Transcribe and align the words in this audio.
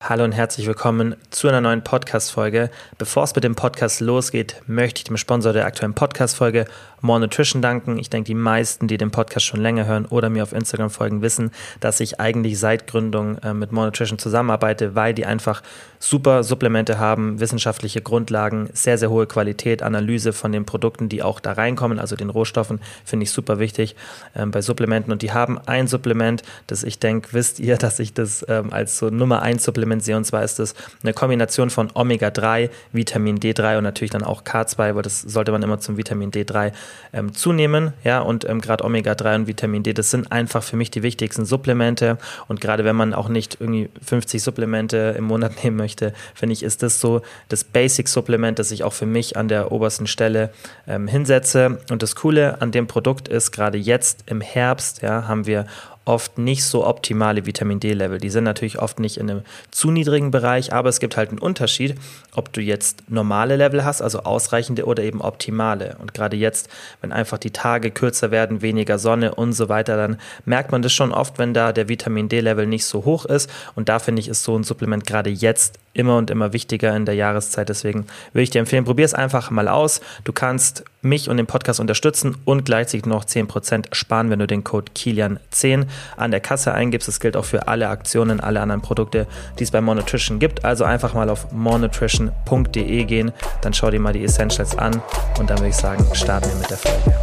Hallo 0.00 0.22
und 0.22 0.30
herzlich 0.30 0.68
willkommen 0.68 1.16
zu 1.30 1.48
einer 1.48 1.60
neuen 1.60 1.82
Podcast-Folge. 1.82 2.70
Bevor 2.98 3.24
es 3.24 3.34
mit 3.34 3.42
dem 3.42 3.56
Podcast 3.56 4.00
losgeht, 4.00 4.62
möchte 4.68 5.00
ich 5.00 5.04
dem 5.04 5.16
Sponsor 5.16 5.52
der 5.52 5.66
aktuellen 5.66 5.92
Podcast-Folge 5.92 6.66
More 7.00 7.20
Nutrition 7.20 7.62
danken. 7.62 7.98
Ich 7.98 8.08
denke, 8.08 8.28
die 8.28 8.34
meisten, 8.34 8.86
die 8.86 8.96
den 8.96 9.10
Podcast 9.10 9.44
schon 9.44 9.60
länger 9.60 9.86
hören 9.86 10.06
oder 10.06 10.30
mir 10.30 10.44
auf 10.44 10.52
Instagram 10.52 10.90
folgen, 10.90 11.20
wissen, 11.20 11.50
dass 11.80 11.98
ich 12.00 12.20
eigentlich 12.20 12.58
seit 12.58 12.86
Gründung 12.86 13.38
äh, 13.38 13.52
mit 13.52 13.72
More 13.72 13.86
Nutrition 13.86 14.18
zusammenarbeite, 14.18 14.94
weil 14.94 15.14
die 15.14 15.26
einfach 15.26 15.62
super 15.98 16.44
Supplemente 16.44 16.98
haben, 16.98 17.40
wissenschaftliche 17.40 18.00
Grundlagen, 18.00 18.70
sehr, 18.72 18.98
sehr 18.98 19.10
hohe 19.10 19.26
Qualität, 19.26 19.82
Analyse 19.82 20.32
von 20.32 20.52
den 20.52 20.64
Produkten, 20.64 21.08
die 21.08 21.22
auch 21.22 21.40
da 21.40 21.52
reinkommen, 21.52 21.98
also 21.98 22.14
den 22.14 22.30
Rohstoffen, 22.30 22.80
finde 23.04 23.24
ich 23.24 23.32
super 23.32 23.58
wichtig 23.58 23.96
ähm, 24.36 24.52
bei 24.52 24.62
Supplementen. 24.62 25.12
Und 25.12 25.22
die 25.22 25.32
haben 25.32 25.58
ein 25.66 25.88
Supplement, 25.88 26.42
das 26.68 26.84
ich 26.84 27.00
denke, 27.00 27.30
wisst 27.32 27.58
ihr, 27.58 27.76
dass 27.78 27.98
ich 27.98 28.14
das 28.14 28.46
ähm, 28.48 28.72
als 28.72 28.98
so 28.98 29.10
Nummer 29.10 29.42
1 29.42 29.64
Supplement 29.64 29.87
Supplement 29.88 30.04
sehe. 30.04 30.16
Und 30.16 30.24
zwar 30.24 30.44
ist 30.44 30.60
es 30.60 30.74
eine 31.02 31.12
Kombination 31.12 31.70
von 31.70 31.90
Omega-3, 31.94 32.70
Vitamin 32.92 33.38
D3 33.38 33.78
und 33.78 33.84
natürlich 33.84 34.10
dann 34.10 34.22
auch 34.22 34.42
K2, 34.42 34.94
weil 34.94 35.02
das 35.02 35.22
sollte 35.22 35.52
man 35.52 35.62
immer 35.62 35.78
zum 35.78 35.96
Vitamin 35.96 36.30
D3 36.30 36.72
ähm, 37.12 37.34
zunehmen. 37.34 37.92
Ja, 38.04 38.20
und 38.20 38.48
ähm, 38.48 38.60
gerade 38.60 38.84
Omega-3 38.84 39.34
und 39.36 39.46
Vitamin 39.46 39.82
D, 39.82 39.92
das 39.94 40.10
sind 40.10 40.30
einfach 40.30 40.62
für 40.62 40.76
mich 40.76 40.90
die 40.90 41.02
wichtigsten 41.02 41.44
Supplemente. 41.44 42.18
Und 42.48 42.60
gerade 42.60 42.84
wenn 42.84 42.96
man 42.96 43.14
auch 43.14 43.28
nicht 43.28 43.58
irgendwie 43.60 43.88
50 44.04 44.42
Supplemente 44.42 45.14
im 45.16 45.24
Monat 45.24 45.52
nehmen 45.64 45.76
möchte, 45.76 46.12
finde 46.34 46.52
ich, 46.52 46.62
ist 46.62 46.82
das 46.82 47.00
so 47.00 47.22
das 47.48 47.64
Basic-Supplement, 47.64 48.58
das 48.58 48.70
ich 48.70 48.84
auch 48.84 48.92
für 48.92 49.06
mich 49.06 49.36
an 49.36 49.48
der 49.48 49.72
obersten 49.72 50.06
Stelle 50.06 50.50
ähm, 50.86 51.08
hinsetze. 51.08 51.78
Und 51.90 52.02
das 52.02 52.14
Coole 52.14 52.60
an 52.60 52.72
dem 52.72 52.86
Produkt 52.86 53.28
ist, 53.28 53.52
gerade 53.52 53.78
jetzt 53.78 54.24
im 54.26 54.40
Herbst, 54.40 55.02
ja, 55.02 55.26
haben 55.26 55.46
wir 55.46 55.66
oft 56.08 56.38
nicht 56.38 56.64
so 56.64 56.86
optimale 56.86 57.44
Vitamin 57.44 57.80
D-Level. 57.80 58.18
Die 58.18 58.30
sind 58.30 58.44
natürlich 58.44 58.78
oft 58.78 58.98
nicht 58.98 59.18
in 59.18 59.30
einem 59.30 59.42
zu 59.70 59.90
niedrigen 59.90 60.30
Bereich, 60.30 60.72
aber 60.72 60.88
es 60.88 61.00
gibt 61.00 61.18
halt 61.18 61.28
einen 61.28 61.38
Unterschied, 61.38 61.96
ob 62.34 62.50
du 62.54 62.62
jetzt 62.62 63.02
normale 63.08 63.56
Level 63.56 63.84
hast, 63.84 64.00
also 64.00 64.20
ausreichende 64.20 64.86
oder 64.86 65.02
eben 65.02 65.20
optimale. 65.20 65.96
Und 66.00 66.14
gerade 66.14 66.36
jetzt, 66.36 66.70
wenn 67.02 67.12
einfach 67.12 67.36
die 67.36 67.50
Tage 67.50 67.90
kürzer 67.90 68.30
werden, 68.30 68.62
weniger 68.62 68.98
Sonne 68.98 69.34
und 69.34 69.52
so 69.52 69.68
weiter, 69.68 69.98
dann 69.98 70.18
merkt 70.46 70.72
man 70.72 70.80
das 70.80 70.94
schon 70.94 71.12
oft, 71.12 71.38
wenn 71.38 71.52
da 71.52 71.72
der 71.72 71.90
Vitamin 71.90 72.30
D-Level 72.30 72.66
nicht 72.66 72.86
so 72.86 73.04
hoch 73.04 73.26
ist. 73.26 73.50
Und 73.74 73.90
da 73.90 73.98
finde 73.98 74.20
ich, 74.20 74.28
ist 74.28 74.44
so 74.44 74.58
ein 74.58 74.64
Supplement 74.64 75.06
gerade 75.06 75.28
jetzt 75.28 75.78
immer 75.98 76.16
und 76.16 76.30
immer 76.30 76.52
wichtiger 76.52 76.94
in 76.96 77.04
der 77.04 77.14
Jahreszeit. 77.14 77.68
Deswegen 77.68 78.06
würde 78.32 78.42
ich 78.42 78.50
dir 78.50 78.60
empfehlen, 78.60 78.84
probier 78.84 79.04
es 79.04 79.14
einfach 79.14 79.50
mal 79.50 79.68
aus. 79.68 80.00
Du 80.24 80.32
kannst 80.32 80.84
mich 81.02 81.28
und 81.28 81.36
den 81.36 81.46
Podcast 81.46 81.80
unterstützen 81.80 82.36
und 82.44 82.64
gleichzeitig 82.64 83.06
noch 83.06 83.24
10% 83.24 83.86
sparen, 83.92 84.30
wenn 84.30 84.38
du 84.38 84.46
den 84.46 84.64
Code 84.64 84.92
Kilian10 84.96 85.86
an 86.16 86.30
der 86.30 86.40
Kasse 86.40 86.72
eingibst. 86.72 87.08
Das 87.08 87.20
gilt 87.20 87.36
auch 87.36 87.44
für 87.44 87.68
alle 87.68 87.88
Aktionen, 87.88 88.40
alle 88.40 88.60
anderen 88.60 88.82
Produkte, 88.82 89.26
die 89.58 89.64
es 89.64 89.70
bei 89.70 89.80
Monotrition 89.80 90.38
gibt. 90.38 90.64
Also 90.64 90.84
einfach 90.84 91.14
mal 91.14 91.28
auf 91.30 91.50
monotrition.de 91.52 93.04
gehen, 93.04 93.32
dann 93.62 93.74
schau 93.74 93.90
dir 93.90 94.00
mal 94.00 94.12
die 94.12 94.24
Essentials 94.24 94.78
an 94.78 95.02
und 95.38 95.50
dann 95.50 95.58
würde 95.58 95.70
ich 95.70 95.76
sagen, 95.76 96.04
starten 96.14 96.48
wir 96.48 96.56
mit 96.56 96.70
der 96.70 96.78
Folge. 96.78 97.14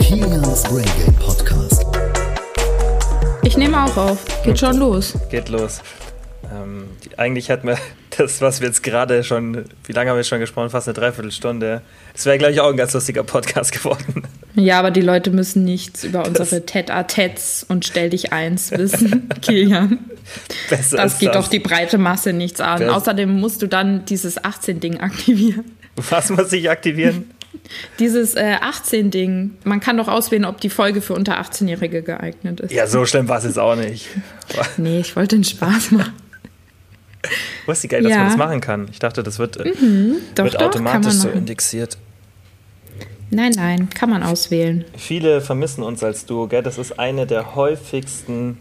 Kilians 0.00 0.62
Brain 0.64 0.86
Game 1.04 1.14
Podcast. 1.16 1.84
Ich 3.42 3.56
nehme 3.56 3.84
auch 3.84 3.96
auf. 3.96 4.18
Geht 4.42 4.58
schon 4.58 4.76
los. 4.76 5.14
Geht 5.30 5.48
los. 5.48 5.80
Ähm, 6.52 6.84
die, 7.04 7.18
eigentlich 7.18 7.48
hätten 7.48 7.68
wir 7.68 7.78
das, 8.16 8.40
was 8.40 8.60
wir 8.60 8.68
jetzt 8.68 8.82
gerade 8.82 9.24
schon, 9.24 9.64
wie 9.84 9.92
lange 9.92 10.10
haben 10.10 10.16
wir 10.16 10.24
schon 10.24 10.40
gesprochen? 10.40 10.70
Fast 10.70 10.88
eine 10.88 10.94
Dreiviertelstunde. 10.94 11.82
Das 12.12 12.26
wäre, 12.26 12.38
glaube 12.38 12.52
ich, 12.52 12.60
auch 12.60 12.70
ein 12.70 12.76
ganz 12.76 12.92
lustiger 12.92 13.22
Podcast 13.24 13.72
geworden. 13.82 14.24
Ja, 14.54 14.78
aber 14.78 14.90
die 14.90 15.00
Leute 15.02 15.30
müssen 15.30 15.64
nichts 15.64 16.04
über 16.04 16.26
unsere 16.26 16.60
Tête-à-Têtes 16.60 17.64
und 17.68 17.84
Stell 17.84 18.10
dich 18.10 18.32
eins 18.32 18.70
wissen, 18.76 19.28
Kilian. 19.42 19.98
Besser 20.70 20.96
das 20.96 21.18
geht 21.18 21.30
das. 21.30 21.44
doch 21.44 21.50
die 21.50 21.58
breite 21.58 21.98
Masse 21.98 22.32
nichts 22.32 22.60
an. 22.60 22.78
Besser. 22.78 22.96
Außerdem 22.96 23.30
musst 23.40 23.62
du 23.62 23.66
dann 23.66 24.04
dieses 24.06 24.38
18-Ding 24.42 25.00
aktivieren. 25.00 25.64
Was 25.96 26.30
muss 26.30 26.52
ich 26.52 26.68
aktivieren? 26.68 27.30
Dieses 27.98 28.34
äh, 28.34 28.56
18-Ding. 28.60 29.52
Man 29.64 29.80
kann 29.80 29.96
doch 29.96 30.08
auswählen, 30.08 30.44
ob 30.44 30.60
die 30.60 30.70
Folge 30.70 31.00
für 31.00 31.14
unter 31.14 31.40
18-Jährige 31.40 32.02
geeignet 32.02 32.60
ist. 32.60 32.72
Ja, 32.72 32.86
so 32.86 33.04
schlimm 33.06 33.28
war 33.28 33.38
es 33.38 33.44
jetzt 33.44 33.58
auch 33.58 33.76
nicht. 33.76 34.08
nee, 34.76 35.00
ich 35.00 35.16
wollte 35.16 35.36
den 35.36 35.44
Spaß 35.44 35.92
machen. 35.92 36.12
Wusste 37.66 37.88
geil, 37.88 38.02
dass 38.02 38.12
ja. 38.12 38.18
man 38.18 38.28
das 38.28 38.36
machen 38.36 38.60
kann. 38.60 38.88
Ich 38.90 38.98
dachte, 38.98 39.22
das 39.22 39.38
wird, 39.38 39.56
äh, 39.56 39.72
mhm, 39.80 40.16
doch, 40.34 40.44
wird 40.44 40.54
doch, 40.54 40.62
automatisch 40.62 41.14
so 41.14 41.28
indexiert. 41.28 41.98
Nein, 43.30 43.52
nein, 43.56 43.90
kann 43.90 44.10
man 44.10 44.22
auswählen. 44.22 44.84
Viele 44.96 45.40
vermissen 45.40 45.82
uns 45.82 46.02
als 46.04 46.26
Duo, 46.26 46.46
gell? 46.46 46.62
Das 46.62 46.78
ist 46.78 46.98
eine 46.98 47.26
der 47.26 47.56
häufigsten 47.56 48.58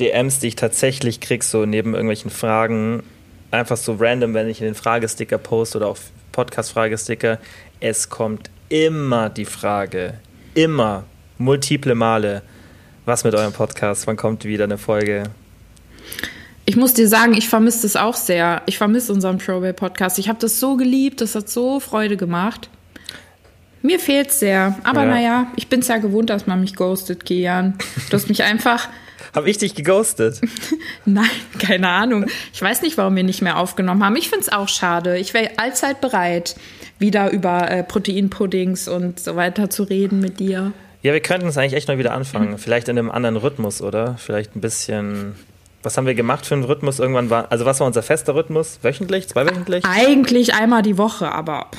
DMs, 0.00 0.38
die 0.40 0.48
ich 0.48 0.56
tatsächlich 0.56 1.20
kriege, 1.20 1.44
so 1.44 1.64
neben 1.64 1.94
irgendwelchen 1.94 2.30
Fragen. 2.30 3.02
Einfach 3.50 3.76
so 3.76 3.96
random, 3.98 4.34
wenn 4.34 4.48
ich 4.48 4.60
in 4.60 4.66
den 4.66 4.74
Fragesticker 4.74 5.38
poste 5.38 5.78
oder 5.78 5.88
auf 5.88 6.00
Podcast-Fragesticker. 6.32 7.38
Es 7.80 8.10
kommt 8.10 8.50
immer 8.68 9.30
die 9.30 9.46
Frage, 9.46 10.14
immer, 10.54 11.04
multiple 11.38 11.94
Male, 11.94 12.42
was 13.06 13.24
mit 13.24 13.34
eurem 13.34 13.52
Podcast, 13.52 14.06
wann 14.06 14.16
kommt 14.16 14.44
wieder 14.44 14.64
eine 14.64 14.78
Folge? 14.78 15.24
Ich 16.68 16.76
muss 16.76 16.94
dir 16.94 17.08
sagen, 17.08 17.34
ich 17.34 17.48
vermisse 17.48 17.82
das 17.82 17.94
auch 17.94 18.16
sehr. 18.16 18.60
Ich 18.66 18.76
vermisse 18.76 19.12
unseren 19.12 19.38
Probay-Podcast. 19.38 20.18
Ich 20.18 20.28
habe 20.28 20.40
das 20.40 20.58
so 20.58 20.76
geliebt, 20.76 21.20
das 21.20 21.36
hat 21.36 21.48
so 21.48 21.78
Freude 21.78 22.16
gemacht. 22.16 22.68
Mir 23.82 24.00
fehlt 24.00 24.30
es 24.30 24.40
sehr. 24.40 24.76
Aber 24.82 25.04
ja. 25.04 25.10
naja, 25.10 25.46
ich 25.54 25.68
bin 25.68 25.78
es 25.78 25.86
ja 25.86 25.98
gewohnt, 25.98 26.28
dass 26.28 26.48
man 26.48 26.60
mich 26.60 26.74
ghostet, 26.74 27.24
Kian. 27.24 27.78
Du 28.10 28.16
hast 28.16 28.28
mich 28.28 28.42
einfach. 28.42 28.88
Habe 29.34 29.48
ich 29.48 29.58
dich 29.58 29.76
geghostet? 29.76 30.40
Nein, 31.04 31.30
keine 31.60 31.88
Ahnung. 31.88 32.26
Ich 32.52 32.60
weiß 32.60 32.82
nicht, 32.82 32.98
warum 32.98 33.14
wir 33.14 33.22
nicht 33.22 33.42
mehr 33.42 33.58
aufgenommen 33.58 34.02
haben. 34.04 34.16
Ich 34.16 34.28
finde 34.28 34.42
es 34.42 34.52
auch 34.52 34.68
schade. 34.68 35.18
Ich 35.18 35.34
wäre 35.34 35.50
allzeit 35.58 36.00
bereit, 36.00 36.56
wieder 36.98 37.30
über 37.30 37.70
äh, 37.70 37.84
Proteinpuddings 37.84 38.88
und 38.88 39.20
so 39.20 39.36
weiter 39.36 39.70
zu 39.70 39.84
reden 39.84 40.18
mit 40.18 40.40
dir. 40.40 40.72
Ja, 41.02 41.12
wir 41.12 41.20
könnten 41.20 41.46
es 41.46 41.56
eigentlich 41.56 41.74
echt 41.74 41.86
mal 41.86 41.98
wieder 41.98 42.12
anfangen. 42.12 42.52
Mhm. 42.52 42.58
Vielleicht 42.58 42.88
in 42.88 42.98
einem 42.98 43.10
anderen 43.12 43.36
Rhythmus, 43.36 43.82
oder? 43.82 44.16
Vielleicht 44.18 44.56
ein 44.56 44.60
bisschen 44.60 45.34
was 45.86 45.96
haben 45.96 46.06
wir 46.06 46.16
gemacht 46.16 46.44
für 46.44 46.54
einen 46.54 46.64
Rhythmus? 46.64 46.98
Irgendwann 46.98 47.30
war, 47.30 47.52
also 47.52 47.64
was 47.64 47.78
war 47.78 47.86
unser 47.86 48.02
fester 48.02 48.34
Rhythmus? 48.34 48.80
Wöchentlich, 48.82 49.28
zweiwöchentlich? 49.28 49.84
Eigentlich 49.84 50.52
einmal 50.52 50.82
die 50.82 50.98
Woche, 50.98 51.30
aber 51.30 51.70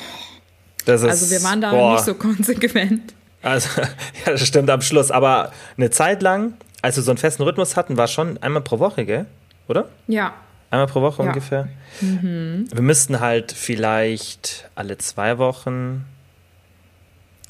ist, 0.86 1.04
also 1.04 1.30
wir 1.30 1.42
waren 1.42 1.60
da 1.60 1.70
boah. 1.70 1.92
nicht 1.92 2.04
so 2.04 2.14
konsequent. 2.14 3.12
Also, 3.42 3.68
ja, 3.82 4.32
das 4.32 4.46
stimmt 4.46 4.70
am 4.70 4.80
Schluss. 4.80 5.10
Aber 5.10 5.52
eine 5.76 5.90
Zeit 5.90 6.22
lang, 6.22 6.54
als 6.80 6.96
wir 6.96 7.02
so 7.02 7.10
einen 7.10 7.18
festen 7.18 7.42
Rhythmus 7.42 7.76
hatten, 7.76 7.98
war 7.98 8.08
schon 8.08 8.38
einmal 8.42 8.62
pro 8.62 8.78
Woche, 8.78 9.04
gell? 9.04 9.26
Oder? 9.68 9.90
Ja. 10.06 10.32
Einmal 10.70 10.86
pro 10.86 11.02
Woche 11.02 11.22
ja. 11.22 11.28
ungefähr. 11.28 11.68
Mhm. 12.00 12.66
Wir 12.72 12.82
müssten 12.82 13.20
halt 13.20 13.52
vielleicht 13.52 14.70
alle 14.74 14.96
zwei 14.96 15.36
Wochen 15.36 16.06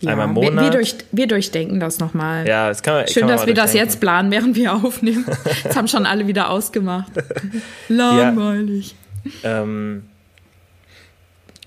ja, 0.01 0.13
Einmal 0.13 0.29
im 0.29 0.35
Monat. 0.35 0.55
Wir, 0.55 0.63
wir, 0.63 0.71
durch, 0.71 0.97
wir 1.11 1.27
durchdenken 1.27 1.81
das 1.81 1.99
nochmal. 1.99 2.47
Ja, 2.47 2.69
das 2.69 2.83
kann 2.83 2.95
man, 2.95 3.09
Schön, 3.09 3.23
kann 3.23 3.31
man 3.31 3.37
dass 3.37 3.47
wir 3.47 3.55
das 3.55 3.75
jetzt 3.75 4.01
planen, 4.01 4.31
während 4.31 4.57
wir 4.57 4.75
aufnehmen. 4.75 5.25
Das 5.65 5.77
haben 5.77 5.89
schon 5.89 6.07
alle 6.07 6.27
wieder 6.27 6.51
ausgemacht. 6.51 7.11
Langweilig. 7.89 8.95
Ja. 9.43 9.63
Ähm, 9.63 10.05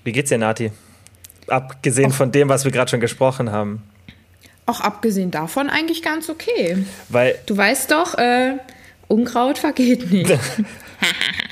wie 0.04 0.12
geht's 0.12 0.30
dir, 0.30 0.38
Nati? 0.38 0.72
Abgesehen 1.46 2.10
Och. 2.10 2.14
von 2.14 2.32
dem, 2.32 2.48
was 2.48 2.64
wir 2.64 2.72
gerade 2.72 2.90
schon 2.90 3.00
gesprochen 3.00 3.52
haben. 3.52 3.82
Auch 4.64 4.80
abgesehen 4.80 5.30
davon 5.30 5.68
eigentlich 5.68 6.02
ganz 6.02 6.30
okay. 6.30 6.84
Weil 7.08 7.38
du 7.46 7.56
weißt 7.56 7.90
doch, 7.90 8.16
äh, 8.16 8.54
Unkraut 9.08 9.58
vergeht 9.58 10.10
nicht. 10.10 10.30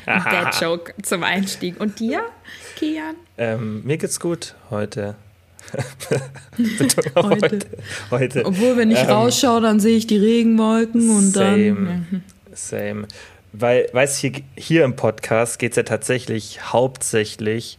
Der 0.07 0.51
Joke 0.61 0.95
zum 1.03 1.23
Einstieg. 1.25 1.79
Und 1.79 2.01
dir, 2.01 2.23
Kian? 2.77 3.17
Ähm, 3.37 3.85
mir 3.85 3.99
geht's 3.99 4.19
gut 4.19 4.55
heute. 4.71 5.17
heute. 7.17 7.59
heute. 8.11 8.45
Obwohl, 8.45 8.77
wenn 8.77 8.91
ich 8.91 8.99
ähm, 8.99 9.11
rausschaue, 9.11 9.61
dann 9.61 9.81
sehe 9.81 9.97
ich 9.97 10.07
die 10.07 10.19
Regenwolken 10.19 11.11
und 11.11 11.33
same, 11.33 11.75
dann. 11.75 12.25
Same. 12.53 13.07
Weil, 13.53 13.89
weißt 13.93 14.23
du, 14.23 14.29
hier, 14.29 14.43
hier 14.57 14.85
im 14.85 14.97
Podcast 14.97 15.59
geht 15.59 15.73
es 15.73 15.77
ja 15.77 15.83
tatsächlich 15.83 16.73
hauptsächlich 16.73 17.79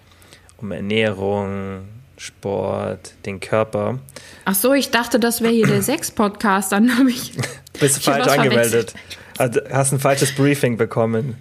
um 0.58 0.72
Ernährung, 0.72 1.88
Sport, 2.18 3.14
den 3.26 3.40
Körper. 3.40 4.00
Ach 4.46 4.56
so, 4.56 4.74
ich 4.74 4.92
dachte, 4.92 5.20
das 5.20 5.42
wäre 5.42 5.54
hier 5.54 5.68
der 5.68 5.82
Sex-Podcast. 5.82 6.72
Dann 6.72 6.98
habe 6.98 7.10
ich. 7.10 7.34
Bist 7.80 7.98
du 7.98 8.02
falsch 8.12 8.28
angemeldet. 8.28 8.94
Also, 9.38 9.62
hast 9.72 9.92
ein 9.92 10.00
falsches 10.00 10.36
Briefing 10.36 10.78
bekommen. 10.78 11.38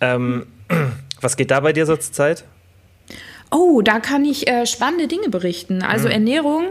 Ähm, 0.00 0.46
was 1.20 1.36
geht 1.36 1.50
da 1.50 1.60
bei 1.60 1.72
dir 1.72 1.86
so 1.86 1.96
zur 1.96 2.12
Zeit? 2.12 2.44
Oh, 3.58 3.80
da 3.80 4.00
kann 4.00 4.26
ich 4.26 4.48
äh, 4.48 4.66
spannende 4.66 5.08
Dinge 5.08 5.30
berichten. 5.30 5.82
Also 5.82 6.08
mhm. 6.08 6.12
Ernährung. 6.12 6.64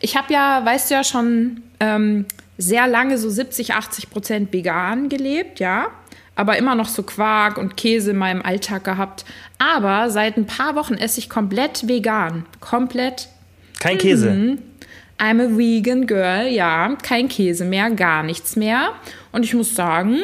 Ich 0.00 0.16
habe 0.16 0.32
ja, 0.32 0.64
weißt 0.64 0.90
du 0.90 0.94
ja 0.96 1.04
schon, 1.04 1.62
ähm, 1.78 2.26
sehr 2.58 2.88
lange 2.88 3.16
so 3.16 3.30
70, 3.30 3.74
80 3.74 4.10
Prozent 4.10 4.52
vegan 4.52 5.08
gelebt, 5.08 5.60
ja. 5.60 5.86
Aber 6.34 6.56
immer 6.56 6.74
noch 6.74 6.88
so 6.88 7.04
Quark 7.04 7.58
und 7.58 7.76
Käse 7.76 8.10
in 8.10 8.16
meinem 8.16 8.42
Alltag 8.42 8.82
gehabt. 8.82 9.24
Aber 9.58 10.10
seit 10.10 10.36
ein 10.36 10.46
paar 10.46 10.74
Wochen 10.74 10.94
esse 10.94 11.20
ich 11.20 11.30
komplett 11.30 11.86
vegan. 11.86 12.44
Komplett. 12.58 13.28
Kein 13.78 13.98
Käse. 13.98 14.30
Mhm. 14.30 14.58
I'm 15.20 15.40
a 15.40 15.56
vegan 15.56 16.08
girl, 16.08 16.48
ja. 16.48 16.96
Kein 17.04 17.28
Käse 17.28 17.64
mehr, 17.64 17.88
gar 17.90 18.24
nichts 18.24 18.56
mehr. 18.56 18.94
Und 19.30 19.44
ich 19.44 19.54
muss 19.54 19.76
sagen, 19.76 20.16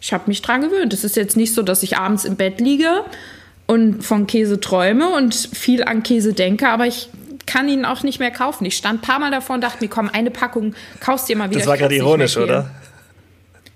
ich 0.00 0.14
habe 0.14 0.24
mich 0.28 0.40
dran 0.40 0.62
gewöhnt. 0.62 0.94
Es 0.94 1.04
ist 1.04 1.16
jetzt 1.16 1.36
nicht 1.36 1.52
so, 1.52 1.62
dass 1.62 1.82
ich 1.82 1.98
abends 1.98 2.24
im 2.24 2.36
Bett 2.36 2.58
liege 2.58 3.04
und 3.66 4.02
von 4.04 4.26
Käse 4.26 4.60
träume 4.60 5.08
und 5.10 5.34
viel 5.34 5.84
an 5.84 6.02
Käse 6.02 6.32
denke, 6.32 6.68
aber 6.68 6.86
ich 6.86 7.08
kann 7.46 7.68
ihn 7.68 7.84
auch 7.84 8.02
nicht 8.02 8.18
mehr 8.18 8.30
kaufen. 8.30 8.64
Ich 8.64 8.76
stand 8.76 9.00
ein 9.00 9.02
paar 9.02 9.18
Mal 9.18 9.30
davor 9.30 9.54
und 9.54 9.62
dachte 9.62 9.82
mir, 9.82 9.88
komm, 9.88 10.08
eine 10.08 10.30
Packung, 10.30 10.74
kaufst 11.00 11.28
dir 11.28 11.36
mal 11.36 11.50
wieder. 11.50 11.60
Das 11.60 11.68
war 11.68 11.76
gerade 11.76 11.96
ironisch, 11.96 12.36
oder? 12.36 12.70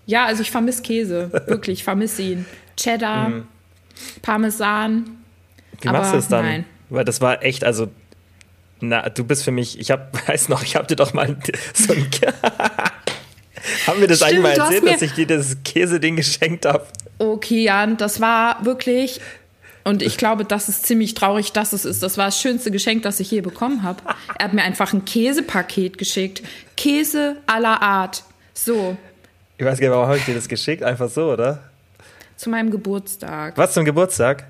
Ja, 0.07 0.25
also 0.27 0.43
ich 0.43 0.51
vermisse 0.51 0.83
Käse. 0.83 1.31
Wirklich, 1.47 1.81
ich 1.81 1.85
vermisse 1.85 2.23
ihn. 2.23 2.47
Cheddar, 2.77 3.45
Parmesan. 4.23 5.19
Wie 5.81 5.89
machst 5.89 6.13
du 6.15 6.19
es 6.19 6.29
dann? 6.29 6.45
nein. 6.45 6.65
Weil 6.89 7.05
das 7.05 7.21
war 7.21 7.43
echt, 7.43 7.65
also, 7.65 7.89
na, 8.81 9.09
du 9.09 9.25
bist 9.25 9.43
für 9.43 9.51
mich, 9.51 9.79
ich 9.81 9.91
hab, 9.91 10.29
weiß 10.29 10.49
noch, 10.49 10.63
ich 10.63 10.77
hab 10.77 10.89
dir 10.89 10.97
doch 10.97 11.13
mal 11.15 11.37
so 11.75 11.93
ein. 11.93 12.07
Haben 13.87 14.01
wir 14.01 14.07
das 14.07 14.19
Stimmt, 14.19 14.45
eigentlich 14.45 14.59
mal 14.59 14.65
erzählt, 14.65 14.87
dass 14.87 15.03
ich 15.03 15.13
dir 15.15 15.27
das 15.27 15.57
Käseding 15.65 16.15
geschenkt 16.17 16.67
habe? 16.67 16.87
Okay, 17.19 17.65
Jan, 17.65 17.97
das 17.97 18.21
war 18.21 18.65
wirklich. 18.65 19.21
Und 19.87 20.03
ich 20.03 20.17
glaube, 20.17 20.45
das 20.45 20.69
ist 20.69 20.85
ziemlich 20.85 21.15
traurig, 21.15 21.53
dass 21.53 21.73
es 21.73 21.85
ist. 21.85 22.03
Das 22.03 22.19
war 22.19 22.27
das 22.27 22.41
schönste 22.41 22.73
Geschenk, 22.73 23.05
das 23.05 23.21
ich 23.21 23.31
je 23.31 23.41
bekommen 23.41 23.85
habe. 23.85 24.03
Er 24.37 24.47
hat 24.47 24.53
mir 24.53 24.63
einfach 24.63 24.93
ein 24.93 25.05
Käsepaket 25.05 25.97
geschickt. 25.97 26.43
Käse 26.77 27.37
aller 27.47 27.81
Art. 27.81 28.25
So, 28.53 28.97
Ich 29.59 29.65
weiß 29.65 29.79
gar 29.79 29.87
nicht, 29.87 29.95
warum 29.95 30.09
habe 30.09 30.19
ich 30.19 30.25
dir 30.25 30.35
das 30.35 30.49
geschickt? 30.49 30.83
Einfach 30.83 31.09
so, 31.09 31.31
oder? 31.33 31.63
zu 32.37 32.51
meinem 32.51 32.71
Geburtstag. 32.71 33.57
Was 33.57 33.75
zum 33.75 33.85
Geburtstag? 33.85 34.45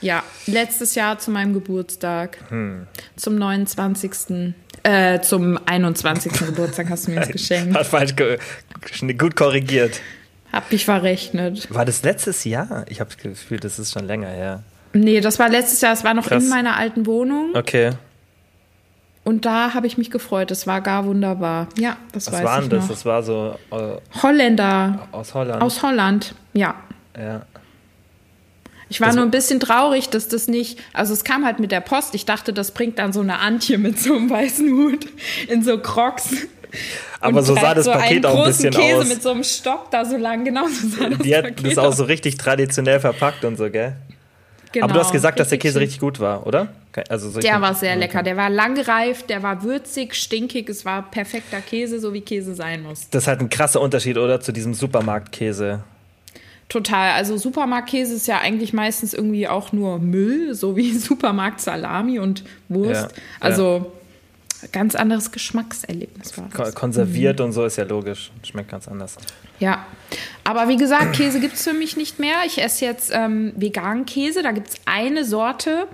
Ja, 0.00 0.22
letztes 0.46 0.94
Jahr 0.94 1.18
zu 1.18 1.30
meinem 1.30 1.52
Geburtstag. 1.54 2.38
Hm. 2.50 2.86
Zum 3.16 3.36
29. 3.36 4.54
Äh, 4.84 5.20
zum 5.20 5.58
21. 5.66 6.32
Geburtstag 6.32 6.88
hast 6.90 7.06
du 7.06 7.12
mir 7.12 7.20
das 7.20 7.28
geschenkt. 7.32 7.74
Hat 7.74 7.86
falsch 7.86 8.14
ge 8.14 8.38
gut 9.16 9.34
korrigiert. 9.34 10.00
Hab 10.58 10.72
mich 10.72 10.84
verrechnet. 10.84 11.72
War 11.74 11.84
das 11.84 12.02
letztes 12.02 12.44
Jahr? 12.44 12.84
Ich 12.88 13.00
habe 13.00 13.10
das 13.10 13.18
Gefühl, 13.22 13.58
das 13.60 13.78
ist 13.78 13.92
schon 13.92 14.06
länger 14.06 14.28
her. 14.28 14.62
Nee, 14.92 15.20
das 15.20 15.38
war 15.38 15.48
letztes 15.48 15.80
Jahr, 15.80 15.92
es 15.92 16.02
war 16.04 16.14
noch 16.14 16.26
Krass. 16.26 16.42
in 16.42 16.48
meiner 16.48 16.76
alten 16.76 17.06
Wohnung. 17.06 17.50
Okay. 17.54 17.92
Und 19.24 19.44
da 19.44 19.74
habe 19.74 19.86
ich 19.86 19.98
mich 19.98 20.10
gefreut. 20.10 20.50
Das 20.50 20.66
war 20.66 20.80
gar 20.80 21.04
wunderbar. 21.04 21.68
Ja, 21.78 21.96
das 22.12 22.26
Was 22.28 22.34
weiß 22.34 22.44
war 22.44 22.62
ich 22.62 22.68
denn 22.68 22.78
das? 22.78 22.88
noch. 22.88 22.94
Das 22.94 23.04
war 23.04 23.22
so 23.22 23.58
äh, 23.70 24.22
Holländer 24.22 25.06
aus 25.12 25.34
Holland. 25.34 25.60
aus 25.62 25.82
Holland. 25.82 26.34
Ja. 26.54 26.74
ja. 27.16 27.42
Ich 28.88 29.00
war 29.02 29.08
Das 29.08 29.16
nur 29.16 29.24
war- 29.24 29.28
ein 29.28 29.30
bisschen 29.30 29.60
traurig, 29.60 30.08
dass 30.08 30.28
das 30.28 30.48
nicht, 30.48 30.78
also 30.94 31.12
es 31.12 31.24
kam 31.24 31.44
halt 31.44 31.60
mit 31.60 31.72
der 31.72 31.80
Post. 31.82 32.14
Ich 32.14 32.24
dachte, 32.24 32.54
das 32.54 32.70
bringt 32.70 32.98
dann 32.98 33.12
so 33.12 33.20
eine 33.20 33.38
Antje 33.38 33.76
mit 33.76 33.98
so 33.98 34.14
einem 34.16 34.30
weißen 34.30 34.70
Hut 34.70 35.06
in 35.48 35.62
so 35.62 35.78
Crocs. 35.78 36.30
Aber 37.20 37.42
so 37.42 37.54
sah 37.54 37.74
das 37.74 37.86
so 37.86 37.92
Paket 37.92 38.24
auch 38.26 38.38
ein 38.38 38.46
bisschen 38.46 38.72
Käse 38.72 38.98
aus. 38.98 39.08
mit 39.08 39.22
so 39.22 39.30
einem 39.30 39.44
Stock 39.44 39.90
da 39.90 40.04
so 40.04 40.16
lang. 40.16 40.44
Genau 40.44 40.66
so 40.68 40.88
sah 40.88 41.08
das 41.08 41.18
Die 41.18 41.34
hat 41.36 41.44
Paket 41.44 41.66
das 41.66 41.78
auch 41.78 41.92
so 41.92 42.04
richtig 42.04 42.36
traditionell 42.36 43.00
verpackt 43.00 43.44
und 43.44 43.56
so, 43.56 43.70
gell? 43.70 43.96
Genau, 44.72 44.84
Aber 44.84 44.94
du 44.94 45.00
hast 45.00 45.12
gesagt, 45.12 45.40
dass 45.40 45.48
der 45.48 45.58
Käse 45.58 45.80
richtig 45.80 46.00
gut 46.00 46.20
war, 46.20 46.46
oder? 46.46 46.68
Also 47.08 47.30
so 47.30 47.40
Der 47.40 47.60
war 47.60 47.74
sehr 47.74 47.96
lecker. 47.96 48.22
Der 48.22 48.36
war 48.36 48.50
langgereift, 48.50 49.30
der 49.30 49.42
war 49.42 49.62
würzig, 49.62 50.14
stinkig. 50.14 50.68
Es 50.68 50.84
war 50.84 51.10
perfekter 51.10 51.60
Käse, 51.60 52.00
so 52.00 52.12
wie 52.12 52.20
Käse 52.20 52.54
sein 52.54 52.82
muss. 52.82 53.08
Das 53.10 53.24
ist 53.24 53.28
halt 53.28 53.40
ein 53.40 53.48
krasser 53.50 53.80
Unterschied, 53.80 54.18
oder? 54.18 54.40
Zu 54.40 54.52
diesem 54.52 54.74
Supermarktkäse. 54.74 55.84
Total. 56.68 57.12
Also 57.12 57.36
Supermarktkäse 57.38 58.14
ist 58.14 58.26
ja 58.26 58.40
eigentlich 58.40 58.72
meistens 58.72 59.14
irgendwie 59.14 59.48
auch 59.48 59.72
nur 59.72 59.98
Müll, 59.98 60.54
so 60.54 60.76
wie 60.76 60.92
Supermarkt-Salami 60.98 62.18
und 62.18 62.44
Wurst. 62.68 63.12
Ja, 63.12 63.22
also 63.40 63.92
ganz 64.72 64.94
anderes 64.94 65.30
Geschmackserlebnis 65.32 66.36
war 66.36 66.48
das. 66.54 66.74
konserviert 66.74 67.38
Mhm. 67.38 67.46
und 67.46 67.52
so 67.52 67.64
ist 67.64 67.76
ja 67.76 67.84
logisch. 67.84 68.30
Schmeckt 68.42 68.70
ganz 68.70 68.88
anders. 68.88 69.16
Ja. 69.58 69.86
Aber 70.44 70.68
wie 70.68 70.76
gesagt, 70.76 71.14
Käse 71.16 71.40
gibt 71.40 71.54
es 71.54 71.64
für 71.64 71.72
mich 71.72 71.96
nicht 71.96 72.18
mehr. 72.18 72.36
Ich 72.46 72.62
esse 72.62 72.84
jetzt 72.84 73.10
ähm, 73.12 73.52
veganen 73.56 74.06
Käse. 74.06 74.42
Da 74.42 74.52
gibt 74.52 74.68
es 74.68 74.74
eine 74.86 75.24
Sorte, 75.24 75.86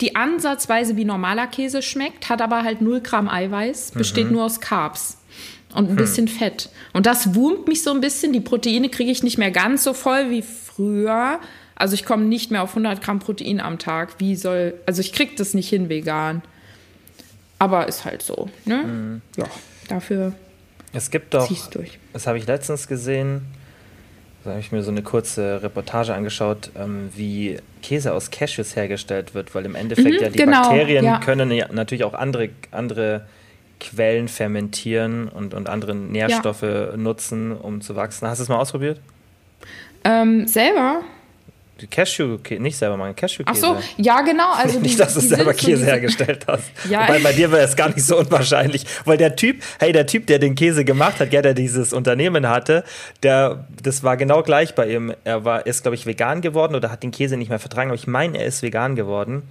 die 0.00 0.16
ansatzweise 0.16 0.96
wie 0.96 1.04
normaler 1.04 1.46
Käse 1.46 1.82
schmeckt, 1.82 2.28
hat 2.28 2.40
aber 2.42 2.62
halt 2.64 2.80
0 2.80 3.00
Gramm 3.00 3.28
Eiweiß, 3.28 3.92
besteht 3.92 4.30
nur 4.30 4.44
aus 4.44 4.60
Carbs 4.60 5.18
und 5.74 5.90
ein 5.90 5.96
bisschen 5.96 6.26
Fett. 6.26 6.70
Und 6.94 7.06
das 7.06 7.34
wurmt 7.34 7.68
mich 7.68 7.82
so 7.82 7.90
ein 7.90 8.00
bisschen. 8.00 8.32
Die 8.32 8.40
Proteine 8.40 8.88
kriege 8.88 9.10
ich 9.10 9.22
nicht 9.22 9.38
mehr 9.38 9.50
ganz 9.50 9.84
so 9.84 9.92
voll 9.92 10.30
wie 10.30 10.42
früher. 10.42 11.38
Also 11.74 11.94
ich 11.94 12.04
komme 12.04 12.24
nicht 12.24 12.50
mehr 12.50 12.62
auf 12.62 12.70
100 12.70 13.02
Gramm 13.02 13.18
Protein 13.20 13.60
am 13.60 13.78
Tag. 13.78 14.14
Wie 14.18 14.36
soll, 14.36 14.74
also 14.86 15.00
ich 15.00 15.12
kriege 15.12 15.32
das 15.36 15.54
nicht 15.54 15.68
hin 15.68 15.88
vegan. 15.88 16.42
Aber 17.60 17.86
ist 17.86 18.04
halt 18.04 18.22
so, 18.22 18.48
ne? 18.64 19.20
Ja, 19.36 19.44
dafür 19.88 20.32
Es 20.92 21.10
gibt 21.12 21.34
doch, 21.34 21.46
durch. 21.70 21.98
das 22.12 22.26
habe 22.26 22.38
ich 22.38 22.46
letztens 22.46 22.88
gesehen, 22.88 23.42
da 24.42 24.50
habe 24.50 24.60
ich 24.60 24.72
mir 24.72 24.82
so 24.82 24.90
eine 24.90 25.02
kurze 25.02 25.62
Reportage 25.62 26.14
angeschaut, 26.14 26.70
ähm, 26.74 27.10
wie 27.14 27.58
Käse 27.82 28.12
aus 28.14 28.30
Cashews 28.30 28.74
hergestellt 28.74 29.34
wird, 29.34 29.54
weil 29.54 29.66
im 29.66 29.74
Endeffekt 29.74 30.16
Mhm, 30.16 30.22
ja 30.22 30.28
die 30.30 30.38
genau, 30.38 30.62
Bakterien 30.62 31.04
ja. 31.04 31.18
können 31.20 31.50
ja 31.52 31.66
natürlich 31.70 32.04
auch 32.04 32.14
andere, 32.14 32.48
andere 32.70 33.26
Quellen 33.78 34.28
fermentieren 34.28 35.28
und, 35.28 35.52
und 35.54 35.68
andere 35.68 35.94
Nährstoffe 35.94 36.64
nutzen, 36.96 37.52
um 37.52 37.82
zu 37.82 37.94
wachsen. 37.96 38.26
Hast 38.26 38.38
du 38.38 38.42
es 38.44 38.48
mal 38.48 38.56
ausprobiert? 38.58 38.98
Ähm, 40.04 40.46
selber? 40.46 41.02
Cashew, 41.88 42.38
nicht 42.58 42.76
selber 42.76 42.96
machen, 42.96 43.14
Cashew-Käse. 43.16 43.66
Ach 43.66 43.80
so, 43.80 44.02
ja 44.02 44.20
genau. 44.22 44.52
Also 44.52 44.80
nicht, 44.80 44.94
die, 44.94 44.98
dass 44.98 45.14
du 45.14 45.20
selber 45.20 45.54
Käse 45.54 45.84
hergestellt 45.84 46.44
hast. 46.46 46.70
Ja. 46.88 47.02
Wobei 47.02 47.18
bei 47.20 47.32
dir 47.32 47.50
wäre 47.50 47.62
es 47.62 47.76
gar 47.76 47.88
nicht 47.88 48.04
so 48.04 48.18
unwahrscheinlich. 48.18 48.84
Weil 49.04 49.16
der 49.16 49.36
Typ, 49.36 49.62
hey, 49.78 49.92
der 49.92 50.06
Typ, 50.06 50.26
der 50.26 50.38
den 50.38 50.54
Käse 50.54 50.84
gemacht 50.84 51.20
hat, 51.20 51.32
ja, 51.32 51.42
der 51.42 51.54
dieses 51.54 51.92
Unternehmen 51.92 52.48
hatte, 52.48 52.84
der, 53.22 53.66
das 53.82 54.02
war 54.02 54.16
genau 54.16 54.42
gleich 54.42 54.74
bei 54.74 54.88
ihm. 54.88 55.14
Er 55.24 55.44
war, 55.44 55.66
ist, 55.66 55.82
glaube 55.82 55.94
ich, 55.94 56.06
vegan 56.06 56.40
geworden 56.40 56.74
oder 56.74 56.90
hat 56.90 57.02
den 57.02 57.10
Käse 57.10 57.36
nicht 57.36 57.48
mehr 57.48 57.58
vertragen. 57.58 57.90
Aber 57.90 57.98
ich 57.98 58.06
meine, 58.06 58.38
er 58.38 58.46
ist 58.46 58.62
vegan 58.62 58.96
geworden 58.96 59.42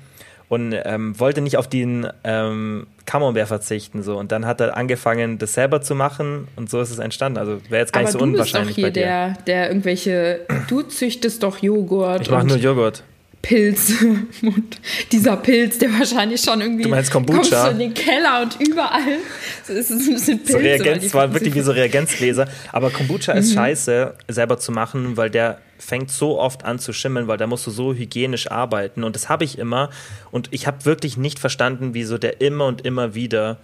und 0.49 0.73
ähm, 0.73 1.17
wollte 1.19 1.41
nicht 1.41 1.57
auf 1.57 1.67
den 1.67 2.07
ähm, 2.23 2.87
Camembert 3.05 3.47
verzichten. 3.47 4.01
So. 4.03 4.17
Und 4.17 4.31
dann 4.31 4.45
hat 4.45 4.59
er 4.59 4.75
angefangen, 4.75 5.37
das 5.37 5.53
selber 5.53 5.81
zu 5.81 5.95
machen 5.95 6.47
und 6.55 6.69
so 6.69 6.81
ist 6.81 6.89
es 6.89 6.99
entstanden. 6.99 7.37
Also 7.37 7.61
wäre 7.69 7.81
jetzt 7.81 7.93
gar 7.93 8.01
Aber 8.01 8.09
nicht 8.09 8.13
so 8.13 8.19
du 8.19 8.25
bist 8.25 8.53
doch 8.53 8.59
unwahrscheinlich 8.59 8.75
hier 8.75 8.85
bei 8.87 8.91
dir. 8.91 9.01
der, 9.01 9.37
der 9.45 9.67
irgendwelche, 9.69 10.41
du 10.67 10.81
züchtest 10.81 11.43
doch 11.43 11.59
Joghurt 11.59 12.21
ich 12.21 12.31
mache 12.31 12.47
nur 12.47 12.57
Joghurt. 12.57 13.03
Pilz. 13.41 13.93
Und 14.41 14.77
dieser 15.11 15.37
Pilz, 15.37 15.77
der 15.77 15.91
wahrscheinlich 15.97 16.41
schon 16.41 16.59
irgendwie. 16.61 16.83
Du 16.83 16.89
meinst 16.89 17.09
Kombucha? 17.11 17.39
Kommst 17.41 17.71
in 17.71 17.79
den 17.79 17.93
Keller 17.93 18.41
und 18.43 18.59
überall. 18.59 19.17
So 19.65 19.73
ist 19.73 19.89
es 19.89 20.07
ein 20.07 20.13
bisschen 20.13 20.37
Pilze. 20.39 20.51
So 20.53 20.57
Reagenz, 20.59 21.13
war 21.13 21.33
wirklich 21.33 21.55
wie 21.55 21.61
so 21.61 21.71
Reagenzgläser. 21.71 22.47
Aber 22.71 22.89
Kombucha 22.89 23.33
Mhm. 23.33 23.39
ist 23.39 23.53
scheiße, 23.53 24.13
selber 24.27 24.57
zu 24.59 24.71
machen, 24.71 25.15
weil 25.17 25.29
der 25.29 25.59
fängt 25.77 26.11
so 26.11 26.37
oft 26.39 26.65
an 26.65 26.79
zu 26.79 26.91
schimmeln, 26.91 27.27
weil 27.27 27.37
da 27.37 27.47
musst 27.47 27.65
du 27.65 27.71
so 27.71 27.93
hygienisch 27.93 28.51
arbeiten. 28.51 29.03
Und 29.05 29.15
das 29.15 29.29
habe 29.29 29.45
ich 29.45 29.57
immer. 29.57 29.89
Und 30.31 30.49
ich 30.51 30.67
habe 30.67 30.83
wirklich 30.85 31.15
nicht 31.15 31.39
verstanden, 31.39 31.93
wieso 31.93 32.17
der 32.17 32.41
immer 32.41 32.65
und 32.65 32.85
immer 32.85 33.15
wieder 33.15 33.57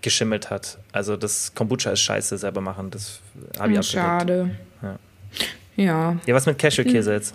geschimmelt 0.00 0.48
hat. 0.48 0.78
Also 0.92 1.16
das 1.16 1.52
Kombucha 1.54 1.90
ist 1.90 2.00
scheiße, 2.00 2.38
selber 2.38 2.60
machen. 2.62 2.90
Das 2.90 3.20
habe 3.58 3.72
ich 3.72 3.76
Hm. 3.76 3.82
Schade. 3.82 4.50
Ja. 4.82 4.98
Ja. 5.76 6.16
Ja, 6.26 6.34
was 6.34 6.46
mit 6.46 6.58
Cashewkäse 6.58 7.12
jetzt? 7.12 7.34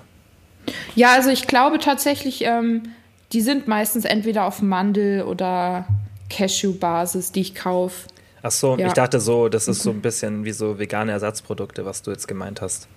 Ja, 0.96 1.14
also 1.14 1.30
ich 1.30 1.48
glaube 1.48 1.80
tatsächlich, 1.80 2.44
ähm, 2.44 2.84
die 3.32 3.42
sind 3.42 3.68
meistens 3.68 4.06
entweder 4.06 4.46
auf 4.46 4.62
Mandel- 4.62 5.24
oder 5.24 5.88
Cashew-Basis, 6.30 7.32
die 7.32 7.42
ich 7.42 7.56
kaufe. 7.56 8.08
Ach 8.42 8.52
so, 8.52 8.78
Ja. 8.78 8.88
ich 8.88 8.94
dachte 8.94 9.20
so, 9.20 9.50
das 9.50 9.68
ist 9.68 9.82
so 9.84 9.90
ein 9.92 10.02
bisschen 10.02 10.46
wie 10.46 10.52
so 10.52 10.78
vegane 10.78 11.12
Ersatzprodukte, 11.14 11.86
was 11.86 12.02
du 12.02 12.12
jetzt 12.12 12.28
gemeint 12.28 12.62
hast. 12.62 12.88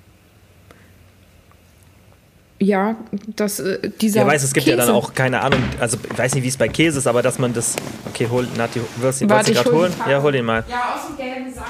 Ja, 2.59 2.97
das, 3.37 3.61
äh, 3.61 3.91
dieser 4.01 4.21
Ja, 4.23 4.27
weiß, 4.27 4.43
es 4.43 4.55
gibt 4.55 4.67
ja 4.67 4.77
dann 4.77 4.87
Käse- 4.87 4.95
auch 4.95 5.13
keine 5.13 5.43
Ahnung, 5.43 5.63
also 5.79 5.99
ich 6.11 6.19
weiß 6.19 6.35
nicht, 6.35 6.43
wie 6.43 6.49
es 6.49 6.57
bei 6.57 6.69
Käse 6.69 6.99
ist, 6.99 7.07
aber 7.07 7.21
dass 7.23 7.39
man 7.39 7.53
das. 7.53 7.77
Okay, 8.07 8.27
hol, 8.31 8.47
Nati, 8.57 8.81
willst 8.97 9.21
du 9.21 9.25
ihn 9.25 9.29
gerade 9.29 9.65
hol 9.67 9.73
holen? 9.75 9.93
Ja, 10.09 10.23
hol 10.23 10.33
den 10.33 10.45
mal. 10.47 10.65
Ja, 10.69 10.95
aus 10.95 11.07
dem 11.09 11.17
gelben 11.19 11.53
Sack. 11.55 11.67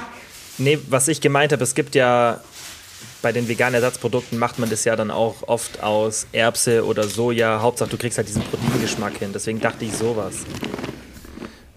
Nee, 0.57 0.79
was 0.89 1.09
ich 1.09 1.19
gemeint 1.19 1.51
habe, 1.51 1.61
es 1.61 1.75
gibt 1.75 1.93
ja 1.93 2.39
bei 3.27 3.33
den 3.33 3.49
veganen 3.49 3.73
Ersatzprodukten 3.73 4.39
macht 4.39 4.57
man 4.57 4.69
das 4.69 4.85
ja 4.85 4.95
dann 4.95 5.11
auch 5.11 5.43
oft 5.49 5.83
aus 5.83 6.27
Erbse 6.31 6.85
oder 6.85 7.03
Soja. 7.03 7.61
Hauptsache, 7.61 7.89
du 7.89 7.97
kriegst 7.97 8.17
halt 8.17 8.29
diesen 8.29 8.41
Proteingeschmack 8.41 9.17
hin. 9.17 9.31
Deswegen 9.33 9.59
dachte 9.59 9.83
ich 9.83 9.91
sowas. 9.91 10.45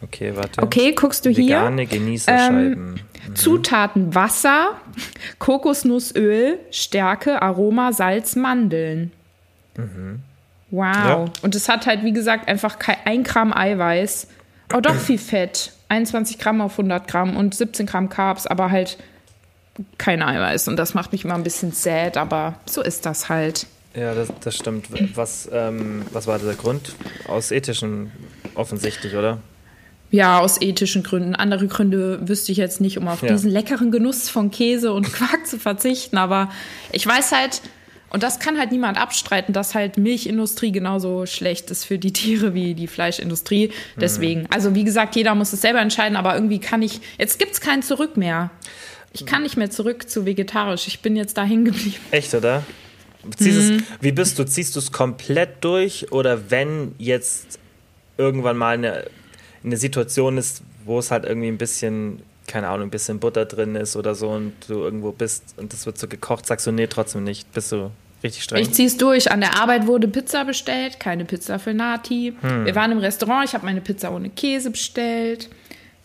Okay, 0.01 0.31
warte. 0.37 0.63
Okay, 0.63 0.93
guckst 0.93 1.27
du 1.27 1.31
hier? 1.31 1.57
Vegane 1.57 1.87
Genießerscheiben. 1.87 3.01
Zutaten 3.35 4.15
Wasser, 4.15 4.77
Kokosnussöl, 5.41 6.61
Stärke, 6.71 7.43
Aroma, 7.43 7.93
Salz, 7.93 8.37
Mandeln. 8.37 9.11
Wow. 10.71 10.95
Ja. 10.95 11.25
Und 11.43 11.57
es 11.57 11.69
hat 11.69 11.87
halt, 11.87 12.05
wie 12.05 12.13
gesagt, 12.13 12.49
einfach 12.49 12.77
ein 13.07 13.25
Gramm 13.25 13.53
Eiweiß. 13.53 14.29
Oh, 14.73 14.81
doch 14.81 14.95
viel 14.95 15.19
Fett. 15.19 15.73
21 15.89 16.39
Gramm 16.39 16.61
auf 16.61 16.75
100 16.75 17.09
Gramm 17.09 17.37
und 17.37 17.57
17 17.57 17.87
Gramm 17.87 18.09
Carbs, 18.09 18.47
aber 18.47 18.71
halt 18.71 18.99
kein 19.99 20.23
Eiweiß. 20.23 20.69
Und 20.69 20.77
das 20.77 20.95
macht 20.95 21.13
mich 21.13 21.25
immer 21.25 21.35
ein 21.35 21.43
bisschen 21.45 21.73
sad, 21.73 22.17
aber 22.17 22.57
so 22.67 22.83
ist 22.83 23.07
das 23.07 23.29
halt. 23.29 23.67
Ja, 23.95 24.15
das, 24.15 24.29
das 24.41 24.57
stimmt. 24.57 24.87
Was, 25.17 25.49
ähm, 25.53 26.03
was 26.13 26.27
war 26.27 26.39
der 26.39 26.55
Grund? 26.55 26.95
Aus 27.27 27.51
ethischen 27.51 28.13
offensichtlich, 28.55 29.15
oder? 29.17 29.39
Ja, 30.13 30.41
aus 30.41 30.61
ethischen 30.61 31.03
Gründen. 31.03 31.35
Andere 31.35 31.67
Gründe 31.69 32.21
wüsste 32.29 32.53
ich 32.53 32.59
jetzt 32.59 32.81
nicht, 32.81 32.99
um 32.99 33.09
auf 33.09 33.23
Ja. 33.23 33.29
diesen 33.33 33.51
leckeren 33.51 33.91
Genuss 33.91 34.29
von 34.29 34.51
Käse 34.51 34.93
und 34.93 35.13
Quark 35.13 35.47
zu 35.47 35.59
verzichten. 35.59 36.19
Aber 36.19 36.51
ich 36.93 37.07
weiß 37.07 37.33
halt, 37.33 37.63
und 38.11 38.25
das 38.25 38.41
kann 38.41 38.59
halt 38.59 38.73
niemand 38.73 38.99
abstreiten, 39.01 39.53
dass 39.53 39.75
halt 39.77 39.97
Milchindustrie 39.99 40.73
genauso 40.73 41.27
schlecht 41.27 41.71
ist 41.71 41.85
für 41.85 41.99
die 41.99 42.13
Tiere 42.13 42.55
wie 42.55 42.75
die 42.75 42.89
Fleischindustrie. 42.89 43.71
Deswegen, 44.01 44.47
also 44.51 44.75
wie 44.75 44.85
gesagt, 44.85 45.15
jeder 45.17 45.35
muss 45.37 45.53
es 45.53 45.61
selber 45.63 45.81
entscheiden, 45.81 46.17
aber 46.17 46.35
irgendwie 46.35 46.59
kann 46.61 46.83
ich, 46.83 47.01
jetzt 47.19 47.39
gibt's 47.39 47.61
kein 47.61 47.83
Zurück 47.83 48.17
mehr. 48.17 48.51
Ich 49.13 49.27
kann 49.27 49.43
nicht 49.43 49.57
mehr 49.57 49.71
zurück 49.71 50.09
zu 50.09 50.25
vegetarisch. 50.27 50.87
Ich 50.87 51.01
bin 51.01 51.17
jetzt 51.17 51.37
da 51.37 51.45
hängen 51.45 51.65
geblieben. 51.65 51.97
Echt, 52.11 52.33
oder? 52.35 52.63
Ziehst 53.37 53.59
Mhm. 53.71 53.77
es, 53.77 53.83
wie 54.03 54.13
bist 54.13 54.39
du? 54.39 54.45
Ziehst 54.45 54.77
du 54.77 54.79
es 54.79 54.93
komplett 54.93 55.63
durch 55.65 56.11
oder 56.13 56.51
wenn 56.51 56.95
jetzt 56.99 57.59
irgendwann 58.17 58.57
mal 58.57 58.75
eine, 58.75 59.07
eine 59.65 59.77
Situation 59.77 60.39
ist, 60.39 60.63
wo 60.85 60.99
es 60.99 61.11
halt 61.11 61.25
irgendwie 61.25 61.49
ein 61.49 61.59
bisschen, 61.59 62.23
keine 62.47 62.69
Ahnung, 62.69 62.87
ein 62.87 62.91
bisschen 62.91 63.19
Butter 63.19 63.45
drin 63.45 63.75
ist 63.77 63.97
oder 63.97 64.15
so 64.15 64.31
und 64.31 64.53
du 64.69 64.75
irgendwo 64.75 65.13
bist 65.13 65.55
und 65.59 65.73
das 65.73 65.85
wird 65.87 65.99
so 65.99 66.09
gekocht, 66.09 66.47
sagst 66.47 66.67
du, 66.67 66.73
nee, 66.73 66.87
trotzdem 66.87 67.25
nicht. 67.25 67.53
Bist 67.53 67.73
du 67.73 67.91
richtig 68.23 68.45
streng? 68.45 68.63
Ich 68.63 68.73
zieh's 68.73 68.97
durch. 68.97 69.31
An 69.31 69.41
der 69.41 69.61
Arbeit 69.61 69.87
wurde 69.87 70.09
Pizza 70.09 70.45
bestellt, 70.45 70.99
keine 71.01 71.25
Pizza 71.27 71.59
für 71.59 71.75
Nati. 71.75 72.33
Wir 72.65 72.75
waren 72.75 72.93
im 72.93 72.99
Restaurant, 72.99 73.47
ich 73.47 73.55
habe 73.55 73.67
meine 73.67 73.81
Pizza 73.83 74.13
ohne 74.15 74.31
Käse 74.31 74.71
bestellt. 74.71 75.51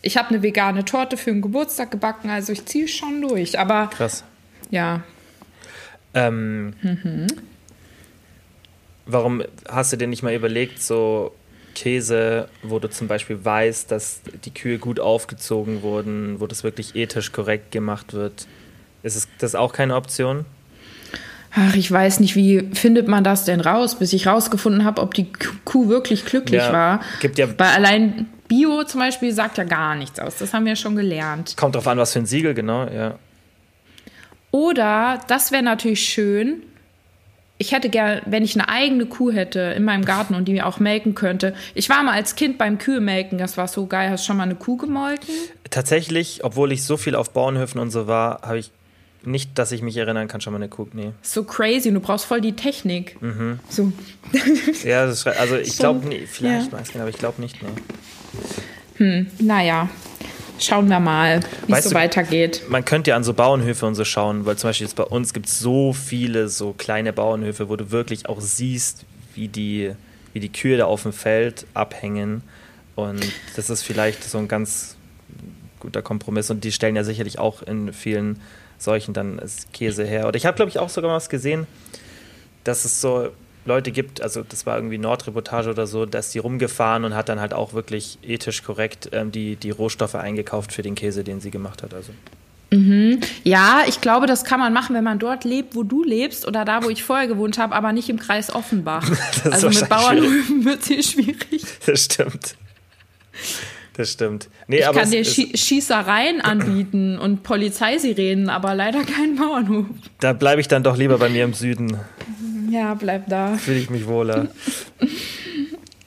Ich 0.06 0.16
habe 0.16 0.28
eine 0.30 0.42
vegane 0.42 0.84
Torte 0.84 1.16
für 1.16 1.30
den 1.32 1.42
Geburtstag 1.42 1.90
gebacken, 1.90 2.30
also 2.30 2.52
ich 2.52 2.64
ziehe 2.64 2.86
schon 2.88 3.20
durch. 3.22 3.58
Aber 3.58 3.88
Krass. 3.92 4.22
ja, 4.70 5.02
Ähm, 6.14 6.72
Warum 9.06 9.42
hast 9.68 9.92
du 9.92 9.96
dir 9.96 10.06
nicht 10.08 10.22
mal 10.22 10.34
überlegt, 10.34 10.82
so 10.82 11.32
Käse, 11.74 12.48
wo 12.62 12.78
du 12.78 12.88
zum 12.88 13.06
Beispiel 13.06 13.44
weißt, 13.44 13.90
dass 13.90 14.20
die 14.44 14.52
Kühe 14.52 14.78
gut 14.78 14.98
aufgezogen 14.98 15.82
wurden, 15.82 16.40
wo 16.40 16.46
das 16.46 16.64
wirklich 16.64 16.96
ethisch 16.96 17.30
korrekt 17.32 17.70
gemacht 17.70 18.12
wird? 18.14 18.46
Ist 19.02 19.14
es, 19.16 19.28
das 19.38 19.54
auch 19.54 19.72
keine 19.72 19.94
Option? 19.96 20.44
ach, 21.58 21.74
ich 21.74 21.90
weiß 21.90 22.20
nicht, 22.20 22.36
wie 22.36 22.68
findet 22.74 23.08
man 23.08 23.24
das 23.24 23.44
denn 23.44 23.60
raus, 23.62 23.98
bis 23.98 24.12
ich 24.12 24.26
rausgefunden 24.26 24.84
habe, 24.84 25.00
ob 25.00 25.14
die 25.14 25.26
Kuh 25.64 25.88
wirklich 25.88 26.26
glücklich 26.26 26.62
Ja, 26.62 26.72
war. 26.72 27.00
gibt 27.20 27.38
ja- 27.38 27.48
Weil 27.58 27.68
allein 27.68 28.26
Bio 28.48 28.84
zum 28.84 29.00
Beispiel 29.00 29.32
sagt 29.32 29.58
ja 29.58 29.64
gar 29.64 29.94
nichts 29.94 30.18
aus. 30.20 30.36
Das 30.38 30.52
haben 30.54 30.64
wir 30.64 30.72
ja 30.72 30.76
schon 30.76 30.96
gelernt. 30.96 31.56
Kommt 31.56 31.74
drauf 31.74 31.86
an, 31.88 31.98
was 31.98 32.12
für 32.12 32.20
ein 32.20 32.26
Siegel, 32.26 32.54
genau, 32.54 32.86
ja. 32.88 33.18
Oder, 34.50 35.20
das 35.28 35.52
wäre 35.52 35.62
natürlich 35.62 36.00
schön, 36.08 36.62
ich 37.58 37.72
hätte 37.72 37.88
gern, 37.88 38.20
wenn 38.26 38.42
ich 38.44 38.54
eine 38.54 38.68
eigene 38.68 39.06
Kuh 39.06 39.30
hätte 39.32 39.60
in 39.60 39.82
meinem 39.84 40.04
Garten 40.04 40.34
und 40.34 40.46
die 40.46 40.52
mir 40.52 40.66
auch 40.66 40.78
melken 40.78 41.14
könnte. 41.14 41.54
Ich 41.74 41.88
war 41.88 42.02
mal 42.02 42.12
als 42.12 42.36
Kind 42.36 42.58
beim 42.58 42.76
Kühe-Melken, 42.78 43.38
das 43.38 43.56
war 43.56 43.66
so 43.66 43.86
geil. 43.86 44.10
Hast 44.10 44.24
du 44.24 44.26
schon 44.28 44.36
mal 44.36 44.42
eine 44.42 44.54
Kuh 44.56 44.76
gemolken? 44.76 45.34
Tatsächlich, 45.70 46.44
obwohl 46.44 46.70
ich 46.72 46.84
so 46.84 46.96
viel 46.98 47.14
auf 47.14 47.30
Bauernhöfen 47.30 47.80
und 47.80 47.90
so 47.90 48.06
war, 48.06 48.42
habe 48.42 48.58
ich 48.58 48.70
nicht, 49.24 49.58
dass 49.58 49.72
ich 49.72 49.80
mich 49.82 49.96
erinnern 49.96 50.28
kann, 50.28 50.40
schon 50.42 50.52
mal 50.52 50.58
eine 50.58 50.68
Kuh. 50.68 50.86
Nee. 50.92 51.12
So 51.22 51.44
crazy, 51.44 51.90
du 51.92 52.00
brauchst 52.00 52.26
voll 52.26 52.40
die 52.42 52.52
Technik. 52.52 53.20
Mhm. 53.22 53.58
So. 53.70 53.90
Ja, 54.84 55.06
das 55.06 55.18
ist, 55.18 55.26
schre- 55.26 55.38
also 55.38 55.56
ich 55.56 55.76
glaube, 55.78 56.06
nee, 56.06 56.26
vielleicht 56.30 56.72
ja. 56.72 56.78
nicht, 56.78 56.96
aber 56.96 57.08
ich 57.08 57.16
glaube 57.18 57.40
nicht, 57.40 57.62
nee. 57.62 57.68
Naja, 59.38 59.88
schauen 60.58 60.88
wir 60.88 61.00
mal, 61.00 61.40
wie 61.66 61.72
es 61.72 61.84
so 61.84 61.94
weitergeht. 61.94 62.62
Man 62.68 62.84
könnte 62.84 63.10
ja 63.10 63.16
an 63.16 63.24
so 63.24 63.34
Bauernhöfe 63.34 63.86
und 63.86 63.94
so 63.94 64.04
schauen, 64.04 64.46
weil 64.46 64.56
zum 64.56 64.70
Beispiel 64.70 64.86
jetzt 64.86 64.96
bei 64.96 65.04
uns 65.04 65.32
gibt 65.32 65.46
es 65.46 65.58
so 65.58 65.92
viele 65.92 66.48
so 66.48 66.72
kleine 66.72 67.12
Bauernhöfe, 67.12 67.68
wo 67.68 67.76
du 67.76 67.90
wirklich 67.90 68.28
auch 68.28 68.40
siehst, 68.40 69.04
wie 69.34 69.48
die, 69.48 69.92
wie 70.32 70.40
die 70.40 70.50
Kühe 70.50 70.76
da 70.78 70.86
auf 70.86 71.02
dem 71.02 71.12
Feld 71.12 71.66
abhängen. 71.74 72.42
Und 72.94 73.22
das 73.56 73.68
ist 73.70 73.82
vielleicht 73.82 74.24
so 74.24 74.38
ein 74.38 74.48
ganz 74.48 74.96
guter 75.80 76.02
Kompromiss. 76.02 76.50
Und 76.50 76.64
die 76.64 76.72
stellen 76.72 76.96
ja 76.96 77.04
sicherlich 77.04 77.38
auch 77.38 77.62
in 77.62 77.92
vielen 77.92 78.40
solchen 78.78 79.14
dann 79.14 79.40
Käse 79.72 80.04
her. 80.04 80.26
Oder 80.26 80.36
ich 80.36 80.46
habe, 80.46 80.56
glaube 80.56 80.70
ich, 80.70 80.78
auch 80.78 80.88
sogar 80.88 81.10
mal 81.10 81.16
was 81.16 81.28
gesehen, 81.28 81.66
dass 82.64 82.84
es 82.84 83.00
so 83.00 83.30
Leute 83.66 83.90
gibt, 83.92 84.22
also 84.22 84.42
das 84.42 84.66
war 84.66 84.76
irgendwie 84.76 84.98
Nordreportage 84.98 85.70
oder 85.70 85.86
so, 85.86 86.06
dass 86.06 86.30
die 86.30 86.38
rumgefahren 86.38 87.04
und 87.04 87.14
hat 87.14 87.28
dann 87.28 87.40
halt 87.40 87.52
auch 87.52 87.72
wirklich 87.72 88.18
ethisch 88.22 88.62
korrekt 88.62 89.10
ähm, 89.12 89.32
die, 89.32 89.56
die 89.56 89.70
Rohstoffe 89.70 90.14
eingekauft 90.14 90.72
für 90.72 90.82
den 90.82 90.94
Käse, 90.94 91.24
den 91.24 91.40
sie 91.40 91.50
gemacht 91.50 91.82
hat. 91.82 91.92
Also. 91.94 92.12
Ja, 93.44 93.84
ich 93.86 94.00
glaube, 94.00 94.26
das 94.26 94.44
kann 94.44 94.58
man 94.58 94.72
machen, 94.72 94.94
wenn 94.96 95.04
man 95.04 95.20
dort 95.20 95.44
lebt, 95.44 95.76
wo 95.76 95.84
du 95.84 96.02
lebst 96.02 96.46
oder 96.46 96.64
da, 96.64 96.82
wo 96.82 96.90
ich 96.90 97.04
vorher 97.04 97.28
gewohnt 97.28 97.58
habe, 97.58 97.74
aber 97.74 97.92
nicht 97.92 98.08
im 98.08 98.18
Kreis 98.18 98.52
Offenbach. 98.52 99.08
ist 99.44 99.46
also 99.46 99.68
mit 99.68 99.88
Bauernhöfen 99.88 100.64
wird 100.64 100.80
es 100.80 100.88
hier 100.88 101.02
schwierig. 101.02 101.62
Das 101.86 102.04
stimmt. 102.04 102.56
Das 103.96 104.12
stimmt. 104.12 104.48
Nee, 104.66 104.80
Ich 104.80 104.92
kann 104.92 105.10
dir 105.10 105.24
Schie 105.24 105.56
Schießereien 105.56 106.40
anbieten 106.40 107.18
und 107.18 107.44
Polizeisirenen, 107.44 108.50
aber 108.50 108.74
leider 108.74 109.04
keinen 109.04 109.36
Bauernhof. 109.36 109.86
da 110.20 110.32
bleibe 110.32 110.60
ich 110.60 110.68
dann 110.68 110.82
doch 110.82 110.96
lieber 110.96 111.18
bei 111.18 111.28
mir 111.28 111.44
im 111.44 111.54
Süden. 111.54 111.96
Ja, 112.68 112.94
bleib 112.94 113.28
da. 113.28 113.54
Fühle 113.54 113.78
ich 113.78 113.90
mich 113.90 114.06
wohler. 114.06 114.48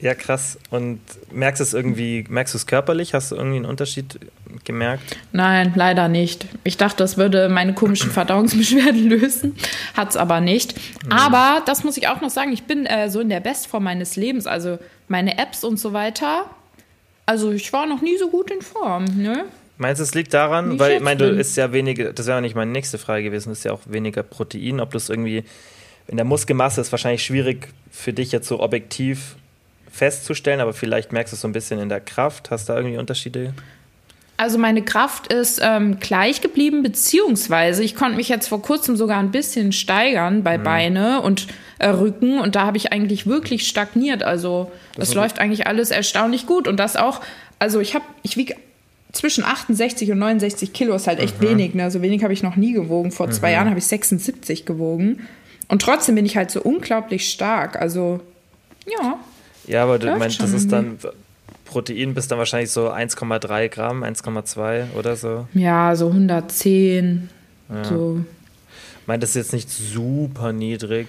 Ja, 0.00 0.14
krass. 0.14 0.58
Und 0.70 1.00
merkst 1.30 1.60
du 1.60 1.64
es 1.64 1.74
irgendwie, 1.74 2.24
merkst 2.28 2.54
du 2.54 2.58
es 2.58 2.66
körperlich? 2.66 3.12
Hast 3.12 3.32
du 3.32 3.36
irgendwie 3.36 3.56
einen 3.56 3.66
Unterschied 3.66 4.18
gemerkt? 4.64 5.18
Nein, 5.32 5.72
leider 5.76 6.08
nicht. 6.08 6.46
Ich 6.64 6.78
dachte, 6.78 6.96
das 6.98 7.18
würde 7.18 7.50
meine 7.50 7.74
komischen 7.74 8.10
Verdauungsbeschwerden 8.10 9.04
lösen. 9.10 9.56
Hat's 9.94 10.16
aber 10.16 10.40
nicht. 10.40 10.74
Aber 11.10 11.62
das 11.66 11.84
muss 11.84 11.98
ich 11.98 12.08
auch 12.08 12.22
noch 12.22 12.30
sagen, 12.30 12.52
ich 12.52 12.62
bin 12.62 12.86
äh, 12.86 13.10
so 13.10 13.20
in 13.20 13.28
der 13.28 13.40
Bestform 13.40 13.84
meines 13.84 14.16
Lebens. 14.16 14.46
Also 14.46 14.78
meine 15.08 15.38
Apps 15.38 15.64
und 15.64 15.78
so 15.78 15.92
weiter. 15.92 16.46
Also 17.26 17.52
ich 17.52 17.70
war 17.72 17.86
noch 17.86 18.00
nie 18.00 18.16
so 18.16 18.30
gut 18.30 18.50
in 18.50 18.62
Form, 18.62 19.04
ne? 19.04 19.44
Meinst 19.76 20.00
du, 20.00 20.02
es 20.02 20.14
liegt 20.14 20.34
daran? 20.34 20.78
Weil, 20.78 20.96
ich 20.96 21.00
meine, 21.00 21.18
du 21.18 21.30
isst 21.30 21.56
ja 21.56 21.72
weniger, 21.72 22.12
das 22.12 22.26
wäre 22.26 22.42
nicht 22.42 22.54
meine 22.54 22.70
nächste 22.70 22.98
Frage 22.98 23.24
gewesen, 23.24 23.52
ist 23.52 23.64
ja 23.64 23.72
auch 23.72 23.80
weniger 23.86 24.22
Protein. 24.22 24.78
Ob 24.80 24.90
du 24.90 24.98
es 24.98 25.08
irgendwie, 25.08 25.44
in 26.10 26.16
der 26.16 26.26
Muskelmasse 26.26 26.80
ist 26.80 26.90
wahrscheinlich 26.90 27.24
schwierig 27.24 27.68
für 27.90 28.12
dich 28.12 28.32
jetzt 28.32 28.48
so 28.48 28.60
objektiv 28.60 29.36
festzustellen, 29.90 30.60
aber 30.60 30.72
vielleicht 30.72 31.12
merkst 31.12 31.32
du 31.32 31.36
es 31.36 31.40
so 31.40 31.48
ein 31.48 31.52
bisschen 31.52 31.78
in 31.78 31.88
der 31.88 32.00
Kraft. 32.00 32.50
Hast 32.50 32.68
du 32.68 32.72
da 32.72 32.78
irgendwie 32.78 32.98
Unterschiede? 32.98 33.54
Also 34.36 34.58
meine 34.58 34.82
Kraft 34.82 35.32
ist 35.32 35.60
ähm, 35.62 36.00
gleich 36.00 36.40
geblieben, 36.40 36.82
beziehungsweise 36.82 37.84
ich 37.84 37.94
konnte 37.94 38.16
mich 38.16 38.28
jetzt 38.28 38.48
vor 38.48 38.60
kurzem 38.60 38.96
sogar 38.96 39.18
ein 39.18 39.30
bisschen 39.30 39.70
steigern 39.70 40.42
bei 40.42 40.58
Beine 40.58 41.20
und 41.20 41.46
äh, 41.78 41.88
Rücken 41.88 42.40
und 42.40 42.56
da 42.56 42.66
habe 42.66 42.76
ich 42.76 42.90
eigentlich 42.90 43.26
wirklich 43.26 43.68
stagniert. 43.68 44.24
Also 44.24 44.72
das, 44.96 45.10
ist 45.10 45.14
läuft 45.14 45.38
eigentlich 45.38 45.68
alles 45.68 45.92
erstaunlich 45.92 46.46
gut 46.46 46.66
und 46.66 46.78
das 46.78 46.96
auch, 46.96 47.20
also 47.60 47.78
ich 47.78 47.94
habe, 47.94 48.04
ich 48.22 48.36
wiege 48.36 48.56
zwischen 49.12 49.44
68 49.44 50.10
und 50.10 50.18
69 50.18 50.72
Kilo 50.72 50.94
ist 50.94 51.06
halt 51.06 51.20
echt 51.20 51.40
wenig, 51.40 51.74
ne? 51.74 51.90
So 51.90 52.00
wenig 52.00 52.22
habe 52.24 52.32
ich 52.32 52.42
noch 52.42 52.56
nie 52.56 52.72
gewogen. 52.72 53.12
Vor 53.12 53.30
zwei 53.30 53.52
Jahren 53.52 53.68
habe 53.68 53.78
ich 53.78 53.86
76 53.86 54.64
gewogen 54.64 55.26
und 55.70 55.80
trotzdem 55.82 56.14
bin 56.16 56.26
ich 56.26 56.36
halt 56.36 56.50
so 56.50 56.60
unglaublich 56.62 57.30
stark. 57.30 57.76
Also 57.80 58.20
ja, 58.86 59.18
Ja, 59.66 59.82
aber 59.84 59.98
du 59.98 60.14
meinst, 60.16 60.40
das 60.42 60.52
ist 60.52 60.70
dann, 60.72 60.98
Protein 61.64 62.14
bist 62.14 62.30
dann 62.30 62.38
wahrscheinlich 62.38 62.70
so 62.70 62.90
1,3 62.90 63.68
Gramm, 63.68 64.02
1,2 64.02 64.92
oder 64.98 65.16
so. 65.16 65.46
ja, 65.54 65.94
so 65.96 66.08
110, 66.08 67.28
so 67.84 68.20
Ich 69.00 69.06
meine, 69.06 69.20
das 69.20 69.30
ist 69.30 69.36
jetzt 69.36 69.52
nicht 69.52 69.68
super 69.70 70.52
niedrig 70.52 71.06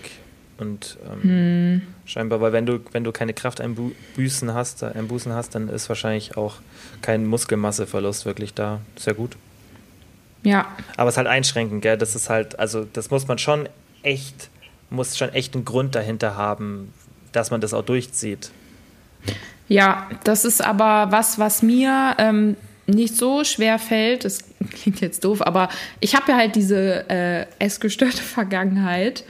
und 0.59 0.97
ähm, 1.11 1.21
Hm. 1.23 1.81
scheinbar, 2.05 2.39
weil 2.41 2.53
wenn 2.53 2.67
du, 2.67 2.79
wenn 2.91 3.03
du 3.03 3.11
keine 3.11 3.33
Krafteinbußen 3.33 4.53
hast, 4.53 4.83
äh, 4.83 4.87
Einbußen 4.93 5.33
hast, 5.33 5.55
dann 5.55 5.69
ist 5.69 5.89
wahrscheinlich 5.89 6.37
auch 6.37 6.55
kein 7.01 7.25
Muskelmasseverlust 7.25 8.25
wirklich 8.27 8.53
da. 8.53 8.79
Ja 8.99 9.13
gut. 9.13 9.35
ja. 10.43 10.67
Aber 10.97 11.09
es 11.09 11.13
ist 11.13 11.17
halt 11.17 11.27
einschränkend, 11.27 11.81
gell? 11.81 11.97
Das 11.97 12.15
ist 12.15 12.29
halt, 12.29 12.59
also 12.59 12.85
das 12.93 13.09
muss 13.09 13.27
man 13.27 13.39
schon 13.39 13.67
echt, 14.03 14.49
muss 14.89 15.17
schon 15.17 15.29
echt 15.29 15.55
einen 15.55 15.65
Grund 15.65 15.95
dahinter 15.95 16.35
haben, 16.35 16.93
dass 17.31 17.51
man 17.51 17.61
das 17.61 17.73
auch 17.73 17.83
durchzieht. 17.85 18.51
Ja, 19.67 20.09
das 20.23 20.43
ist 20.45 20.63
aber 20.63 21.11
was, 21.11 21.39
was 21.39 21.61
mir 21.61 22.15
ähm, 22.17 22.57
nicht 22.87 23.15
so 23.15 23.43
schwer 23.43 23.79
fällt. 23.79 24.25
Das 24.25 24.39
klingt 24.71 24.99
jetzt 25.01 25.23
doof, 25.23 25.41
aber 25.41 25.69
ich 25.99 26.15
habe 26.15 26.31
ja 26.31 26.37
halt 26.37 26.55
diese 26.55 27.09
äh, 27.09 27.45
essgestörte 27.59 28.21
Vergangenheit. 28.21 29.23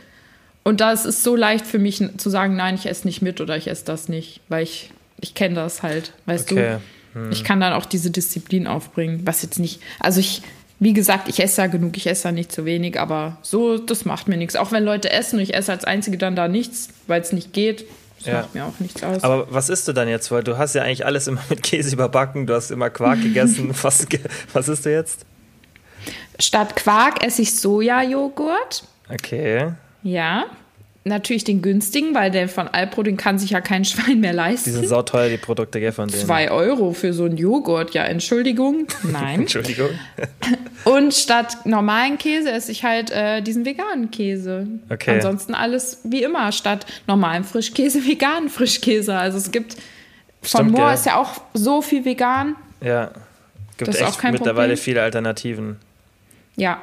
Und 0.63 0.80
das 0.82 1.06
ist 1.06 1.24
so 1.24 1.36
leicht 1.36 1.66
für 1.66 1.80
mich 1.80 2.04
zu 2.18 2.30
sagen, 2.30 2.56
nein, 2.56 2.75
ich 2.75 2.86
esse 2.88 3.08
nicht 3.08 3.22
mit 3.22 3.42
oder 3.42 3.58
ich 3.58 3.68
esse 3.68 3.86
das 3.86 4.10
nicht, 4.10 4.42
weil 4.48 4.63
ich, 4.63 4.92
ich 5.20 5.34
kenne 5.34 5.56
das 5.56 5.82
halt, 5.84 6.13
weißt 6.25 6.51
Okay. 6.51 6.78
du. 7.13 7.30
Ich 7.30 7.44
kann 7.44 7.60
dann 7.60 7.74
auch 7.74 7.86
diese 7.86 8.10
Disziplin 8.10 8.68
aufbringen, 8.68 9.22
was 9.25 9.42
jetzt 9.42 9.60
nicht, 9.60 9.82
also 10.00 10.22
ich, 10.22 10.44
wie 10.81 10.93
gesagt, 10.93 11.29
ich 11.29 11.39
esse 11.39 11.61
ja 11.61 11.67
genug, 11.67 11.95
ich 11.95 12.07
esse 12.07 12.27
ja 12.27 12.31
nicht 12.31 12.51
zu 12.51 12.65
wenig, 12.65 13.00
aber 13.00 13.38
so, 13.43 13.77
das 13.77 14.03
macht 14.03 14.27
mir 14.27 14.35
nichts. 14.35 14.55
Auch 14.55 14.71
wenn 14.71 14.83
Leute 14.83 15.11
essen 15.11 15.35
und 15.38 15.43
ich 15.43 15.53
esse 15.53 15.71
als 15.71 15.85
Einzige 15.85 16.17
dann 16.17 16.35
da 16.35 16.47
nichts, 16.47 16.89
weil 17.05 17.21
es 17.21 17.31
nicht 17.31 17.53
geht, 17.53 17.85
das 18.17 18.25
Ja. 18.27 18.33
macht 18.41 18.55
mir 18.55 18.65
auch 18.65 18.79
nichts 18.79 19.03
aus. 19.03 19.23
Aber 19.23 19.45
was 19.53 19.69
isst 19.69 19.88
du 19.88 19.93
dann 19.93 20.07
jetzt? 20.09 20.31
Weil 20.31 20.43
du 20.43 20.57
hast 20.57 20.73
ja 20.75 20.81
eigentlich 20.81 21.05
alles 21.05 21.27
immer 21.27 21.41
mit 21.50 21.61
Käse 21.63 21.93
überbacken, 21.93 22.47
du 22.47 22.55
hast 22.55 22.71
immer 22.71 22.89
Quark 22.89 23.21
gegessen. 23.21 23.69
Was, 23.83 24.07
was 24.53 24.67
isst 24.67 24.85
du 24.85 24.91
jetzt? 24.91 25.25
Statt 26.39 26.75
Quark 26.75 27.23
esse 27.23 27.43
ich 27.43 27.55
Sojajoghurt. 27.59 28.83
Okay. 29.13 29.73
Ja. 30.01 30.45
Natürlich 31.03 31.43
den 31.43 31.62
günstigen, 31.62 32.13
weil 32.13 32.29
der 32.29 32.48
von 32.48 32.67
Alpro, 32.67 33.01
den 33.03 33.17
kann 33.17 33.39
sich 33.39 33.51
ja 33.51 33.62
kein 33.62 33.86
Schwein 33.86 34.20
mehr 34.20 34.34
leisten. 34.34 34.70
Die 34.70 34.75
sind 34.75 34.88
sauteuer, 34.88 35.29
die 35.29 35.38
Produkte 35.38 35.79
gell, 35.79 35.91
von 35.91 36.08
denen. 36.08 36.24
Zwei 36.24 36.51
Euro 36.51 36.93
für 36.93 37.13
so 37.13 37.25
einen 37.25 37.38
Joghurt, 37.38 37.93
ja, 37.93 38.03
Entschuldigung. 38.03 38.88
Nein. 39.03 39.39
Entschuldigung. 39.41 39.89
Und 40.84 41.13
statt 41.13 41.58
normalen 41.65 42.17
Käse 42.17 42.51
esse 42.51 42.72
ich 42.72 42.84
halt 42.84 43.12
äh, 43.12 43.41
diesen 43.41 43.65
veganen 43.65 44.12
Käse. 44.12 44.67
Okay. 44.89 45.15
Ansonsten 45.15 45.53
alles 45.53 46.00
wie 46.03 46.24
immer. 46.24 46.51
Statt 46.51 46.86
normalen 47.08 47.43
Frischkäse, 47.43 48.05
veganen 48.05 48.50
Frischkäse. 48.50 49.15
Also 49.17 49.38
es 49.38 49.51
gibt 49.51 49.77
von 50.41 50.62
Stimmt, 50.62 50.72
Moor 50.72 50.88
ja. 50.88 50.93
ist 50.93 51.05
ja 51.05 51.17
auch 51.17 51.41
so 51.53 51.81
viel 51.81 52.03
vegan. 52.05 52.55
Ja. 52.81 53.12
Gibt 53.77 53.89
Das 53.89 54.01
echt 54.01 54.24
mittlerweile 54.24 54.74
Problem. 54.74 54.77
viele 54.77 55.01
Alternativen. 55.03 55.77
Ja. 56.55 56.81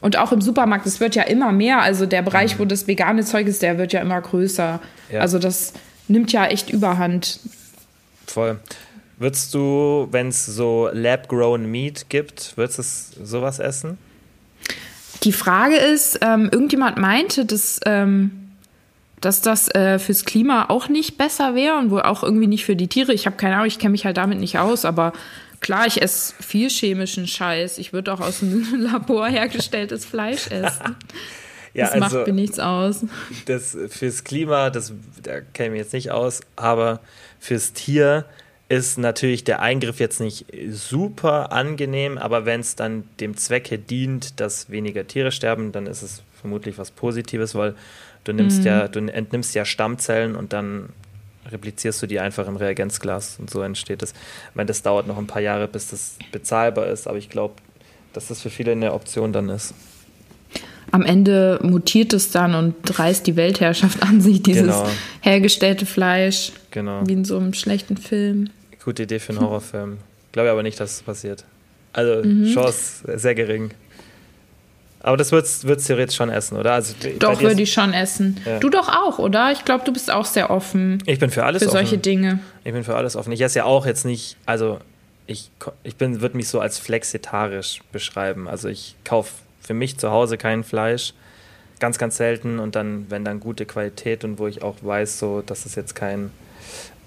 Und 0.00 0.16
auch 0.16 0.32
im 0.32 0.40
Supermarkt, 0.40 0.86
es 0.86 1.00
wird 1.00 1.14
ja 1.14 1.24
immer 1.24 1.52
mehr. 1.52 1.80
Also 1.80 2.06
der 2.06 2.22
Bereich, 2.22 2.58
wo 2.58 2.64
das 2.64 2.86
vegane 2.86 3.24
Zeug 3.24 3.46
ist, 3.46 3.62
der 3.62 3.78
wird 3.78 3.92
ja 3.92 4.00
immer 4.00 4.20
größer. 4.20 4.80
Mhm. 5.08 5.14
Ja. 5.14 5.20
Also 5.20 5.38
das 5.38 5.72
nimmt 6.08 6.32
ja 6.32 6.46
echt 6.46 6.70
überhand. 6.70 7.40
Voll. 8.26 8.58
Würdest 9.18 9.52
du, 9.52 10.08
wenn 10.10 10.28
es 10.28 10.46
so 10.46 10.88
Lab-Grown 10.92 11.66
Meat 11.70 12.06
gibt, 12.08 12.56
würdest 12.56 12.78
du 13.18 13.26
sowas 13.26 13.58
essen? 13.58 13.98
Die 15.24 15.32
Frage 15.32 15.76
ist, 15.76 16.18
ähm, 16.22 16.48
irgendjemand 16.50 16.96
meinte, 16.96 17.44
dass, 17.44 17.80
ähm, 17.84 18.52
dass 19.20 19.42
das 19.42 19.68
äh, 19.74 19.98
fürs 19.98 20.24
Klima 20.24 20.70
auch 20.70 20.88
nicht 20.88 21.18
besser 21.18 21.54
wäre 21.54 21.76
und 21.76 21.90
wohl 21.90 22.00
auch 22.00 22.22
irgendwie 22.22 22.46
nicht 22.46 22.64
für 22.64 22.76
die 22.76 22.88
Tiere. 22.88 23.12
Ich 23.12 23.26
habe 23.26 23.36
keine 23.36 23.56
Ahnung, 23.56 23.66
ich 23.66 23.78
kenne 23.78 23.92
mich 23.92 24.06
halt 24.06 24.16
damit 24.16 24.38
nicht 24.40 24.58
aus, 24.58 24.86
aber 24.86 25.12
klar, 25.60 25.86
ich 25.86 26.00
esse 26.02 26.34
viel 26.42 26.68
chemischen 26.70 27.26
Scheiß. 27.26 27.78
Ich 27.78 27.92
würde 27.92 28.12
auch 28.12 28.20
aus 28.20 28.42
einem 28.42 28.66
Labor 28.82 29.28
hergestelltes 29.28 30.04
Fleisch 30.04 30.48
essen. 30.48 30.96
Ja, 31.72 31.84
Das 31.84 32.02
also 32.02 32.16
macht 32.18 32.26
mir 32.26 32.32
nichts 32.32 32.58
aus. 32.58 33.04
das 33.46 33.76
fürs 33.90 34.24
Klima, 34.24 34.70
das 34.70 34.92
da 35.22 35.40
kenne 35.40 35.68
ich 35.68 35.70
mich 35.70 35.78
jetzt 35.82 35.92
nicht 35.92 36.10
aus, 36.10 36.40
aber 36.56 36.98
fürs 37.38 37.72
Tier 37.72 38.24
ist 38.68 38.98
natürlich 38.98 39.44
der 39.44 39.62
Eingriff 39.62 40.00
jetzt 40.00 40.18
nicht 40.18 40.46
super 40.70 41.52
angenehm, 41.52 42.18
aber 42.18 42.44
wenn 42.44 42.58
es 42.58 42.74
dann 42.74 43.04
dem 43.20 43.36
Zwecke 43.36 43.78
dient, 43.78 44.40
dass 44.40 44.70
weniger 44.70 45.06
Tiere 45.06 45.30
sterben, 45.30 45.70
dann 45.70 45.86
ist 45.86 46.02
es 46.02 46.24
vermutlich 46.40 46.76
was 46.76 46.90
Positives, 46.90 47.54
weil 47.54 47.76
du 48.24 48.32
nimmst 48.32 48.64
ja, 48.64 48.88
du 48.88 48.98
entnimmst 49.06 49.54
ja 49.54 49.64
Stammzellen 49.64 50.34
und 50.34 50.52
dann 50.52 50.88
replizierst 51.52 52.02
du 52.02 52.06
die 52.06 52.20
einfach 52.20 52.46
im 52.48 52.56
Reagenzglas 52.56 53.36
und 53.38 53.50
so 53.50 53.60
entsteht 53.62 54.02
das. 54.02 54.12
Ich 54.12 54.54
meine, 54.54 54.66
das 54.66 54.82
dauert 54.82 55.06
noch 55.06 55.18
ein 55.18 55.26
paar 55.26 55.42
Jahre, 55.42 55.68
bis 55.68 55.88
das 55.88 56.16
bezahlbar 56.32 56.86
ist, 56.88 57.06
aber 57.06 57.18
ich 57.18 57.28
glaube, 57.28 57.54
dass 58.12 58.28
das 58.28 58.40
für 58.42 58.50
viele 58.50 58.72
eine 58.72 58.92
Option 58.92 59.32
dann 59.32 59.48
ist. 59.48 59.74
Am 60.92 61.02
Ende 61.04 61.60
mutiert 61.62 62.12
es 62.12 62.32
dann 62.32 62.54
und 62.56 62.98
reißt 62.98 63.24
die 63.26 63.36
Weltherrschaft 63.36 64.02
an 64.02 64.20
sich, 64.20 64.42
dieses 64.42 64.62
Genau. 64.62 64.88
hergestellte 65.20 65.86
Fleisch, 65.86 66.50
Genau. 66.72 67.06
wie 67.06 67.12
in 67.12 67.24
so 67.24 67.36
einem 67.36 67.54
schlechten 67.54 67.96
Film. 67.96 68.50
Gute 68.84 69.04
Idee 69.04 69.20
für 69.20 69.30
einen 69.32 69.40
Horrorfilm. 69.42 69.98
Glaube 70.32 70.50
aber 70.50 70.62
nicht, 70.64 70.80
dass 70.80 70.94
es 70.96 71.02
passiert. 71.02 71.44
Also 71.92 72.26
Mhm. 72.26 72.52
Chance 72.52 73.18
sehr 73.18 73.34
gering. 73.36 73.70
Aber 75.02 75.16
das 75.16 75.32
würdest 75.32 75.64
du 75.64 75.74
theoretisch 75.74 76.16
schon 76.16 76.28
essen, 76.28 76.58
oder? 76.58 76.72
Also, 76.74 76.94
Doch, 77.18 77.40
würde 77.40 77.62
ich 77.62 77.72
schon 77.72 77.94
essen. 77.94 78.38
Ja. 78.44 78.58
Du 78.58 78.68
doch 78.68 78.88
auch, 78.88 79.18
oder? 79.18 79.50
Ich 79.50 79.64
glaube, 79.64 79.84
du 79.84 79.92
bist 79.92 80.10
auch 80.10 80.26
sehr 80.26 80.50
offen 80.50 81.02
Ich 81.06 81.18
bin 81.18 81.30
für 81.30 81.44
alles 81.44 81.62
für 81.62 81.70
solche 81.70 81.94
offen. 81.94 82.02
Dinge. 82.02 82.38
Ich 82.64 82.72
bin 82.72 82.84
für 82.84 82.96
alles 82.96 83.16
offen. 83.16 83.32
Ich 83.32 83.40
esse 83.40 83.60
ja 83.60 83.64
auch 83.64 83.86
jetzt 83.86 84.04
nicht, 84.04 84.36
also 84.44 84.78
ich, 85.26 85.50
ich 85.84 85.96
bin, 85.96 86.20
würde 86.20 86.36
mich 86.36 86.48
so 86.48 86.60
als 86.60 86.78
flexitarisch 86.78 87.80
beschreiben. 87.92 88.46
Also 88.46 88.68
ich 88.68 88.96
kaufe 89.04 89.32
für 89.60 89.74
mich 89.74 89.96
zu 89.96 90.10
Hause 90.10 90.36
kein 90.36 90.64
Fleisch. 90.64 91.14
Ganz, 91.78 91.96
ganz 91.96 92.18
selten 92.18 92.58
und 92.58 92.74
dann, 92.74 93.06
wenn 93.08 93.24
dann 93.24 93.40
gute 93.40 93.64
Qualität 93.64 94.22
und 94.24 94.38
wo 94.38 94.46
ich 94.48 94.62
auch 94.62 94.76
weiß, 94.82 95.18
so, 95.18 95.40
dass 95.40 95.64
es 95.64 95.76
jetzt 95.76 95.94
kein 95.94 96.30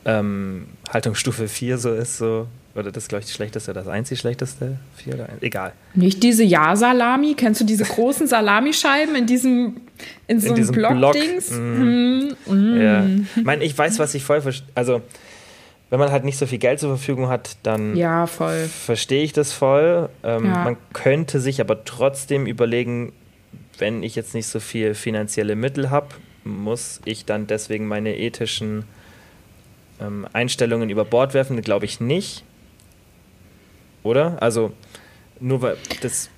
ähm, 0.05 0.67
Haltungsstufe 0.89 1.48
4 1.48 1.77
so 1.77 1.93
ist, 1.93 2.17
so, 2.17 2.48
oder 2.75 2.91
das 2.91 3.03
ist, 3.03 3.10
glaube 3.10 3.22
ich, 3.22 3.27
das 3.27 3.36
schlechteste, 3.36 3.72
oder 3.72 3.81
das 3.81 3.89
einzig 3.89 4.19
schlechteste 4.19 4.77
4 4.98 5.13
oder 5.15 5.24
ein- 5.29 5.38
egal. 5.41 5.74
Nicht 5.93 6.24
diese 6.24 6.43
Ja-Salami. 6.43 7.36
Kennst 7.36 7.62
du 7.62 7.65
diese 7.65 7.83
großen 7.86 8.27
Salamischeiben 8.27 9.15
in 9.15 9.25
diesem, 9.27 9.77
in 10.27 10.39
so 10.39 10.48
einem 10.48 10.55
diesem 10.55 10.75
Block. 10.75 10.93
Block-Dings? 10.98 11.51
Mhm. 11.51 12.36
Mm. 12.48 12.81
Ja. 12.81 13.05
Ich 13.36 13.43
meine, 13.43 13.63
ich 13.63 13.77
weiß, 13.77 14.00
was 14.00 14.13
ich 14.15 14.24
voll 14.24 14.41
verstehe. 14.41 14.68
Also, 14.75 15.01
wenn 15.89 16.00
man 16.00 16.11
halt 16.11 16.24
nicht 16.25 16.37
so 16.39 16.48
viel 16.48 16.57
Geld 16.57 16.79
zur 16.79 16.89
Verfügung 16.98 17.27
hat, 17.29 17.55
dann 17.63 17.96
Ja, 17.96 18.25
verstehe 18.25 19.24
ich 19.24 19.31
das 19.33 19.53
voll. 19.53 20.09
Ähm, 20.24 20.46
Ja. 20.46 20.63
Man 20.63 20.77
könnte 20.94 21.39
sich 21.39 21.61
aber 21.61 21.85
trotzdem 21.85 22.48
überlegen, 22.48 23.13
wenn 23.77 24.01
ich 24.03 24.16
jetzt 24.16 24.33
nicht 24.33 24.48
so 24.48 24.59
viel 24.59 24.96
finanzielle 24.96 25.55
Mittel 25.55 25.92
habe, 25.92 26.07
muss 26.44 27.00
ich 27.05 27.25
dann 27.25 27.46
deswegen 27.48 27.87
meine 27.87 28.18
ethischen 28.18 28.83
ähm, 30.03 30.27
Einstellungen 30.33 30.89
über 30.89 31.05
Bord 31.05 31.33
werfen? 31.33 31.61
Glaube 31.61 31.85
ich 31.85 32.00
nicht. 32.00 32.44
Oder? 34.03 34.37
Also, 34.42 34.74
nur 35.39 35.61
weil 35.61 35.77
das. 36.01 36.29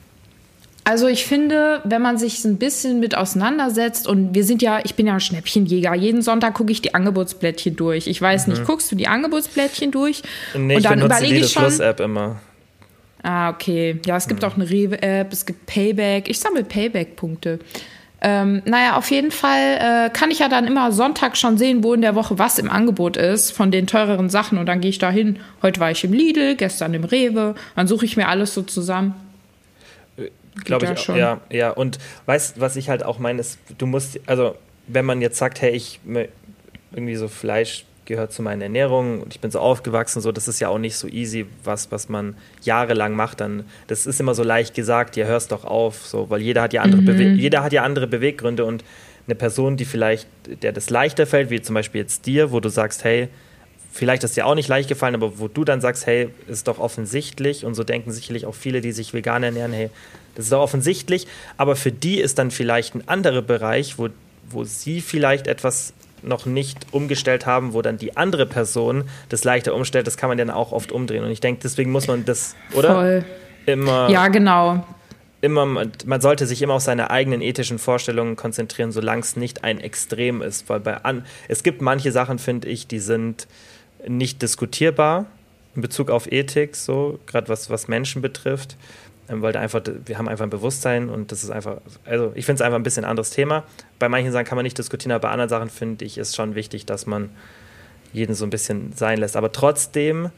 Also 0.87 1.07
ich 1.07 1.25
finde, 1.25 1.81
wenn 1.83 2.03
man 2.03 2.19
sich 2.19 2.45
ein 2.45 2.57
bisschen 2.57 2.99
mit 2.99 3.17
auseinandersetzt 3.17 4.05
und 4.07 4.35
wir 4.35 4.43
sind 4.43 4.61
ja, 4.61 4.81
ich 4.83 4.93
bin 4.93 5.07
ja 5.07 5.19
Schnäppchenjäger. 5.19 5.95
Jeden 5.95 6.21
Sonntag 6.21 6.53
gucke 6.53 6.71
ich 6.71 6.79
die 6.79 6.93
Angebotsblättchen 6.93 7.75
durch. 7.75 8.05
Ich 8.05 8.21
weiß 8.21 8.45
nicht, 8.47 8.63
guckst 8.65 8.91
du 8.91 8.95
die 8.95 9.07
Angebotsblättchen 9.07 9.89
durch? 9.89 10.21
Mhm. 10.53 10.67
Nee, 10.67 10.75
und 10.75 10.81
ich 10.81 10.87
dann 10.87 11.01
überlege 11.01 11.37
ich 11.37 11.51
schon. 11.51 11.63
Plus-App 11.63 11.99
immer. 12.01 12.35
Ah, 13.23 13.49
okay. 13.49 13.99
Ja, 14.05 14.17
es 14.17 14.27
gibt 14.27 14.43
Mhm. 14.43 14.47
auch 14.47 14.55
eine 14.55 14.69
Rewe-App, 14.69 15.33
es 15.33 15.47
gibt 15.47 15.65
Payback. 15.65 16.29
Ich 16.29 16.39
sammle 16.39 16.63
Payback-Punkte. 16.63 17.57
Ähm, 18.27 18.63
naja, 18.65 18.97
auf 18.97 19.11
jeden 19.11 19.29
Fall 19.29 20.07
äh, 20.07 20.09
kann 20.09 20.31
ich 20.31 20.39
ja 20.39 20.49
dann 20.49 20.65
immer 20.65 20.91
Sonntag 20.91 21.37
schon 21.37 21.59
sehen, 21.59 21.83
wo 21.83 21.93
in 21.93 22.01
der 22.01 22.15
Woche 22.15 22.39
was 22.39 22.57
im 22.57 22.71
Angebot 22.71 23.17
ist 23.17 23.51
von 23.51 23.69
den 23.69 23.85
teureren 23.85 24.31
Sachen. 24.31 24.57
Und 24.57 24.65
dann 24.65 24.81
gehe 24.81 24.89
ich 24.89 24.97
da 24.97 25.11
hin. 25.11 25.37
Heute 25.61 25.79
war 25.79 25.91
ich 25.91 26.03
im 26.03 26.11
Lidl, 26.11 26.55
gestern 26.55 26.95
im 26.95 27.03
Rewe. 27.03 27.53
Dann 27.75 27.85
suche 27.85 28.03
ich 28.05 28.17
mir 28.17 28.27
alles 28.27 28.55
so 28.55 28.63
zusammen. 28.63 29.13
Glaube 30.63 30.87
ja 30.87 30.93
ich 30.93 30.97
auch. 30.97 31.03
schon. 31.03 31.17
Ja, 31.17 31.39
ja. 31.51 31.69
Und 31.69 31.99
weißt 32.25 32.59
was 32.59 32.75
ich 32.77 32.89
halt 32.89 33.03
auch 33.03 33.19
meine, 33.19 33.41
ist, 33.41 33.59
du 33.77 33.85
musst, 33.85 34.19
also 34.25 34.55
wenn 34.87 35.05
man 35.05 35.21
jetzt 35.21 35.37
sagt, 35.37 35.61
hey, 35.61 35.75
ich 35.75 35.99
irgendwie 36.91 37.15
so 37.17 37.27
Fleisch 37.27 37.85
gehört 38.05 38.31
zu 38.31 38.41
meiner 38.41 38.63
Ernährung 38.63 39.21
und 39.21 39.33
ich 39.33 39.41
bin 39.41 39.51
so 39.51 39.59
aufgewachsen, 39.59 40.21
so, 40.21 40.31
das 40.31 40.47
ist 40.47 40.59
ja 40.59 40.69
auch 40.69 40.77
nicht 40.77 40.95
so 40.95 41.07
easy, 41.07 41.45
was, 41.63 41.91
was 41.91 42.09
man 42.09 42.35
jahrelang 42.61 43.15
macht, 43.15 43.41
dann, 43.41 43.65
das 43.87 44.05
ist 44.05 44.19
immer 44.19 44.35
so 44.35 44.43
leicht 44.43 44.75
gesagt, 44.75 45.15
ja, 45.15 45.25
hörst 45.25 45.51
doch 45.51 45.65
auf, 45.65 46.05
so, 46.05 46.29
weil 46.29 46.41
jeder 46.41 46.61
hat 46.61 46.73
ja 46.73 46.81
andere, 46.81 47.01
Bewe 47.01 47.23
jeder 47.33 47.63
hat 47.63 47.73
ja 47.73 47.83
andere 47.83 48.07
Beweggründe 48.07 48.65
und 48.65 48.83
eine 49.27 49.35
Person, 49.35 49.75
die 49.75 49.85
vielleicht, 49.85 50.27
der 50.61 50.71
das 50.71 50.89
leichter 50.89 51.25
fällt, 51.25 51.49
wie 51.49 51.61
zum 51.61 51.73
Beispiel 51.73 52.01
jetzt 52.01 52.25
dir, 52.25 52.51
wo 52.51 52.59
du 52.59 52.69
sagst, 52.69 53.03
hey, 53.03 53.27
vielleicht 53.91 54.23
ist 54.23 54.37
dir 54.37 54.45
auch 54.45 54.55
nicht 54.55 54.67
leicht 54.67 54.89
gefallen, 54.89 55.15
aber 55.15 55.39
wo 55.39 55.47
du 55.47 55.63
dann 55.63 55.81
sagst, 55.81 56.05
hey, 56.05 56.29
ist 56.47 56.67
doch 56.67 56.79
offensichtlich 56.79 57.65
und 57.65 57.75
so 57.75 57.83
denken 57.83 58.11
sicherlich 58.11 58.45
auch 58.45 58.53
viele, 58.53 58.81
die 58.81 58.91
sich 58.91 59.13
vegan 59.13 59.41
ernähren, 59.41 59.73
hey, 59.73 59.89
das 60.35 60.45
ist 60.45 60.51
doch 60.51 60.61
offensichtlich, 60.61 61.27
aber 61.57 61.75
für 61.75 61.91
die 61.91 62.19
ist 62.19 62.37
dann 62.37 62.51
vielleicht 62.51 62.93
ein 62.93 63.07
anderer 63.07 63.41
Bereich, 63.41 63.97
wo, 63.97 64.09
wo 64.49 64.63
sie 64.63 65.01
vielleicht 65.01 65.47
etwas 65.47 65.93
noch 66.25 66.45
nicht 66.45 66.87
umgestellt 66.91 67.45
haben, 67.45 67.73
wo 67.73 67.81
dann 67.81 67.97
die 67.97 68.17
andere 68.17 68.45
Person 68.45 69.05
das 69.29 69.43
leichter 69.43 69.73
umstellt, 69.73 70.07
das 70.07 70.17
kann 70.17 70.29
man 70.29 70.37
dann 70.37 70.49
auch 70.49 70.71
oft 70.71 70.91
umdrehen. 70.91 71.23
Und 71.23 71.31
ich 71.31 71.39
denke, 71.39 71.61
deswegen 71.63 71.91
muss 71.91 72.07
man 72.07 72.25
das, 72.25 72.55
oder? 72.73 72.93
Voll. 72.93 73.25
Immer, 73.65 74.09
Ja, 74.09 74.27
genau. 74.27 74.85
immer, 75.41 75.65
man 75.65 76.21
sollte 76.21 76.45
sich 76.45 76.61
immer 76.61 76.75
auf 76.75 76.83
seine 76.83 77.09
eigenen 77.09 77.41
ethischen 77.41 77.79
Vorstellungen 77.79 78.35
konzentrieren, 78.35 78.91
solange 78.91 79.21
es 79.21 79.35
nicht 79.35 79.63
ein 79.63 79.79
Extrem 79.79 80.41
ist. 80.41 80.69
Weil 80.69 80.79
bei 80.81 80.97
an, 81.03 81.25
es 81.47 81.63
gibt 81.63 81.81
manche 81.81 82.11
Sachen, 82.11 82.37
finde 82.37 82.67
ich, 82.67 82.87
die 82.87 82.99
sind 82.99 83.47
nicht 84.07 84.41
diskutierbar 84.41 85.25
in 85.75 85.81
Bezug 85.81 86.09
auf 86.09 86.31
Ethik, 86.31 86.75
so, 86.75 87.19
gerade 87.25 87.49
was, 87.49 87.69
was 87.69 87.87
Menschen 87.87 88.21
betrifft. 88.21 88.77
Ähm, 89.29 89.41
Weil 89.41 89.53
da 89.53 89.59
einfach, 89.59 89.81
wir 90.05 90.17
haben 90.17 90.27
einfach 90.27 90.43
ein 90.43 90.49
Bewusstsein 90.49 91.09
und 91.09 91.31
das 91.31 91.43
ist 91.43 91.49
einfach, 91.49 91.77
also 92.05 92.31
ich 92.35 92.45
finde 92.45 92.61
es 92.61 92.61
einfach 92.61 92.77
ein 92.77 92.83
bisschen 92.83 93.05
ein 93.05 93.09
anderes 93.09 93.31
Thema. 93.31 93.63
Bei 93.99 94.09
manchen 94.09 94.31
Sachen 94.31 94.45
kann 94.45 94.55
man 94.55 94.63
nicht 94.63 94.77
diskutieren, 94.77 95.11
aber 95.11 95.27
bei 95.27 95.29
anderen 95.29 95.49
Sachen 95.49 95.69
finde 95.69 96.05
ich 96.05 96.17
es 96.17 96.35
schon 96.35 96.55
wichtig, 96.55 96.85
dass 96.85 97.05
man 97.05 97.29
jeden 98.13 98.35
so 98.35 98.45
ein 98.45 98.49
bisschen 98.49 98.93
sein 98.93 99.19
lässt. 99.19 99.35
Aber 99.35 99.51
trotzdem 99.51 100.29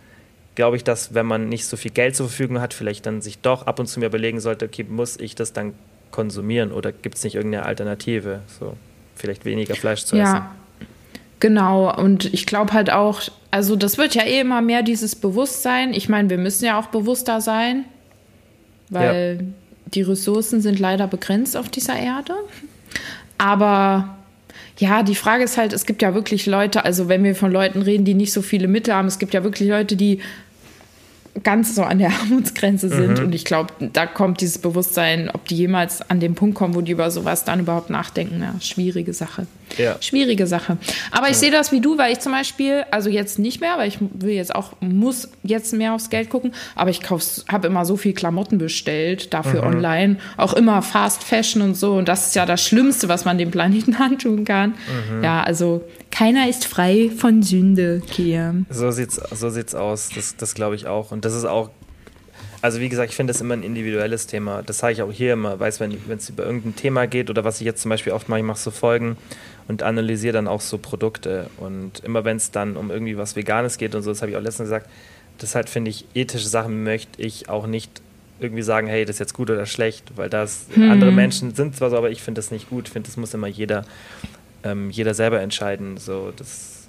glaube 0.55 0.75
ich, 0.75 0.83
dass 0.83 1.13
wenn 1.13 1.25
man 1.25 1.49
nicht 1.49 1.65
so 1.65 1.77
viel 1.77 1.91
Geld 1.91 2.15
zur 2.15 2.27
Verfügung 2.27 2.59
hat, 2.59 2.73
vielleicht 2.73 3.05
dann 3.05 3.21
sich 3.21 3.39
doch 3.39 3.67
ab 3.67 3.79
und 3.79 3.87
zu 3.87 3.99
mir 3.99 4.07
überlegen 4.07 4.39
sollte, 4.39 4.65
okay, 4.65 4.83
muss 4.87 5.19
ich 5.19 5.35
das 5.35 5.53
dann 5.53 5.73
konsumieren 6.09 6.71
oder 6.71 6.91
gibt 6.91 7.15
es 7.15 7.23
nicht 7.23 7.35
irgendeine 7.35 7.65
Alternative? 7.65 8.39
So, 8.59 8.75
vielleicht 9.15 9.45
weniger 9.45 9.75
Fleisch 9.75 10.03
zu 10.05 10.15
essen. 10.15 10.33
Ja, 10.33 10.55
genau. 11.39 11.95
Und 11.95 12.33
ich 12.33 12.47
glaube 12.47 12.73
halt 12.73 12.89
auch, 12.89 13.21
also 13.51 13.75
das 13.75 13.97
wird 13.97 14.15
ja 14.15 14.23
eh 14.23 14.39
immer 14.39 14.61
mehr 14.61 14.81
dieses 14.81 15.15
Bewusstsein. 15.15 15.93
Ich 15.93 16.09
meine, 16.09 16.29
wir 16.29 16.39
müssen 16.39 16.65
ja 16.65 16.79
auch 16.79 16.87
bewusster 16.87 17.39
sein, 17.39 17.85
weil 18.89 19.39
die 19.93 20.01
Ressourcen 20.01 20.61
sind 20.61 20.79
leider 20.79 21.07
begrenzt 21.07 21.55
auf 21.55 21.69
dieser 21.69 21.97
Erde. 21.97 22.33
Aber 23.37 24.17
ja, 24.79 25.03
die 25.03 25.15
Frage 25.15 25.43
ist 25.43 25.57
halt, 25.57 25.73
es 25.73 25.85
gibt 25.85 26.01
ja 26.01 26.13
wirklich 26.13 26.45
Leute, 26.45 26.85
also 26.85 27.07
wenn 27.09 27.23
wir 27.23 27.35
von 27.35 27.51
Leuten 27.51 27.81
reden, 27.81 28.05
die 28.05 28.13
nicht 28.13 28.31
so 28.31 28.41
viele 28.41 28.67
Mittel 28.67 28.93
haben, 28.93 29.07
es 29.07 29.19
gibt 29.19 29.33
ja 29.33 29.43
wirklich 29.43 29.69
Leute, 29.69 29.95
die 29.95 30.19
ganz 31.43 31.75
so 31.75 31.83
an 31.83 31.99
der 31.99 32.09
Armutsgrenze 32.21 32.89
sind. 32.89 33.19
Mhm. 33.19 33.25
Und 33.25 33.35
ich 33.35 33.45
glaube, 33.45 33.73
da 33.93 34.05
kommt 34.05 34.41
dieses 34.41 34.59
Bewusstsein, 34.59 35.29
ob 35.31 35.47
die 35.47 35.55
jemals 35.55 36.07
an 36.09 36.19
den 36.19 36.35
Punkt 36.35 36.55
kommen, 36.55 36.75
wo 36.75 36.81
die 36.81 36.91
über 36.91 37.09
sowas 37.11 37.43
dann 37.43 37.59
überhaupt 37.59 37.89
nachdenken. 37.89 38.41
Ja, 38.41 38.55
schwierige 38.59 39.13
Sache. 39.13 39.47
Ja. 39.77 39.97
Schwierige 40.01 40.47
Sache. 40.47 40.77
Aber 41.11 41.27
ich 41.27 41.33
ja. 41.33 41.39
sehe 41.39 41.51
das 41.51 41.71
wie 41.71 41.81
du, 41.81 41.97
weil 41.97 42.13
ich 42.13 42.19
zum 42.19 42.31
Beispiel, 42.31 42.85
also 42.91 43.09
jetzt 43.09 43.39
nicht 43.39 43.61
mehr, 43.61 43.77
weil 43.77 43.87
ich 43.87 43.99
will 43.99 44.33
jetzt 44.33 44.55
auch, 44.55 44.73
muss 44.79 45.29
jetzt 45.43 45.73
mehr 45.73 45.93
aufs 45.93 46.09
Geld 46.09 46.29
gucken, 46.29 46.53
aber 46.75 46.89
ich 46.89 47.01
habe 47.09 47.67
immer 47.67 47.85
so 47.85 47.97
viel 47.97 48.13
Klamotten 48.13 48.57
bestellt, 48.57 49.33
dafür 49.33 49.61
mhm. 49.61 49.75
online. 49.75 50.17
Auch 50.37 50.53
immer 50.53 50.81
Fast 50.81 51.23
Fashion 51.23 51.61
und 51.61 51.75
so. 51.75 51.95
Und 51.95 52.07
das 52.07 52.27
ist 52.27 52.35
ja 52.35 52.45
das 52.45 52.63
Schlimmste, 52.63 53.09
was 53.09 53.25
man 53.25 53.37
dem 53.37 53.51
Planeten 53.51 53.95
antun 53.99 54.45
kann. 54.45 54.75
Mhm. 55.11 55.23
Ja, 55.23 55.43
also 55.43 55.83
keiner 56.11 56.49
ist 56.49 56.65
frei 56.65 57.11
von 57.15 57.43
Sünde, 57.43 58.01
Kia. 58.09 58.55
So 58.69 58.91
sieht's, 58.91 59.15
so 59.15 59.49
sieht's 59.49 59.75
aus. 59.75 60.09
Das, 60.15 60.35
das 60.35 60.55
glaube 60.55 60.75
ich 60.75 60.87
auch. 60.87 61.11
Und 61.11 61.25
das 61.25 61.35
ist 61.35 61.45
auch, 61.45 61.69
also 62.61 62.79
wie 62.79 62.89
gesagt, 62.89 63.11
ich 63.11 63.15
finde 63.15 63.33
das 63.33 63.41
immer 63.41 63.53
ein 63.53 63.63
individuelles 63.63 64.27
Thema. 64.27 64.63
Das 64.63 64.79
sage 64.79 64.93
ich 64.93 65.01
auch 65.01 65.11
hier 65.11 65.33
immer. 65.33 65.59
Weiß, 65.59 65.79
wenn 65.79 65.95
es 66.09 66.29
über 66.29 66.45
irgendein 66.45 66.75
Thema 66.75 67.05
geht 67.07 67.29
oder 67.29 67.43
was 67.43 67.59
ich 67.61 67.65
jetzt 67.65 67.81
zum 67.81 67.89
Beispiel 67.89 68.13
oft 68.13 68.29
mache, 68.29 68.39
ich 68.39 68.45
mache 68.45 68.59
so 68.59 68.71
Folgen 68.71 69.17
und 69.67 69.83
analysiere 69.83 70.33
dann 70.33 70.47
auch 70.47 70.61
so 70.61 70.77
Produkte. 70.77 71.49
Und 71.57 71.99
immer 72.03 72.25
wenn 72.25 72.37
es 72.37 72.51
dann 72.51 72.75
um 72.75 72.89
irgendwie 72.89 73.17
was 73.17 73.35
Veganes 73.35 73.77
geht 73.77 73.93
und 73.95 74.03
so, 74.03 74.09
das 74.11 74.21
habe 74.21 74.31
ich 74.31 74.37
auch 74.37 74.41
letztens 74.41 74.67
gesagt, 74.67 74.89
das 75.37 75.53
halt 75.53 75.69
finde 75.69 75.91
ich, 75.91 76.05
ethische 76.15 76.47
Sachen 76.47 76.83
möchte 76.83 77.21
ich 77.21 77.47
auch 77.47 77.67
nicht 77.67 78.01
irgendwie 78.39 78.63
sagen, 78.63 78.87
hey, 78.87 79.05
das 79.05 79.17
ist 79.17 79.19
jetzt 79.19 79.33
gut 79.33 79.49
oder 79.49 79.65
schlecht, 79.65 80.15
weil 80.15 80.29
das 80.29 80.67
hm. 80.73 80.91
andere 80.91 81.11
Menschen 81.11 81.55
sind 81.55 81.75
zwar 81.75 81.89
so, 81.89 81.97
aber 81.97 82.11
ich 82.11 82.21
finde 82.21 82.39
das 82.39 82.51
nicht 82.51 82.69
gut. 82.69 82.87
Ich 82.87 82.93
finde, 82.93 83.07
das 83.07 83.17
muss 83.17 83.33
immer 83.33 83.47
jeder, 83.47 83.83
ähm, 84.63 84.89
jeder 84.89 85.13
selber 85.13 85.41
entscheiden. 85.41 85.97
So, 85.97 86.31
das, 86.35 86.87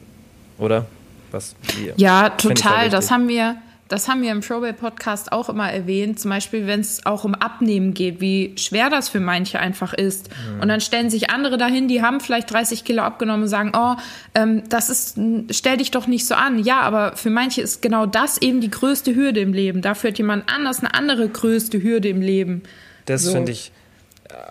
oder? 0.59 0.87
Was, 1.31 1.55
ja, 1.97 2.31
total. 2.31 2.89
Das 2.89 3.11
haben 3.11 3.29
wir 3.29 3.57
das 3.89 4.07
haben 4.07 4.21
wir 4.21 4.31
im 4.33 4.41
Probate-Podcast 4.41 5.33
auch 5.33 5.49
immer 5.49 5.73
erwähnt, 5.73 6.21
zum 6.21 6.31
Beispiel, 6.31 6.67
wenn 6.67 6.81
es 6.81 7.05
auch 7.07 7.25
um 7.25 7.35
Abnehmen 7.35 7.95
geht, 7.95 8.21
wie 8.21 8.53
schwer 8.57 8.91
das 8.91 9.09
für 9.09 9.21
manche 9.21 9.59
einfach 9.59 9.95
ist. 9.95 10.29
Mhm. 10.29 10.61
Und 10.61 10.69
dann 10.69 10.81
stellen 10.81 11.09
sich 11.09 11.31
andere 11.31 11.57
dahin, 11.57 11.89
die 11.89 12.03
haben 12.03 12.21
vielleicht 12.21 12.53
30 12.53 12.85
Kilo 12.85 13.03
abgenommen 13.03 13.45
und 13.45 13.49
sagen, 13.49 13.73
oh, 13.75 13.97
ähm, 14.35 14.63
das 14.69 14.91
ist, 14.91 15.19
stell 15.51 15.79
dich 15.79 15.91
doch 15.91 16.07
nicht 16.07 16.27
so 16.27 16.35
an. 16.35 16.59
Ja, 16.59 16.81
aber 16.81 17.17
für 17.17 17.31
manche 17.31 17.63
ist 17.63 17.81
genau 17.81 18.05
das 18.05 18.41
eben 18.43 18.61
die 18.61 18.71
größte 18.71 19.15
Hürde 19.15 19.41
im 19.41 19.55
Leben. 19.55 19.81
Dafür 19.81 20.11
hat 20.11 20.19
jemand 20.19 20.53
anders 20.53 20.81
eine 20.81 20.93
andere 20.93 21.27
größte 21.27 21.83
Hürde 21.83 22.09
im 22.09 22.21
Leben. 22.21 22.63
Das 23.07 23.23
so. 23.23 23.33
finde 23.33 23.53
ich, 23.53 23.73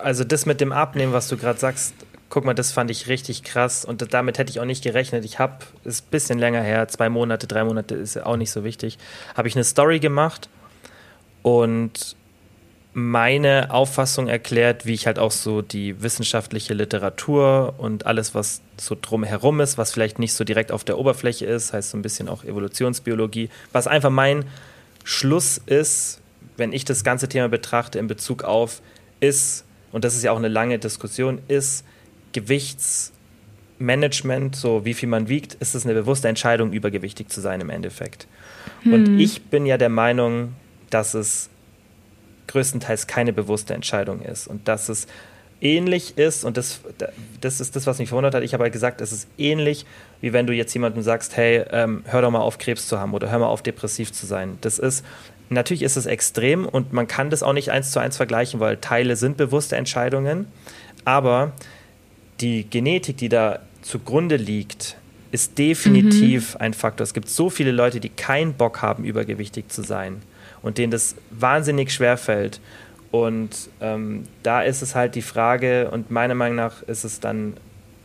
also 0.02 0.24
das 0.24 0.46
mit 0.46 0.60
dem 0.60 0.72
Abnehmen, 0.72 1.12
was 1.12 1.28
du 1.28 1.36
gerade 1.36 1.60
sagst, 1.60 1.94
guck 2.30 2.44
mal, 2.44 2.54
das 2.54 2.72
fand 2.72 2.90
ich 2.90 3.08
richtig 3.08 3.42
krass 3.42 3.84
und 3.84 4.12
damit 4.12 4.38
hätte 4.38 4.50
ich 4.50 4.60
auch 4.60 4.64
nicht 4.64 4.82
gerechnet. 4.82 5.24
Ich 5.24 5.38
habe, 5.38 5.58
ist 5.84 6.06
ein 6.06 6.10
bisschen 6.10 6.38
länger 6.38 6.62
her, 6.62 6.88
zwei 6.88 7.08
Monate, 7.08 7.46
drei 7.46 7.64
Monate 7.64 7.94
ist 7.94 8.22
auch 8.22 8.36
nicht 8.36 8.50
so 8.50 8.64
wichtig, 8.64 8.98
habe 9.36 9.48
ich 9.48 9.56
eine 9.56 9.64
Story 9.64 9.98
gemacht 9.98 10.48
und 11.42 12.16
meine 12.92 13.70
Auffassung 13.70 14.28
erklärt, 14.28 14.84
wie 14.84 14.94
ich 14.94 15.06
halt 15.06 15.18
auch 15.18 15.30
so 15.30 15.62
die 15.62 16.02
wissenschaftliche 16.02 16.74
Literatur 16.74 17.74
und 17.78 18.06
alles, 18.06 18.34
was 18.34 18.60
so 18.76 18.96
drumherum 19.00 19.60
ist, 19.60 19.78
was 19.78 19.92
vielleicht 19.92 20.18
nicht 20.18 20.34
so 20.34 20.42
direkt 20.42 20.72
auf 20.72 20.84
der 20.84 20.98
Oberfläche 20.98 21.46
ist, 21.46 21.72
heißt 21.72 21.90
so 21.90 21.98
ein 21.98 22.02
bisschen 22.02 22.28
auch 22.28 22.44
Evolutionsbiologie, 22.44 23.50
was 23.72 23.86
einfach 23.86 24.10
mein 24.10 24.44
Schluss 25.04 25.58
ist, 25.64 26.20
wenn 26.56 26.72
ich 26.72 26.84
das 26.84 27.04
ganze 27.04 27.28
Thema 27.28 27.48
betrachte 27.48 27.98
in 27.98 28.08
Bezug 28.08 28.42
auf 28.42 28.82
ist, 29.20 29.64
und 29.92 30.04
das 30.04 30.14
ist 30.14 30.24
ja 30.24 30.32
auch 30.32 30.38
eine 30.38 30.48
lange 30.48 30.78
Diskussion, 30.78 31.40
ist 31.46 31.84
Gewichtsmanagement, 32.40 34.56
so 34.56 34.84
wie 34.84 34.94
viel 34.94 35.08
man 35.08 35.28
wiegt, 35.28 35.54
ist 35.54 35.74
es 35.74 35.84
eine 35.84 35.94
bewusste 35.94 36.28
Entscheidung, 36.28 36.72
übergewichtig 36.72 37.28
zu 37.28 37.40
sein 37.40 37.60
im 37.60 37.70
Endeffekt. 37.70 38.28
Hm. 38.82 38.92
Und 38.92 39.18
ich 39.18 39.42
bin 39.42 39.66
ja 39.66 39.78
der 39.78 39.88
Meinung, 39.88 40.54
dass 40.90 41.14
es 41.14 41.50
größtenteils 42.46 43.06
keine 43.06 43.32
bewusste 43.32 43.74
Entscheidung 43.74 44.22
ist 44.22 44.46
und 44.46 44.68
dass 44.68 44.88
es 44.88 45.06
ähnlich 45.60 46.16
ist, 46.16 46.44
und 46.44 46.56
das, 46.56 46.80
das 47.40 47.60
ist 47.60 47.74
das, 47.74 47.86
was 47.86 47.98
mich 47.98 48.08
verwundert 48.08 48.34
hat. 48.34 48.42
Ich 48.42 48.54
habe 48.54 48.62
halt 48.62 48.72
gesagt, 48.72 49.00
es 49.00 49.12
ist 49.12 49.28
ähnlich, 49.38 49.86
wie 50.20 50.32
wenn 50.32 50.46
du 50.46 50.52
jetzt 50.52 50.72
jemandem 50.72 51.02
sagst, 51.02 51.36
hey, 51.36 51.64
ähm, 51.70 52.04
hör 52.06 52.22
doch 52.22 52.30
mal 52.30 52.40
auf, 52.40 52.58
Krebs 52.58 52.86
zu 52.86 53.00
haben 53.00 53.12
oder 53.12 53.30
hör 53.30 53.40
mal 53.40 53.46
auf, 53.46 53.62
depressiv 53.62 54.12
zu 54.12 54.26
sein. 54.26 54.58
Das 54.60 54.78
ist, 54.78 55.04
natürlich 55.48 55.82
ist 55.82 55.96
es 55.96 56.06
extrem 56.06 56.64
und 56.64 56.92
man 56.92 57.08
kann 57.08 57.30
das 57.30 57.42
auch 57.42 57.52
nicht 57.52 57.70
eins 57.70 57.90
zu 57.90 57.98
eins 57.98 58.16
vergleichen, 58.16 58.60
weil 58.60 58.76
Teile 58.76 59.16
sind 59.16 59.36
bewusste 59.36 59.76
Entscheidungen, 59.76 60.46
aber 61.04 61.52
die 62.40 62.68
Genetik, 62.68 63.16
die 63.16 63.28
da 63.28 63.60
zugrunde 63.82 64.36
liegt, 64.36 64.96
ist 65.30 65.58
definitiv 65.58 66.54
mhm. 66.54 66.60
ein 66.60 66.74
Faktor. 66.74 67.04
Es 67.04 67.14
gibt 67.14 67.28
so 67.28 67.50
viele 67.50 67.72
Leute, 67.72 68.00
die 68.00 68.08
keinen 68.08 68.54
Bock 68.54 68.82
haben, 68.82 69.04
übergewichtig 69.04 69.68
zu 69.68 69.82
sein 69.82 70.22
und 70.62 70.78
denen 70.78 70.90
das 70.90 71.16
wahnsinnig 71.30 71.92
schwer 71.92 72.16
fällt. 72.16 72.60
Und 73.10 73.70
ähm, 73.80 74.24
da 74.42 74.62
ist 74.62 74.82
es 74.82 74.94
halt 74.94 75.14
die 75.14 75.22
Frage, 75.22 75.90
und 75.90 76.10
meiner 76.10 76.34
Meinung 76.34 76.56
nach 76.56 76.82
ist 76.82 77.04
es 77.04 77.20
dann, 77.20 77.54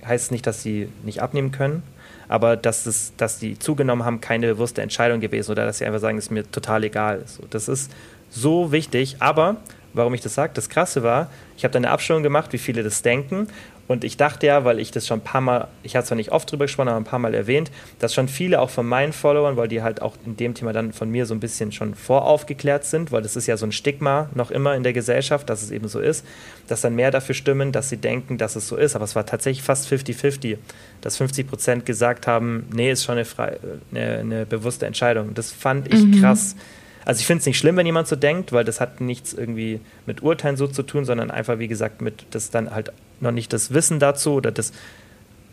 heißt 0.06 0.26
es 0.26 0.32
nicht, 0.32 0.48
dass 0.48 0.64
sie 0.64 0.88
nicht 1.04 1.22
abnehmen 1.22 1.52
können, 1.52 1.84
aber 2.30 2.56
dass, 2.56 2.86
es, 2.86 3.14
dass 3.18 3.40
sie 3.40 3.60
zugenommen 3.60 4.06
haben, 4.06 4.22
keine 4.22 4.48
bewusste 4.48 4.82
Entscheidung 4.82 5.20
gewesen 5.20 5.52
oder 5.52 5.66
dass 5.66 5.80
sie 5.80 5.86
einfach 5.86 6.00
sagen, 6.00 6.18
es 6.18 6.26
ist 6.26 6.32
mir 6.32 6.50
total 6.50 6.84
egal. 6.84 7.24
So, 7.26 7.44
das 7.50 7.68
ist 7.68 7.92
so 8.30 8.72
wichtig, 8.72 9.18
aber 9.20 9.58
warum 9.94 10.14
ich 10.14 10.22
das 10.22 10.34
sage, 10.34 10.54
das 10.56 10.70
Krasse 10.70 11.04
war, 11.04 11.30
ich 11.58 11.64
habe 11.64 11.74
dann 11.74 11.86
eine 11.86 11.94
Abstimmung 11.94 12.24
gemacht, 12.24 12.52
wie 12.54 12.58
viele 12.58 12.84
das 12.84 13.02
denken 13.02 13.48
und 13.88 14.04
ich 14.04 14.16
dachte 14.16 14.48
ja, 14.48 14.64
weil 14.64 14.80
ich 14.80 14.92
das 14.92 15.06
schon 15.06 15.20
ein 15.20 15.24
paar 15.24 15.42
Mal, 15.42 15.68
ich 15.84 15.96
habe 15.96 16.06
zwar 16.06 16.16
nicht 16.16 16.32
oft 16.32 16.50
drüber 16.50 16.66
gesprochen, 16.66 16.88
aber 16.88 16.98
ein 16.98 17.04
paar 17.04 17.20
Mal 17.20 17.34
erwähnt, 17.34 17.70
dass 18.00 18.14
schon 18.14 18.30
viele 18.30 18.62
auch 18.62 18.70
von 18.70 18.88
meinen 18.88 19.12
Followern, 19.12 19.58
weil 19.58 19.68
die 19.68 19.82
halt 19.82 20.02
auch 20.02 20.16
in 20.26 20.38
dem 20.38 20.54
Thema 20.54 20.72
dann 20.72 20.94
von 20.94 21.10
mir 21.10 21.26
so 21.26 21.34
ein 21.34 21.42
bisschen 21.42 21.72
schon 21.74 21.94
voraufgeklärt 21.94 22.86
sind, 22.86 23.12
weil 23.12 23.22
das 23.22 23.36
ist 23.36 23.48
ja 23.48 23.58
so 23.58 23.66
ein 23.66 23.74
Stigma 23.74 24.30
noch 24.36 24.52
immer 24.52 24.76
in 24.76 24.84
der 24.84 24.94
Gesellschaft, 24.94 25.50
dass 25.50 25.62
es 25.62 25.72
eben 25.72 25.90
so 25.90 26.00
ist, 26.00 26.26
dass 26.68 26.82
dann 26.82 26.96
mehr 26.96 27.12
dafür 27.12 27.36
stimmen, 27.36 27.74
dass 27.74 27.90
sie 27.90 27.98
denken, 27.98 28.38
dass 28.38 28.56
es 28.56 28.68
so 28.68 28.78
ist. 28.78 28.96
Aber 28.96 29.04
es 29.04 29.16
war 29.16 29.26
tatsächlich 29.26 29.64
fast 29.64 29.92
50-50, 29.92 30.58
dass 31.02 31.18
50 31.18 31.48
Prozent 31.48 31.86
gesagt 31.86 32.26
haben, 32.26 32.68
nee, 32.74 32.92
ist 32.92 33.04
schon 33.04 33.16
eine, 33.16 33.26
frei, 33.26 33.58
eine, 33.92 34.18
eine 34.20 34.46
bewusste 34.46 34.86
Entscheidung. 34.86 35.34
Das 35.34 35.52
fand 35.52 35.94
ich 35.94 36.04
mhm. 36.06 36.22
krass. 36.22 36.56
Also 37.06 37.20
ich 37.20 37.28
finde 37.28 37.42
es 37.42 37.46
nicht 37.46 37.58
schlimm, 37.58 37.78
wenn 37.78 37.86
jemand 37.86 38.08
so 38.08 38.16
denkt, 38.16 38.52
weil 38.52 38.64
das 38.64 38.80
hat 38.80 39.02
nichts 39.02 39.34
irgendwie 39.34 39.80
mit 40.06 40.24
Urteilen 40.24 40.58
so 40.58 40.68
zu 40.68 40.84
tun, 40.84 41.06
sondern 41.06 41.32
einfach, 41.32 41.60
wie 41.60 41.68
gesagt, 41.68 42.02
mit 42.02 42.26
das 42.32 42.50
dann 42.50 42.72
halt 42.72 42.92
noch 43.20 43.32
nicht 43.32 43.54
das 43.54 43.74
Wissen 43.74 44.00
dazu 44.00 44.34
oder 44.34 44.52
das, 44.52 44.72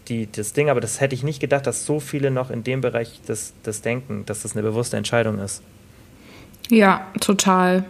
die, 0.08 0.30
das 0.30 0.52
Ding, 0.52 0.70
aber 0.70 0.80
das 0.80 1.00
hätte 1.00 1.14
ich 1.14 1.22
nicht 1.22 1.40
gedacht, 1.40 1.66
dass 1.66 1.86
so 1.86 2.00
viele 2.00 2.30
noch 2.30 2.50
in 2.50 2.64
dem 2.64 2.80
Bereich 2.80 3.20
das, 3.26 3.52
das 3.62 3.82
denken, 3.82 4.24
dass 4.26 4.42
das 4.42 4.52
eine 4.52 4.62
bewusste 4.62 4.96
Entscheidung 4.96 5.38
ist. 5.38 5.62
Ja, 6.68 7.06
total. 7.20 7.84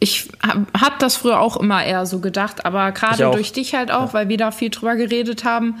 Ich 0.00 0.28
habe 0.42 0.66
hab 0.78 0.98
das 0.98 1.16
früher 1.16 1.40
auch 1.40 1.56
immer 1.56 1.84
eher 1.84 2.06
so 2.06 2.20
gedacht, 2.20 2.64
aber 2.66 2.92
gerade 2.92 3.30
durch 3.30 3.52
dich 3.52 3.74
halt 3.74 3.90
auch, 3.90 4.08
ja. 4.08 4.14
weil 4.14 4.28
wir 4.28 4.36
da 4.36 4.50
viel 4.50 4.70
drüber 4.70 4.96
geredet 4.96 5.44
haben, 5.44 5.76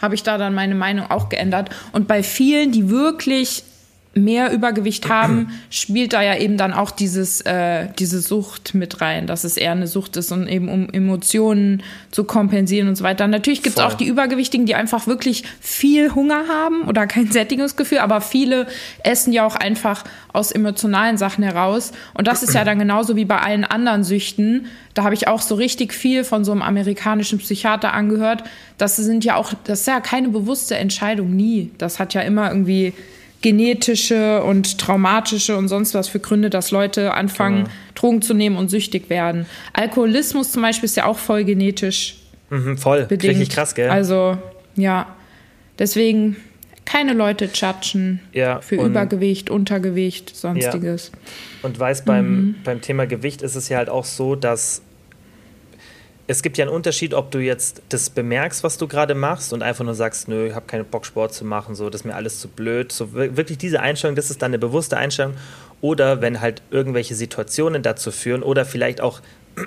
habe 0.00 0.14
ich 0.14 0.22
da 0.22 0.38
dann 0.38 0.54
meine 0.54 0.74
Meinung 0.74 1.10
auch 1.10 1.28
geändert. 1.28 1.70
Und 1.92 2.08
bei 2.08 2.22
vielen, 2.22 2.72
die 2.72 2.90
wirklich 2.90 3.64
mehr 4.12 4.52
Übergewicht 4.52 5.08
haben, 5.08 5.52
spielt 5.70 6.12
da 6.12 6.22
ja 6.22 6.36
eben 6.36 6.56
dann 6.56 6.72
auch 6.72 6.90
dieses, 6.90 7.42
äh, 7.42 7.86
diese 7.96 8.20
Sucht 8.20 8.74
mit 8.74 9.00
rein, 9.00 9.28
dass 9.28 9.44
es 9.44 9.56
eher 9.56 9.70
eine 9.70 9.86
Sucht 9.86 10.16
ist 10.16 10.32
und 10.32 10.48
eben 10.48 10.68
um 10.68 10.88
Emotionen 10.90 11.84
zu 12.10 12.24
kompensieren 12.24 12.88
und 12.88 12.96
so 12.96 13.04
weiter. 13.04 13.28
Natürlich 13.28 13.62
gibt 13.62 13.78
es 13.78 13.84
auch 13.84 13.94
die 13.94 14.06
Übergewichtigen, 14.06 14.66
die 14.66 14.74
einfach 14.74 15.06
wirklich 15.06 15.44
viel 15.60 16.12
Hunger 16.12 16.48
haben 16.48 16.82
oder 16.88 17.06
kein 17.06 17.30
Sättigungsgefühl, 17.30 17.98
aber 17.98 18.20
viele 18.20 18.66
essen 19.04 19.32
ja 19.32 19.46
auch 19.46 19.54
einfach 19.54 20.02
aus 20.32 20.50
emotionalen 20.50 21.16
Sachen 21.16 21.44
heraus. 21.44 21.92
Und 22.12 22.26
das 22.26 22.42
ist 22.42 22.52
ja 22.52 22.64
dann 22.64 22.80
genauso 22.80 23.14
wie 23.14 23.24
bei 23.24 23.38
allen 23.38 23.64
anderen 23.64 24.02
Süchten. 24.02 24.66
Da 24.94 25.04
habe 25.04 25.14
ich 25.14 25.28
auch 25.28 25.40
so 25.40 25.54
richtig 25.54 25.94
viel 25.94 26.24
von 26.24 26.44
so 26.44 26.50
einem 26.50 26.62
amerikanischen 26.62 27.38
Psychiater 27.38 27.92
angehört. 27.92 28.42
Das 28.76 28.96
sind 28.96 29.24
ja 29.24 29.36
auch, 29.36 29.52
das 29.62 29.80
ist 29.80 29.86
ja 29.86 30.00
keine 30.00 30.30
bewusste 30.30 30.76
Entscheidung, 30.76 31.36
nie. 31.36 31.70
Das 31.78 32.00
hat 32.00 32.12
ja 32.14 32.22
immer 32.22 32.50
irgendwie 32.50 32.92
genetische 33.42 34.42
und 34.42 34.78
traumatische 34.78 35.56
und 35.56 35.68
sonst 35.68 35.94
was 35.94 36.08
für 36.08 36.20
Gründe, 36.20 36.50
dass 36.50 36.70
Leute 36.70 37.14
anfangen, 37.14 37.64
genau. 37.64 37.70
Drogen 37.94 38.22
zu 38.22 38.34
nehmen 38.34 38.56
und 38.56 38.68
süchtig 38.68 39.08
werden. 39.08 39.46
Alkoholismus 39.72 40.52
zum 40.52 40.62
Beispiel 40.62 40.86
ist 40.86 40.96
ja 40.96 41.06
auch 41.06 41.18
voll 41.18 41.44
genetisch. 41.44 42.16
Mhm, 42.50 42.76
voll, 42.76 43.04
bedingt. 43.06 43.34
richtig 43.34 43.50
krass, 43.50 43.74
gell? 43.74 43.88
Also, 43.88 44.36
ja. 44.76 45.06
Deswegen 45.78 46.36
keine 46.84 47.12
Leute 47.12 47.48
judgen 47.54 48.20
ja, 48.32 48.60
für 48.60 48.74
Übergewicht, 48.74 49.48
Untergewicht, 49.48 50.34
sonstiges. 50.34 51.12
Ja. 51.12 51.18
Und 51.62 51.78
weiß, 51.78 52.04
beim, 52.04 52.30
mhm. 52.30 52.54
beim 52.64 52.80
Thema 52.80 53.06
Gewicht 53.06 53.42
ist 53.42 53.54
es 53.54 53.68
ja 53.68 53.78
halt 53.78 53.88
auch 53.88 54.04
so, 54.04 54.34
dass 54.34 54.82
es 56.30 56.42
gibt 56.42 56.58
ja 56.58 56.64
einen 56.64 56.72
Unterschied, 56.72 57.12
ob 57.12 57.32
du 57.32 57.40
jetzt 57.40 57.82
das 57.88 58.08
bemerkst, 58.08 58.62
was 58.62 58.78
du 58.78 58.86
gerade 58.86 59.16
machst 59.16 59.52
und 59.52 59.64
einfach 59.64 59.84
nur 59.84 59.96
sagst, 59.96 60.28
nö, 60.28 60.46
ich 60.46 60.54
habe 60.54 60.64
keine 60.64 60.84
Bock, 60.84 61.04
Sport 61.04 61.34
zu 61.34 61.44
machen, 61.44 61.74
so, 61.74 61.90
das 61.90 62.02
ist 62.02 62.04
mir 62.04 62.14
alles 62.14 62.38
zu 62.38 62.46
blöd. 62.46 62.92
So 62.92 63.14
wirklich 63.14 63.58
diese 63.58 63.80
Einstellung, 63.80 64.14
das 64.14 64.30
ist 64.30 64.40
dann 64.40 64.52
eine 64.52 64.60
bewusste 64.60 64.96
Einstellung. 64.96 65.34
Oder 65.80 66.20
wenn 66.20 66.40
halt 66.40 66.62
irgendwelche 66.70 67.16
Situationen 67.16 67.82
dazu 67.82 68.12
führen 68.12 68.44
oder 68.44 68.64
vielleicht 68.64 69.00
auch 69.00 69.20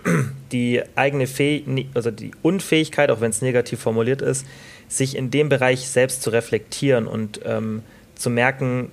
die 0.54 0.82
eigene 0.96 1.28
Fäh 1.28 1.66
also 1.96 2.12
die 2.12 2.32
Unfähigkeit, 2.42 3.12
auch 3.12 3.20
wenn 3.20 3.32
es 3.32 3.42
negativ 3.42 3.82
formuliert 3.82 4.22
ist, 4.22 4.46
sich 4.88 5.18
in 5.18 5.32
dem 5.32 5.50
Bereich 5.50 5.90
selbst 5.90 6.22
zu 6.22 6.30
reflektieren 6.30 7.08
und 7.08 7.42
ähm, 7.44 7.84
zu 8.16 8.30
merken, 8.30 8.90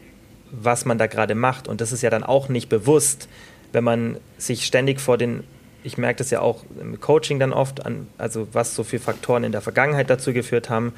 was 0.51 0.87
man 0.87 0.99
da 0.99 1.07
gerade 1.07 1.37
macht. 1.37 1.69
Und 1.69 1.81
das 1.81 1.93
ist 1.93 2.03
ja 2.03 2.11
dann 2.11 2.25
auch 2.25 2.49
nicht 2.49 2.69
bewusst, 2.69 3.29
wenn 3.71 3.85
man 3.85 4.17
sich 4.39 4.67
ständig 4.67 5.01
vor 5.01 5.19
den, 5.19 5.45
ich 5.83 5.99
merke 5.99 6.19
das 6.19 6.31
ja 6.31 6.41
auch 6.41 6.65
im 6.81 7.01
Coaching 7.01 7.39
dann 7.39 7.53
oft, 7.53 7.85
an, 7.85 8.09
also 8.19 8.49
was 8.53 8.75
so 8.75 8.85
viele 8.85 9.03
Faktoren 9.03 9.45
in 9.45 9.53
der 9.53 9.61
Vergangenheit 9.61 10.11
dazu 10.11 10.33
geführt 10.33 10.71
haben 10.71 10.93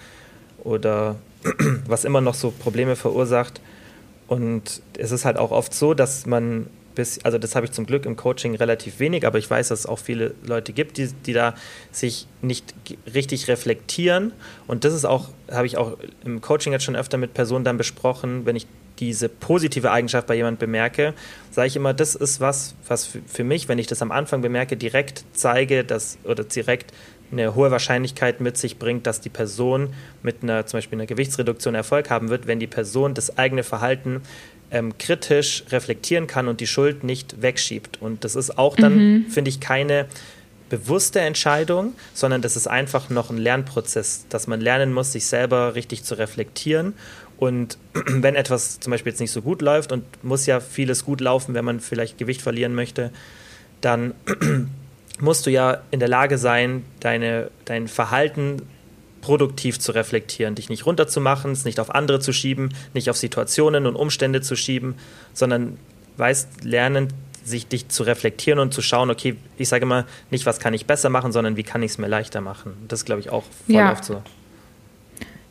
oder 0.64 1.16
was 1.87 2.05
immer 2.05 2.21
noch 2.21 2.35
so 2.35 2.51
Probleme 2.51 2.97
verursacht. 2.97 3.61
Und 4.29 4.83
es 4.97 5.11
ist 5.11 5.25
halt 5.25 5.37
auch 5.37 5.51
oft 5.51 5.75
so, 5.75 5.95
dass 5.95 6.27
man 6.27 6.68
bis, 6.95 7.25
also 7.25 7.38
das 7.38 7.55
habe 7.55 7.66
ich 7.66 7.73
zum 7.73 7.87
Glück 7.87 8.07
im 8.07 8.16
Coaching 8.16 8.55
relativ 8.55 8.99
wenig, 8.99 9.27
aber 9.27 9.38
ich 9.38 9.49
weiß, 9.49 9.68
dass 9.68 9.81
es 9.81 9.87
auch 9.87 9.99
viele 9.99 10.35
Leute 10.45 10.73
gibt, 10.73 10.99
die, 10.99 11.09
die 11.27 11.33
da 11.33 11.55
sich 11.90 12.27
nicht 12.40 12.75
richtig 13.12 13.49
reflektieren. 13.49 14.33
Und 14.66 14.85
das 14.85 14.95
ist 14.95 15.05
auch, 15.05 15.31
habe 15.51 15.66
ich 15.66 15.77
auch 15.77 15.97
im 16.25 16.40
Coaching 16.40 16.73
jetzt 16.73 16.85
schon 16.85 16.97
öfter 16.97 17.18
mit 17.18 17.35
Personen 17.35 17.64
dann 17.64 17.79
besprochen, 17.79 18.47
wenn 18.47 18.57
ich 18.57 18.66
diese 18.98 19.28
positive 19.28 19.90
Eigenschaft 19.90 20.26
bei 20.26 20.35
jemand 20.35 20.59
bemerke, 20.59 21.14
sage 21.50 21.68
ich 21.68 21.76
immer, 21.76 21.94
das 21.94 22.14
ist 22.14 22.40
was, 22.40 22.74
was 22.87 23.09
für 23.26 23.44
mich, 23.44 23.68
wenn 23.68 23.78
ich 23.78 23.87
das 23.87 24.02
am 24.02 24.12
Anfang 24.12 24.42
bemerke, 24.42 24.76
direkt 24.76 25.24
zeige, 25.33 25.85
dass 25.85 26.18
oder 26.24 26.44
direkt 26.44 26.92
eine 27.33 27.55
hohe 27.55 27.70
Wahrscheinlichkeit 27.70 28.40
mit 28.40 28.59
sich 28.59 28.78
bringt, 28.78 29.07
dass 29.07 29.20
die 29.20 29.31
Person 29.31 29.94
mit 30.22 30.42
einer 30.42 30.66
zum 30.66 30.78
Beispiel 30.78 30.98
einer 30.98 31.07
Gewichtsreduktion 31.07 31.74
Erfolg 31.74 32.11
haben 32.11 32.28
wird, 32.28 32.46
wenn 32.46 32.61
die 32.61 32.66
Person 32.66 33.14
das 33.14 33.38
eigene 33.38 33.62
Verhalten 33.62 34.20
ähm, 34.70 34.96
kritisch 34.98 35.64
reflektieren 35.70 36.26
kann 36.26 36.48
und 36.48 36.61
die 36.61 36.66
Schuld 36.66 37.05
nicht 37.05 37.40
wegschiebt. 37.42 38.00
Und 38.00 38.24
das 38.24 38.37
ist 38.37 38.59
auch 38.59 38.76
dann, 38.76 38.96
mhm. 38.96 39.26
finde 39.31 39.48
ich, 39.48 39.61
keine 39.61 40.07
bewusste 40.72 41.20
Entscheidung, 41.20 41.92
sondern 42.14 42.40
das 42.40 42.57
ist 42.57 42.66
einfach 42.66 43.11
noch 43.11 43.28
ein 43.28 43.37
Lernprozess, 43.37 44.24
dass 44.31 44.46
man 44.46 44.59
lernen 44.62 44.90
muss, 44.90 45.12
sich 45.12 45.26
selber 45.26 45.74
richtig 45.74 46.02
zu 46.02 46.14
reflektieren. 46.14 46.94
Und 47.42 47.76
wenn 47.92 48.37
etwas 48.37 48.78
zum 48.78 48.92
Beispiel 48.92 49.11
jetzt 49.11 49.18
nicht 49.18 49.33
so 49.33 49.42
gut 49.42 49.62
läuft 49.62 49.90
und 49.90 50.05
muss 50.22 50.46
ja 50.46 50.61
vieles 50.61 51.05
gut 51.05 51.20
laufen, 51.20 51.55
wenn 51.55 51.64
man 51.64 51.81
vielleicht 51.81 52.16
Gewicht 52.16 52.40
verlieren 52.40 52.72
möchte, 52.72 53.11
dann 53.81 54.14
musst 55.20 55.44
du 55.44 55.50
ja 55.50 55.83
in 55.90 55.98
der 55.98 56.09
Lage 56.09 56.38
sein, 56.38 56.85
deine, 57.00 57.50
dein 57.64 57.88
Verhalten 57.88 58.62
produktiv 59.22 59.81
zu 59.81 59.90
reflektieren, 59.90 60.55
dich 60.55 60.68
nicht 60.68 60.87
runterzumachen, 60.87 61.50
es 61.50 61.64
nicht 61.64 61.81
auf 61.81 61.92
andere 61.92 62.20
zu 62.20 62.33
schieben, 62.33 62.74
nicht 62.94 63.11
auf 63.11 63.16
Situationen 63.16 63.87
und 63.87 63.96
Umstände 63.96 64.40
zu 64.40 64.55
schieben, 64.55 64.94
sondern 65.35 65.78
weißt, 66.18 66.62
lernen, 66.62 67.09
sich 67.42 67.66
dich 67.66 67.88
zu 67.88 68.05
reflektieren 68.05 68.61
und 68.61 68.72
zu 68.72 68.83
schauen, 68.83 69.11
okay, 69.11 69.37
ich 69.57 69.68
sage 69.68 69.83
immer 69.83 70.07
nicht, 70.31 70.46
was 70.46 70.61
kann 70.61 70.74
ich 70.74 70.87
besser 70.87 71.09
machen, 71.09 71.33
sondern 71.33 71.57
wie 71.57 71.64
kann 71.64 71.83
ich 71.83 71.90
es 71.90 71.98
mir 71.98 72.07
leichter 72.07 72.40
machen. 72.40 72.74
Das 72.87 73.05
glaube 73.05 73.20
ich, 73.20 73.31
auch 73.31 73.42
voll 73.66 73.74
ja. 73.74 73.90
oft 73.90 74.05
so. 74.05 74.22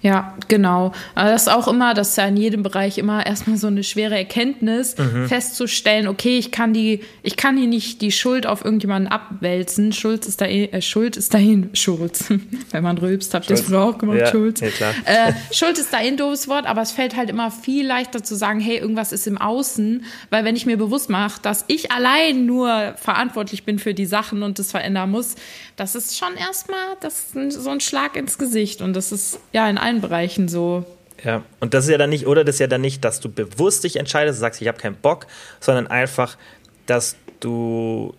Ja, 0.02 0.36
genau. 0.48 0.94
Aber 1.14 1.30
das 1.30 1.44
ist 1.44 1.48
auch 1.48 1.68
immer, 1.68 1.94
das 1.94 2.10
ist 2.10 2.18
ja 2.18 2.26
in 2.26 2.36
jedem 2.36 2.64
Bereich 2.64 2.98
immer 2.98 3.24
erstmal 3.26 3.58
so 3.58 3.68
eine 3.68 3.84
schwere 3.84 4.18
Erkenntnis, 4.18 4.98
mhm. 4.98 5.28
festzustellen, 5.28 6.08
okay, 6.08 6.40
ich 6.40 6.52
kann 6.52 6.74
die, 6.74 7.02
ich 7.22 7.38
kann 7.38 7.56
hier 7.56 7.68
nicht 7.68 8.02
die 8.02 8.12
Schuld 8.12 8.48
auf 8.48 8.66
irgendjemanden 8.66 9.12
abwälzen. 9.12 9.94
Schuld 9.94 10.26
ist 10.26 10.42
da 10.42 10.46
äh, 10.46 10.82
Schuld 10.82 11.18
ist 11.18 11.34
dahin, 11.34 11.70
Schulz. 11.74 12.26
Wenn 12.72 12.84
man 12.84 12.98
rülpst, 12.98 13.34
habt 13.36 13.50
ihr 13.50 13.56
das 13.56 13.62
früher 13.66 13.84
auch 13.84 13.98
gemacht, 14.00 14.20
ja, 14.20 14.28
Schulz. 14.28 14.62
Ja. 14.62 14.68
Äh, 15.06 15.34
Schuld 15.52 15.78
ist 15.78 15.94
da 15.94 15.98
ein 15.98 16.18
doofes 16.18 16.48
Wort, 16.48 16.66
aber 16.66 16.82
es 16.82 16.92
fällt 16.92 17.16
halt 17.16 17.30
immer 17.30 17.52
viel 17.52 17.86
leichter 17.86 18.24
zu 18.24 18.36
sagen, 18.36 18.60
hey, 18.60 18.78
irgendwas 18.78 19.12
ist 19.12 19.28
im 19.28 19.38
Außen, 19.38 20.04
weil 20.32 20.44
wenn 20.46 20.56
ich 20.56 20.66
mir 20.66 20.78
bewusst 20.78 21.12
mache, 21.12 21.40
dass 21.44 21.66
ich 21.68 21.92
allein 21.92 22.48
nur 22.48 22.96
verantwortlich 22.98 23.66
bin 23.66 23.78
für 23.78 23.94
die 23.94 24.08
Sachen 24.08 24.42
und 24.42 24.58
das 24.58 24.72
verändern 24.72 25.12
muss, 25.12 25.36
das 25.76 25.96
ist 25.96 26.18
schon 26.18 26.36
erstmal 26.36 26.98
das 27.02 27.32
so 27.50 27.70
ein 27.70 27.82
Schlag 27.82 28.16
ins 28.16 28.38
Gesicht 28.38 28.82
und 28.82 28.94
das 28.94 29.12
ist 29.12 29.40
ja 29.54 29.70
in 29.70 29.78
allen 29.92 30.02
Bereichen 30.02 30.48
so. 30.48 30.86
Ja, 31.24 31.44
und 31.60 31.74
das 31.74 31.86
ist 31.86 31.92
ja 31.92 31.98
dann 31.98 32.10
nicht, 32.10 32.26
oder 32.26 32.44
das 32.44 32.56
ist 32.56 32.60
ja 32.60 32.68
dann 32.68 32.82
nicht, 32.82 33.06
dass 33.06 33.20
du 33.20 33.30
bewusst 33.30 33.84
dich 33.84 33.98
entscheidest, 33.98 34.40
sagst, 34.40 34.62
ich 34.62 34.68
habe 34.68 34.80
keinen 34.80 34.96
Bock, 34.96 35.28
sondern 35.60 35.88
einfach, 35.88 36.38
dass 36.88 37.16
du 37.40 38.16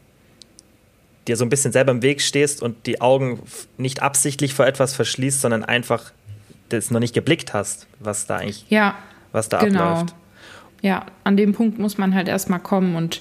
dir 1.26 1.36
so 1.36 1.44
ein 1.44 1.48
bisschen 1.48 1.72
selber 1.72 1.92
im 1.92 2.02
Weg 2.02 2.20
stehst 2.20 2.62
und 2.62 2.86
die 2.86 3.00
Augen 3.00 3.40
nicht 3.76 4.02
absichtlich 4.02 4.54
vor 4.54 4.66
etwas 4.66 4.94
verschließt, 4.94 5.40
sondern 5.40 5.64
einfach 5.64 6.12
das 6.68 6.90
noch 6.90 7.00
nicht 7.00 7.14
geblickt 7.14 7.54
hast, 7.54 7.86
was 7.98 8.26
da 8.26 8.36
eigentlich, 8.36 8.66
ja, 8.68 8.96
was 9.32 9.48
da 9.48 9.60
genau. 9.60 9.82
abläuft. 9.82 10.14
Ja, 10.80 11.06
an 11.24 11.36
dem 11.36 11.52
Punkt 11.54 11.78
muss 11.78 11.98
man 11.98 12.14
halt 12.14 12.28
erstmal 12.28 12.60
kommen 12.60 12.96
und 12.96 13.20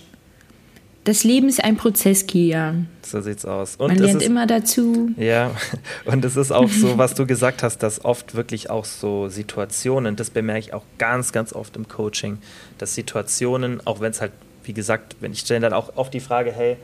das 1.03 1.23
Leben 1.23 1.49
ist 1.49 1.63
ein 1.63 1.77
Prozess, 1.77 2.27
Kia. 2.27 2.75
So 3.01 3.21
sieht's 3.21 3.45
aus. 3.45 3.75
Und 3.75 3.87
Man 3.87 3.97
lernt 3.97 4.21
ist, 4.21 4.27
immer 4.27 4.45
dazu. 4.45 5.09
Ja, 5.17 5.51
und 6.05 6.23
es 6.23 6.35
ist 6.35 6.51
auch 6.51 6.69
so, 6.69 6.97
was 6.97 7.15
du 7.15 7.25
gesagt 7.25 7.63
hast, 7.63 7.79
dass 7.79 8.05
oft 8.05 8.35
wirklich 8.35 8.69
auch 8.69 8.85
so 8.85 9.27
Situationen, 9.27 10.15
das 10.15 10.29
bemerke 10.29 10.59
ich 10.59 10.73
auch 10.73 10.83
ganz, 10.99 11.31
ganz 11.31 11.53
oft 11.53 11.75
im 11.75 11.87
Coaching, 11.87 12.37
dass 12.77 12.93
Situationen, 12.93 13.85
auch 13.85 13.99
wenn 13.99 14.11
es 14.11 14.21
halt, 14.21 14.31
wie 14.63 14.73
gesagt, 14.73 15.15
wenn 15.21 15.31
ich 15.31 15.39
stelle 15.39 15.61
dann 15.61 15.73
auch 15.73 15.95
oft 15.95 16.13
die 16.13 16.19
Frage, 16.19 16.51
hey, 16.51 16.77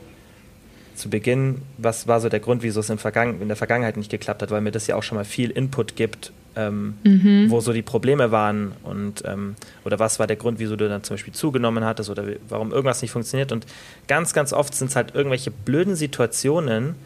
zu 0.96 1.08
Beginn, 1.10 1.62
was 1.76 2.08
war 2.08 2.20
so 2.20 2.28
der 2.28 2.40
Grund, 2.40 2.64
wieso 2.64 2.80
es 2.80 2.90
in, 2.90 2.98
Vergangen 2.98 3.40
in 3.40 3.46
der 3.46 3.56
Vergangenheit 3.56 3.96
nicht 3.96 4.10
geklappt 4.10 4.42
hat, 4.42 4.50
weil 4.50 4.60
mir 4.60 4.72
das 4.72 4.88
ja 4.88 4.96
auch 4.96 5.04
schon 5.04 5.16
mal 5.16 5.24
viel 5.24 5.50
Input 5.50 5.94
gibt, 5.94 6.32
ähm, 6.58 6.94
mhm. 7.04 7.50
wo 7.50 7.60
so 7.60 7.72
die 7.72 7.82
Probleme 7.82 8.32
waren 8.32 8.72
und 8.82 9.22
ähm, 9.24 9.54
oder 9.84 10.00
was 10.00 10.18
war 10.18 10.26
der 10.26 10.36
Grund, 10.36 10.58
wieso 10.58 10.74
du 10.74 10.88
dann 10.88 11.04
zum 11.04 11.14
Beispiel 11.14 11.32
zugenommen 11.32 11.84
hattest 11.84 12.10
oder 12.10 12.24
warum 12.48 12.72
irgendwas 12.72 13.00
nicht 13.00 13.12
funktioniert. 13.12 13.52
Und 13.52 13.64
ganz, 14.08 14.32
ganz 14.32 14.52
oft 14.52 14.74
sind 14.74 14.88
es 14.88 14.96
halt 14.96 15.14
irgendwelche 15.14 15.52
blöden 15.52 15.94
Situationen, 15.94 16.96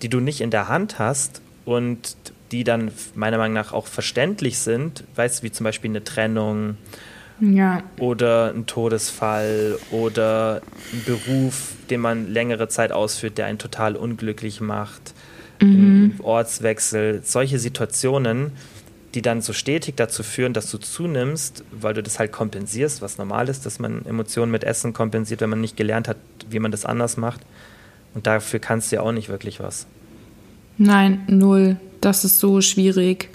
die 0.00 0.08
du 0.08 0.20
nicht 0.20 0.40
in 0.40 0.50
der 0.50 0.68
Hand 0.68 0.98
hast 0.98 1.42
und 1.66 2.16
die 2.50 2.64
dann 2.64 2.90
meiner 3.14 3.36
Meinung 3.36 3.54
nach 3.54 3.72
auch 3.72 3.86
verständlich 3.86 4.58
sind, 4.58 5.04
weißt 5.16 5.40
du, 5.40 5.46
wie 5.46 5.52
zum 5.52 5.64
Beispiel 5.64 5.90
eine 5.90 6.02
Trennung 6.02 6.78
ja. 7.40 7.82
oder 7.98 8.54
ein 8.54 8.64
Todesfall 8.64 9.78
oder 9.90 10.62
ein 10.92 11.02
Beruf, 11.04 11.72
den 11.90 12.00
man 12.00 12.32
längere 12.32 12.68
Zeit 12.68 12.90
ausführt, 12.90 13.36
der 13.36 13.46
einen 13.46 13.58
total 13.58 13.96
unglücklich 13.96 14.62
macht, 14.62 15.14
mhm. 15.60 16.14
Ortswechsel, 16.22 17.20
solche 17.22 17.58
Situationen 17.58 18.52
die 19.14 19.22
dann 19.22 19.40
so 19.40 19.52
stetig 19.52 19.96
dazu 19.96 20.22
führen, 20.22 20.52
dass 20.52 20.70
du 20.70 20.78
zunimmst, 20.78 21.64
weil 21.70 21.94
du 21.94 22.02
das 22.02 22.18
halt 22.18 22.32
kompensierst, 22.32 23.00
was 23.00 23.16
normal 23.16 23.48
ist, 23.48 23.64
dass 23.64 23.78
man 23.78 24.04
Emotionen 24.06 24.50
mit 24.50 24.64
Essen 24.64 24.92
kompensiert, 24.92 25.40
wenn 25.40 25.50
man 25.50 25.60
nicht 25.60 25.76
gelernt 25.76 26.08
hat, 26.08 26.16
wie 26.50 26.58
man 26.58 26.72
das 26.72 26.84
anders 26.84 27.16
macht. 27.16 27.40
Und 28.14 28.26
dafür 28.26 28.58
kannst 28.60 28.90
du 28.90 28.96
ja 28.96 29.02
auch 29.02 29.12
nicht 29.12 29.28
wirklich 29.28 29.60
was. 29.60 29.86
Nein, 30.78 31.22
null. 31.28 31.76
Das 32.00 32.24
ist 32.24 32.40
so 32.40 32.60
schwierig. 32.60 33.30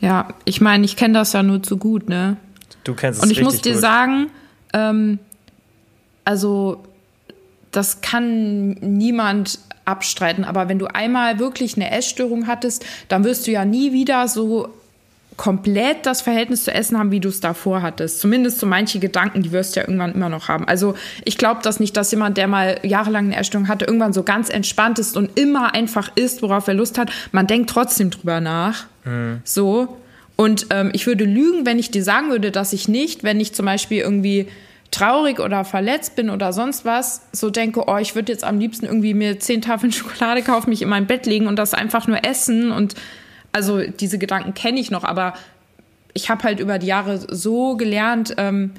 Ja, 0.00 0.28
ich 0.44 0.60
meine, 0.60 0.84
ich 0.84 0.96
kenne 0.96 1.14
das 1.14 1.32
ja 1.32 1.42
nur 1.42 1.62
zu 1.62 1.78
gut, 1.78 2.08
ne? 2.08 2.36
Du 2.84 2.94
kennst 2.94 3.18
es 3.18 3.24
Und 3.24 3.30
ich 3.30 3.42
muss 3.42 3.62
dir 3.62 3.72
gut. 3.72 3.80
sagen, 3.80 4.30
ähm, 4.72 5.18
also 6.24 6.84
das 7.72 8.02
kann 8.02 8.70
niemand 8.72 9.58
abstreiten. 9.86 10.44
Aber 10.44 10.68
wenn 10.68 10.78
du 10.78 10.86
einmal 10.86 11.38
wirklich 11.38 11.76
eine 11.76 11.90
Essstörung 11.90 12.46
hattest, 12.46 12.84
dann 13.08 13.24
wirst 13.24 13.46
du 13.46 13.50
ja 13.50 13.64
nie 13.64 13.92
wieder 13.92 14.28
so 14.28 14.68
komplett 15.36 16.06
das 16.06 16.22
Verhältnis 16.22 16.64
zu 16.64 16.72
Essen 16.72 16.98
haben, 16.98 17.10
wie 17.10 17.20
du 17.20 17.28
es 17.28 17.40
davor 17.40 17.82
hattest. 17.82 18.20
Zumindest 18.20 18.58
so 18.58 18.66
manche 18.66 18.98
Gedanken, 18.98 19.42
die 19.42 19.52
wirst 19.52 19.76
du 19.76 19.80
ja 19.80 19.86
irgendwann 19.86 20.14
immer 20.14 20.28
noch 20.28 20.48
haben. 20.48 20.66
Also 20.66 20.94
ich 21.24 21.36
glaube 21.36 21.60
das 21.62 21.78
nicht, 21.78 21.96
dass 21.96 22.10
jemand, 22.10 22.36
der 22.38 22.48
mal 22.48 22.80
jahrelang 22.82 23.26
eine 23.26 23.36
Essstörung 23.36 23.68
hatte, 23.68 23.84
irgendwann 23.84 24.12
so 24.12 24.22
ganz 24.22 24.48
entspannt 24.48 24.98
ist 24.98 25.16
und 25.16 25.38
immer 25.38 25.74
einfach 25.74 26.10
isst, 26.14 26.42
worauf 26.42 26.68
er 26.68 26.74
Lust 26.74 26.98
hat. 26.98 27.10
Man 27.32 27.46
denkt 27.46 27.70
trotzdem 27.70 28.10
drüber 28.10 28.40
nach. 28.40 28.86
Mhm. 29.04 29.40
So. 29.44 29.98
Und 30.36 30.66
ähm, 30.70 30.90
ich 30.92 31.06
würde 31.06 31.24
lügen, 31.24 31.66
wenn 31.66 31.78
ich 31.78 31.90
dir 31.90 32.02
sagen 32.02 32.30
würde, 32.30 32.50
dass 32.50 32.72
ich 32.72 32.88
nicht, 32.88 33.22
wenn 33.22 33.40
ich 33.40 33.54
zum 33.54 33.66
Beispiel 33.66 34.00
irgendwie 34.00 34.48
traurig 34.90 35.40
oder 35.40 35.64
verletzt 35.64 36.16
bin 36.16 36.30
oder 36.30 36.52
sonst 36.52 36.84
was, 36.84 37.22
so 37.32 37.50
denke, 37.50 37.84
oh, 37.86 37.96
ich 37.96 38.14
würde 38.14 38.32
jetzt 38.32 38.44
am 38.44 38.58
liebsten 38.58 38.86
irgendwie 38.86 39.14
mir 39.14 39.38
zehn 39.40 39.62
Tafeln 39.62 39.92
Schokolade 39.92 40.42
kaufen, 40.42 40.70
mich 40.70 40.82
in 40.82 40.88
mein 40.88 41.06
Bett 41.06 41.26
legen 41.26 41.46
und 41.46 41.56
das 41.56 41.74
einfach 41.74 42.06
nur 42.06 42.24
essen. 42.24 42.70
Und 42.70 42.94
also 43.52 43.80
diese 43.80 44.18
Gedanken 44.18 44.54
kenne 44.54 44.80
ich 44.80 44.90
noch, 44.90 45.04
aber 45.04 45.34
ich 46.12 46.30
habe 46.30 46.44
halt 46.44 46.60
über 46.60 46.78
die 46.78 46.86
Jahre 46.86 47.18
so 47.18 47.76
gelernt, 47.76 48.34
ähm, 48.38 48.72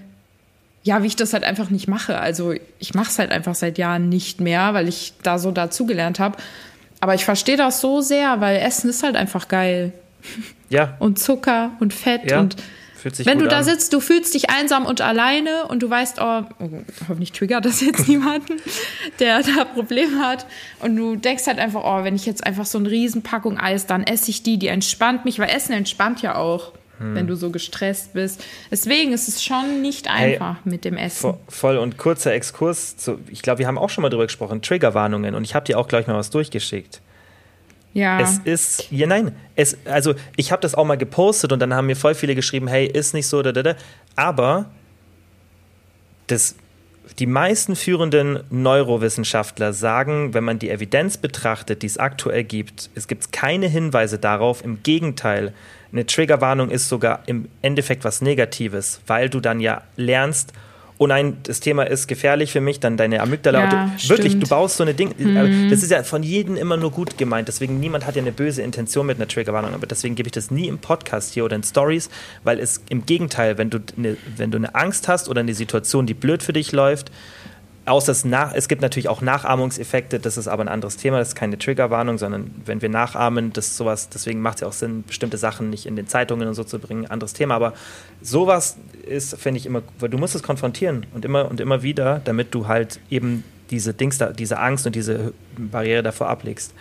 ja, 0.84 1.04
wie 1.04 1.08
ich 1.08 1.16
das 1.16 1.34
halt 1.34 1.44
einfach 1.44 1.70
nicht 1.70 1.88
mache. 1.88 2.18
Also 2.18 2.54
ich 2.80 2.94
mache 2.94 3.10
es 3.10 3.20
halt 3.20 3.32
einfach 3.32 3.56
seit 3.56 3.78
Jahren 3.78 4.10
nicht 4.10 4.40
mehr, 4.40 4.74
weil 4.74 4.88
ich 4.88 5.14
da 5.22 5.38
so 5.38 5.52
dazugelernt 5.52 6.20
habe. 6.20 6.38
Aber 7.00 7.14
ich 7.14 7.26
verstehe 7.26 7.58
das 7.58 7.82
so 7.82 8.02
sehr, 8.02 8.42
weil 8.42 8.58
Essen 8.58 8.90
ist 8.90 9.04
halt 9.04 9.16
einfach 9.16 9.50
geil. 9.50 9.92
Ja. 10.70 10.96
Und 11.00 11.20
Zucker 11.20 11.72
und 11.80 11.94
Fett 11.94 12.32
ja. 12.32 12.40
und 12.40 12.56
Wenn 13.04 13.40
du 13.40 13.48
da 13.48 13.60
an. 13.60 13.64
sitzt, 13.64 13.94
du 13.94 14.00
fühlst 14.00 14.34
dich 14.34 14.50
einsam 14.50 14.86
und 14.86 15.02
alleine 15.02 15.68
und 15.68 15.84
du 15.84 15.90
weißt, 15.90 16.20
oh, 16.20 16.44
oh 16.60 16.70
hoffentlich 17.08 17.32
triggert 17.32 17.66
das 17.66 17.82
jetzt 17.82 18.08
niemanden, 18.08 18.62
der 19.20 19.42
da 19.44 19.66
Probleme 19.66 20.20
hat. 20.20 20.46
Und 20.80 20.96
du 20.96 21.16
denkst 21.16 21.48
halt 21.48 21.60
einfach, 21.60 21.84
oh, 21.84 22.04
wenn 22.04 22.16
ich 22.16 22.26
jetzt 22.26 22.46
einfach 22.46 22.66
so 22.66 22.78
eine 22.78 22.90
Riesenpackung 22.90 23.58
Eis, 23.58 23.86
dann 23.86 24.04
esse 24.04 24.32
ich 24.32 24.44
die, 24.44 24.58
die 24.58 24.68
entspannt 24.68 25.26
mich, 25.26 25.40
weil 25.40 25.50
Essen 25.50 25.74
entspannt 25.74 26.22
ja 26.22 26.36
auch. 26.36 26.74
Hm. 27.00 27.14
Wenn 27.14 27.28
du 27.28 27.36
so 27.36 27.52
gestresst 27.52 28.14
bist. 28.14 28.44
Deswegen 28.72 29.14
ist 29.14 29.28
es 29.28 29.44
schon 29.44 29.84
nicht 29.84 30.10
einfach 30.10 30.56
hey, 30.56 30.72
mit 30.72 30.84
dem 30.84 30.98
Essen. 30.98 31.36
Voll 31.48 31.78
und 31.78 32.00
kurzer 32.00 32.34
Exkurs. 32.34 32.98
Zu, 32.98 33.20
ich 33.30 33.44
glaube, 33.44 33.60
wir 33.60 33.68
haben 33.68 33.78
auch 33.78 33.92
schon 33.92 34.02
mal 34.02 34.10
drüber 34.10 34.26
gesprochen. 34.26 34.64
Triggerwarnungen. 34.64 35.36
Und 35.36 35.44
ich 35.44 35.54
habe 35.54 35.64
dir 35.64 35.78
auch 35.78 35.88
gleich 35.88 36.08
mal 36.08 36.16
was 36.16 36.32
durchgeschickt. 36.32 37.02
Ja. 37.98 38.20
Es 38.20 38.38
ist, 38.44 38.92
ja 38.92 39.08
nein, 39.08 39.32
es, 39.56 39.76
also 39.86 40.14
ich 40.36 40.52
habe 40.52 40.62
das 40.62 40.76
auch 40.76 40.86
mal 40.86 41.00
gepostet 41.00 41.52
und 41.52 41.60
dann 41.60 41.74
haben 41.74 41.88
mir 41.88 41.96
voll 41.96 42.14
viele 42.14 42.36
geschrieben, 42.36 42.68
hey, 42.68 42.86
ist 42.86 43.16
nicht 43.16 43.26
so, 43.26 43.42
da, 43.42 43.52
da, 43.52 43.64
da. 43.64 43.76
aber 44.16 44.70
das, 46.28 46.54
die 47.18 47.26
meisten 47.26 47.76
führenden 47.76 48.42
Neurowissenschaftler 48.52 49.74
sagen, 49.74 50.36
wenn 50.36 50.44
man 50.44 50.60
die 50.60 50.70
Evidenz 50.70 51.18
betrachtet, 51.18 51.82
die 51.82 51.88
es 51.88 51.98
aktuell 51.98 52.44
gibt, 52.44 52.92
es 52.94 53.08
gibt 53.08 53.32
keine 53.32 53.68
Hinweise 53.68 54.20
darauf. 54.20 54.64
Im 54.64 54.84
Gegenteil, 54.84 55.52
eine 55.92 56.06
Triggerwarnung 56.06 56.70
ist 56.70 56.90
sogar 56.90 57.24
im 57.26 57.50
Endeffekt 57.64 58.04
was 58.04 58.22
Negatives, 58.22 59.02
weil 59.08 59.28
du 59.28 59.40
dann 59.40 59.60
ja 59.60 59.82
lernst, 59.96 60.54
oh 61.00 61.08
nein, 61.08 61.38
das 61.44 61.60
Thema 61.60 61.84
ist 61.84 62.08
gefährlich 62.08 62.52
für 62.52 62.62
mich, 62.62 62.80
dann 62.80 62.98
deine 62.98 63.22
Amygdala. 63.22 63.60
Ja, 63.60 63.92
du, 64.02 64.10
wirklich, 64.10 64.40
du 64.40 64.48
baust 64.48 64.78
so 64.78 64.84
eine 64.84 64.94
Ding. 64.94 65.14
Mhm. 65.18 65.70
Das 65.70 65.84
ist 65.84 65.92
ja 65.92 66.04
von 66.04 66.24
jedem 66.24 66.56
immer 66.56 66.78
nur 66.78 66.92
gut 66.92 67.18
gemeint. 67.18 67.48
Deswegen 67.48 67.80
niemand 67.80 68.06
hat 68.06 68.16
ja 68.16 68.22
eine 68.22 68.32
böse 68.32 68.62
Intention 68.62 69.06
mit 69.06 69.18
einer 69.18 69.28
Triggerwarnung. 69.28 69.74
Aber 69.74 69.86
deswegen 69.86 70.16
gebe 70.16 70.28
ich 70.28 70.34
das 70.34 70.50
nie 70.50 70.68
im 70.68 70.80
Podcast 70.80 71.34
hier 71.34 71.46
oder 71.46 71.56
in 71.56 71.64
Stories, 71.64 72.10
weil 72.44 72.60
es 72.60 72.82
im 72.90 73.06
Gegenteil, 73.06 73.58
wenn 73.58 73.70
du 73.70 73.80
eine, 73.98 74.18
wenn 74.36 74.52
du 74.52 74.58
eine 74.58 74.74
Angst 74.74 75.08
hast 75.08 75.30
oder 75.30 75.42
eine 75.42 75.54
Situation, 75.54 76.08
die 76.08 76.14
blöd 76.14 76.42
für 76.42 76.54
dich 76.54 76.72
läuft, 76.72 77.12
Außer 77.88 78.12
es, 78.12 78.26
nach, 78.26 78.54
es 78.54 78.68
gibt 78.68 78.82
natürlich 78.82 79.08
auch 79.08 79.22
Nachahmungseffekte, 79.22 80.20
das 80.20 80.38
ist 80.38 80.48
aber 80.48 80.64
ein 80.64 80.68
anderes 80.68 80.98
Thema, 80.98 81.20
das 81.20 81.30
ist 81.30 81.36
keine 81.36 81.58
Triggerwarnung, 81.58 82.18
sondern 82.18 82.52
wenn 82.66 82.82
wir 82.82 82.90
nachahmen, 82.90 83.54
das 83.54 83.78
sowas, 83.78 84.10
deswegen 84.10 84.42
macht 84.42 84.56
es 84.56 84.62
ja 84.62 84.68
auch 84.68 84.74
Sinn, 84.74 85.04
bestimmte 85.08 85.38
Sachen 85.38 85.70
nicht 85.70 85.86
in 85.86 85.96
den 85.96 86.06
Zeitungen 86.08 86.48
und 86.48 86.54
so 86.54 86.66
zu 86.66 86.80
bringen, 86.80 87.06
anderes 87.06 87.32
Thema. 87.34 87.56
Aber 87.56 87.74
sowas 88.22 88.76
ist, 89.08 89.38
finde 89.38 89.60
ich 89.60 89.66
immer, 89.66 89.84
weil 90.00 90.10
du 90.10 90.18
musst 90.18 90.36
es 90.36 90.44
konfrontieren 90.44 91.06
und 91.14 91.24
immer 91.24 91.50
und 91.50 91.62
immer 91.62 91.82
wieder, 91.82 92.20
damit 92.26 92.54
du 92.54 92.68
halt 92.68 93.00
eben 93.10 93.44
diese 93.70 93.94
Dings 93.94 94.18
da, 94.18 94.32
diese 94.32 94.60
Angst 94.60 94.86
und 94.86 94.96
diese 94.96 95.34
Barriere 95.58 96.04
davor 96.04 96.28
ablegst. 96.30 96.74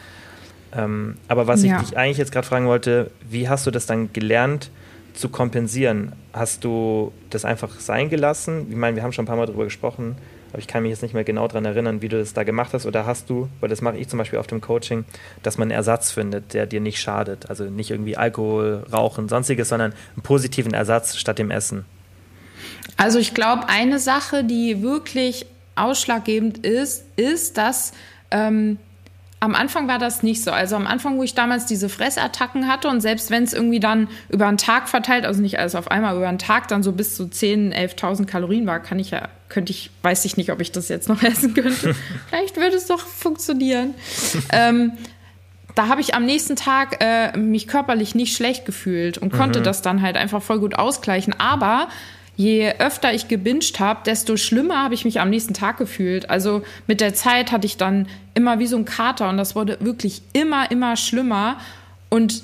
Ähm, 0.75 1.17
aber 1.29 1.47
was 1.47 1.63
Ja. 1.63 1.81
ich 1.81 1.89
dich 1.89 1.97
eigentlich 1.97 2.19
jetzt 2.19 2.33
gerade 2.33 2.47
fragen 2.47 2.67
wollte, 2.67 3.11
wie 3.29 3.49
hast 3.49 3.67
du 3.67 3.71
das 3.71 3.87
dann 3.87 4.13
gelernt 4.13 4.71
zu 5.15 5.29
kompensieren? 5.29 6.13
Hast 6.33 6.65
du 6.65 7.13
das 7.31 7.45
einfach 7.45 7.79
sein 7.81 8.11
gelassen? 8.11 8.67
Ich 8.71 8.77
meine, 8.77 8.97
wir 8.97 9.03
haben 9.03 9.13
schon 9.13 9.25
ein 9.25 9.29
paar 9.29 9.37
Mal 9.37 9.47
darüber 9.47 9.65
gesprochen, 9.65 10.17
aber 10.51 10.59
ich 10.59 10.67
kann 10.67 10.83
mich 10.83 10.91
jetzt 10.91 11.03
nicht 11.03 11.15
mehr 11.15 11.25
genau 11.25 11.49
daran 11.49 11.65
erinnern, 11.65 12.03
wie 12.03 12.09
du 12.09 12.19
das 12.19 12.33
da 12.33 12.45
gemacht 12.45 12.73
hast. 12.73 12.87
Oder 12.87 13.07
hast 13.07 13.29
du, 13.31 13.49
weil 13.61 13.69
das 13.69 13.83
mache 13.83 13.97
ich 13.97 14.09
zum 14.09 14.19
Beispiel 14.19 14.39
auf 14.39 14.47
dem 14.47 14.61
Coaching, 14.61 15.05
dass 15.43 15.59
man 15.59 15.67
einen 15.67 15.77
Ersatz 15.77 16.11
findet, 16.11 16.55
der 16.55 16.67
dir 16.67 16.81
nicht 16.81 17.01
schadet. 17.01 17.49
Also 17.51 17.65
nicht 17.65 17.91
irgendwie 17.91 18.17
Alkohol, 18.17 18.85
Rauchen, 18.93 19.29
sonstiges, 19.29 19.69
sondern 19.69 19.93
einen 20.15 20.23
positiven 20.23 20.75
Ersatz 20.75 21.17
statt 21.17 21.39
dem 21.39 21.51
Essen. 21.51 21.85
Also 22.97 23.19
ich 23.19 23.35
glaube, 23.35 23.69
eine 23.69 23.99
Sache, 23.99 24.45
die 24.45 24.83
wirklich 24.83 25.47
ausschlaggebend 25.75 26.59
ist, 26.67 27.05
ist, 27.17 27.59
dass 27.59 27.93
ähm, 28.31 28.79
am 29.41 29.55
Anfang 29.55 29.87
war 29.87 29.99
das 29.99 30.23
nicht 30.23 30.43
so. 30.43 30.51
Also 30.51 30.77
am 30.77 30.87
Anfang, 30.87 31.19
wo 31.19 31.23
ich 31.23 31.35
damals 31.35 31.67
diese 31.67 31.89
Fressattacken 31.89 32.67
hatte 32.69 32.89
und 32.89 33.01
selbst 33.01 33.31
wenn 33.31 33.45
es 33.45 33.53
irgendwie 33.53 33.81
dann 33.81 34.09
über 34.29 34.47
einen 34.47 34.57
Tag 34.57 34.89
verteilt, 34.89 35.27
also 35.27 35.43
nicht 35.43 35.59
alles 35.59 35.75
auf 35.75 35.91
einmal, 35.91 36.17
über 36.17 36.29
einen 36.29 36.39
Tag 36.39 36.69
dann 36.69 36.83
so 36.83 36.93
bis 36.93 37.17
zu 37.17 37.25
10.000, 37.25 37.75
11.000 37.75 38.25
Kalorien 38.25 38.67
war, 38.67 38.81
kann 38.81 38.99
ich 38.99 39.11
ja, 39.11 39.29
könnte 39.49 39.73
ich, 39.73 39.91
weiß 40.03 40.25
ich 40.25 40.37
nicht, 40.37 40.51
ob 40.51 40.61
ich 40.61 40.73
das 40.73 40.89
jetzt 40.89 41.09
noch 41.09 41.23
essen 41.23 41.55
könnte. 41.55 41.95
Vielleicht 42.29 42.57
würde 42.57 42.77
es 42.77 42.87
doch 42.87 43.01
funktionieren. 43.01 43.95
ähm, 44.53 44.93
da 45.75 45.89
habe 45.89 46.01
ich 46.01 46.15
am 46.15 46.25
nächsten 46.25 46.57
Tag 46.57 47.05
äh, 47.05 47.37
mich 47.37 47.69
körperlich 47.69 48.15
nicht 48.15 48.35
schlecht 48.35 48.65
gefühlt 48.65 49.19
und 49.19 49.31
konnte 49.31 49.61
das 49.61 49.83
dann 49.83 50.01
halt 50.01 50.17
einfach 50.17 50.43
voll 50.43 50.59
gut 50.59 50.79
ausgleichen. 50.79 51.35
Aber 51.39 51.89
je 52.35 52.73
öfter 52.79 53.13
ich 53.13 53.29
gebinged 53.29 53.79
habe, 53.79 54.01
desto 54.07 54.39
schlimmer 54.39 54.83
habe 54.83 54.95
ich 54.95 55.05
mich 55.05 55.21
am 55.21 55.29
nächsten 55.29 55.53
Tag 55.53 55.77
gefühlt. 55.77 56.31
Also 56.31 56.63
mit 56.87 57.03
der 57.03 57.13
Zeit 57.13 57.53
hatte 57.53 57.67
ich 57.67 57.77
dann 57.77 58.09
immer 58.33 58.59
wie 58.59 58.67
so 58.67 58.77
ein 58.77 58.87
Kater 58.87 59.29
und 59.29 59.37
das 59.37 59.55
wurde 59.55 59.77
wirklich 59.81 60.23
immer, 60.33 60.71
immer 60.71 60.97
schlimmer. 60.97 61.59
Und 62.09 62.43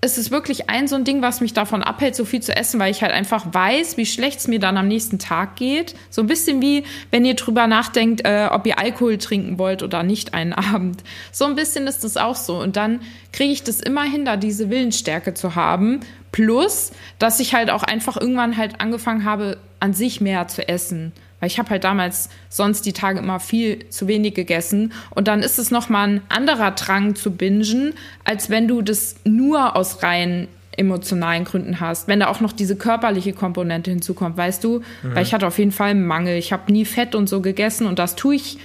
es 0.00 0.16
ist 0.16 0.30
wirklich 0.30 0.70
ein 0.70 0.86
so 0.86 0.94
ein 0.94 1.02
Ding, 1.04 1.22
was 1.22 1.40
mich 1.40 1.54
davon 1.54 1.82
abhält, 1.82 2.14
so 2.14 2.24
viel 2.24 2.40
zu 2.40 2.56
essen, 2.56 2.78
weil 2.78 2.92
ich 2.92 3.02
halt 3.02 3.12
einfach 3.12 3.52
weiß, 3.52 3.96
wie 3.96 4.06
schlecht 4.06 4.38
es 4.38 4.48
mir 4.48 4.60
dann 4.60 4.76
am 4.76 4.86
nächsten 4.86 5.18
Tag 5.18 5.56
geht. 5.56 5.96
So 6.08 6.22
ein 6.22 6.28
bisschen 6.28 6.62
wie, 6.62 6.84
wenn 7.10 7.24
ihr 7.24 7.34
drüber 7.34 7.66
nachdenkt, 7.66 8.24
äh, 8.24 8.48
ob 8.50 8.64
ihr 8.66 8.78
Alkohol 8.78 9.18
trinken 9.18 9.58
wollt 9.58 9.82
oder 9.82 10.04
nicht 10.04 10.34
einen 10.34 10.52
Abend. 10.52 11.02
So 11.32 11.46
ein 11.46 11.56
bisschen 11.56 11.88
ist 11.88 12.04
das 12.04 12.16
auch 12.16 12.36
so. 12.36 12.60
Und 12.60 12.76
dann 12.76 13.00
kriege 13.32 13.52
ich 13.52 13.64
das 13.64 13.80
immer 13.80 14.04
hin, 14.04 14.24
da 14.24 14.36
diese 14.36 14.70
Willensstärke 14.70 15.34
zu 15.34 15.56
haben. 15.56 16.00
Plus, 16.30 16.92
dass 17.18 17.40
ich 17.40 17.54
halt 17.54 17.70
auch 17.70 17.82
einfach 17.82 18.16
irgendwann 18.16 18.56
halt 18.56 18.80
angefangen 18.80 19.24
habe, 19.24 19.58
an 19.80 19.94
sich 19.94 20.20
mehr 20.20 20.46
zu 20.46 20.68
essen. 20.68 21.12
Weil 21.40 21.48
ich 21.48 21.58
habe 21.58 21.70
halt 21.70 21.84
damals 21.84 22.28
sonst 22.48 22.84
die 22.86 22.92
Tage 22.92 23.20
immer 23.20 23.40
viel 23.40 23.88
zu 23.90 24.08
wenig 24.08 24.34
gegessen. 24.34 24.92
Und 25.10 25.28
dann 25.28 25.42
ist 25.42 25.58
es 25.58 25.70
nochmal 25.70 26.08
ein 26.08 26.22
anderer 26.28 26.72
Drang 26.72 27.14
zu 27.14 27.30
bingen, 27.30 27.94
als 28.24 28.50
wenn 28.50 28.66
du 28.68 28.82
das 28.82 29.16
nur 29.24 29.76
aus 29.76 30.02
rein 30.02 30.48
emotionalen 30.76 31.44
Gründen 31.44 31.80
hast. 31.80 32.08
Wenn 32.08 32.20
da 32.20 32.28
auch 32.28 32.40
noch 32.40 32.52
diese 32.52 32.76
körperliche 32.76 33.32
Komponente 33.32 33.90
hinzukommt, 33.90 34.36
weißt 34.36 34.62
du? 34.62 34.82
Weil 35.02 35.24
ich 35.24 35.34
hatte 35.34 35.46
auf 35.46 35.58
jeden 35.58 35.72
Fall 35.72 35.90
einen 35.90 36.06
Mangel. 36.06 36.36
Ich 36.36 36.52
habe 36.52 36.72
nie 36.72 36.84
Fett 36.84 37.14
und 37.14 37.28
so 37.28 37.40
gegessen 37.40 37.86
und 37.86 37.98
das 37.98 38.14
tue 38.14 38.36
ich 38.36 38.58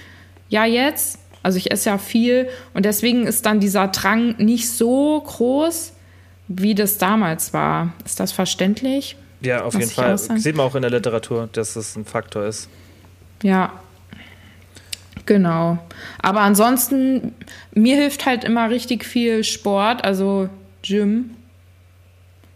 ja 0.48 0.64
jetzt. 0.64 1.18
Also 1.42 1.58
ich 1.58 1.70
esse 1.70 1.90
ja 1.90 1.98
viel 1.98 2.48
und 2.72 2.86
deswegen 2.86 3.26
ist 3.26 3.44
dann 3.44 3.60
dieser 3.60 3.88
Drang 3.88 4.36
nicht 4.38 4.68
so 4.70 5.20
groß, 5.20 5.92
wie 6.48 6.74
das 6.74 6.98
damals 6.98 7.52
war. 7.52 7.92
Ist 8.04 8.20
das 8.20 8.32
verständlich? 8.32 9.16
Ja, 9.44 9.62
auf 9.62 9.74
jeden 9.74 9.90
Fall. 9.90 10.16
Sieht 10.18 10.56
man 10.56 10.66
auch 10.66 10.74
in 10.74 10.82
der 10.82 10.90
Literatur, 10.90 11.48
dass 11.52 11.76
es 11.76 11.96
ein 11.96 12.04
Faktor 12.04 12.46
ist. 12.46 12.68
Ja. 13.42 13.72
Genau. 15.26 15.78
Aber 16.18 16.40
ansonsten, 16.40 17.34
mir 17.72 17.96
hilft 17.96 18.26
halt 18.26 18.44
immer 18.44 18.70
richtig 18.70 19.04
viel 19.04 19.44
Sport, 19.44 20.04
also 20.04 20.48
Gym. 20.82 21.30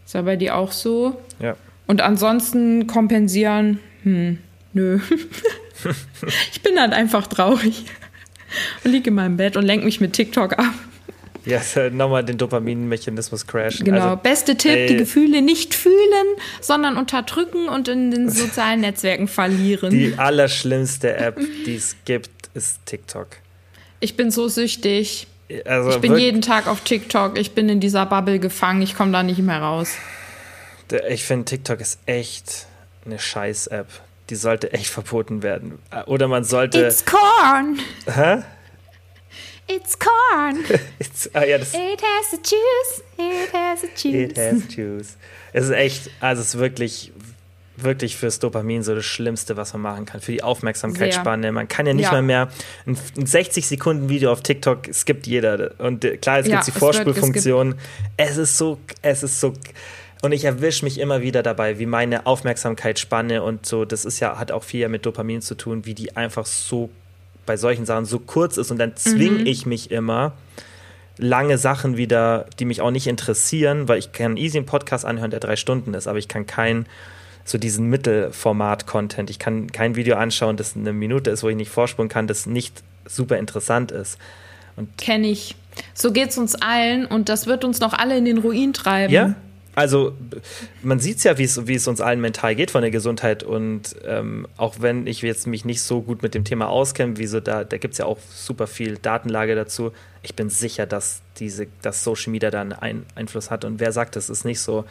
Ist 0.04 0.14
ja 0.14 0.22
bei 0.22 0.36
dir 0.36 0.56
auch 0.56 0.72
so. 0.72 1.20
Ja. 1.40 1.56
Und 1.86 2.00
ansonsten 2.00 2.86
kompensieren, 2.86 3.80
hm, 4.02 4.38
nö. 4.72 5.00
ich 6.52 6.62
bin 6.62 6.78
halt 6.78 6.92
einfach 6.92 7.26
traurig. 7.26 7.84
Und 8.84 8.92
liege 8.92 9.10
in 9.10 9.16
meinem 9.16 9.36
Bett 9.36 9.56
und 9.56 9.64
lenke 9.64 9.84
mich 9.84 10.00
mit 10.00 10.14
TikTok 10.14 10.58
ab. 10.58 10.74
Ja, 11.48 11.60
nochmal 11.90 12.24
den 12.24 12.38
Dopaminmechanismus 12.38 13.46
crashen. 13.46 13.84
Genau. 13.84 14.02
Also, 14.10 14.16
Beste 14.16 14.56
Tipp, 14.56 14.72
ey, 14.72 14.86
die 14.88 14.96
Gefühle 14.96 15.42
nicht 15.42 15.74
fühlen, 15.74 16.26
sondern 16.60 16.96
unterdrücken 16.96 17.68
und 17.68 17.88
in 17.88 18.10
den 18.10 18.28
sozialen 18.30 18.80
Netzwerken 18.80 19.28
verlieren. 19.28 19.90
Die 19.90 20.14
allerschlimmste 20.16 21.16
App, 21.16 21.40
die 21.66 21.74
es 21.76 21.96
gibt, 22.04 22.30
ist 22.54 22.84
TikTok. 22.86 23.28
ich 24.00 24.16
bin 24.16 24.30
so 24.30 24.48
süchtig. 24.48 25.26
Also 25.64 25.90
Ich 25.90 26.00
bin 26.00 26.16
jeden 26.18 26.42
Tag 26.42 26.66
auf 26.66 26.82
TikTok. 26.82 27.38
Ich 27.38 27.52
bin 27.52 27.68
in 27.70 27.80
dieser 27.80 28.04
Bubble 28.04 28.38
gefangen. 28.38 28.82
Ich 28.82 28.94
komme 28.94 29.12
da 29.12 29.22
nicht 29.22 29.38
mehr 29.38 29.60
raus. 29.62 29.92
Ich 31.08 31.24
finde, 31.24 31.46
TikTok 31.46 31.80
ist 31.80 31.98
echt 32.04 32.66
eine 33.06 33.18
Scheiß-App. 33.18 33.86
Die 34.28 34.34
sollte 34.36 34.72
echt 34.74 34.88
verboten 34.88 35.42
werden. 35.42 35.78
Oder 36.04 36.28
man 36.28 36.44
sollte. 36.44 36.84
It's 36.84 37.02
corn. 37.06 37.78
Hä? 38.06 38.42
It's 39.68 39.98
corn. 39.98 40.64
It's, 40.98 41.30
ah, 41.34 41.44
ja, 41.44 41.58
das, 41.58 41.74
It 41.74 42.02
has 42.02 42.32
a 42.32 42.36
juice. 42.42 43.02
It 43.18 43.52
has 43.52 43.84
a 43.84 43.86
juice. 43.94 44.30
It 44.30 44.38
has 44.38 44.74
juice. 44.74 45.16
Es 45.52 45.64
ist 45.66 45.70
echt, 45.72 46.10
also 46.20 46.40
es 46.40 46.48
ist 46.54 46.58
wirklich, 46.58 47.12
wirklich 47.76 48.16
fürs 48.16 48.38
Dopamin 48.38 48.82
so 48.82 48.94
das 48.94 49.04
Schlimmste, 49.04 49.56
was 49.56 49.72
man 49.74 49.82
machen 49.82 50.06
kann. 50.06 50.20
Für 50.20 50.32
die 50.32 50.42
Aufmerksamkeitsspanne. 50.42 51.52
Man 51.52 51.68
kann 51.68 51.86
ja 51.86 51.92
nicht 51.94 52.06
Ja. 52.06 52.12
mal 52.12 52.22
mehr 52.22 52.48
ein, 52.86 52.96
ein 53.16 53.26
60-Sekunden-Video 53.26 54.32
auf 54.32 54.42
TikTok 54.42 54.88
skippt 54.92 55.26
jeder. 55.26 55.72
Und 55.78 56.04
äh, 56.04 56.16
klar, 56.16 56.38
es 56.40 56.46
Ja, 56.46 56.56
gibt 56.56 56.66
die 56.66 56.70
es 56.70 56.74
wird 56.74 56.78
Vorspulfunktion. 56.80 57.74
Es 58.16 58.36
ist 58.38 58.56
so, 58.56 58.78
es 59.02 59.22
ist 59.22 59.38
so. 59.38 59.52
Und 60.22 60.32
ich 60.32 60.44
erwische 60.44 60.84
mich 60.84 60.98
immer 60.98 61.20
wieder 61.22 61.42
dabei, 61.42 61.78
wie 61.78 61.86
meine 61.86 62.26
Aufmerksamkeitsspanne 62.26 63.42
und 63.42 63.66
so, 63.66 63.84
das 63.84 64.04
ist 64.04 64.18
ja, 64.18 64.36
hat 64.38 64.50
auch 64.50 64.64
viel 64.64 64.88
mit 64.88 65.06
Dopamin 65.06 65.42
zu 65.42 65.54
tun, 65.54 65.84
wie 65.86 65.94
die 65.94 66.16
einfach 66.16 66.46
so 66.46 66.90
bei 67.48 67.56
solchen 67.56 67.84
Sachen 67.86 68.04
so 68.04 68.20
kurz 68.20 68.56
ist 68.58 68.70
und 68.70 68.78
dann 68.78 68.94
zwinge 68.94 69.40
Mhm. 69.40 69.46
ich 69.46 69.66
mich 69.66 69.90
immer, 69.90 70.32
lange 71.16 71.58
Sachen 71.58 71.96
wieder, 71.96 72.46
die 72.60 72.64
mich 72.64 72.80
auch 72.80 72.92
nicht 72.92 73.08
interessieren, 73.08 73.88
weil 73.88 73.98
ich 73.98 74.12
kann 74.12 74.36
easy 74.36 74.58
einen 74.58 74.66
Podcast 74.66 75.04
anhören, 75.04 75.32
der 75.32 75.40
drei 75.40 75.56
Stunden 75.56 75.94
ist, 75.94 76.06
aber 76.06 76.18
ich 76.18 76.28
kann 76.28 76.46
kein 76.46 76.86
so 77.44 77.58
diesen 77.58 77.86
Mittelformat-Content, 77.88 79.30
ich 79.30 79.38
kann 79.38 79.72
kein 79.72 79.96
Video 79.96 80.16
anschauen, 80.16 80.56
das 80.56 80.76
eine 80.76 80.92
Minute 80.92 81.30
ist, 81.30 81.42
wo 81.42 81.48
ich 81.48 81.56
nicht 81.56 81.70
vorspulen 81.70 82.08
kann, 82.08 82.26
das 82.26 82.46
nicht 82.46 82.82
super 83.06 83.38
interessant 83.38 83.90
ist. 83.90 84.18
Kenne 84.98 85.28
ich. 85.28 85.56
So 85.94 86.12
geht's 86.12 86.38
uns 86.38 86.54
allen 86.54 87.06
und 87.06 87.28
das 87.28 87.46
wird 87.46 87.64
uns 87.64 87.80
noch 87.80 87.94
alle 87.94 88.16
in 88.16 88.24
den 88.26 88.38
Ruin 88.38 88.72
treiben. 88.74 89.12
Ja, 89.12 89.34
also 89.78 90.12
man 90.82 90.98
sieht 91.00 91.18
es 91.18 91.24
ja, 91.24 91.38
wie 91.38 91.44
es 91.74 91.88
uns 91.88 92.00
allen 92.00 92.20
mental 92.20 92.54
geht 92.54 92.70
von 92.70 92.82
der 92.82 92.90
Gesundheit 92.90 93.42
und 93.42 93.96
ähm, 94.06 94.46
auch 94.56 94.76
wenn 94.80 95.06
ich 95.06 95.22
jetzt 95.22 95.46
mich 95.46 95.64
nicht 95.64 95.82
so 95.82 96.02
gut 96.02 96.22
mit 96.22 96.34
dem 96.34 96.44
Thema 96.44 96.68
auskenne, 96.68 97.16
wie 97.16 97.26
so 97.26 97.40
da, 97.40 97.64
da 97.64 97.76
gibt 97.78 97.92
es 97.92 97.98
ja 97.98 98.04
auch 98.06 98.18
super 98.34 98.66
viel 98.66 98.98
Datenlage 98.98 99.54
dazu. 99.54 99.92
Ich 100.22 100.34
bin 100.34 100.50
sicher, 100.50 100.86
dass 100.86 101.20
diese, 101.38 101.68
dass 101.82 102.02
Social 102.04 102.32
Media 102.32 102.50
da 102.50 102.60
einen 102.60 102.72
Ein 102.72 103.06
Einfluss 103.14 103.50
hat 103.50 103.64
und 103.64 103.78
wer 103.80 103.92
sagt, 103.92 104.16
das 104.16 104.28
ist 104.28 104.44
nicht 104.44 104.60
so, 104.60 104.84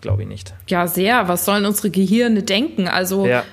glaube 0.00 0.22
ich 0.22 0.28
nicht. 0.28 0.54
Ja, 0.68 0.86
sehr. 0.86 1.28
Was 1.28 1.44
sollen 1.44 1.64
unsere 1.66 1.90
Gehirne 1.90 2.42
denken? 2.42 2.88
Also, 2.88 3.26
Ja, 3.26 3.44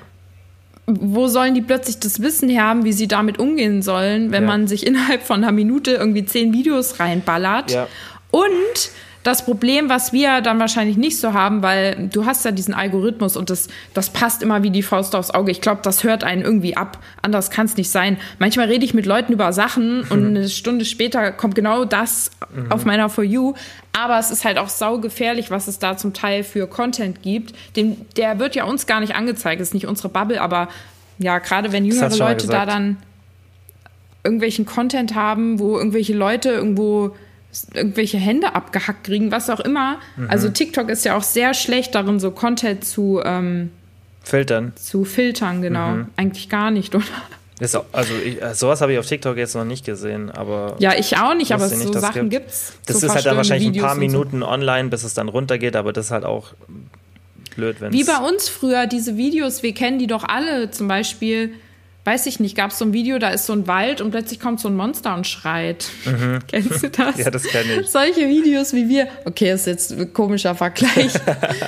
wo 0.86 1.28
sollen 1.30 1.54
die 1.56 1.62
plötzlich 1.62 2.00
das 2.00 2.22
Wissen 2.22 2.50
her 2.50 2.64
haben, 2.64 2.84
wie 2.84 2.92
sie 2.92 3.08
damit 3.08 3.40
umgehen 3.40 3.82
sollen, 3.82 4.32
wenn 4.34 4.44
Ja. 4.44 4.48
man 4.50 4.68
sich 4.68 4.86
innerhalb 4.88 5.24
von 5.24 5.38
einer 5.42 5.54
Minute 5.54 5.92
irgendwie 5.92 6.26
zehn 6.26 6.52
Videos 6.52 7.00
reinballert? 7.00 7.72
Ja. 7.72 7.88
Und 8.32 8.92
das 9.24 9.46
Problem, 9.46 9.90
was 9.90 10.12
wir 10.12 10.42
dann 10.42 10.60
wahrscheinlich 10.60 10.98
nicht 10.98 11.18
so 11.20 11.34
haben, 11.34 11.64
weil 11.64 12.10
du 12.12 12.26
hast 12.26 12.44
ja 12.44 12.52
diesen 12.52 12.74
Algorithmus 12.74 13.38
und 13.38 13.50
das, 13.50 13.70
das 13.94 14.10
passt 14.10 14.44
immer 14.44 14.64
wie 14.64 14.70
die 14.70 14.84
Faust 14.84 15.16
aufs 15.16 15.32
Auge. 15.32 15.52
Ich 15.52 15.62
glaube, 15.62 15.80
das 15.82 16.04
hört 16.04 16.24
einen 16.26 16.42
irgendwie 16.42 16.76
ab. 16.76 17.00
Anders 17.22 17.50
kann 17.50 17.66
es 17.66 17.78
nicht 17.78 17.90
sein. 17.90 18.18
Manchmal 18.40 18.68
rede 18.68 18.84
ich 18.84 18.94
mit 18.94 19.06
Leuten 19.06 19.32
über 19.32 19.54
Sachen 19.54 20.02
und 20.10 20.28
eine 20.28 20.50
Stunde 20.50 20.84
später 20.86 21.32
kommt 21.32 21.56
genau 21.56 21.86
das 21.86 22.32
mhm. 22.54 22.72
auf 22.72 22.84
meiner 22.84 23.10
For 23.10 23.24
You. 23.24 23.54
Aber 23.94 24.20
es 24.20 24.30
ist 24.30 24.44
halt 24.44 24.58
auch 24.58 24.70
saugefährlich, 24.70 25.52
was 25.52 25.68
es 25.68 25.80
da 25.80 25.96
zum 25.96 26.14
Teil 26.14 26.44
für 26.44 26.68
Content 26.68 27.22
gibt. 27.22 27.54
Den, 27.76 28.06
der 28.18 28.40
wird 28.40 28.56
ja 28.56 28.66
uns 28.66 28.88
gar 28.88 29.00
nicht 29.00 29.16
angezeigt, 29.16 29.62
das 29.62 29.70
ist 29.70 29.74
nicht 29.74 29.88
unsere 29.88 30.10
Bubble, 30.10 30.42
aber 30.42 30.68
ja, 31.20 31.40
gerade 31.40 31.72
wenn 31.72 31.86
jüngere 31.86 32.16
Leute 32.18 32.48
da 32.48 32.66
dann 32.66 32.98
irgendwelchen 34.24 34.66
Content 34.66 35.16
haben, 35.16 35.60
wo 35.60 35.78
irgendwelche 35.78 36.14
Leute 36.14 36.50
irgendwo 36.50 37.16
irgendwelche 37.74 38.18
Hände 38.18 38.56
abgehackt 38.56 39.06
kriegen, 39.06 39.32
was 39.32 39.50
auch 39.50 39.60
immer. 39.60 40.00
Mhm. 40.16 40.30
Also 40.30 40.50
TikTok 40.50 40.90
ist 40.90 41.06
ja 41.06 41.16
auch 41.16 41.24
sehr 41.24 41.54
schlecht 41.54 41.96
darin, 41.96 42.20
so 42.20 42.32
Content 42.32 42.84
zu 42.84 43.22
ähm, 43.24 43.72
filtern. 44.24 44.74
Zu 44.76 45.06
filtern, 45.06 45.62
genau. 45.62 45.90
Mhm. 45.90 46.08
Eigentlich 46.16 46.50
gar 46.50 46.72
nicht, 46.72 46.96
oder? 46.96 47.06
Ist 47.60 47.78
also 47.92 48.14
ich, 48.16 48.42
äh, 48.42 48.56
sowas 48.56 48.82
habe 48.82 48.94
ich 48.94 49.00
auf 49.00 49.06
TikTok 49.06 49.38
jetzt 49.38 49.56
noch 49.56 49.64
nicht 49.64 49.86
gesehen, 49.86 50.32
aber 50.32 50.76
ja, 50.80 50.94
ich 50.98 51.18
auch 51.18 51.36
nicht, 51.36 51.52
aber 51.54 51.70
so 51.70 51.94
Sachen 51.94 52.30
gibt. 52.30 52.50
es. 52.50 52.74
Das 52.88 53.00
so 53.00 53.08
ist 53.08 53.14
halt 53.14 53.26
dann 53.26 53.38
wahrscheinlich 53.38 53.70
Videos 53.70 53.84
ein 53.84 53.88
paar 53.90 53.98
Minuten 53.98 54.40
so. 54.40 54.48
online, 54.48 54.90
bis 54.90 55.04
es 55.04 55.14
dann 55.14 55.30
runtergeht, 55.30 55.76
aber 55.76 55.94
das 55.94 56.08
ist 56.08 56.12
halt 56.12 56.26
auch 56.26 56.54
blöd, 57.56 57.80
wenn 57.80 57.94
Wie 57.94 58.04
bei 58.04 58.18
uns 58.18 58.50
früher 58.50 58.88
diese 58.88 59.18
Videos, 59.18 59.62
wir 59.62 59.74
kennen 59.74 60.00
die 60.00 60.08
doch 60.08 60.24
alle, 60.24 60.72
zum 60.72 60.88
Beispiel 60.88 61.54
weiß 62.06 62.26
ich 62.26 62.40
nicht, 62.40 62.56
gab 62.56 62.72
es 62.72 62.80
so 62.80 62.86
ein 62.86 62.94
Video, 62.94 63.18
da 63.20 63.30
ist 63.30 63.46
so 63.46 63.54
ein 63.54 63.68
Wald 63.68 64.02
und 64.02 64.12
plötzlich 64.12 64.40
kommt 64.40 64.60
so 64.60 64.68
ein 64.68 64.76
Monster 64.76 65.16
und 65.16 65.26
schreit. 65.26 65.86
Mhm. 66.06 66.40
Kennst 66.48 66.84
du 66.84 66.90
das? 66.90 67.18
ja, 67.18 67.32
das 67.32 67.44
kenne 67.44 67.82
ich. 67.82 67.90
Solche 67.90 68.28
Videos 68.28 68.74
wie 68.74 68.90
wir. 68.90 69.08
Okay, 69.26 69.52
ist 69.52 69.68
jetzt 69.68 69.92
ein 69.92 70.14
komischer 70.14 70.56
Vergleich. 70.56 71.14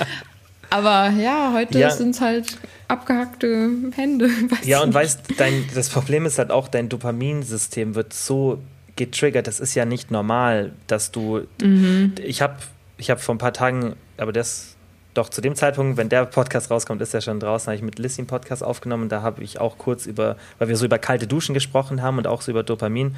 Aber 0.70 1.10
ja, 1.10 1.52
heute 1.54 1.78
ja. 1.78 1.90
sind 1.90 2.10
es 2.10 2.20
halt 2.20 2.58
abgehackte 2.88 3.70
Hände. 3.94 4.28
Ja, 4.64 4.82
und 4.82 4.92
weißt, 4.92 5.20
dein, 5.38 5.64
das 5.74 5.88
Problem 5.88 6.26
ist 6.26 6.38
halt 6.38 6.50
auch, 6.50 6.68
dein 6.68 6.88
Dopaminsystem 6.88 7.94
wird 7.94 8.12
so 8.12 8.58
getriggert. 8.96 9.46
Das 9.46 9.60
ist 9.60 9.74
ja 9.74 9.84
nicht 9.84 10.10
normal, 10.10 10.72
dass 10.86 11.12
du. 11.12 11.46
Mhm. 11.62 12.14
Ich 12.22 12.42
habe 12.42 12.56
ich 12.98 13.10
hab 13.10 13.20
vor 13.20 13.34
ein 13.34 13.38
paar 13.38 13.52
Tagen, 13.52 13.94
aber 14.16 14.32
das 14.32 14.75
doch 15.16 15.28
zu 15.28 15.40
dem 15.40 15.54
Zeitpunkt, 15.54 15.96
wenn 15.96 16.08
der 16.08 16.26
Podcast 16.26 16.70
rauskommt, 16.70 17.00
ist 17.00 17.14
er 17.14 17.20
schon 17.20 17.40
draußen, 17.40 17.68
habe 17.68 17.76
ich 17.76 17.82
mit 17.82 17.98
Lissy 17.98 18.20
einen 18.20 18.26
Podcast 18.26 18.62
aufgenommen. 18.62 19.08
Da 19.08 19.22
habe 19.22 19.42
ich 19.42 19.60
auch 19.60 19.78
kurz 19.78 20.06
über, 20.06 20.36
weil 20.58 20.68
wir 20.68 20.76
so 20.76 20.84
über 20.84 20.98
kalte 20.98 21.26
Duschen 21.26 21.54
gesprochen 21.54 22.02
haben 22.02 22.18
und 22.18 22.26
auch 22.26 22.42
so 22.42 22.50
über 22.50 22.62
Dopamin. 22.62 23.16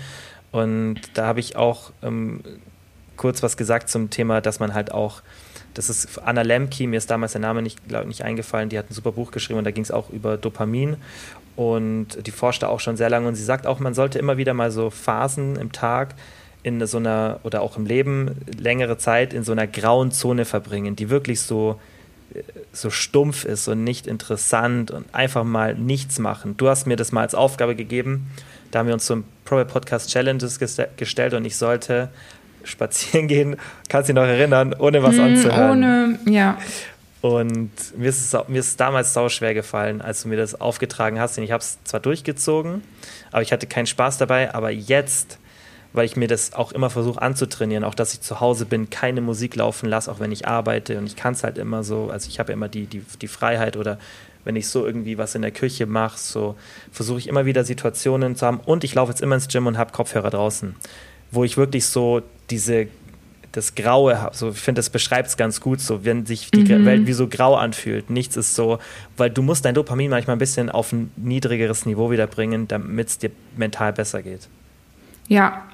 Und 0.53 1.01
da 1.15 1.27
habe 1.27 1.41
ich 1.41 1.57
auch 1.57 1.91
ähm, 2.03 2.41
kurz 3.17 3.43
was 3.43 3.57
gesagt 3.57 3.91
zum 3.91 4.11
Thema, 4.11 4.41
dass 4.41 4.61
man 4.61 4.75
halt 4.75 4.93
auch, 4.93 5.23
das 5.75 5.91
ist 5.91 6.19
Anna 6.19 6.43
Lemke, 6.43 6.87
mir 6.87 6.97
ist 6.97 7.11
damals 7.11 7.33
der 7.33 7.41
Name 7.41 7.63
nicht, 7.63 7.87
glaub, 7.89 8.07
nicht 8.07 8.23
eingefallen, 8.23 8.69
die 8.69 8.79
hat 8.79 8.91
ein 8.91 8.95
super 8.95 9.13
Buch 9.13 9.31
geschrieben 9.31 9.59
und 9.59 9.65
da 9.65 9.71
ging 9.71 9.83
es 9.83 9.91
auch 9.91 10.11
über 10.11 10.37
Dopamin. 10.37 10.97
Und 11.57 12.25
die 12.27 12.31
forscht 12.31 12.63
da 12.63 12.69
auch 12.69 12.81
schon 12.81 12.97
sehr 12.97 13.11
lange 13.11 13.27
und 13.27 13.35
sie 13.35 13.45
sagt 13.45 13.67
auch, 13.67 13.81
man 13.81 13.93
sollte 13.93 14.19
immer 14.19 14.37
wieder 14.37 14.55
mal 14.55 14.71
so 14.71 14.91
Phasen 14.91 15.57
im 15.57 15.73
Tag 15.73 16.15
in 16.69 16.87
so 16.87 16.99
einer 16.99 17.41
oder 17.43 17.63
auch 17.63 17.77
im 17.77 17.87
Leben 17.87 18.37
längere 18.59 18.99
Zeit 18.99 19.33
in 19.33 19.45
so 19.45 19.53
einer 19.53 19.67
grauen 19.67 20.11
Zone 20.13 20.45
verbringen, 20.45 20.97
die 20.97 21.11
wirklich 21.11 21.41
so 21.41 21.79
so 22.73 22.91
stumpf 22.91 23.45
ist 23.45 23.69
und 23.69 23.85
nicht 23.85 24.07
interessant 24.07 24.91
und 24.91 25.13
einfach 25.15 25.45
mal 25.45 25.75
nichts 25.75 26.19
machen. 26.19 26.57
Du 26.57 26.69
hast 26.69 26.87
mir 26.87 26.97
das 26.97 27.13
mal 27.13 27.23
als 27.23 27.35
Aufgabe 27.35 27.75
gegeben. 27.75 28.31
Da 28.71 28.81
haben 28.81 28.87
wir 28.87 28.95
uns 28.95 29.07
so 29.07 29.17
ein 29.17 29.25
Pro 29.45 29.65
Podcast 29.65 30.11
Challenges 30.11 30.59
gestellt 30.59 31.35
und 31.35 31.45
ich 31.45 31.57
sollte 31.57 32.11
spazieren 32.65 33.29
gehen, 33.29 33.57
kannst 33.89 34.09
du 34.09 34.13
dich 34.13 34.23
noch 34.23 34.29
erinnern, 34.29 34.75
ohne 34.79 35.03
was 35.03 35.17
mm, 35.17 35.21
anzuhören. 35.21 35.71
Ohne, 35.71 36.19
ja. 36.27 36.59
Und 37.21 37.71
mir 37.97 38.11
ist 38.11 38.33
es 38.33 38.49
mir 38.49 38.61
ist 38.61 38.79
damals 38.79 39.13
sau 39.13 39.29
schwer 39.29 39.55
gefallen, 39.55 40.01
als 40.01 40.23
du 40.23 40.29
mir 40.29 40.37
das 40.37 40.61
aufgetragen 40.61 41.19
hast. 41.19 41.39
Und 41.39 41.45
ich 41.45 41.51
habe 41.51 41.63
es 41.63 41.83
zwar 41.83 42.01
durchgezogen, 42.01 42.83
aber 43.33 43.43
ich 43.43 43.53
hatte 43.53 43.67
keinen 43.67 43.87
Spaß 43.87 44.19
dabei. 44.19 44.55
Aber 44.55 44.71
jetzt 44.71 45.39
weil 45.93 46.05
ich 46.05 46.17
mir 46.17 46.29
das 46.29 46.53
auch 46.53 46.73
immer 46.73 46.91
versuche 46.91 47.21
anzutrainieren, 47.21 47.85
auch 47.85 47.95
dass 47.95 48.15
ich 48.15 48.21
zu 48.21 48.41
Hause 48.41 48.67
bin, 48.67 48.91
keine 48.91 49.21
Musik 49.21 49.57
laufen 49.57 49.89
lasse, 49.89 50.11
auch 50.11 50.21
wenn 50.21 50.33
ich 50.33 50.47
arbeite 50.47 50.99
und 50.99 51.07
ich 51.07 51.17
kann 51.17 51.33
es 51.33 51.45
halt 51.45 51.59
immer 51.59 51.83
so, 51.83 52.11
also 52.11 52.29
ich 52.29 52.39
habe 52.39 52.53
ja 52.53 52.55
immer 52.55 52.69
die, 52.69 52.87
die, 52.87 53.03
die 53.21 53.29
Freiheit 53.29 53.77
oder 53.77 53.99
wenn 54.45 54.57
ich 54.57 54.69
so 54.69 54.87
irgendwie 54.87 55.19
was 55.19 55.35
in 55.35 55.43
der 55.43 55.51
Küche 55.51 55.87
mache, 55.87 56.19
so 56.19 56.57
versuche 56.93 57.19
ich 57.19 57.29
immer 57.29 57.47
wieder 57.47 57.65
Situationen 57.65 58.37
zu 58.37 58.47
haben 58.47 58.61
und 58.65 58.85
ich 58.85 58.95
laufe 58.95 59.11
jetzt 59.11 59.21
immer 59.21 59.35
ins 59.35 59.49
Gym 59.49 59.67
und 59.67 59.79
habe 59.79 59.93
Kopfhörer 59.93 60.31
draußen, 60.31 60.75
wo 61.31 61.45
ich 61.45 61.57
wirklich 61.57 61.87
so 61.87 62.23
diese 62.51 62.89
das 63.53 63.75
Graue 63.75 64.21
habe. 64.21 64.37
So, 64.37 64.51
ich 64.51 64.59
finde, 64.59 64.79
das 64.79 64.91
beschreibt 64.91 65.29
es 65.29 65.37
ganz 65.37 65.61
gut, 65.61 65.81
so 65.81 66.05
wenn 66.05 66.27
sich 66.27 66.51
die 66.51 66.65
mhm. 66.65 66.85
Welt 66.85 67.07
wie 67.07 67.13
so 67.15 67.29
grau 67.29 67.57
anfühlt. 67.57 68.11
Nichts 68.11 68.37
ist 68.37 68.55
so, 68.55 68.79
weil 69.17 69.31
du 69.31 69.43
musst 69.43 69.65
dein 69.65 69.75
Dopamin 69.75 70.11
manchmal 70.11 70.37
ein 70.37 70.39
bisschen 70.39 70.69
auf 70.69 70.93
ein 70.93 71.11
niedrigeres 71.17 71.87
Niveau 71.87 72.11
wiederbringen, 72.11 72.69
damit 72.69 73.09
es 73.09 73.19
dir 73.19 73.31
mental 73.57 73.93
besser 73.95 74.23
geht. 74.23 74.49
Ja, 75.29 75.65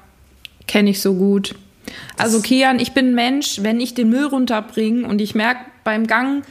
Kenne 0.67 0.89
ich 0.89 1.01
so 1.01 1.15
gut. 1.15 1.55
Also 2.17 2.41
Kian, 2.41 2.79
ich 2.79 2.93
bin 2.93 3.13
Mensch, 3.13 3.59
wenn 3.61 3.79
ich 3.79 3.93
den 3.93 4.09
Müll 4.09 4.25
runterbringe 4.25 5.07
und 5.07 5.21
ich 5.21 5.35
merke 5.35 5.61
beim 5.83 6.07
Gang 6.07 6.43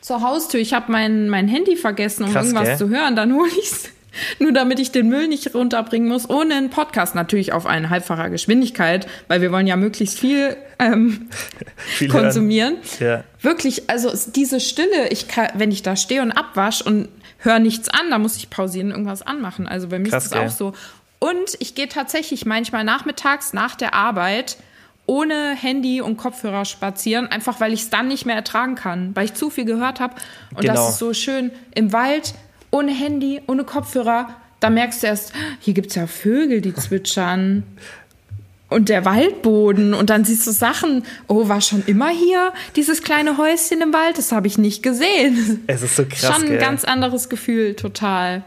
zur 0.00 0.20
Haustür, 0.20 0.60
ich 0.60 0.74
habe 0.74 0.90
mein, 0.90 1.28
mein 1.28 1.48
Handy 1.48 1.76
vergessen, 1.76 2.24
um 2.24 2.32
Krass, 2.32 2.46
irgendwas 2.46 2.68
gell? 2.68 2.78
zu 2.78 2.88
hören, 2.88 3.16
dann 3.16 3.32
hole 3.34 3.50
ich 3.50 3.70
es. 3.70 3.88
Nur 4.38 4.52
damit 4.52 4.78
ich 4.78 4.90
den 4.90 5.08
Müll 5.08 5.26
nicht 5.26 5.54
runterbringen 5.54 6.08
muss, 6.08 6.28
ohne 6.28 6.54
einen 6.54 6.68
Podcast 6.68 7.14
natürlich 7.14 7.52
auf 7.52 7.64
eine 7.64 7.88
halbfacher 7.88 8.28
Geschwindigkeit, 8.28 9.06
weil 9.28 9.40
wir 9.40 9.52
wollen 9.52 9.66
ja 9.66 9.76
möglichst 9.76 10.18
viel, 10.18 10.56
ähm, 10.78 11.30
viel 11.76 12.08
konsumieren. 12.08 12.76
Ja. 13.00 13.24
Wirklich, 13.40 13.88
also 13.88 14.12
diese 14.34 14.60
Stille, 14.60 15.08
ich 15.10 15.28
kann, 15.28 15.48
wenn 15.54 15.70
ich 15.70 15.82
da 15.82 15.96
stehe 15.96 16.20
und 16.20 16.32
abwasch 16.32 16.82
und 16.82 17.08
höre 17.38 17.58
nichts 17.58 17.88
an, 17.88 18.10
da 18.10 18.18
muss 18.18 18.36
ich 18.36 18.50
pausieren 18.50 18.88
und 18.88 18.92
irgendwas 18.92 19.22
anmachen. 19.22 19.66
Also 19.66 19.88
bei 19.88 19.98
mir 19.98 20.10
Krass, 20.10 20.24
ist 20.24 20.32
das 20.32 20.38
gell? 20.38 20.48
auch 20.48 20.52
so. 20.52 20.74
Und 21.22 21.56
ich 21.60 21.76
gehe 21.76 21.88
tatsächlich 21.88 22.46
manchmal 22.46 22.82
nachmittags 22.82 23.52
nach 23.52 23.76
der 23.76 23.94
Arbeit 23.94 24.56
ohne 25.06 25.54
Handy 25.54 26.00
und 26.00 26.16
Kopfhörer 26.16 26.64
spazieren, 26.64 27.28
einfach 27.28 27.60
weil 27.60 27.72
ich 27.72 27.82
es 27.82 27.90
dann 27.90 28.08
nicht 28.08 28.26
mehr 28.26 28.34
ertragen 28.34 28.74
kann, 28.74 29.14
weil 29.14 29.26
ich 29.26 29.34
zu 29.34 29.48
viel 29.48 29.64
gehört 29.64 30.00
habe. 30.00 30.16
Und 30.52 30.62
genau. 30.62 30.74
das 30.74 30.88
ist 30.90 30.98
so 30.98 31.14
schön 31.14 31.52
im 31.76 31.92
Wald, 31.92 32.34
ohne 32.72 32.90
Handy, 32.90 33.40
ohne 33.46 33.62
Kopfhörer. 33.62 34.34
Da 34.58 34.68
merkst 34.68 35.04
du 35.04 35.06
erst, 35.06 35.32
hier 35.60 35.74
gibt 35.74 35.90
es 35.90 35.94
ja 35.94 36.08
Vögel, 36.08 36.60
die 36.60 36.74
zwitschern. 36.74 37.62
und 38.68 38.88
der 38.88 39.04
Waldboden 39.04 39.94
und 39.94 40.10
dann 40.10 40.24
siehst 40.24 40.44
du 40.48 40.50
Sachen, 40.50 41.04
oh, 41.28 41.46
war 41.46 41.60
schon 41.60 41.84
immer 41.86 42.08
hier 42.08 42.52
dieses 42.74 43.04
kleine 43.04 43.38
Häuschen 43.38 43.80
im 43.80 43.92
Wald, 43.92 44.18
das 44.18 44.32
habe 44.32 44.48
ich 44.48 44.58
nicht 44.58 44.82
gesehen. 44.82 45.62
Es 45.68 45.82
ist 45.82 45.94
so 45.94 46.04
krass. 46.04 46.34
Schon 46.34 46.42
ein 46.42 46.48
gell? 46.48 46.58
ganz 46.58 46.82
anderes 46.82 47.28
Gefühl, 47.28 47.76
total. 47.76 48.42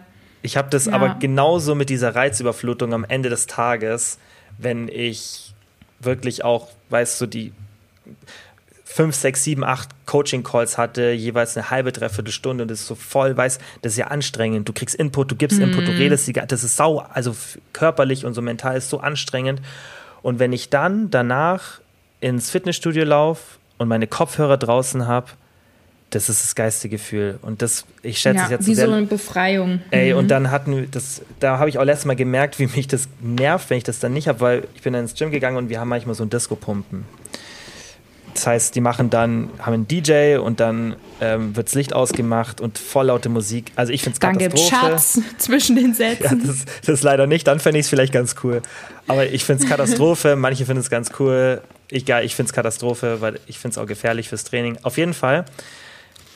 Ich 0.46 0.58
habe 0.58 0.70
das 0.70 0.86
ja. 0.86 0.94
aber 0.94 1.16
genauso 1.16 1.74
mit 1.74 1.90
dieser 1.90 2.14
Reizüberflutung 2.14 2.94
am 2.94 3.04
Ende 3.04 3.30
des 3.30 3.48
Tages, 3.48 4.20
wenn 4.60 4.88
ich 4.88 5.54
wirklich 6.00 6.44
auch, 6.44 6.70
weißt 6.90 7.20
du, 7.20 7.26
die 7.26 7.52
fünf, 8.84 9.16
sechs, 9.16 9.44
sieben, 9.44 9.64
acht 9.64 9.90
Coaching-Calls 10.06 10.78
hatte, 10.78 11.12
jeweils 11.12 11.58
eine 11.58 11.72
halbe, 11.72 11.92
dreiviertel 11.92 12.32
Stunde 12.32 12.62
und 12.62 12.70
das 12.70 12.82
ist 12.82 12.88
so 12.88 12.94
voll, 12.94 13.36
weißt 13.36 13.60
das 13.82 13.94
ist 13.94 13.98
ja 13.98 14.08
anstrengend. 14.08 14.70
Du 14.70 14.74
kriegst 14.74 14.94
Input, 14.94 15.32
du 15.32 15.36
gibst 15.36 15.58
mhm. 15.58 15.66
Input, 15.66 15.88
du 15.88 15.92
mhm. 15.92 15.98
redest, 15.98 16.32
das 16.48 16.64
ist 16.64 16.78
sau, 16.78 17.00
also 17.00 17.36
körperlich 17.74 18.24
und 18.24 18.36
so 18.36 18.44
mental 18.44 18.78
ist 18.78 18.90
so 18.90 19.00
anstrengend. 19.00 19.62
Und 20.22 20.38
wenn 20.38 20.54
ich 20.54 20.70
dann 20.70 21.10
danach 21.10 21.82
ins 22.22 22.52
Fitnessstudio 22.52 23.04
laufe 23.04 23.58
und 23.80 23.88
meine 23.88 24.06
Kopfhörer 24.06 24.58
draußen 24.58 25.08
habe 25.08 25.32
das 26.16 26.30
ist 26.30 26.44
das 26.44 26.56
geistige 26.56 26.96
Gefühl. 26.96 27.40
Und 27.42 27.62
das, 27.62 27.86
ich 28.02 28.20
schätze 28.20 28.38
ja, 28.38 28.44
es 28.46 28.50
jetzt 28.52 28.68
wie 28.68 28.76
so 28.76 28.90
eine 28.90 29.06
Befreiung. 29.06 29.82
Ey, 29.92 30.14
mhm. 30.14 30.20
und 30.20 30.32
dann 30.32 30.50
hatten 30.50 30.76
wir 30.76 30.88
das, 30.88 31.22
da 31.42 31.60
habe 31.60 31.70
ich 31.70 31.78
auch 31.78 31.84
letztes 31.84 32.06
Mal 32.06 32.16
gemerkt, 32.16 32.58
wie 32.58 32.68
mich 32.68 32.88
das 32.88 33.10
nervt, 33.22 33.70
wenn 33.70 33.78
ich 33.78 33.84
das 33.84 34.00
dann 34.00 34.14
nicht 34.14 34.30
habe, 34.30 34.40
weil 34.40 34.68
ich 34.76 34.82
bin 34.82 34.94
dann 34.94 35.04
ins 35.04 35.14
Gym 35.16 35.30
gegangen 35.30 35.58
und 35.58 35.68
wir 35.70 35.80
haben 35.80 35.90
manchmal 35.90 36.16
so 36.16 36.24
ein 36.24 36.30
Disco-Pumpen. 36.30 37.04
Das 38.34 38.48
heißt, 38.48 38.76
die 38.76 38.82
machen 38.82 39.10
dann, 39.10 39.50
haben 39.60 39.74
einen 39.74 39.88
DJ 39.88 40.38
und 40.38 40.60
dann 40.60 40.96
ähm, 41.22 41.56
wird 41.56 41.68
das 41.68 41.76
Licht 41.76 41.94
ausgemacht 41.94 42.60
und 42.60 42.78
voll 42.78 43.08
laute 43.08 43.30
Musik. 43.30 43.72
Also 43.76 43.94
ich 43.94 44.02
finde 44.02 44.16
es 44.16 44.20
Katastrophe. 44.20 44.50
Dann 44.50 44.56
gibt 44.56 44.70
Schatz 44.70 45.20
zwischen 45.38 45.76
den 45.76 45.94
Sätzen. 45.94 46.42
Ja, 46.42 46.48
das, 46.48 46.66
das 46.86 47.04
leider 47.04 47.28
nicht, 47.28 47.48
dann 47.48 47.60
fände 47.60 47.80
ich 47.80 47.86
es 47.86 47.90
vielleicht 47.90 48.14
ganz 48.14 48.36
cool. 48.44 48.62
Aber 49.08 49.26
ich 49.28 49.44
finde 49.44 49.64
es 49.64 49.70
Katastrophe, 49.70 50.36
manche 50.36 50.66
finden 50.66 50.82
es 50.82 50.90
ganz 50.90 51.12
cool. 51.20 51.62
Ich, 51.90 52.08
ich 52.08 52.36
finde 52.36 52.50
es 52.50 52.54
Katastrophe, 52.54 53.22
weil 53.22 53.40
ich 53.48 53.60
finde 53.60 53.74
es 53.74 53.78
auch 53.78 53.86
gefährlich 53.86 54.30
fürs 54.30 54.44
Training. 54.46 54.78
Auf 54.82 54.98
jeden 54.98 55.14
Fall 55.14 55.46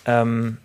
ähm, 0.10 0.58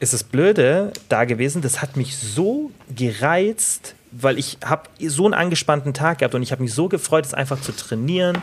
ist 0.00 0.12
das 0.12 0.24
Blöde 0.24 0.92
da 1.08 1.24
gewesen, 1.24 1.62
das 1.62 1.80
hat 1.80 1.96
mich 1.96 2.16
so 2.16 2.72
gereizt, 2.94 3.94
weil 4.10 4.38
ich 4.38 4.58
habe 4.64 4.88
so 5.00 5.24
einen 5.24 5.34
angespannten 5.34 5.94
Tag 5.94 6.18
gehabt 6.18 6.34
und 6.34 6.42
ich 6.42 6.52
habe 6.52 6.62
mich 6.62 6.74
so 6.74 6.88
gefreut, 6.88 7.24
es 7.24 7.34
einfach 7.34 7.60
zu 7.60 7.72
trainieren, 7.72 8.42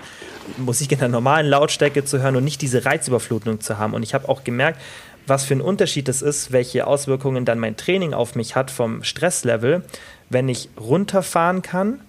Musik 0.58 0.92
in 0.92 1.00
der 1.00 1.10
normalen 1.10 1.48
Lautstärke 1.48 2.04
zu 2.04 2.20
hören 2.22 2.36
und 2.36 2.44
nicht 2.44 2.62
diese 2.62 2.84
Reizüberflutung 2.86 3.62
zu 3.62 3.78
haben. 3.78 3.94
Und 3.94 4.04
ich 4.04 4.14
habe 4.14 4.28
auch 4.28 4.44
gemerkt, 4.44 4.82
was 5.28 5.46
für 5.46 5.54
ein 5.54 5.62
Unterschied 5.62 6.10
es 6.10 6.22
ist, 6.22 6.52
welche 6.52 6.88
Auswirkungen 6.88 7.46
dann 7.46 7.60
mein 7.60 7.78
Training 7.78 8.14
auf 8.14 8.36
mich 8.36 8.56
hat 8.56 8.72
vom 8.72 9.04
Stresslevel, 9.04 9.84
wenn 10.30 10.50
ich 10.50 10.70
runterfahren 10.80 11.62
kann 11.62 12.00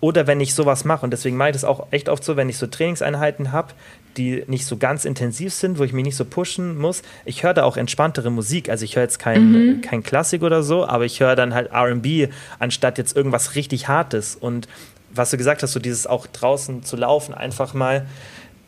Oder 0.00 0.26
wenn 0.26 0.40
ich 0.40 0.54
sowas 0.54 0.84
mache, 0.84 1.04
und 1.04 1.12
deswegen 1.12 1.36
mache 1.36 1.50
ich 1.50 1.54
das 1.54 1.64
auch 1.64 1.86
echt 1.92 2.08
oft 2.08 2.24
so, 2.24 2.36
wenn 2.36 2.48
ich 2.48 2.58
so 2.58 2.66
Trainingseinheiten 2.66 3.52
habe, 3.52 3.72
die 4.16 4.44
nicht 4.46 4.66
so 4.66 4.76
ganz 4.76 5.04
intensiv 5.04 5.52
sind, 5.52 5.78
wo 5.78 5.84
ich 5.84 5.92
mich 5.92 6.04
nicht 6.04 6.16
so 6.16 6.24
pushen 6.24 6.78
muss. 6.78 7.02
Ich 7.24 7.42
höre 7.42 7.54
da 7.54 7.64
auch 7.64 7.76
entspanntere 7.76 8.30
Musik. 8.30 8.68
Also 8.68 8.84
ich 8.84 8.96
höre 8.96 9.02
jetzt 9.02 9.18
kein, 9.18 9.52
mhm. 9.52 9.80
kein 9.80 10.02
Klassik 10.02 10.42
oder 10.42 10.62
so, 10.62 10.86
aber 10.86 11.04
ich 11.04 11.20
höre 11.20 11.36
dann 11.36 11.54
halt 11.54 11.70
RB, 11.72 12.32
anstatt 12.58 12.98
jetzt 12.98 13.16
irgendwas 13.16 13.54
richtig 13.54 13.88
Hartes. 13.88 14.36
Und 14.36 14.68
was 15.14 15.30
du 15.30 15.36
gesagt 15.36 15.62
hast, 15.62 15.72
so 15.72 15.80
dieses 15.80 16.06
auch 16.06 16.26
draußen 16.26 16.82
zu 16.82 16.96
laufen, 16.96 17.34
einfach 17.34 17.74
mal 17.74 18.06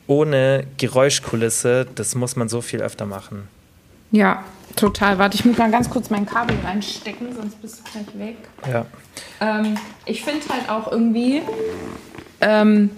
ohne 0.07 0.67
Geräuschkulisse, 0.77 1.87
das 1.95 2.15
muss 2.15 2.37
man 2.37 2.49
so 2.49 2.61
viel 2.61 2.83
öfter 2.83 3.07
machen. 3.07 3.49
Ja, 4.11 4.45
total. 4.77 5.19
Warte, 5.19 5.37
ich 5.37 5.45
muss 5.45 5.57
mal 5.57 5.71
ganz 5.71 5.89
kurz 5.89 6.11
mein 6.11 6.27
Kabel 6.27 6.57
reinstecken, 6.63 7.35
sonst 7.35 7.61
bist 7.61 7.81
du 7.81 7.91
gleich 7.91 8.19
weg. 8.19 8.37
Ja. 8.71 8.87
Ähm, 9.41 9.77
ich 10.05 10.23
finde 10.23 10.47
halt 10.49 10.69
auch 10.69 10.93
irgendwie, 10.93 11.43
ähm, 12.41 12.91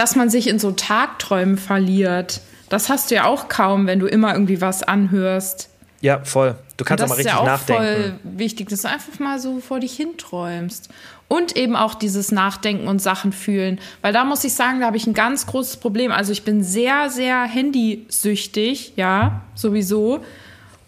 dass 0.00 0.16
man 0.16 0.30
sich 0.30 0.48
in 0.48 0.58
so 0.58 0.70
Tagträumen 0.70 1.58
verliert. 1.58 2.40
Das 2.70 2.88
hast 2.88 3.10
du 3.10 3.16
ja 3.16 3.26
auch 3.26 3.48
kaum, 3.48 3.86
wenn 3.86 3.98
du 3.98 4.06
immer 4.06 4.32
irgendwie 4.32 4.62
was 4.62 4.82
anhörst. 4.82 5.68
Ja, 6.00 6.24
voll. 6.24 6.54
Du 6.78 6.86
kannst 6.86 7.06
mal 7.06 7.16
richtig 7.16 7.34
nachdenken. 7.34 7.82
Das 7.82 7.90
ist 7.90 8.08
ja 8.08 8.14
auch 8.14 8.20
voll 8.22 8.38
wichtig, 8.38 8.70
dass 8.70 8.80
du 8.80 8.88
einfach 8.88 9.18
mal 9.18 9.38
so 9.38 9.60
vor 9.60 9.78
dich 9.78 9.92
hinträumst. 9.92 10.88
Und 11.28 11.54
eben 11.54 11.76
auch 11.76 11.94
dieses 11.94 12.32
Nachdenken 12.32 12.88
und 12.88 13.02
Sachen 13.02 13.32
fühlen. 13.32 13.78
Weil 14.00 14.14
da 14.14 14.24
muss 14.24 14.42
ich 14.42 14.54
sagen, 14.54 14.80
da 14.80 14.86
habe 14.86 14.96
ich 14.96 15.06
ein 15.06 15.12
ganz 15.12 15.44
großes 15.46 15.76
Problem. 15.76 16.12
Also 16.12 16.32
ich 16.32 16.44
bin 16.44 16.64
sehr, 16.64 17.10
sehr 17.10 17.42
handysüchtig, 17.42 18.94
ja, 18.96 19.42
sowieso. 19.54 20.24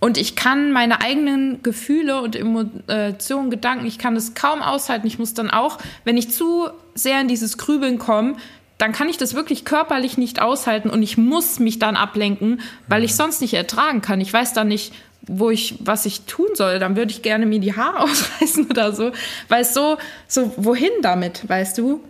Und 0.00 0.16
ich 0.16 0.36
kann 0.36 0.72
meine 0.72 1.02
eigenen 1.02 1.62
Gefühle 1.62 2.22
und 2.22 2.34
Emotionen, 2.34 3.50
Gedanken, 3.50 3.84
ich 3.84 3.98
kann 3.98 4.14
das 4.14 4.32
kaum 4.32 4.62
aushalten. 4.62 5.06
Ich 5.06 5.18
muss 5.18 5.34
dann 5.34 5.50
auch, 5.50 5.76
wenn 6.04 6.16
ich 6.16 6.30
zu 6.30 6.70
sehr 6.94 7.20
in 7.20 7.28
dieses 7.28 7.58
Grübeln 7.58 7.98
komme, 7.98 8.36
dann 8.82 8.90
kann 8.90 9.08
ich 9.08 9.16
das 9.16 9.34
wirklich 9.34 9.64
körperlich 9.64 10.18
nicht 10.18 10.42
aushalten 10.42 10.90
und 10.90 11.04
ich 11.04 11.16
muss 11.16 11.60
mich 11.60 11.78
dann 11.78 11.94
ablenken, 11.94 12.60
weil 12.88 13.04
ich 13.04 13.14
sonst 13.14 13.40
nicht 13.40 13.54
ertragen 13.54 14.02
kann. 14.02 14.20
Ich 14.20 14.32
weiß 14.32 14.54
dann 14.54 14.66
nicht, 14.66 14.92
wo 15.22 15.50
ich, 15.50 15.76
was 15.78 16.04
ich 16.04 16.22
tun 16.22 16.48
soll, 16.54 16.80
dann 16.80 16.96
würde 16.96 17.12
ich 17.12 17.22
gerne 17.22 17.46
mir 17.46 17.60
die 17.60 17.76
Haare 17.76 18.00
ausreißen 18.00 18.68
oder 18.68 18.92
so. 18.92 19.12
Weil 19.48 19.62
es 19.62 19.72
so, 19.72 19.98
so, 20.26 20.52
wohin 20.56 20.90
damit, 21.00 21.48
weißt 21.48 21.78
du? 21.78 22.00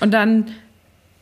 Und 0.00 0.12
dann 0.12 0.50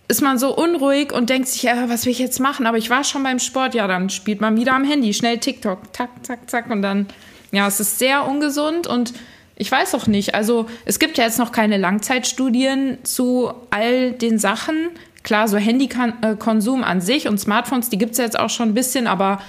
ist 0.07 0.23
man 0.23 0.39
so 0.39 0.57
unruhig 0.57 1.13
und 1.13 1.31
denkt 1.31 1.49
sich, 1.49 1.65
ja, 1.65 1.89
was 1.89 2.05
will 2.05 2.13
ich 2.13 2.21
jetzt 2.21 2.39
machen? 2.39 2.65
Aber 2.67 2.79
ich 2.79 2.89
war 2.89 3.03
schon 3.03 3.25
beim 3.25 3.41
Sport, 3.41 3.75
ja, 3.75 3.89
dann 3.89 4.09
spielt 4.09 4.41
man 4.41 4.57
wieder 4.57 4.73
am 4.73 4.85
Handy, 4.85 5.13
schnell 5.15 5.39
TikTok, 5.39 5.97
zack, 5.97 6.11
zack, 6.23 6.49
zack. 6.49 6.71
Und 6.71 6.83
dann, 6.83 7.09
ja, 7.51 7.67
es 7.67 7.81
ist 7.81 7.99
sehr 7.99 8.25
ungesund 8.25 8.87
und 8.87 9.13
ich 9.57 9.71
weiß 9.71 9.95
auch 9.95 10.07
nicht. 10.07 10.35
Also 10.35 10.67
es 10.85 10.99
gibt 10.99 11.19
ja 11.19 11.25
jetzt 11.25 11.39
noch 11.39 11.53
keine 11.53 11.77
Langzeitstudien 11.77 12.99
zu 13.05 13.53
all 13.71 14.13
den 14.13 14.39
Sachen. 14.39 14.89
Klar, 15.23 15.47
so 15.49 15.57
Handykonsum 15.57 16.83
an 16.83 17.01
sich 17.01 17.29
und 17.29 17.39
Smartphones, 17.39 17.89
die 17.91 17.99
gibt 17.99 18.13
es 18.13 18.19
ja 18.19 18.25
jetzt 18.25 18.39
auch 18.39 18.51
schon 18.51 18.71
ein 18.71 18.75
bisschen, 18.75 19.07
aber 19.07 19.41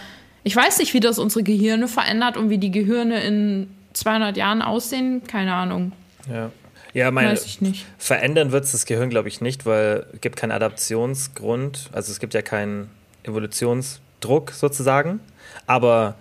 ich 0.43 0.55
weiß 0.55 0.79
nicht, 0.79 0.93
wie 0.93 0.99
das 0.99 1.17
unsere 1.19 1.43
Gehirne 1.43 1.87
verändert 1.87 2.37
und 2.37 2.49
wie 2.49 2.57
die 2.57 2.71
Gehirne 2.71 3.23
in 3.23 3.69
200 3.93 4.37
Jahren 4.37 4.61
aussehen. 4.61 5.23
Keine 5.27 5.53
Ahnung. 5.53 5.93
Ja. 6.31 6.51
Ja, 6.93 7.09
meine, 7.09 7.31
Weiß 7.31 7.45
ich 7.45 7.59
nicht. 7.59 7.87
verändern 7.97 8.51
wird 8.51 8.65
es 8.65 8.71
das 8.71 8.85
Gehirn, 8.85 9.09
glaube 9.09 9.27
ich, 9.27 9.41
nicht, 9.41 9.65
weil 9.65 10.05
es 10.13 10.21
gibt 10.21 10.35
keinen 10.35 10.51
Adaptionsgrund. 10.51 11.89
Also 11.91 12.11
es 12.11 12.19
gibt 12.19 12.35
ja 12.35 12.43
keinen 12.43 12.87
Evolutionsdruck 13.23 14.51
sozusagen. 14.51 15.19
Aber 15.65 16.15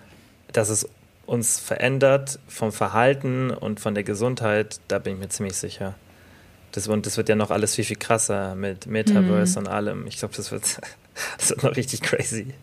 dass 0.52 0.70
es 0.70 0.88
uns 1.32 1.58
verändert 1.58 2.38
vom 2.46 2.72
Verhalten 2.72 3.50
und 3.50 3.80
von 3.80 3.94
der 3.94 4.04
Gesundheit, 4.04 4.80
da 4.88 4.98
bin 4.98 5.14
ich 5.14 5.18
mir 5.18 5.28
ziemlich 5.30 5.56
sicher. 5.56 5.94
Das, 6.72 6.86
und 6.88 7.06
das 7.06 7.16
wird 7.16 7.30
ja 7.30 7.36
noch 7.36 7.50
alles 7.50 7.74
viel, 7.74 7.84
viel 7.84 7.96
krasser 7.96 8.54
mit 8.54 8.86
Metaverse 8.86 9.58
mhm. 9.58 9.66
und 9.66 9.72
allem. 9.72 10.06
Ich 10.06 10.18
glaube, 10.18 10.34
das 10.36 10.52
wird, 10.52 10.62
das 11.38 11.48
wird 11.48 11.62
noch 11.62 11.74
richtig 11.74 12.02
crazy 12.02 12.54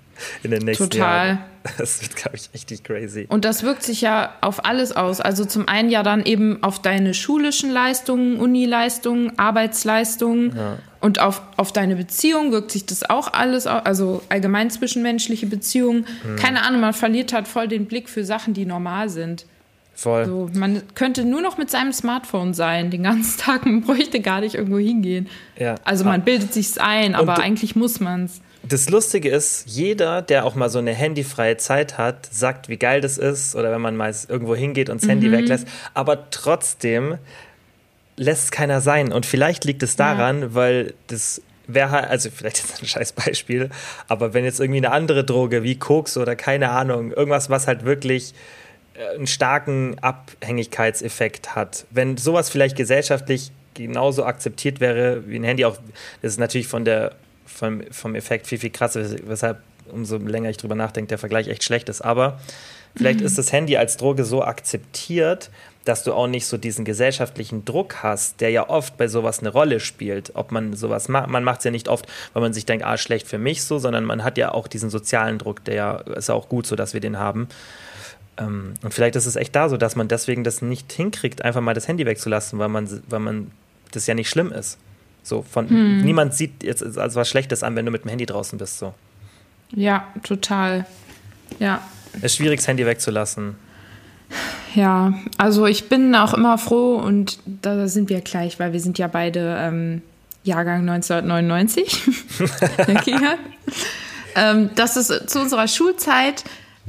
in 0.44 0.52
den 0.52 0.64
nächsten 0.64 0.90
Total. 0.90 1.28
Jahren. 1.28 1.40
Das 1.78 2.02
wird, 2.02 2.16
glaube 2.16 2.38
ich, 2.38 2.50
richtig 2.54 2.84
crazy. 2.84 3.28
Und 3.30 3.44
das 3.44 3.64
wirkt 3.64 3.84
sich 3.84 4.00
ja 4.00 4.34
auf 4.40 4.64
alles 4.64 4.94
aus. 4.94 5.20
Also 5.20 5.44
zum 5.44 5.68
einen 5.68 5.90
ja 5.90 6.04
dann 6.04 6.26
eben 6.26 6.64
auf 6.64 6.82
deine 6.82 7.14
schulischen 7.14 7.70
Leistungen, 7.70 8.38
Unileistungen, 8.38 9.38
Arbeitsleistungen 9.38 10.56
ja. 10.56 10.78
und 11.02 11.20
auf, 11.20 11.42
auf 11.58 11.74
deine 11.74 11.98
Beziehung 11.98 12.54
wirkt 12.54 12.72
sich 12.72 12.86
das 12.86 13.10
auch 13.10 13.34
alles 13.34 13.68
aus. 13.68 13.86
Also 13.86 14.24
allgemein 14.30 14.70
zwischenmenschliche 14.70 15.48
Beziehungen. 15.48 16.06
Hm. 16.24 16.38
Keine 16.38 16.64
Ahnung, 16.64 16.80
man 16.80 16.94
verliert 16.94 17.34
halt 17.34 17.48
voll 17.48 17.68
den 17.68 17.88
Blick 17.88 18.10
für 18.10 18.24
Sachen, 18.24 18.54
die 18.54 18.66
normal 18.66 19.10
sind. 19.10 19.46
Voll. 20.00 20.26
So, 20.26 20.50
man 20.54 20.82
könnte 20.96 21.26
nur 21.26 21.42
noch 21.42 21.58
mit 21.58 21.70
seinem 21.70 21.92
Smartphone 21.92 22.54
sein, 22.54 22.90
den 22.90 23.04
ganzen 23.04 23.38
Tag, 23.38 23.66
man 23.66 23.82
bräuchte 23.86 24.22
gar 24.22 24.40
nicht 24.40 24.56
irgendwo 24.56 24.80
hingehen. 24.80 25.28
Ja. 25.58 25.76
Also 25.84 26.06
man 26.06 26.22
ah. 26.22 26.24
bildet 26.24 26.54
sich's 26.54 26.78
ein, 26.78 27.16
aber 27.16 27.38
eigentlich 27.38 27.76
muss 27.76 28.00
man's 28.00 28.40
das 28.70 28.90
Lustige 28.90 29.30
ist, 29.30 29.64
jeder, 29.66 30.22
der 30.22 30.46
auch 30.46 30.56
mal 30.56 30.70
so 30.70 30.80
eine 30.80 30.94
handyfreie 30.94 31.58
Zeit 31.58 31.98
hat, 31.98 32.28
sagt, 32.32 32.70
wie 32.70 32.78
geil 32.78 33.02
das 33.02 33.18
ist 33.18 33.56
oder 33.56 33.72
wenn 33.72 33.82
man 33.82 33.96
mal 33.96 34.14
irgendwo 34.28 34.56
hingeht 34.56 34.90
und 34.90 35.02
das 35.02 35.06
mhm. 35.06 35.12
Handy 35.12 35.32
weglässt. 35.32 35.68
Aber 35.94 36.30
trotzdem 36.30 37.18
lässt 38.16 38.46
es 38.46 38.52
keiner 38.52 38.82
sein. 38.82 39.12
Und 39.12 39.26
vielleicht 39.26 39.66
liegt 39.66 39.82
es 39.82 39.96
daran, 39.96 40.42
ja. 40.42 40.54
weil 40.54 40.94
das 41.08 41.42
wäre 41.66 41.92
halt, 41.92 42.10
also 42.10 42.30
vielleicht 42.30 42.60
ist 42.60 42.82
ein 42.82 42.88
scheiß 42.88 43.14
Beispiel, 43.14 43.70
aber 44.08 44.34
wenn 44.34 44.46
jetzt 44.46 44.60
irgendwie 44.60 44.80
eine 44.80 44.92
andere 44.92 45.24
Droge 45.24 45.64
wie 45.64 45.78
Koks 45.78 46.18
oder 46.18 46.36
keine 46.36 46.70
Ahnung, 46.70 47.12
irgendwas, 47.12 47.50
was 47.50 47.68
halt 47.68 47.86
wirklich 47.86 48.34
äh, 48.96 49.16
einen 49.16 49.28
starken 49.28 49.98
Abhängigkeitseffekt 50.00 51.56
hat, 51.56 51.86
wenn 51.92 52.18
sowas 52.18 52.50
vielleicht 52.50 52.76
gesellschaftlich 52.76 53.52
genauso 53.74 54.26
akzeptiert 54.26 54.80
wäre 54.80 55.28
wie 55.28 55.38
ein 55.38 55.44
Handy, 55.44 55.66
auch 55.66 55.78
das 56.22 56.34
ist 56.34 56.40
natürlich 56.40 56.68
von 56.68 56.86
der 56.86 57.12
vom, 57.54 57.82
vom 57.91 58.16
Effekt 58.16 58.47
viel, 58.47 58.60
viel 58.60 58.70
krasser, 58.70 59.06
weshalb 59.28 59.60
umso 59.91 60.18
länger 60.18 60.50
ich 60.50 60.58
drüber 60.58 60.76
nachdenke, 60.76 61.10
der 61.10 61.18
Vergleich 61.18 61.47
echt 61.47 61.64
schlecht 61.64 61.89
ist. 61.89 62.02
Aber 62.02 62.39
vielleicht 62.95 63.20
mhm. 63.20 63.26
ist 63.26 63.38
das 63.38 63.52
Handy 63.52 63.78
als 63.78 63.97
Droge 63.97 64.24
so 64.24 64.43
akzeptiert, 64.43 65.50
dass 65.86 66.04
du 66.04 66.14
auch 66.14 66.28
nicht 66.28 66.45
so 66.45 66.58
diesen 66.58 66.86
gesellschaftlichen 66.86 67.66
Druck 67.66 68.04
hast, 68.04 68.41
der 68.41 68.52
ja 68.52 68.70
oft 68.70 68.97
bei 68.97 69.08
sowas 69.08 69.39
eine 69.39 69.50
Rolle 69.50 69.80
spielt. 69.80 70.36
Ob 70.36 70.52
man 70.52 70.74
sowas 70.76 71.08
macht, 71.08 71.30
man 71.30 71.43
macht 71.43 71.60
es 71.60 71.64
ja 71.64 71.72
nicht 71.72 71.88
oft, 71.88 72.06
weil 72.34 72.41
man 72.41 72.54
sich 72.54 72.66
denkt, 72.66 72.86
ah, 72.86 72.97
schlecht 72.97 73.28
für 73.28 73.39
mich 73.39 73.64
so, 73.64 73.80
sondern 73.80 74.06
man 74.06 74.24
hat 74.24 74.38
ja 74.38 74.54
auch 74.54 74.68
diesen 74.68 74.89
sozialen 74.89 75.39
Druck, 75.39 75.64
der 75.64 75.76
ja 75.76 75.95
ist 76.16 76.30
ja 76.30 76.36
auch 76.36 76.50
gut 76.50 76.68
so, 76.68 76.76
dass 76.76 76.93
wir 76.93 77.02
den 77.02 77.18
haben. 77.18 77.47
Ähm, 78.38 78.74
und 78.84 78.93
vielleicht 78.93 79.16
ist 79.16 79.26
es 79.26 79.36
echt 79.36 79.56
da 79.56 79.70
so, 79.70 79.78
dass 79.78 79.95
man 79.95 80.08
deswegen 80.08 80.43
das 80.43 80.62
nicht 80.62 80.91
hinkriegt, 80.91 81.43
einfach 81.43 81.62
mal 81.62 81.74
das 81.74 81.88
Handy 81.88 82.06
wegzulassen, 82.06 82.60
weil 82.60 82.70
man, 82.70 83.02
weil 83.10 83.20
man 83.20 83.52
das 83.91 84.06
ja 84.06 84.14
nicht 84.14 84.30
schlimm 84.30 84.52
ist. 84.52 84.78
So 85.30 85.44
von 85.44 85.70
hm. 85.70 86.02
niemand 86.02 86.34
sieht 86.34 86.64
jetzt 86.64 86.84
als 86.98 87.16
was 87.16 87.30
Schlechtes 87.30 87.64
an, 87.64 87.76
wenn 87.76 87.86
du 87.86 87.92
mit 87.92 88.04
dem 88.04 88.10
Handy 88.10 88.26
draußen 88.26 88.58
bist. 88.58 88.80
So. 88.80 88.94
Ja, 89.72 90.08
total. 90.24 90.86
Ja. 91.60 91.82
Es 92.14 92.24
ist 92.24 92.36
schwierig, 92.38 92.60
das 92.60 92.68
Handy 92.68 92.86
wegzulassen. 92.86 93.56
Ja, 94.76 95.14
also 95.38 95.66
ich 95.66 95.90
bin 95.90 96.14
auch 96.16 96.34
immer 96.34 96.58
froh 96.58 96.96
und 96.96 97.40
da 97.46 97.88
sind 97.88 98.10
wir 98.10 98.22
gleich, 98.22 98.60
weil 98.60 98.74
wir 98.74 98.80
sind 98.80 98.98
ja 99.00 99.08
beide 99.08 99.58
ähm, 99.60 100.02
Jahrgang 100.44 100.88
1999. 100.88 102.02
ähm, 104.36 104.70
dass 104.76 104.96
es 104.96 105.08
zu 105.28 105.40
unserer 105.40 105.68
Schulzeit 105.68 106.44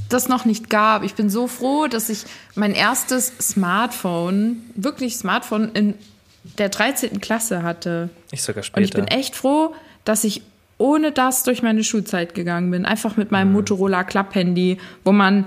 das 0.08 0.28
noch 0.28 0.44
nicht 0.44 0.68
gab. 0.68 1.02
Ich 1.04 1.14
bin 1.14 1.30
so 1.30 1.46
froh, 1.46 1.86
dass 1.86 2.08
ich 2.08 2.24
mein 2.54 2.74
erstes 2.74 3.32
Smartphone, 3.40 4.62
wirklich 4.74 5.16
Smartphone 5.16 5.70
in 5.72 5.94
der 6.42 6.68
13. 6.68 7.20
Klasse 7.20 7.62
hatte. 7.62 8.10
Ich 8.30 8.42
sogar 8.42 8.62
später. 8.62 8.78
Und 8.78 8.84
ich 8.84 8.92
bin 8.92 9.06
echt 9.06 9.36
froh, 9.36 9.74
dass 10.04 10.24
ich 10.24 10.42
ohne 10.78 11.12
das 11.12 11.42
durch 11.42 11.62
meine 11.62 11.84
Schulzeit 11.84 12.34
gegangen 12.34 12.70
bin. 12.70 12.86
Einfach 12.86 13.16
mit 13.16 13.30
meinem 13.30 13.48
mhm. 13.48 13.54
Motorola 13.54 14.02
Club-Handy, 14.02 14.78
wo 15.04 15.12
man 15.12 15.46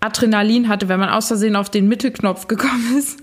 Adrenalin 0.00 0.68
hatte, 0.68 0.88
wenn 0.88 0.98
man 0.98 1.10
aus 1.10 1.28
Versehen 1.28 1.56
auf 1.56 1.70
den 1.70 1.88
Mittelknopf 1.88 2.48
gekommen 2.48 2.96
ist. 2.98 3.18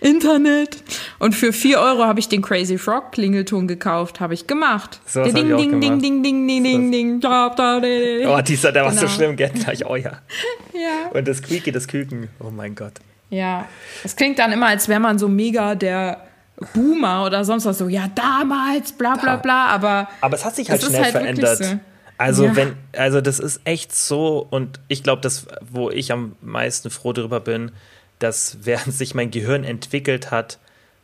Internet. 0.00 0.80
Und 1.18 1.34
für 1.34 1.52
4 1.52 1.80
Euro 1.80 2.04
habe 2.04 2.20
ich 2.20 2.28
den 2.28 2.40
Crazy 2.40 2.78
Frog 2.78 3.10
Klingelton 3.10 3.66
gekauft. 3.66 4.20
Habe 4.20 4.32
ich 4.32 4.46
gemacht. 4.46 5.00
So 5.06 5.24
ding, 5.24 5.34
ding, 5.34 5.56
ding, 5.56 5.80
ding, 5.80 6.00
ding, 6.00 6.22
ding, 6.22 6.46
ding, 6.46 6.62
ding, 6.62 6.92
ding, 6.92 7.20
ding. 7.20 8.28
Oh, 8.28 8.40
dieser, 8.40 8.70
der 8.70 8.84
genau. 8.84 8.84
war 8.84 8.92
so 8.92 9.00
genau. 9.00 9.08
schlimm, 9.08 9.36
gell? 9.36 9.50
Gleich, 9.50 9.84
oh 9.84 9.96
ja. 9.96 10.12
ja. 10.72 11.10
Und 11.12 11.26
das 11.26 11.42
Quieke, 11.42 11.72
das 11.72 11.88
Küken. 11.88 12.28
Oh 12.38 12.50
mein 12.50 12.76
Gott. 12.76 12.92
Ja. 13.30 13.66
Das 14.04 14.14
klingt 14.14 14.38
dann 14.38 14.52
immer, 14.52 14.66
als 14.66 14.88
wäre 14.88 15.00
man 15.00 15.18
so 15.18 15.26
mega 15.26 15.74
der 15.74 16.28
Boomer 16.74 17.24
oder 17.24 17.44
sonst 17.44 17.64
was 17.64 17.78
so, 17.78 17.88
ja, 17.88 18.08
damals, 18.14 18.92
bla 18.92 19.16
bla 19.16 19.36
bla, 19.36 19.66
aber. 19.66 20.08
Aber 20.20 20.36
es 20.36 20.44
hat 20.44 20.56
sich 20.56 20.70
halt 20.70 20.82
schnell 20.82 21.02
halt 21.02 21.12
verändert. 21.12 21.58
So. 21.58 21.78
Also, 22.18 22.44
ja. 22.44 22.56
wenn, 22.56 22.76
also 22.96 23.20
das 23.20 23.38
ist 23.38 23.62
echt 23.64 23.94
so, 23.94 24.46
und 24.48 24.80
ich 24.88 25.02
glaube, 25.02 25.22
das, 25.22 25.46
wo 25.60 25.90
ich 25.90 26.12
am 26.12 26.36
meisten 26.40 26.90
froh 26.90 27.12
darüber 27.12 27.40
bin, 27.40 27.72
dass 28.18 28.58
während 28.62 28.94
sich 28.94 29.14
mein 29.14 29.30
Gehirn 29.30 29.64
entwickelt 29.64 30.30
hat, 30.30 30.58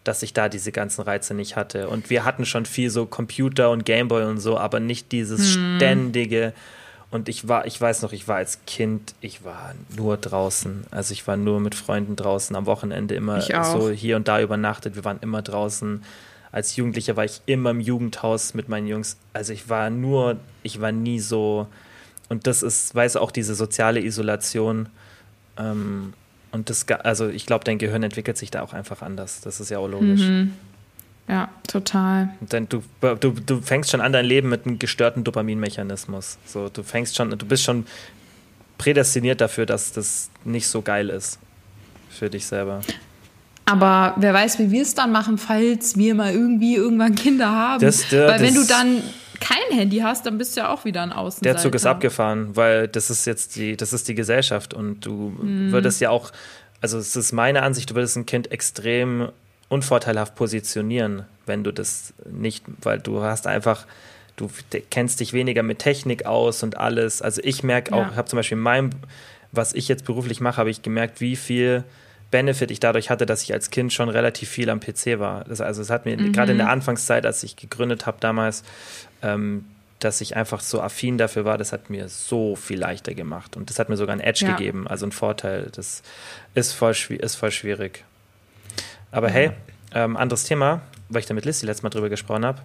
dass 0.04 0.22
ich 0.22 0.32
da 0.32 0.48
diese 0.48 0.72
ganzen 0.72 1.02
Reize 1.02 1.34
nicht 1.34 1.56
hatte. 1.56 1.88
Und 1.88 2.08
wir 2.08 2.24
hatten 2.24 2.46
schon 2.46 2.66
viel 2.66 2.88
so 2.88 3.04
Computer 3.04 3.70
und 3.70 3.84
Gameboy 3.84 4.24
und 4.24 4.38
so, 4.38 4.56
aber 4.56 4.80
nicht 4.80 5.12
dieses 5.12 5.54
hm. 5.54 5.76
ständige 5.76 6.52
und 7.10 7.28
ich 7.28 7.48
war, 7.48 7.66
ich 7.66 7.80
weiß 7.80 8.02
noch, 8.02 8.12
ich 8.12 8.28
war 8.28 8.36
als 8.36 8.60
Kind, 8.66 9.14
ich 9.20 9.44
war 9.44 9.74
nur 9.96 10.16
draußen. 10.16 10.84
Also 10.90 11.12
ich 11.12 11.26
war 11.26 11.36
nur 11.36 11.60
mit 11.60 11.74
Freunden 11.74 12.16
draußen 12.16 12.54
am 12.54 12.66
Wochenende 12.66 13.14
immer 13.14 13.40
so 13.40 13.90
hier 13.90 14.16
und 14.16 14.28
da 14.28 14.40
übernachtet. 14.40 14.94
Wir 14.94 15.04
waren 15.04 15.18
immer 15.20 15.42
draußen 15.42 16.02
als 16.50 16.76
Jugendlicher 16.76 17.16
war 17.16 17.24
ich 17.24 17.42
immer 17.46 17.70
im 17.70 17.80
Jugendhaus 17.80 18.54
mit 18.54 18.68
meinen 18.68 18.86
Jungs. 18.86 19.16
Also 19.32 19.52
ich 19.52 19.68
war 19.68 19.90
nur, 19.90 20.36
ich 20.62 20.80
war 20.80 20.92
nie 20.92 21.20
so. 21.20 21.66
Und 22.28 22.46
das 22.46 22.62
ist, 22.62 22.94
weiß 22.94 23.16
auch 23.16 23.30
diese 23.30 23.54
soziale 23.54 24.00
Isolation. 24.00 24.88
Ähm, 25.58 26.14
und 26.50 26.70
das, 26.70 26.88
also 26.88 27.28
ich 27.28 27.44
glaube, 27.44 27.64
dein 27.64 27.78
Gehirn 27.78 28.02
entwickelt 28.02 28.38
sich 28.38 28.50
da 28.50 28.62
auch 28.62 28.72
einfach 28.72 29.02
anders. 29.02 29.40
Das 29.42 29.60
ist 29.60 29.70
ja 29.70 29.78
auch 29.78 29.88
logisch. 29.88 30.22
Mhm. 30.22 30.54
Ja, 31.28 31.50
total. 31.66 32.30
Dann, 32.40 32.68
du, 32.68 32.82
du, 33.00 33.30
du 33.32 33.60
fängst 33.60 33.90
schon 33.90 34.00
an 34.00 34.12
dein 34.12 34.24
Leben 34.24 34.48
mit 34.48 34.66
einem 34.66 34.78
gestörten 34.78 35.24
Dopaminmechanismus. 35.24 36.38
So, 36.46 36.70
du 36.70 36.82
fängst 36.82 37.16
schon, 37.16 37.30
du 37.30 37.46
bist 37.46 37.64
schon 37.64 37.86
prädestiniert 38.78 39.40
dafür, 39.40 39.66
dass 39.66 39.92
das 39.92 40.30
nicht 40.44 40.66
so 40.66 40.80
geil 40.80 41.10
ist 41.10 41.38
für 42.08 42.30
dich 42.30 42.46
selber. 42.46 42.80
Aber 43.66 44.14
wer 44.16 44.32
weiß, 44.32 44.58
wie 44.58 44.70
wir 44.70 44.80
es 44.80 44.94
dann 44.94 45.12
machen, 45.12 45.36
falls 45.36 45.98
wir 45.98 46.14
mal 46.14 46.32
irgendwie 46.32 46.76
irgendwann 46.76 47.14
Kinder 47.14 47.50
haben. 47.50 47.84
Das, 47.84 48.08
der, 48.08 48.28
weil 48.28 48.40
wenn 48.40 48.54
du 48.54 48.64
dann 48.64 49.02
kein 49.40 49.76
Handy 49.76 49.98
hast, 49.98 50.24
dann 50.24 50.38
bist 50.38 50.56
du 50.56 50.62
ja 50.62 50.72
auch 50.72 50.86
wieder 50.86 51.02
ein 51.02 51.12
Außenseiter. 51.12 51.54
Der 51.54 51.62
Zug 51.62 51.74
ist 51.74 51.84
abgefahren, 51.84 52.56
weil 52.56 52.88
das 52.88 53.10
ist 53.10 53.26
jetzt 53.26 53.56
die, 53.56 53.76
das 53.76 53.92
ist 53.92 54.08
die 54.08 54.14
Gesellschaft 54.14 54.72
und 54.72 55.00
du 55.04 55.36
würdest 55.38 56.00
ja 56.00 56.08
auch, 56.08 56.32
also 56.80 56.96
es 56.98 57.14
ist 57.14 57.32
meine 57.32 57.62
Ansicht, 57.62 57.90
du 57.90 57.94
würdest 57.94 58.16
ein 58.16 58.24
Kind 58.24 58.50
extrem 58.50 59.28
unvorteilhaft 59.68 60.34
positionieren, 60.34 61.24
wenn 61.46 61.64
du 61.64 61.72
das 61.72 62.12
nicht, 62.30 62.64
weil 62.82 62.98
du 62.98 63.22
hast 63.22 63.46
einfach, 63.46 63.86
du 64.36 64.50
kennst 64.90 65.20
dich 65.20 65.32
weniger 65.32 65.62
mit 65.62 65.78
Technik 65.80 66.26
aus 66.26 66.62
und 66.62 66.76
alles. 66.78 67.20
Also 67.22 67.40
ich 67.44 67.62
merke 67.62 67.92
auch, 67.92 68.02
Ja. 68.04 68.08
ich 68.12 68.16
habe 68.16 68.28
zum 68.28 68.38
Beispiel 68.38 68.56
in 68.58 68.62
meinem, 68.62 68.90
was 69.52 69.74
ich 69.74 69.88
jetzt 69.88 70.04
beruflich 70.04 70.40
mache, 70.40 70.56
habe 70.58 70.70
ich 70.70 70.82
gemerkt, 70.82 71.20
wie 71.20 71.36
viel 71.36 71.84
Benefit 72.30 72.70
ich 72.70 72.80
dadurch 72.80 73.08
hatte, 73.08 73.24
dass 73.24 73.42
ich 73.42 73.52
als 73.54 73.70
Kind 73.70 73.92
schon 73.92 74.08
relativ 74.10 74.48
viel 74.50 74.68
am 74.68 74.80
PC 74.80 75.18
war. 75.18 75.44
Das, 75.44 75.60
also 75.62 75.80
es 75.80 75.88
hat 75.90 76.04
mir 76.04 76.16
gerade 76.16 76.52
in 76.52 76.58
der 76.58 76.68
Anfangszeit, 76.68 77.24
als 77.24 77.42
ich 77.42 77.56
gegründet 77.56 78.04
habe 78.06 78.18
damals, 78.20 78.64
ähm, 79.22 79.64
dass 79.98 80.20
ich 80.20 80.36
einfach 80.36 80.60
so 80.60 80.80
affin 80.80 81.18
dafür 81.18 81.44
war, 81.44 81.58
das 81.58 81.72
hat 81.72 81.90
mir 81.90 82.08
so 82.08 82.54
viel 82.54 82.78
leichter 82.78 83.14
gemacht. 83.14 83.56
Und 83.56 83.68
das 83.70 83.78
hat 83.78 83.88
mir 83.88 83.96
sogar 83.96 84.12
einen 84.12 84.20
Edge 84.20 84.44
Ja. 84.46 84.52
gegeben, 84.56 84.86
also 84.86 85.06
einen 85.06 85.12
Vorteil. 85.12 85.70
Das 85.74 86.02
ist 86.54 86.72
voll, 86.74 86.92
ist 87.08 87.34
voll 87.34 87.50
schwierig. 87.50 88.04
Aber 89.10 89.28
hey, 89.30 89.50
ähm, 89.94 90.16
anderes 90.16 90.44
Thema, 90.44 90.80
weil 91.08 91.20
ich 91.20 91.26
da 91.26 91.34
mit 91.34 91.44
Liz 91.44 91.60
die 91.60 91.66
letzte 91.66 91.82
Mal 91.82 91.90
drüber 91.90 92.08
gesprochen 92.08 92.44
habe. 92.44 92.60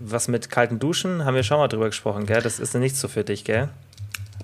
Was 0.00 0.28
mit 0.28 0.50
kalten 0.50 0.78
Duschen, 0.78 1.24
haben 1.24 1.34
wir 1.34 1.42
schon 1.42 1.58
mal 1.58 1.68
drüber 1.68 1.86
gesprochen, 1.86 2.26
gell? 2.26 2.42
Das 2.42 2.58
ist 2.58 2.74
nichts 2.74 3.00
so 3.00 3.08
für 3.08 3.24
dich, 3.24 3.44
gell? 3.44 3.68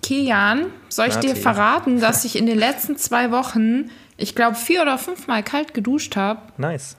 Kilian, 0.02 0.66
soll 0.88 1.08
ich 1.08 1.16
dir 1.16 1.30
Nati. 1.30 1.40
verraten, 1.40 2.00
dass 2.00 2.24
ich 2.24 2.36
in 2.36 2.46
den 2.46 2.58
letzten 2.58 2.96
zwei 2.96 3.30
Wochen, 3.30 3.90
ich 4.16 4.34
glaube, 4.34 4.56
vier 4.56 4.82
oder 4.82 4.98
fünfmal 4.98 5.42
kalt 5.42 5.74
geduscht 5.74 6.16
habe? 6.16 6.40
Nice. 6.58 6.96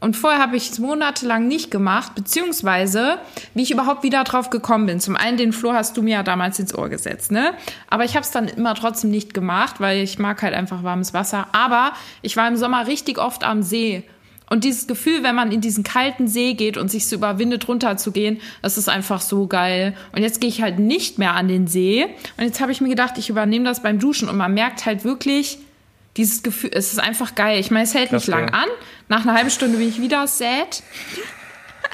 Und 0.00 0.16
vorher 0.16 0.40
habe 0.40 0.56
ich 0.56 0.70
es 0.70 0.78
monatelang 0.78 1.48
nicht 1.48 1.70
gemacht, 1.70 2.14
beziehungsweise 2.14 3.18
wie 3.54 3.62
ich 3.62 3.70
überhaupt 3.72 4.04
wieder 4.04 4.22
drauf 4.22 4.48
gekommen 4.50 4.86
bin. 4.86 5.00
Zum 5.00 5.16
einen, 5.16 5.36
den 5.36 5.52
Flo 5.52 5.72
hast 5.72 5.96
du 5.96 6.02
mir 6.02 6.14
ja 6.14 6.22
damals 6.22 6.58
ins 6.58 6.74
Ohr 6.74 6.88
gesetzt, 6.88 7.32
ne? 7.32 7.52
Aber 7.88 8.04
ich 8.04 8.14
habe 8.14 8.22
es 8.22 8.30
dann 8.30 8.46
immer 8.46 8.74
trotzdem 8.74 9.10
nicht 9.10 9.34
gemacht, 9.34 9.80
weil 9.80 10.02
ich 10.02 10.18
mag 10.18 10.40
halt 10.42 10.54
einfach 10.54 10.84
warmes 10.84 11.14
Wasser. 11.14 11.48
Aber 11.52 11.92
ich 12.22 12.36
war 12.36 12.46
im 12.46 12.56
Sommer 12.56 12.86
richtig 12.86 13.18
oft 13.18 13.42
am 13.42 13.62
See. 13.62 14.04
Und 14.50 14.64
dieses 14.64 14.86
Gefühl, 14.86 15.22
wenn 15.22 15.34
man 15.34 15.52
in 15.52 15.60
diesen 15.60 15.84
kalten 15.84 16.26
See 16.26 16.54
geht 16.54 16.78
und 16.78 16.90
sich 16.90 17.06
so 17.06 17.16
überwindet, 17.16 17.68
runterzugehen, 17.68 18.40
das 18.62 18.78
ist 18.78 18.88
einfach 18.88 19.20
so 19.20 19.46
geil. 19.46 19.94
Und 20.12 20.22
jetzt 20.22 20.40
gehe 20.40 20.48
ich 20.48 20.62
halt 20.62 20.78
nicht 20.78 21.18
mehr 21.18 21.34
an 21.34 21.48
den 21.48 21.66
See. 21.66 22.06
Und 22.36 22.44
jetzt 22.44 22.60
habe 22.60 22.72
ich 22.72 22.80
mir 22.80 22.88
gedacht, 22.88 23.18
ich 23.18 23.28
übernehme 23.28 23.66
das 23.66 23.82
beim 23.82 23.98
Duschen. 23.98 24.28
Und 24.28 24.36
man 24.36 24.54
merkt 24.54 24.86
halt 24.86 25.04
wirklich, 25.04 25.58
dieses 26.18 26.42
Gefühl, 26.42 26.70
es 26.74 26.92
ist 26.92 26.98
einfach 26.98 27.34
geil. 27.34 27.58
Ich 27.58 27.70
meine, 27.70 27.84
es 27.84 27.94
hält 27.94 28.12
nicht 28.12 28.26
lang 28.26 28.50
an. 28.50 28.68
Nach 29.08 29.22
einer 29.24 29.32
halben 29.34 29.50
Stunde 29.50 29.78
bin 29.78 29.88
ich 29.88 30.00
wieder 30.02 30.26
sad. 30.26 30.82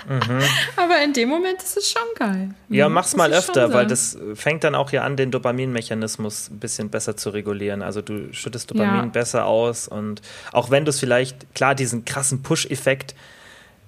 Aber 0.77 1.03
in 1.03 1.13
dem 1.13 1.29
Moment 1.29 1.63
ist 1.63 1.77
es 1.77 1.91
schon 1.91 2.03
geil. 2.17 2.51
Ja, 2.69 2.89
Mhm, 2.89 2.95
mach's 2.95 3.13
muss 3.13 3.19
mal 3.19 3.33
öfter, 3.33 3.73
weil 3.73 3.87
das 3.87 4.19
fängt 4.35 4.65
dann 4.65 4.75
auch 4.75 4.93
ja 4.93 5.03
an, 5.03 5.17
den 5.17 5.31
Dopaminmechanismus 5.31 6.51
ein 6.51 6.59
bisschen 6.59 6.91
besser 6.91 7.17
zu 7.17 7.31
regulieren. 7.31 7.83
Also 7.83 8.03
du 8.03 8.33
schüttest 8.33 8.71
Dopamin 8.71 8.97
Ja. 8.97 9.07
besser 9.07 9.47
aus 9.47 9.89
und 9.89 10.21
auch 10.53 10.71
wenn 10.71 10.85
du 10.85 10.91
es 10.91 11.01
vielleicht, 11.01 11.55
klar, 11.55 11.75
diesen 11.75 12.05
krassen 12.05 12.43
Push-Effekt 12.43 13.15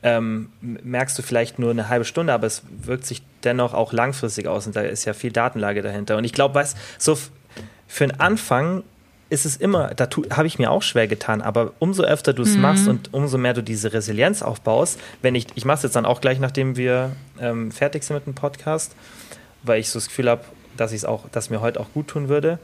ähm, 0.03 0.51
merkst 0.61 1.19
du 1.19 1.23
vielleicht 1.23 1.59
nur 1.59 1.71
eine 1.71 1.89
halbe 1.89 2.05
Stunde, 2.05 2.33
aber 2.33 2.47
es 2.47 2.63
wirkt 2.83 3.07
sich 3.07 3.23
dennoch 3.45 3.75
auch 3.75 3.93
langfristig 3.93 4.47
aus 4.47 4.67
und 4.67 4.77
da 4.77 4.83
ist 4.83 5.05
ja 5.05 5.13
viel 5.15 5.33
Datenlage 5.33 5.83
dahinter. 5.83 6.17
Und 6.17 6.25
ich 6.25 6.33
glaube, 6.33 6.55
was 6.55 6.77
so 6.99 7.19
für 7.89 8.07
den 8.07 8.21
Anfang 8.21 8.85
ist 9.29 9.45
es 9.45 9.57
immer, 9.57 9.93
da 9.95 10.09
habe 10.31 10.47
ich 10.47 10.59
mir 10.59 10.71
auch 10.71 10.83
schwer 10.83 11.09
getan, 11.09 11.43
aber 11.43 11.73
umso 11.81 12.03
öfter 12.05 12.33
du 12.33 12.43
es 12.43 12.55
Mhm. 12.55 12.61
machst 12.63 12.87
und 12.89 13.13
umso 13.13 13.39
mehr 13.39 13.55
du 13.55 13.63
diese 13.63 13.93
Resilienz 13.93 14.43
aufbaust, 14.43 15.01
wenn 15.23 15.35
ich, 15.35 15.47
ich 15.57 15.65
mache 15.65 15.79
es 15.79 15.83
jetzt 15.83 15.97
dann 15.97 16.07
auch 16.07 16.21
gleich, 16.21 16.39
nachdem 16.39 16.77
wir 16.77 17.11
ähm, 17.41 17.73
fertig 17.73 18.05
sind 18.05 18.15
mit 18.17 18.27
dem 18.27 18.35
Podcast, 18.35 18.95
weil 19.65 19.81
ich 19.81 19.91
so 19.91 19.99
das 19.99 20.07
Gefühl 20.09 20.31
habe, 20.31 20.45
dass 20.77 20.93
ich 20.93 20.99
es 20.99 21.05
auch, 21.05 21.29
dass 21.31 21.51
mir 21.51 21.61
heute 21.61 21.81
auch 21.81 21.93
gut 21.93 22.09
tun 22.09 22.29
würde. 22.29 22.59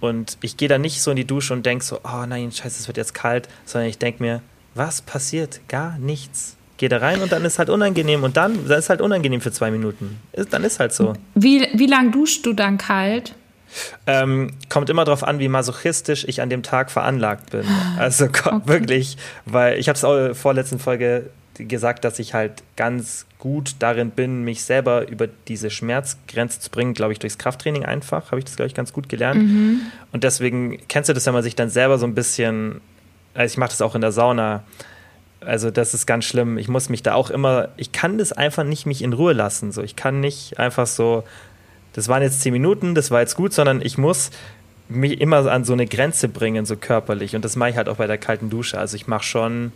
Und 0.00 0.36
ich 0.42 0.56
gehe 0.56 0.68
dann 0.68 0.80
nicht 0.80 1.00
so 1.00 1.12
in 1.12 1.16
die 1.16 1.24
Dusche 1.24 1.52
und 1.54 1.64
denke 1.64 1.84
so, 1.84 2.00
oh 2.04 2.26
nein, 2.26 2.50
scheiße, 2.52 2.80
es 2.80 2.88
wird 2.88 2.96
jetzt 2.96 3.14
kalt, 3.14 3.48
sondern 3.64 3.88
ich 3.88 3.98
denke 3.98 4.22
mir, 4.22 4.42
was 4.74 5.00
passiert? 5.00 5.60
Gar 5.68 5.96
nichts. 5.98 6.56
Geh 6.76 6.88
da 6.88 6.96
rein 6.98 7.20
und 7.22 7.30
dann 7.30 7.44
ist 7.44 7.60
halt 7.60 7.70
unangenehm 7.70 8.24
und 8.24 8.36
dann, 8.36 8.66
dann 8.66 8.78
ist 8.80 8.90
halt 8.90 9.00
unangenehm 9.00 9.40
für 9.40 9.52
zwei 9.52 9.70
Minuten. 9.70 10.18
Ist, 10.32 10.52
dann 10.52 10.64
ist 10.64 10.80
halt 10.80 10.92
so. 10.92 11.12
Wie, 11.36 11.68
wie 11.74 11.86
lang 11.86 12.10
duschst 12.10 12.44
du 12.44 12.52
dann 12.52 12.76
kalt? 12.78 13.34
Ähm, 14.06 14.52
kommt 14.68 14.90
immer 14.90 15.04
darauf 15.04 15.24
an, 15.24 15.38
wie 15.38 15.48
masochistisch 15.48 16.24
ich 16.28 16.42
an 16.42 16.50
dem 16.50 16.62
Tag 16.62 16.90
veranlagt 16.90 17.50
bin. 17.50 17.64
Also 17.98 18.28
ko- 18.28 18.60
wirklich, 18.66 19.16
weil 19.46 19.78
ich 19.78 19.88
habe 19.88 19.96
es 19.96 20.04
auch 20.04 20.16
in 20.16 20.24
der 20.24 20.34
vorletzten 20.34 20.78
Folge 20.78 21.30
gesagt, 21.58 22.04
dass 22.04 22.18
ich 22.18 22.34
halt 22.34 22.62
ganz 22.76 23.26
gut 23.38 23.76
darin 23.78 24.10
bin, 24.10 24.42
mich 24.42 24.62
selber 24.64 25.08
über 25.08 25.26
diese 25.48 25.68
Schmerzgrenze 25.70 26.60
zu 26.60 26.70
bringen, 26.70 26.94
glaube 26.94 27.12
ich, 27.12 27.18
durchs 27.18 27.38
Krafttraining 27.38 27.84
einfach, 27.84 28.30
habe 28.30 28.38
ich 28.38 28.44
das, 28.44 28.56
glaube 28.56 28.68
ich, 28.68 28.74
ganz 28.74 28.92
gut 28.92 29.08
gelernt. 29.08 29.80
Und 30.12 30.24
deswegen 30.24 30.78
kennst 30.88 31.08
du 31.08 31.12
das, 31.12 31.26
wenn 31.26 31.34
man 31.34 31.42
sich 31.42 31.54
dann 31.54 31.68
selber 31.68 31.98
so 31.98 32.06
ein 32.06 32.14
bisschen, 32.14 32.80
also 33.34 33.52
ich 33.52 33.58
mache 33.58 33.70
das 33.70 33.82
auch 33.82 33.94
in 33.94 34.00
der 34.00 34.12
Sauna, 34.12 34.62
also 35.40 35.70
das 35.70 35.92
ist 35.92 36.06
ganz 36.06 36.24
schlimm. 36.24 36.56
Ich 36.56 36.68
muss 36.68 36.88
mich 36.88 37.02
da 37.02 37.14
auch 37.14 37.28
immer, 37.28 37.68
ich 37.76 37.92
kann 37.92 38.16
das 38.16 38.32
einfach 38.32 38.64
nicht 38.64 38.86
mich 38.86 39.02
in 39.02 39.12
Ruhe 39.12 39.32
lassen. 39.32 39.72
So, 39.72 39.82
ich 39.82 39.96
kann 39.96 40.20
nicht 40.20 40.58
einfach 40.58 40.86
so, 40.86 41.24
das 41.92 42.08
waren 42.08 42.22
jetzt 42.22 42.40
zehn 42.40 42.52
Minuten, 42.52 42.94
das 42.94 43.10
war 43.10 43.20
jetzt 43.20 43.36
gut, 43.36 43.52
sondern 43.52 43.82
ich 43.82 43.98
muss 43.98 44.30
mich 44.88 45.20
immer 45.20 45.46
an 45.50 45.64
so 45.64 45.72
eine 45.72 45.86
Grenze 45.86 46.28
bringen, 46.28 46.66
so 46.66 46.76
körperlich. 46.76 47.34
Und 47.36 47.44
das 47.44 47.56
mache 47.56 47.70
ich 47.70 47.76
halt 47.76 47.88
auch 47.88 47.96
bei 47.96 48.06
der 48.06 48.18
kalten 48.18 48.50
Dusche. 48.50 48.78
Also 48.78 48.96
ich 48.96 49.06
mache 49.06 49.24
schon 49.24 49.72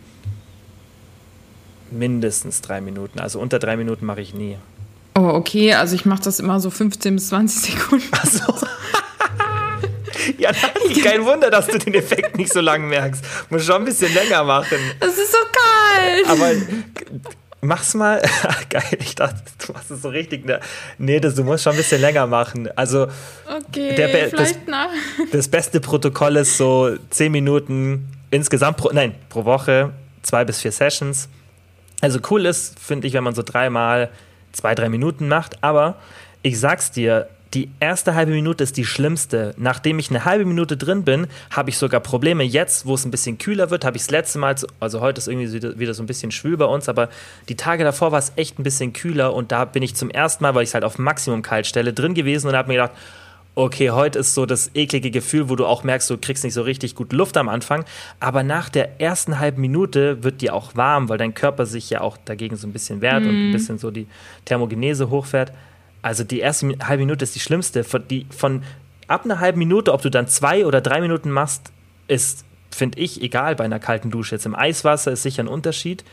mindestens 1.91 2.61
drei 2.61 2.81
Minuten. 2.81 3.19
Also 3.19 3.39
unter 3.39 3.59
drei 3.59 3.77
Minuten 3.77 4.05
mache 4.05 4.21
ich 4.21 4.33
nie. 4.33 4.57
Oh, 5.15 5.29
okay, 5.33 5.73
also 5.73 5.95
ich 5.95 6.05
mache 6.05 6.21
das 6.23 6.39
immer 6.39 6.59
so 6.59 6.69
15 6.69 7.15
bis 7.15 7.29
20 7.29 7.73
Sekunden. 7.73 8.07
Achso. 8.11 8.53
ja, 10.37 10.51
nein, 10.51 11.03
kein 11.03 11.25
Wunder, 11.25 11.49
dass 11.49 11.67
du 11.67 11.79
den 11.79 11.95
Effekt 11.95 12.37
nicht 12.37 12.53
so 12.53 12.61
lang 12.61 12.87
merkst. 12.87 13.23
Muss 13.49 13.65
schon 13.65 13.77
ein 13.77 13.85
bisschen 13.85 14.13
länger 14.13 14.43
machen. 14.43 14.77
Das 14.99 15.17
ist 15.17 15.31
so 15.31 15.37
kalt. 15.51 16.29
Aber 16.29 16.51
mach's 17.61 17.93
mal. 17.93 18.21
Geil, 18.69 18.83
ich 18.99 19.15
dachte, 19.15 19.41
du 19.65 19.73
machst 19.73 19.91
es 19.91 20.01
so 20.01 20.09
richtig. 20.09 20.45
Ne? 20.45 20.59
Nee, 20.97 21.19
das, 21.19 21.35
du 21.35 21.43
musst 21.43 21.63
schon 21.63 21.73
ein 21.73 21.77
bisschen 21.77 22.01
länger 22.01 22.27
machen. 22.27 22.69
Also 22.75 23.07
Okay, 23.69 23.95
Der 23.95 24.07
Be- 24.07 24.31
nach. 24.67 24.89
das 25.31 25.47
beste 25.47 25.79
Protokoll 25.79 26.35
ist 26.37 26.57
so 26.57 26.95
10 27.09 27.31
Minuten 27.31 28.11
insgesamt 28.31 28.77
pro, 28.77 28.89
nein, 28.91 29.15
pro 29.29 29.45
Woche, 29.45 29.91
zwei 30.21 30.43
bis 30.45 30.61
vier 30.61 30.71
Sessions. 30.71 31.29
Also 32.01 32.19
cool 32.29 32.45
ist, 32.45 32.79
finde 32.79 33.07
ich, 33.07 33.13
wenn 33.13 33.23
man 33.23 33.33
so 33.33 33.41
dreimal 33.43 34.09
zwei, 34.51 34.75
drei 34.75 34.89
Minuten 34.89 35.27
macht. 35.27 35.63
Aber 35.63 35.95
ich 36.43 36.59
sag's 36.59 36.91
dir, 36.91 37.27
die 37.57 37.69
erste 37.79 38.13
halbe 38.13 38.33
Minute 38.33 38.63
ist 38.63 38.77
die 38.77 38.85
schlimmste. 38.85 39.55
Nachdem 39.57 39.97
ich 39.97 40.11
eine 40.11 40.25
halbe 40.25 40.45
Minute 40.45 40.77
drin 40.77 41.03
bin, 41.03 41.25
habe 41.49 41.71
ich 41.71 41.77
sogar 41.79 42.01
Probleme. 42.01 42.43
Jetzt, 42.43 42.85
wo 42.85 42.93
es 42.93 43.03
ein 43.03 43.09
bisschen 43.09 43.39
kühler 43.39 43.71
wird, 43.71 43.83
habe 43.83 43.97
ich 43.97 44.03
das 44.03 44.11
letzte 44.11 44.37
Mal, 44.37 44.55
also 44.79 45.01
heute 45.01 45.17
ist 45.17 45.27
irgendwie 45.27 45.51
wieder- 45.79 45.95
so 45.95 46.03
ein 46.03 46.05
bisschen 46.05 46.29
schwül 46.29 46.55
bei 46.55 46.65
uns, 46.65 46.87
aber 46.87 47.09
die 47.49 47.55
Tage 47.55 47.83
davor 47.83 48.11
war 48.11 48.19
es 48.19 48.31
echt 48.35 48.59
ein 48.59 48.63
bisschen 48.63 48.93
kühler 48.93 49.33
und 49.33 49.51
da 49.51 49.65
bin 49.65 49.81
ich 49.81 49.95
zum 49.95 50.11
ersten 50.11 50.43
Mal, 50.43 50.53
weil 50.53 50.61
ich 50.61 50.69
es 50.69 50.73
halt 50.75 50.83
auf 50.83 50.99
Maximum 50.99 51.41
kalt 51.41 51.65
stelle, 51.65 51.93
drin 51.93 52.13
gewesen 52.13 52.47
und 52.47 52.55
habe 52.55 52.67
mir 52.67 52.75
gedacht, 52.75 52.91
okay, 53.55 53.89
heute 53.89 54.19
ist 54.19 54.35
so 54.35 54.45
das 54.45 54.69
eklige 54.75 55.09
Gefühl, 55.09 55.49
wo 55.49 55.55
du 55.55 55.65
auch 55.65 55.83
merkst, 55.83 56.07
du 56.11 56.17
kriegst 56.19 56.43
nicht 56.43 56.53
so 56.53 56.61
richtig 56.61 56.93
gut 56.93 57.11
Luft 57.11 57.37
am 57.37 57.49
Anfang. 57.49 57.85
Aber 58.19 58.43
nach 58.43 58.69
der 58.69 59.01
ersten 59.01 59.39
halben 59.39 59.61
Minute 59.61 60.23
wird 60.23 60.41
dir 60.41 60.53
auch 60.53 60.75
warm, 60.75 61.09
weil 61.09 61.17
dein 61.17 61.33
Körper 61.33 61.65
sich 61.65 61.89
ja 61.89 62.01
auch 62.01 62.17
dagegen 62.23 62.55
so 62.55 62.67
ein 62.67 62.71
bisschen 62.73 63.01
wehrt 63.01 63.23
und 63.25 63.49
ein 63.49 63.51
bisschen 63.51 63.79
so 63.79 63.89
die 63.89 64.05
Thermogenese 64.45 65.09
hochfährt. 65.09 65.51
Also 66.07 66.23
die 66.23 66.39
erste 66.39 66.73
halbe 66.81 67.01
Minute 67.01 67.23
ist 67.23 67.35
die 67.35 67.41
schlimmste. 67.41 67.83
Von, 67.83 68.07
die, 68.07 68.27
von 68.29 68.63
ab 69.07 69.25
einer 69.25 69.41
halben 69.41 69.59
Minute, 69.59 69.91
ob 69.91 70.01
du 70.01 70.09
dann 70.09 70.29
zwei 70.29 70.65
oder 70.65 70.79
drei 70.79 71.01
Minuten 71.01 71.29
machst, 71.29 71.73
ist, 72.07 72.45
finde 72.71 72.97
ich, 72.97 73.21
egal 73.21 73.57
bei 73.57 73.65
einer 73.65 73.79
kalten 73.79 74.09
Dusche. 74.09 74.35
Jetzt 74.35 74.45
im 74.45 74.55
Eiswasser 74.55 75.11
ist 75.11 75.23
sicher 75.23 75.43
ein 75.43 75.49
Unterschied. 75.49 76.05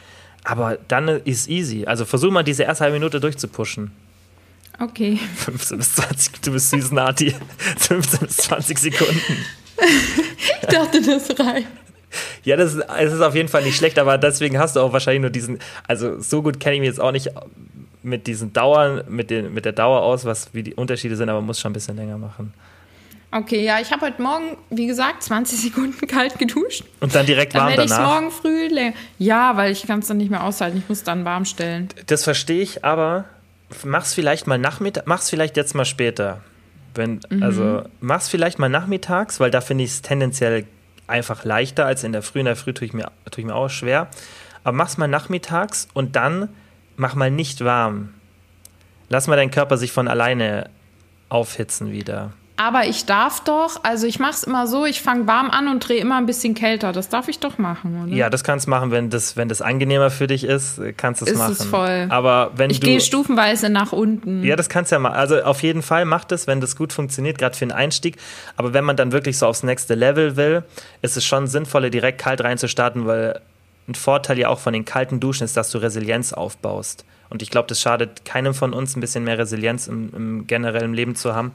Aber 0.43 0.79
dann 0.89 1.07
ist 1.07 1.49
easy. 1.49 1.87
Also 1.87 2.05
versuch 2.05 2.33
mal 2.33 2.43
diese 2.43 2.65
erste 2.65 2.83
halbe 2.83 2.99
Minute 2.99 3.21
durchzupushen. 3.21 3.93
Okay. 4.81 5.17
15 5.37 5.79
bis 5.79 5.95
20, 5.95 6.41
du 6.41 6.51
bist 6.51 6.71
süß, 6.71 6.91
Nati. 6.91 7.33
15 7.79 8.19
bis 8.27 8.37
20 8.39 8.79
Sekunden. 8.79 9.21
Ich 10.63 10.69
dachte, 10.69 11.03
das 11.03 11.39
reicht. 11.39 11.67
Ja, 12.45 12.57
das 12.57 12.75
ist, 12.75 12.85
es 12.99 13.13
ist 13.13 13.21
auf 13.21 13.35
jeden 13.35 13.49
Fall 13.49 13.63
nicht 13.63 13.77
schlecht, 13.77 13.99
aber 13.99 14.19
deswegen 14.19 14.59
hast 14.59 14.77
du 14.77 14.81
auch 14.81 14.93
wahrscheinlich 14.93 15.21
nur 15.23 15.31
diesen, 15.31 15.59
also 15.87 16.21
so 16.21 16.43
gut 16.43 16.61
kenne 16.61 16.77
ich 16.77 16.81
mich 16.81 16.89
jetzt 16.89 17.01
auch 17.01 17.13
nicht 17.13 17.31
mit 18.05 18.27
diesen 18.27 18.53
Dauern, 18.53 19.03
mit, 19.09 19.31
den, 19.31 19.53
mit 19.55 19.65
der 19.65 19.73
Dauer 19.73 20.03
aus, 20.03 20.25
was 20.25 20.53
wie 20.55 20.63
die 20.63 20.75
Unterschiede 20.75 21.17
sind, 21.17 21.29
aber 21.29 21.41
muss 21.41 21.59
schon 21.61 21.71
ein 21.71 21.75
bisschen 21.75 21.97
länger 21.97 22.19
machen. 22.19 22.53
Okay, 23.33 23.65
ja, 23.65 23.81
ich 23.81 23.91
habe 23.91 24.07
heute 24.07 24.23
Morgen, 24.23 24.57
wie 24.71 24.87
gesagt, 24.87 25.25
20 25.25 25.59
Sekunden 25.63 26.07
kalt 26.07 26.39
geduscht. 26.39 26.85
Und 27.01 27.15
dann 27.15 27.27
direkt 27.27 27.55
Dann 27.55 27.63
warm 27.63 27.71
werde 27.71 27.85
ich 27.85 27.91
danach. 27.91 28.21
morgen 28.21 28.31
früh 28.31 28.69
länger. 28.69 28.95
Ja, 29.19 29.57
weil 29.57 29.73
ich 29.73 29.87
kann 29.87 29.99
es 29.99 30.07
dann 30.07 30.19
nicht 30.19 30.31
mehr 30.31 30.45
aushalten. 30.45 30.79
Ich 30.79 30.89
muss 30.89 31.03
dann 31.03 31.25
warm 31.25 31.45
stellen. 31.45 31.89
Das 32.07 32.23
verstehe 32.23 32.63
ich, 32.63 32.85
aber 32.85 33.25
mach's 33.85 34.15
vielleicht 34.15 34.47
mal 34.47 34.59
nachmittags, 34.59 35.07
mach's 35.09 35.31
vielleicht 35.31 35.57
jetzt 35.57 35.75
mal 35.75 35.85
später. 35.85 36.43
Wenn, 36.95 37.21
Mhm. 37.29 37.43
Also 37.43 37.83
mach's 38.01 38.29
vielleicht 38.29 38.61
mal 38.61 38.69
nachmittags, 38.69 39.41
weil 39.41 39.51
da 39.51 39.61
finde 39.61 39.83
ich 39.83 39.91
es 39.91 40.03
tendenziell 40.03 40.65
einfach 41.09 41.45
leichter 41.45 41.87
als 41.87 42.05
in 42.05 42.13
der 42.13 42.23
Früh. 42.23 42.39
In 42.39 42.45
der 42.47 42.55
Früh 42.57 42.73
tue 42.73 42.87
ich 42.87 42.93
mir, 42.93 43.11
tue 43.33 43.41
ich 43.41 43.45
mir 43.47 43.55
auch 43.57 43.69
schwer. 43.69 44.07
Aber 44.63 44.77
mach's 44.77 44.97
mal 44.97 45.09
nachmittags 45.09 45.89
und 45.93 46.15
dann 46.15 46.51
mach 46.97 47.15
mal 47.15 47.31
nicht 47.31 47.65
warm. 47.65 48.11
Lass 49.09 49.27
mal 49.27 49.37
deinen 49.37 49.51
Körper 49.51 49.77
sich 49.77 49.93
von 49.93 50.09
alleine 50.09 50.71
aufhitzen 51.29 51.93
wieder. 51.93 52.33
Aber 52.57 52.87
ich 52.87 53.05
darf 53.05 53.43
doch, 53.43 53.83
also 53.83 54.07
ich 54.07 54.21
mache 54.21 54.31
es 54.35 54.45
immer 54.45 54.69
so, 54.69 54.85
ich 54.87 55.03
fange 55.03 55.27
warm 55.27 55.51
an 55.51 55.67
und 55.67 55.81
drehe 55.81 55.99
immer 56.01 56.19
ein 56.19 56.27
bisschen 56.27 56.55
kälter. 56.55 56.93
Das 56.93 57.09
darf 57.09 57.27
ich 57.27 57.41
doch 57.41 57.59
machen, 57.59 58.05
oder? 58.05 58.13
Ja, 58.15 58.31
das 58.31 58.45
kannst 58.45 58.67
du 58.67 58.71
machen, 58.71 58.93
wenn 58.93 59.11
das, 59.11 59.37
wenn 59.37 59.49
das 59.49 59.61
angenehmer 59.61 60.09
für 60.09 60.29
dich 60.29 60.45
ist, 60.45 60.81
kannst 60.97 61.21
du 61.21 61.25
es 61.25 61.33
Ist 61.33 61.39
machen. 61.39 61.53
es 61.59 61.65
voll. 61.65 62.07
Aber 62.11 62.53
wenn 62.55 62.71
Ich 62.71 62.79
du 62.79 62.87
gehe 62.87 63.01
stufenweise 63.01 63.71
nach 63.71 63.91
unten. 63.93 64.45
Ja, 64.45 64.55
das 64.55 64.69
kannst 64.69 64.93
du 64.93 64.95
ja 64.97 65.01
mal. 65.01 65.11
Also 65.13 65.43
auf 65.43 65.65
jeden 65.65 65.83
Fall 65.83 66.05
macht 66.05 66.31
es, 66.31 66.47
wenn 66.47 66.61
das 66.61 66.77
gut 66.77 66.93
funktioniert, 66.93 67.39
gerade 67.39 67.57
für 67.57 67.67
den 67.67 67.73
Einstieg. 67.73 68.19
Aber 68.57 68.73
wenn 68.73 68.85
man 68.85 68.97
dann 68.97 69.11
wirklich 69.11 69.37
so 69.37 69.47
aufs 69.49 69.65
nächste 69.65 69.97
Level 69.97 70.37
will, 70.37 70.63
ist 71.03 71.17
es 71.17 71.25
schon 71.25 71.49
sinnvoller, 71.49 71.91
direkt 71.91 72.21
kalt 72.21 72.41
reinzustarten, 72.45 73.05
weil 73.07 73.41
ein 73.89 73.95
Vorteil 73.95 74.39
ja 74.39 74.49
auch 74.49 74.59
von 74.59 74.73
den 74.73 74.85
kalten 74.85 75.21
Duschen 75.21 75.45
ist, 75.45 75.57
dass 75.57 75.71
du 75.71 75.79
Resilienz 75.79 76.33
aufbaust. 76.33 77.05
Und 77.31 77.43
ich 77.43 77.51
glaube, 77.51 77.69
das 77.69 77.81
schadet 77.81 78.25
keinem 78.25 78.55
von 78.55 78.73
uns, 78.73 78.97
ein 78.97 79.01
bisschen 79.01 79.25
mehr 79.25 79.39
Resilienz 79.39 79.89
im, 79.89 80.15
im 80.15 80.47
generellen 80.47 80.95
Leben 80.95 81.17
zu 81.17 81.35
haben. 81.35 81.53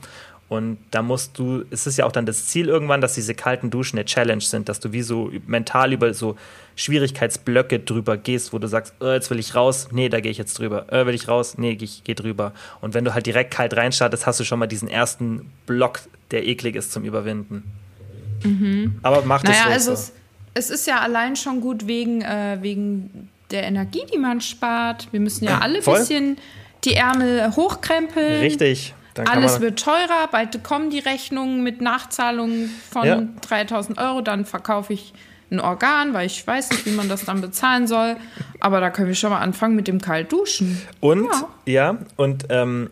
Und 0.49 0.79
da 0.89 1.03
musst 1.03 1.37
du, 1.37 1.63
es 1.69 1.85
ist 1.85 1.97
ja 1.97 2.05
auch 2.05 2.11
dann 2.11 2.25
das 2.25 2.47
Ziel 2.47 2.67
irgendwann, 2.67 3.01
dass 3.01 3.13
diese 3.13 3.35
kalten 3.35 3.69
Duschen 3.69 3.99
eine 3.99 4.05
Challenge 4.05 4.41
sind, 4.41 4.67
dass 4.67 4.79
du 4.79 4.91
wie 4.91 5.03
so 5.03 5.31
mental 5.45 5.93
über 5.93 6.11
so 6.15 6.35
Schwierigkeitsblöcke 6.75 7.79
drüber 7.79 8.17
gehst, 8.17 8.51
wo 8.51 8.57
du 8.57 8.67
sagst, 8.67 8.95
äh, 8.99 9.13
jetzt 9.13 9.29
will 9.29 9.37
ich 9.37 9.53
raus, 9.53 9.89
nee, 9.91 10.09
da 10.09 10.19
gehe 10.21 10.31
ich 10.31 10.39
jetzt 10.39 10.57
drüber, 10.57 10.91
äh, 10.91 11.05
will 11.05 11.13
ich 11.13 11.27
raus, 11.27 11.59
nee, 11.59 11.77
ich 11.79 12.03
gehe 12.03 12.15
drüber. 12.15 12.53
Und 12.81 12.95
wenn 12.95 13.05
du 13.05 13.13
halt 13.13 13.27
direkt 13.27 13.51
kalt 13.51 13.77
reinstartest, 13.77 14.25
hast 14.25 14.39
du 14.39 14.43
schon 14.43 14.57
mal 14.57 14.65
diesen 14.65 14.87
ersten 14.87 15.51
Block, 15.67 15.99
der 16.31 16.47
eklig 16.47 16.75
ist 16.75 16.91
zum 16.91 17.03
Überwinden. 17.03 17.63
Aber 19.03 19.21
mach 19.21 19.43
das 19.43 19.51
naja, 19.51 19.63
ruhig 19.65 19.73
also 19.73 19.95
so. 19.95 20.11
Es, 20.59 20.69
ist 20.69 20.85
ja 20.87 20.99
allein 20.99 21.35
schon 21.35 21.61
gut 21.61 21.87
wegen, 21.87 22.21
äh, 22.21 22.57
wegen 22.61 23.29
der 23.51 23.63
Energie, 23.63 24.03
die 24.13 24.17
man 24.19 24.41
spart. 24.41 25.07
Wir 25.11 25.19
müssen 25.19 25.45
ja 25.45 25.59
alle 25.59 25.79
ein 25.79 25.83
bisschen 25.83 26.37
die 26.83 26.93
Ärmel 26.93 27.55
hochkrempeln. 27.55 28.41
Richtig. 28.41 28.93
Alles 29.25 29.59
wird 29.59 29.79
teurer, 29.83 30.27
bald 30.31 30.63
kommen 30.63 30.91
die 30.91 30.99
Rechnungen 30.99 31.61
mit 31.63 31.81
Nachzahlungen 31.81 32.69
von 32.89 33.05
Ja. 33.07 33.21
3000 33.41 33.97
Euro, 33.97 34.21
dann 34.21 34.45
verkaufe 34.45 34.93
ich 34.93 35.13
ein 35.51 35.59
Organ, 35.59 36.13
weil 36.13 36.27
ich 36.27 36.45
weiß 36.45 36.69
nicht, 36.69 36.85
wie 36.85 36.91
man 36.91 37.09
das 37.09 37.25
dann 37.25 37.41
bezahlen 37.41 37.87
soll. 37.87 38.15
Aber 38.59 38.79
da 38.79 38.91
können 38.91 39.07
wir 39.07 39.15
schon 39.15 39.31
mal 39.31 39.39
anfangen 39.39 39.75
mit 39.75 39.87
dem 39.87 39.99
Kaltduschen. 39.99 40.79
Und, 41.01 41.25
Ja. 41.25 41.47
ja, 41.65 41.97
und 42.15 42.45
ähm, 42.49 42.91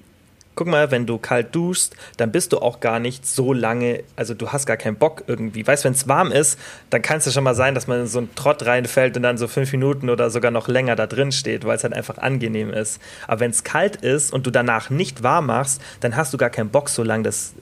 guck 0.58 0.68
mal, 0.68 0.92
wenn 0.92 1.06
du 1.06 1.18
kalt 1.20 1.56
duschst, 1.56 1.96
dann 2.18 2.32
bist 2.32 2.52
du 2.52 2.58
auch 2.58 2.82
gar 2.82 3.00
nicht 3.00 3.26
so 3.26 3.54
lange, 3.54 4.04
also 4.18 4.34
du 4.34 4.50
hast 4.50 4.66
gar 4.66 4.76
keinen 4.76 4.98
Bock 4.98 5.24
irgendwie. 5.28 5.66
Weißt 5.66 5.86
du, 5.86 5.86
wenn 5.86 5.94
es 5.94 6.08
warm 6.10 6.32
ist, 6.32 6.60
dann 6.90 7.02
kann 7.02 7.20
es 7.20 7.26
ja 7.26 7.32
schon 7.32 7.46
mal 7.46 7.56
sein, 7.56 7.76
dass 7.76 7.88
man 7.88 8.02
in 8.02 8.08
so 8.08 8.18
einen 8.18 8.36
Trott 8.36 8.66
reinfällt 8.66 9.16
und 9.16 9.24
dann 9.24 9.38
so 9.38 9.48
fünf 9.48 9.72
Minuten 9.72 10.10
oder 10.10 10.30
sogar 10.30 10.52
noch 10.52 10.68
länger 10.68 10.96
da 10.98 11.06
drin 11.08 11.32
steht, 11.32 11.64
weil 11.64 11.78
es 11.78 11.84
halt 11.84 11.94
einfach 11.94 12.18
angenehm 12.18 12.74
ist. 12.74 13.00
Aber 13.28 13.40
wenn 13.40 13.52
es 13.52 13.64
kalt 13.64 13.98
ist 13.98 14.34
und 14.34 14.48
du 14.48 14.52
danach 14.52 14.90
nicht 14.90 15.24
warm 15.24 15.46
machst, 15.46 15.80
dann 16.02 16.16
hast 16.18 16.34
du 16.34 16.38
gar 16.38 16.50
keinen 16.50 16.70
Bock, 16.70 16.90
so 16.90 17.04
lange 17.04 17.24
das, 17.24 17.54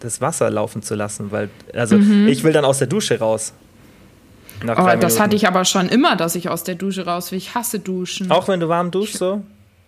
das 0.00 0.20
Wasser 0.20 0.50
laufen 0.50 0.82
zu 0.82 0.96
lassen, 0.96 1.30
weil, 1.30 1.48
also 1.72 1.96
ich 1.96 2.42
will 2.42 2.52
dann 2.52 2.64
aus 2.64 2.78
der 2.78 2.88
Dusche 2.88 3.20
raus. 3.20 3.54
Oh, 4.62 4.66
das 4.66 4.84
Minuten. 4.84 5.18
hatte 5.20 5.36
ich 5.36 5.46
aber 5.46 5.64
schon 5.64 5.88
immer, 5.88 6.16
dass 6.16 6.34
ich 6.34 6.48
aus 6.50 6.64
der 6.64 6.74
Dusche 6.74 7.06
raus 7.06 7.30
will. 7.30 7.38
Ich 7.38 7.54
hasse 7.54 7.78
Duschen. 7.78 8.30
Auch 8.30 8.48
wenn 8.48 8.60
du 8.60 8.68
warm 8.68 8.90
duschst, 8.90 9.16
so? 9.16 9.42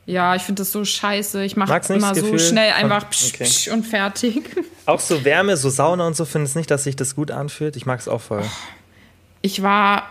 Ja, 0.05 0.35
ich 0.35 0.43
finde 0.43 0.63
das 0.63 0.73
so 0.73 0.85
scheiße. 0.85 1.45
Ich 1.45 1.57
mache 1.57 1.81
immer 1.93 2.15
so 2.15 2.23
Gefühl 2.23 2.39
schnell 2.41 2.73
einfach 2.73 3.09
psch, 3.11 3.35
Okay. 3.35 3.45
psch 3.45 3.69
und 3.69 3.87
fertig. 3.87 4.43
Auch 4.87 4.99
so 5.01 5.25
Wärme, 5.25 5.57
so 5.57 5.71
Sauna 5.71 6.07
und 6.09 6.17
so, 6.17 6.25
findest 6.25 6.57
nicht, 6.57 6.71
dass 6.71 6.85
sich 6.85 6.97
das 6.97 7.15
gut 7.15 7.31
anfühlt? 7.31 7.77
Ich 7.77 7.87
mag 7.87 8.01
es 8.01 8.09
auch 8.09 8.21
voll. 8.21 8.43
Ich 9.43 9.63
war 9.63 10.03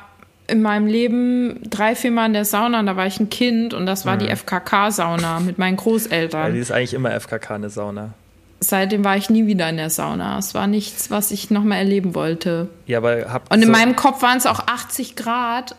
in 0.48 0.62
meinem 0.62 0.88
Leben 0.88 1.60
drei, 1.70 1.94
vier 1.96 2.12
Mal 2.12 2.28
in 2.28 2.34
der 2.34 2.46
Sauna 2.46 2.80
und 2.80 2.86
da 2.86 2.96
war 2.96 3.06
ich 3.06 3.20
ein 3.20 3.30
Kind 3.30 3.74
und 3.74 3.86
das 3.86 4.06
war 4.06 4.16
die 4.18 4.28
FKK-Sauna 4.34 5.39
mit 5.42 5.58
meinen 5.58 5.78
Weil 5.78 5.84
die 5.84 5.89
Großeltern. 5.89 6.56
ist 6.56 6.72
eigentlich 6.72 6.94
immer 6.94 7.12
FKK 7.20 7.56
eine 7.56 7.70
Sauna. 7.70 8.14
Seitdem 8.62 9.04
war 9.04 9.18
ich 9.18 9.30
nie 9.30 9.46
wieder 9.48 9.68
in 9.70 9.78
der 9.78 9.89
Sauna. 9.89 10.38
Es 10.38 10.54
war 10.54 10.68
nichts, 10.68 11.10
was 11.12 11.32
ich 11.32 11.50
nochmal 11.52 11.80
erleben 11.80 12.16
wollte. 12.16 12.70
Ja, 12.86 13.00
aber 13.00 13.26
habt 13.32 13.52
Und 13.52 13.60
in 13.62 13.66
so, 13.68 13.72
meinem 13.72 13.96
Kopf 13.98 14.22
waren 14.22 14.38
es 14.38 14.46
auch 14.46 14.60
80 14.68 15.16
Grad 15.16 15.76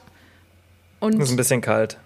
und 1.00 1.18
ist 1.20 1.30
ein 1.30 1.36
bisschen 1.36 1.60
kalt. 1.62 1.96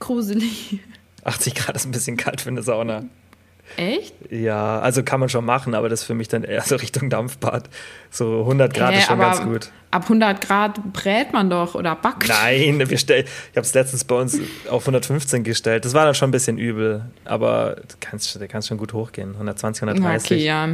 gruselig. 0.00 0.80
80 1.24 1.54
Grad 1.54 1.76
ist 1.76 1.86
ein 1.86 1.92
bisschen 1.92 2.16
kalt 2.16 2.40
für 2.40 2.50
eine 2.50 2.62
Sauna. 2.62 3.04
Echt? 3.76 4.14
Ja, 4.30 4.80
also 4.80 5.02
kann 5.02 5.20
man 5.20 5.28
schon 5.28 5.44
machen, 5.44 5.74
aber 5.74 5.88
das 5.88 6.00
ist 6.00 6.06
für 6.06 6.14
mich 6.14 6.28
dann 6.28 6.44
eher 6.44 6.60
so 6.62 6.76
Richtung 6.76 7.08
Dampfbad. 7.08 7.70
So 8.10 8.40
100 8.40 8.74
Grad 8.74 8.92
Hä, 8.92 8.98
ist 8.98 9.06
schon 9.06 9.18
ganz 9.18 9.42
gut. 9.42 9.70
Ab 9.90 10.02
100 10.02 10.40
Grad 10.40 10.92
brät 10.92 11.32
man 11.32 11.48
doch 11.48 11.74
oder 11.74 11.94
backt. 11.96 12.28
Nein, 12.28 12.82
wir 12.88 12.98
stell, 12.98 13.24
ich 13.24 13.56
habe 13.56 13.64
es 13.64 13.72
letztens 13.72 14.04
bei 14.04 14.16
uns 14.16 14.38
auf 14.68 14.82
115 14.82 15.42
gestellt. 15.44 15.84
Das 15.84 15.94
war 15.94 16.04
dann 16.04 16.14
schon 16.14 16.28
ein 16.28 16.32
bisschen 16.32 16.58
übel, 16.58 17.06
aber 17.24 17.76
du 17.76 17.94
kannst, 18.00 18.34
du 18.34 18.48
kannst 18.48 18.68
schon 18.68 18.78
gut 18.78 18.92
hochgehen. 18.92 19.32
120, 19.32 19.82
130. 19.84 20.32
Okay, 20.32 20.44
ja. 20.44 20.68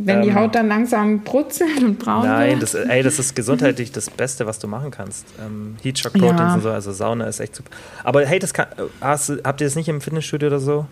Wenn 0.00 0.22
die 0.22 0.28
Ähm, 0.28 0.34
Haut 0.36 0.54
dann 0.54 0.68
langsam 0.68 1.20
brutzelt 1.24 1.82
und 1.82 1.98
braun 1.98 2.24
Nein, 2.24 2.60
wird. 2.60 2.62
das, 2.62 2.74
ey, 2.74 3.02
das 3.02 3.18
ist 3.18 3.34
gesundheitlich 3.34 3.90
das 3.90 4.08
Beste, 4.08 4.46
was 4.46 4.60
du 4.60 4.68
machen 4.68 4.92
kannst. 4.92 5.26
Ähm, 5.44 5.76
Heat 5.82 5.98
Shock 5.98 6.12
Proteins 6.12 6.38
Ja. 6.38 6.54
und 6.54 6.60
so, 6.62 6.70
also 6.70 6.92
Sauna 6.92 7.24
ist 7.26 7.40
echt 7.40 7.56
super. 7.56 7.70
Aber 8.04 8.24
hey, 8.24 8.38
das 8.38 8.54
kann, 8.54 8.68
hast, 9.00 9.28
du- 9.28 9.42
habt 9.42 9.60
ihr 9.60 9.66
das 9.66 9.74
nicht 9.74 9.88
im 9.88 10.00
Fitnessstudio 10.00 10.46
oder 10.48 10.60
so? 10.60 10.86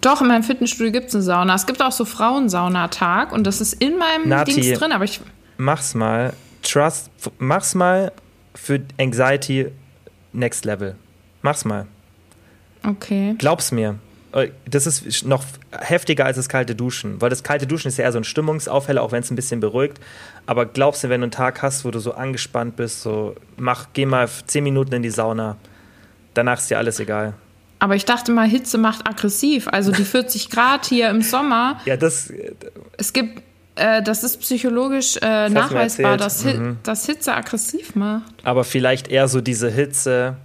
Doch, 0.00 0.20
in 0.22 0.26
meinem 0.28 0.42
Fitnessstudio 0.42 0.90
gibt 0.92 1.06
es 1.08 1.14
eine 1.14 1.22
Sauna. 1.22 1.54
Es 1.54 1.66
gibt 1.66 1.80
auch 1.82 1.92
so 1.92 2.04
Frauensaunatag 2.04 3.30
und 3.32 3.46
das 3.46 3.60
ist 3.60 3.74
in 3.74 3.96
meinem 3.96 4.28
Nati. 4.28 4.60
Dings 4.60 4.78
drin, 4.78 4.90
aber 4.90 5.04
ich. 5.04 5.20
Mach's 5.56 5.94
mal. 5.94 6.32
Trust, 6.62 7.10
mach's 7.38 7.74
mal 7.76 8.10
für 8.56 8.80
Anxiety 9.00 9.68
Next 10.32 10.64
Level. 10.64 10.96
Mach's 11.42 11.64
mal. 11.64 11.86
Okay. 12.84 13.34
Glaub's 13.38 13.70
mir. 13.70 13.96
Äh, 14.34 14.48
Das 14.68 14.86
ist 14.86 15.24
noch 15.24 15.44
heftiger 15.72 16.26
als 16.26 16.36
das 16.36 16.48
kalte 16.48 16.74
Duschen, 16.74 17.20
weil 17.20 17.30
das 17.30 17.42
kalte 17.42 17.66
Duschen 17.66 17.88
ist 17.88 17.96
ja 17.98 18.04
eher 18.04 18.12
so 18.12 18.18
ein 18.18 18.24
Stimmungsaufheller, 18.24 19.02
auch 19.02 19.12
wenn 19.12 19.22
es 19.22 19.30
ein 19.30 19.36
bisschen 19.36 19.60
beruhigt. 19.60 19.98
Aber 20.46 20.66
glaubst 20.66 21.04
du, 21.04 21.08
wenn 21.08 21.20
du 21.20 21.26
einen 21.26 21.30
Tag 21.30 21.62
hast, 21.62 21.84
wo 21.84 21.90
du 21.90 21.98
so 22.00 22.12
angespannt 22.14 22.76
bist, 22.76 23.02
so 23.02 23.34
mach, 23.56 23.86
geh 23.92 24.06
mal 24.06 24.28
10 24.28 24.62
Minuten 24.64 24.92
in 24.94 25.02
die 25.02 25.10
Sauna, 25.10 25.56
danach 26.34 26.58
ist 26.58 26.70
dir 26.70 26.78
alles 26.78 27.00
egal. 27.00 27.34
Aber 27.78 27.96
ich 27.96 28.04
dachte 28.04 28.32
mal, 28.32 28.46
Hitze 28.48 28.78
macht 28.78 29.06
aggressiv. 29.06 29.68
Also 29.68 29.92
die 29.92 30.04
40 30.04 30.48
Grad 30.50 30.86
hier 30.86 31.10
im 31.10 31.20
Sommer. 31.22 31.80
Ja, 31.84 31.96
das, 31.96 32.32
Es 32.96 33.12
gibt, 33.12 33.42
äh, 33.74 34.02
das 34.02 34.24
ist 34.24 34.40
psychologisch 34.40 35.16
äh, 35.20 35.48
nachweisbar, 35.50 36.16
dass, 36.16 36.44
Hi 36.46 36.76
dass 36.82 37.04
Hitze 37.06 37.34
aggressiv 37.34 37.94
macht. 37.94 38.32
aber 38.42 38.64
vielleicht 38.64 39.08
eher 39.08 39.28
so 39.28 39.40
diese 39.42 39.68
Hitze, 39.70 40.36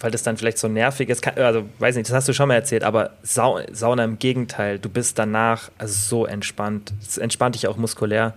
weil 0.00 0.10
das 0.10 0.22
dann 0.22 0.36
vielleicht 0.36 0.58
so 0.58 0.68
nervig 0.68 1.08
ist. 1.08 1.26
Also, 1.38 1.64
weiß 1.78 1.96
nicht, 1.96 2.08
das 2.08 2.14
hast 2.14 2.28
du 2.28 2.32
schon 2.32 2.48
mal 2.48 2.54
erzählt, 2.54 2.84
aber 2.84 3.10
Sau 3.22 3.60
Sauna 3.72 4.04
im 4.04 4.18
Gegenteil. 4.18 4.78
Du 4.78 4.88
bist 4.88 5.18
danach 5.18 5.70
also 5.78 5.94
so 5.94 6.26
entspannt. 6.26 6.92
Es 7.00 7.18
entspannt 7.18 7.54
dich 7.54 7.66
auch 7.68 7.76
muskulär. 7.76 8.34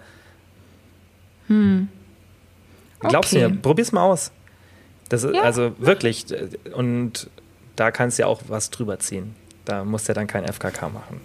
Glaubst 3.00 3.34
du 3.34 3.38
Okay. 3.38 3.50
mir, 3.50 3.58
probier's 3.62 3.92
mal 3.92 4.04
aus. 4.04 4.32
Das 5.10 5.24
ist, 5.24 5.36
Ja. 5.36 5.42
Also 5.44 5.74
wirklich. 5.80 6.26
Und 6.74 7.30
da 7.76 7.92
kannst 7.92 8.18
du 8.18 8.24
ja 8.24 8.28
auch 8.28 8.42
was 8.48 8.70
drüber 8.70 9.00
ziehen. 9.00 9.36
Da 9.66 9.84
musst 9.84 10.08
du 10.08 10.12
ja 10.12 10.14
dann 10.16 10.28
kein 10.28 10.46
FKK 10.46 10.90
machen. 10.90 11.20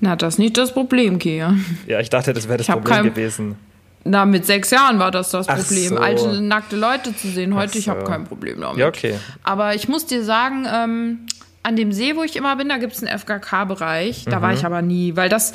Na, 0.00 0.16
das 0.16 0.34
ist 0.34 0.38
nicht 0.38 0.56
das 0.56 0.72
Problem, 0.72 1.18
Kia. 1.18 1.54
Ja, 1.86 2.00
ich 2.00 2.10
dachte, 2.10 2.32
das 2.32 2.48
wäre 2.48 2.58
das 2.58 2.66
Problem 2.66 2.94
kein- 2.94 3.04
gewesen. 3.04 3.56
Na, 4.04 4.24
mit 4.24 4.46
sechs 4.46 4.70
Jahren 4.70 4.98
war 4.98 5.10
das 5.10 5.30
das 5.30 5.48
Ach 5.48 5.58
Problem. 5.58 5.88
so. 5.90 5.96
Alte, 5.98 6.40
nackte 6.40 6.76
Leute 6.76 7.14
zu 7.14 7.28
sehen. 7.28 7.54
Heute, 7.54 7.78
ich 7.78 7.84
so. 7.84 7.90
habe 7.90 8.04
kein 8.04 8.24
Problem 8.24 8.60
damit. 8.60 8.78
Ja, 8.78 8.88
okay. 8.88 9.16
Aber 9.42 9.74
ich 9.74 9.88
muss 9.88 10.06
dir 10.06 10.24
sagen, 10.24 10.66
ähm, 10.72 11.18
an 11.62 11.76
dem 11.76 11.92
See, 11.92 12.16
wo 12.16 12.22
ich 12.22 12.36
immer 12.36 12.56
bin, 12.56 12.68
da 12.70 12.78
gibt 12.78 12.94
es 12.94 13.02
einen 13.04 13.08
FKK-Bereich. 13.18 14.24
Da 14.24 14.38
Mhm. 14.38 14.42
war 14.42 14.52
ich 14.54 14.64
aber 14.64 14.80
nie, 14.80 15.16
weil 15.16 15.28
das, 15.28 15.52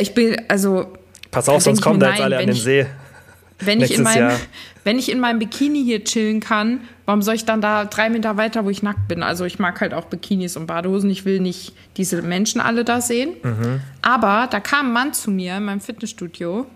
ich 0.00 0.14
bin, 0.14 0.36
also, 0.48 0.92
Pass 1.30 1.48
auf, 1.48 1.62
sonst 1.62 1.78
ich 1.80 1.84
kommen 1.84 2.00
da 2.00 2.10
jetzt 2.10 2.20
alle 2.22 2.38
an 2.38 2.46
den 2.46 2.56
ich- 2.56 2.62
See. 2.62 2.86
wenn 3.60 3.80
ich, 3.82 3.94
in 3.94 4.02
meinem, 4.02 4.30
Jahr. 4.30 4.40
wenn 4.84 4.98
ich 4.98 5.10
in 5.12 5.20
meinem 5.20 5.38
Bikini 5.38 5.84
hier 5.84 6.02
chillen 6.02 6.40
kann, 6.40 6.80
warum 7.04 7.20
soll 7.20 7.34
ich 7.34 7.44
dann 7.44 7.60
da 7.60 7.84
drei 7.84 8.08
Meter 8.08 8.38
weiter, 8.38 8.64
wo 8.64 8.70
ich 8.70 8.82
nackt 8.82 9.06
bin? 9.08 9.22
Also 9.22 9.44
ich 9.44 9.58
mag 9.58 9.78
halt 9.82 9.92
auch 9.92 10.06
Bikinis 10.06 10.56
und 10.56 10.66
Badehosen. 10.66 11.10
Ich 11.10 11.24
will 11.26 11.40
nicht 11.40 11.74
diese 11.98 12.22
Menschen 12.22 12.60
alle 12.62 12.84
da 12.84 13.00
sehen. 13.02 13.34
Mhm. 13.42 13.80
Aber 14.00 14.48
da 14.50 14.60
kam 14.60 14.86
ein 14.88 14.92
Mann 14.94 15.12
zu 15.12 15.30
mir 15.30 15.58
in 15.58 15.64
meinem 15.64 15.80
Fitnessstudio. 15.82 16.66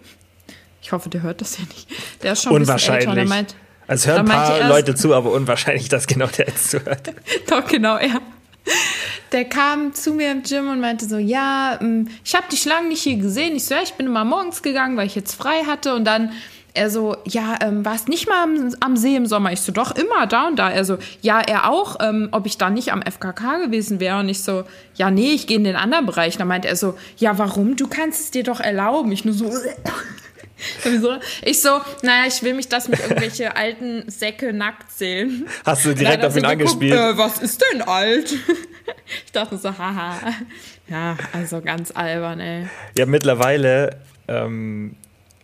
Ich 0.87 0.93
hoffe, 0.93 1.09
der 1.09 1.23
hört 1.23 1.41
das 1.41 1.59
ja 1.59 1.65
nicht. 1.65 1.89
Der 2.23 2.35
ist 2.35 2.45
schon 2.45 2.53
ein 2.53 2.61
bisschen 2.61 2.75
Unwahrscheinlich. 2.75 3.09
älter. 3.09 3.25
meint, 3.29 3.55
Also 3.89 4.09
hören 4.09 4.25
Da 4.25 4.33
ein 4.33 4.39
paar 4.49 4.57
er- 4.61 4.69
Leute 4.69 4.95
zu, 4.95 5.13
aber 5.15 5.33
unwahrscheinlich, 5.33 5.89
dass 5.89 6.07
genau 6.07 6.27
der 6.29 6.47
jetzt 6.47 6.71
zuhört. 6.71 7.13
Doch, 7.51 7.67
genau, 7.67 7.99
ja. 7.99 8.21
Der 9.33 9.45
kam 9.47 9.95
zu 9.95 10.13
mir 10.13 10.31
im 10.31 10.45
Gym 10.45 10.71
und 10.71 10.81
meinte 10.81 11.05
so, 11.07 11.19
ja, 11.19 11.77
ähm, 11.81 12.07
ich 12.25 12.37
habe 12.37 12.47
dich 12.53 12.65
lange 12.67 12.87
nicht 12.87 13.03
hier 13.03 13.17
gesehen. 13.17 13.57
Ich 13.57 13.65
so, 13.65 13.75
ja, 13.75 13.81
ich 13.83 13.95
bin 13.95 14.07
immer 14.07 14.25
morgens 14.25 14.63
gegangen, 14.63 14.97
weil 14.97 15.09
ich 15.09 15.17
jetzt 15.17 15.35
frei 15.35 15.65
hatte. 15.67 15.93
Und 15.97 16.05
dann 16.05 16.31
er 16.73 16.89
so, 16.89 17.17
ja, 17.27 17.57
ähm, 17.63 17.85
warst 17.85 18.07
nicht 18.09 18.29
mal 18.29 18.45
am, 18.45 18.73
am 18.79 18.97
See 18.97 19.17
im 19.17 19.27
Sommer? 19.27 19.51
Ich 19.51 19.63
so, 19.63 19.73
doch, 19.73 19.91
immer 19.97 20.29
da 20.29 20.47
und 20.47 20.57
da. 20.57 20.71
Er 20.71 20.85
so, 20.85 20.99
ja, 21.21 21.41
er 21.41 21.69
auch, 21.69 21.97
ähm, 22.01 22.29
ob 22.31 22.47
ich 22.47 22.59
da 22.59 22.71
nicht 22.71 22.93
am 22.93 23.03
FKK 23.03 23.59
gewesen 23.65 23.99
wäre. 23.99 24.21
Und 24.21 24.29
ich 24.29 24.45
so, 24.45 24.63
ja, 24.95 25.11
nee, 25.11 25.33
ich 25.33 25.49
gehe 25.49 25.57
in 25.57 25.65
den 25.65 25.75
anderen 25.75 26.07
Bereich. 26.07 26.37
Dann 26.37 26.47
meinte 26.47 26.69
er 26.69 26.77
so, 26.77 26.97
ja, 27.17 27.39
warum? 27.39 27.75
Du 27.75 27.89
kannst 27.89 28.21
es 28.21 28.31
dir 28.31 28.45
doch 28.45 28.61
erlauben. 28.61 29.11
Ich 29.11 29.25
nur 29.25 29.35
so, 29.35 29.51
Sowieso. 30.83 31.17
Ich 31.43 31.61
so, 31.61 31.81
naja, 32.03 32.27
ich 32.27 32.43
will 32.43 32.55
mich 32.55 32.69
das 32.69 32.89
mit 32.89 33.01
irgendwelche 33.01 33.57
alten 33.57 34.09
Säcke 34.11 34.53
nackt 34.53 34.91
sehen. 34.91 35.47
Hast 35.65 35.85
du 35.85 35.95
direkt 35.95 36.25
auf 36.25 36.37
ihn 36.37 36.43
geguckt, 36.43 36.53
angespielt? 36.53 36.95
Äh, 36.95 37.19
was 37.19 37.39
ist 37.39 37.63
denn 37.73 37.83
alt? 37.83 38.35
Ich 39.25 39.33
dachte 39.33 39.57
so, 39.57 39.77
haha. 39.77 40.17
Ja, 40.89 41.17
also 41.33 41.61
ganz 41.61 41.93
albern, 41.93 42.41
ey. 42.41 42.67
Ja, 42.99 43.07
mittlerweile 43.07 43.99
ähm, 44.27 44.97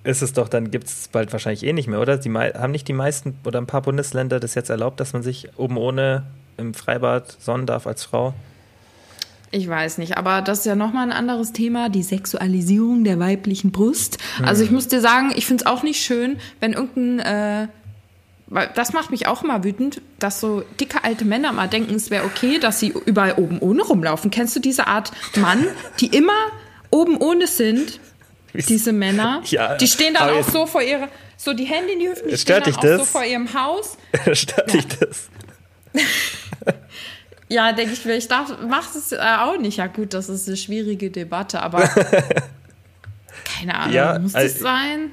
ist 0.02 0.22
es 0.22 0.32
doch, 0.32 0.48
dann 0.48 0.70
gibt 0.70 0.86
es 0.86 1.08
bald 1.08 1.32
wahrscheinlich 1.32 1.64
eh 1.64 1.72
nicht 1.72 1.88
mehr, 1.88 2.00
oder? 2.00 2.16
Die 2.16 2.30
haben 2.30 2.72
nicht 2.72 2.88
die 2.88 2.92
meisten 2.92 3.38
oder 3.44 3.60
ein 3.60 3.66
paar 3.66 3.82
Bundesländer 3.82 4.40
das 4.40 4.54
jetzt 4.54 4.68
erlaubt, 4.68 4.98
dass 4.98 5.12
man 5.12 5.22
sich 5.22 5.48
oben 5.56 5.76
ohne 5.76 6.24
im 6.56 6.74
Freibad 6.74 7.36
sonnen 7.40 7.66
darf 7.66 7.86
als 7.86 8.04
Frau? 8.04 8.34
Ich 9.54 9.68
weiß 9.68 9.98
nicht, 9.98 10.16
aber 10.16 10.40
das 10.40 10.60
ist 10.60 10.64
ja 10.64 10.74
nochmal 10.74 11.04
ein 11.04 11.12
anderes 11.12 11.52
Thema, 11.52 11.90
die 11.90 12.02
Sexualisierung 12.02 13.04
der 13.04 13.20
weiblichen 13.20 13.70
Brust. 13.70 14.16
Also 14.42 14.64
ich 14.64 14.70
muss 14.70 14.88
dir 14.88 15.02
sagen, 15.02 15.30
ich 15.36 15.44
finde 15.44 15.64
es 15.64 15.70
auch 15.70 15.82
nicht 15.82 16.02
schön, 16.02 16.38
wenn 16.60 16.72
irgendein, 16.72 17.18
äh, 17.18 17.68
das 18.74 18.94
macht 18.94 19.10
mich 19.10 19.26
auch 19.26 19.44
immer 19.44 19.62
wütend, 19.62 20.00
dass 20.18 20.40
so 20.40 20.62
dicke 20.80 21.04
alte 21.04 21.26
Männer 21.26 21.52
mal 21.52 21.68
denken, 21.68 21.94
es 21.94 22.10
wäre 22.10 22.24
okay, 22.24 22.58
dass 22.60 22.80
sie 22.80 22.94
überall 23.04 23.34
oben 23.34 23.58
ohne 23.58 23.82
rumlaufen. 23.82 24.30
Kennst 24.30 24.56
du 24.56 24.60
diese 24.60 24.86
Art 24.86 25.12
Mann, 25.36 25.66
die 26.00 26.06
immer 26.06 26.32
oben 26.90 27.18
ohne 27.18 27.46
sind? 27.46 28.00
Diese 28.54 28.94
Männer, 28.94 29.42
Ja, 29.46 29.76
die 29.76 29.86
stehen 29.86 30.14
dann 30.14 30.30
auch 30.30 30.48
so 30.48 30.64
vor 30.64 30.80
ihrer, 30.80 31.08
so 31.36 31.52
die 31.52 31.64
Hände 31.64 31.92
in 31.92 31.98
die 32.00 32.08
Hüften, 32.08 32.30
die 32.30 32.38
stehen 32.38 32.62
dann 32.64 32.74
auch 32.74 32.80
das? 32.80 32.98
so 33.00 33.04
vor 33.04 33.24
ihrem 33.24 33.52
Haus. 33.52 33.98
Stört 34.32 34.72
dich 34.72 34.86
das? 34.88 35.28
Ja, 37.52 37.72
denke 37.72 37.92
ich 37.92 38.04
mir, 38.04 38.14
ich 38.16 38.28
darf, 38.28 38.50
mach 38.68 38.94
es 38.94 39.12
äh, 39.12 39.18
auch 39.18 39.58
nicht. 39.58 39.76
Ja 39.76 39.86
gut, 39.86 40.14
das 40.14 40.28
ist 40.28 40.48
eine 40.48 40.56
schwierige 40.56 41.10
Debatte, 41.10 41.60
aber 41.62 41.80
keine 43.44 43.74
Ahnung, 43.74 43.94
Ja, 43.94 44.18
muss 44.18 44.34
also- 44.34 44.54
das 44.54 44.62
sein? 44.62 45.10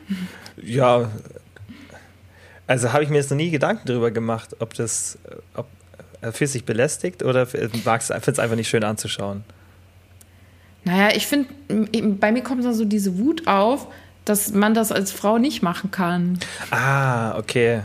Ja, 0.61 1.09
also 2.67 2.93
habe 2.93 3.03
ich 3.03 3.09
mir 3.09 3.17
jetzt 3.17 3.29
noch 3.31 3.37
nie 3.37 3.49
Gedanken 3.49 3.87
darüber 3.87 4.11
gemacht, 4.11 4.55
ob 4.59 4.73
das, 4.73 5.17
ob 5.55 5.67
für 6.33 6.47
sich 6.47 6.65
belästigt 6.65 7.23
oder 7.23 7.47
magst 7.85 8.09
du 8.09 8.13
es 8.13 8.39
einfach 8.39 8.55
nicht 8.55 8.67
schön 8.69 8.83
anzuschauen. 8.83 9.43
Naja, 10.83 11.15
ich 11.15 11.27
finde, 11.27 11.49
bei 12.19 12.31
mir 12.31 12.43
kommt 12.43 12.63
dann 12.63 12.73
so 12.73 12.85
diese 12.85 13.17
Wut 13.17 13.47
auf, 13.47 13.87
dass 14.25 14.51
man 14.53 14.73
das 14.73 14.91
als 14.91 15.11
Frau 15.11 15.37
nicht 15.37 15.61
machen 15.61 15.91
kann. 15.91 16.39
Ah, 16.71 17.37
okay. 17.37 17.81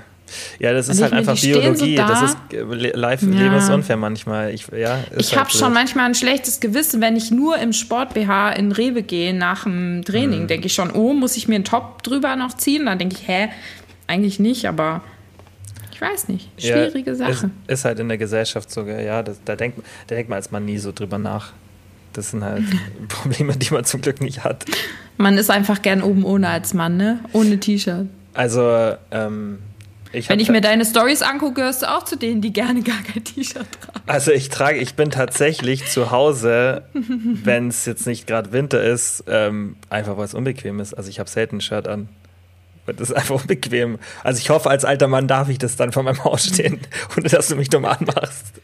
Ja, 0.58 0.72
das 0.72 0.88
ist 0.88 0.96
Und 0.96 1.02
halt 1.02 1.12
mir, 1.12 1.18
einfach 1.18 1.36
stehen 1.36 1.54
so 1.54 1.60
Biologie. 1.84 1.94
da. 1.96 2.08
das 2.08 2.22
ist 2.22 2.36
äh, 2.52 2.62
live 2.96 3.22
Ja. 3.22 3.28
Leben 3.28 3.54
ist 3.54 3.70
unfair 3.70 3.96
manchmal. 3.96 4.52
Ich, 4.54 4.66
ja, 4.68 4.98
Ich 5.16 5.32
halt 5.32 5.40
habe 5.40 5.50
schon 5.50 5.72
manchmal 5.72 6.06
ein 6.06 6.14
schlechtes 6.14 6.60
Gewissen, 6.60 7.00
wenn 7.00 7.16
ich 7.16 7.30
nur 7.30 7.58
im 7.58 7.72
Sport-BH 7.72 8.52
in 8.52 8.72
Rewe 8.72 9.02
gehe 9.02 9.34
nach 9.34 9.64
dem 9.64 10.04
Training. 10.04 10.42
Mhm. 10.42 10.46
Denke 10.48 10.66
ich 10.66 10.74
schon, 10.74 10.90
oh, 10.90 11.12
muss 11.12 11.36
ich 11.36 11.48
mir 11.48 11.56
einen 11.56 11.64
Top 11.64 12.02
drüber 12.02 12.36
noch 12.36 12.54
ziehen? 12.56 12.86
Dann 12.86 12.98
denke 12.98 13.16
ich, 13.18 13.28
hä, 13.28 13.48
eigentlich 14.06 14.38
nicht, 14.38 14.66
aber 14.66 15.02
ich 15.92 16.00
weiß 16.00 16.28
nicht. 16.28 16.48
Schwierige 16.58 17.10
ja, 17.10 17.16
Sache. 17.16 17.30
Ist, 17.30 17.46
ist 17.68 17.84
halt 17.84 18.00
in 18.00 18.08
der 18.08 18.18
Gesellschaft 18.18 18.70
sogar, 18.70 19.00
ja, 19.00 19.22
das, 19.22 19.38
da, 19.44 19.54
denkt, 19.56 19.78
da 20.08 20.14
denkt 20.14 20.28
man 20.28 20.36
als 20.36 20.50
Mann 20.50 20.64
nie 20.64 20.78
so 20.78 20.92
drüber 20.92 21.18
nach. 21.18 21.52
Das 22.12 22.30
sind 22.30 22.44
halt 22.44 22.64
Probleme, 23.08 23.56
die 23.56 23.72
man 23.72 23.84
zum 23.84 24.00
Glück 24.00 24.20
nicht 24.20 24.44
hat. 24.44 24.64
Man 25.16 25.38
ist 25.38 25.50
einfach 25.50 25.82
gern 25.82 26.02
oben 26.02 26.24
ohne 26.24 26.48
als 26.48 26.74
Mann, 26.74 26.96
ne? 26.96 27.20
Ohne 27.32 27.58
T-Shirt. 27.58 28.06
Also, 28.34 28.94
ähm, 29.12 29.58
ich 30.14 30.28
Wenn 30.28 30.40
ich 30.40 30.48
mir 30.48 30.60
deine 30.60 30.84
Stories 30.84 31.22
angucke, 31.22 31.54
gehörst 31.54 31.82
du 31.82 31.90
auch 31.90 32.04
zu 32.04 32.16
denen, 32.16 32.40
die 32.40 32.52
gerne 32.52 32.82
gar 32.82 33.02
kein 33.02 33.24
T-Shirt 33.24 33.66
tragen. 33.80 34.00
Also 34.06 34.32
ich 34.32 34.48
trage, 34.48 34.78
ich 34.78 34.94
bin 34.94 35.10
tatsächlich 35.10 35.86
zu 35.86 36.10
Hause, 36.10 36.84
wenn 36.92 37.68
es 37.68 37.84
jetzt 37.86 38.06
nicht 38.06 38.26
gerade 38.26 38.52
Winter 38.52 38.82
ist, 38.82 39.24
ähm, 39.26 39.76
einfach 39.90 40.16
weil 40.16 40.24
es 40.24 40.34
unbequem 40.34 40.80
ist. 40.80 40.94
Also 40.94 41.10
ich 41.10 41.18
habe 41.18 41.28
selten 41.28 41.56
ein 41.56 41.60
Shirt 41.60 41.88
an. 41.88 42.08
Das 42.86 43.10
ist 43.10 43.16
einfach 43.16 43.36
unbequem. 43.36 43.98
Also 44.22 44.38
ich 44.38 44.50
hoffe, 44.50 44.68
als 44.68 44.84
alter 44.84 45.08
Mann 45.08 45.26
darf 45.26 45.48
ich 45.48 45.58
das 45.58 45.76
dann 45.76 45.92
vor 45.92 46.02
meinem 46.02 46.22
Haus 46.24 46.46
stehen, 46.46 46.80
ohne 47.16 47.28
dass 47.28 47.48
du 47.48 47.56
mich 47.56 47.70
dumm 47.70 47.84
anmachst. 47.84 48.60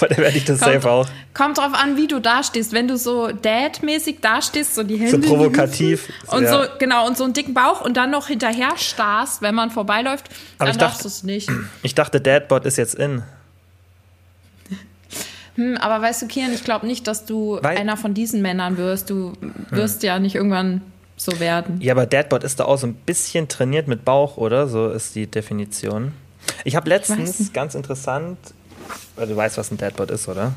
Weil 0.00 0.08
dann 0.08 0.18
werde 0.18 0.36
ich 0.36 0.44
das 0.44 0.58
safe 0.58 0.90
auch. 0.90 1.08
kommt 1.34 1.58
drauf 1.58 1.72
an, 1.72 1.96
wie 1.96 2.08
du 2.08 2.18
dastehst. 2.20 2.72
Wenn 2.72 2.88
du 2.88 2.96
so 2.96 3.28
Dad-mäßig 3.30 4.20
dastehst, 4.20 4.74
so 4.74 4.82
die 4.82 4.96
Hände. 4.96 5.20
die 5.20 5.28
provokativ, 5.28 6.08
Und 6.28 6.42
ja. 6.42 6.64
so, 6.64 6.68
genau, 6.78 7.06
und 7.06 7.16
so 7.16 7.22
einen 7.24 7.32
dicken 7.32 7.54
Bauch 7.54 7.80
und 7.80 7.96
dann 7.96 8.10
noch 8.10 8.26
hinterher 8.26 8.76
starrst, 8.76 9.40
wenn 9.40 9.54
man 9.54 9.70
vorbeiläuft, 9.70 10.28
Aber 10.58 10.66
dann 10.66 10.70
ich 10.70 10.76
darfst 10.78 10.96
dachte- 10.98 11.02
du 11.04 11.08
es 11.08 11.22
nicht. 11.22 11.48
Ich 11.82 11.94
dachte, 11.94 12.20
Dadbot 12.20 12.64
ist 12.66 12.76
jetzt 12.76 12.96
in. 12.96 13.22
Hm, 15.54 15.76
aber 15.78 16.02
weißt 16.02 16.22
du, 16.22 16.26
Kian, 16.28 16.52
ich 16.52 16.64
glaube 16.64 16.86
nicht, 16.86 17.06
dass 17.06 17.24
du 17.24 17.58
Weil- 17.62 17.78
einer 17.78 17.96
von 17.96 18.14
diesen 18.14 18.42
Männern 18.42 18.76
wirst. 18.76 19.10
Du 19.10 19.32
wirst 19.70 20.02
ja 20.02 20.18
nicht 20.18 20.34
irgendwann 20.36 20.82
so 21.16 21.40
werden. 21.40 21.80
Ja, 21.80 21.94
aber 21.94 22.06
Dadbot 22.06 22.44
ist 22.44 22.60
da 22.60 22.64
auch 22.64 22.78
so 22.78 22.86
ein 22.86 22.94
bisschen 22.94 23.48
trainiert 23.48 23.88
mit 23.88 24.04
Bauch, 24.04 24.36
oder? 24.36 24.68
So 24.68 24.88
ist 24.90 25.14
die 25.16 25.26
Definition. 25.26 26.12
Ich 26.64 26.76
habe 26.76 26.88
letztens, 26.88 27.40
nicht. 27.40 27.52
ganz 27.54 27.74
interessant, 27.74 28.38
du 29.16 29.36
weißt, 29.36 29.58
was 29.58 29.70
ein 29.70 29.78
Dadbot 29.78 30.10
ist, 30.10 30.28
oder? 30.28 30.52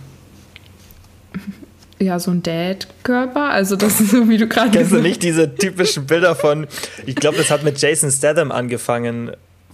Ja, 2.00 2.18
so 2.18 2.32
ein 2.32 2.42
Dad-Körper, 2.42 3.52
also 3.52 3.76
das 3.76 4.02
ist 4.02 4.12
so, 4.12 4.28
wie 4.28 4.38
du 4.38 4.48
gerade 4.48 4.72
Kennst 4.72 4.92
du 4.92 4.96
gesagt 4.96 5.04
nicht 5.04 5.24
diese 5.24 5.54
typischen 5.54 6.08
Bilder 6.08 6.36
von, 6.36 6.66
ich 7.06 7.16
glaube, 7.16 7.38
das 7.38 7.52
hat 7.52 7.64
mit 7.64 7.80
Jason 7.80 8.10
Statham 8.10 8.52
angefangen, 8.52 9.32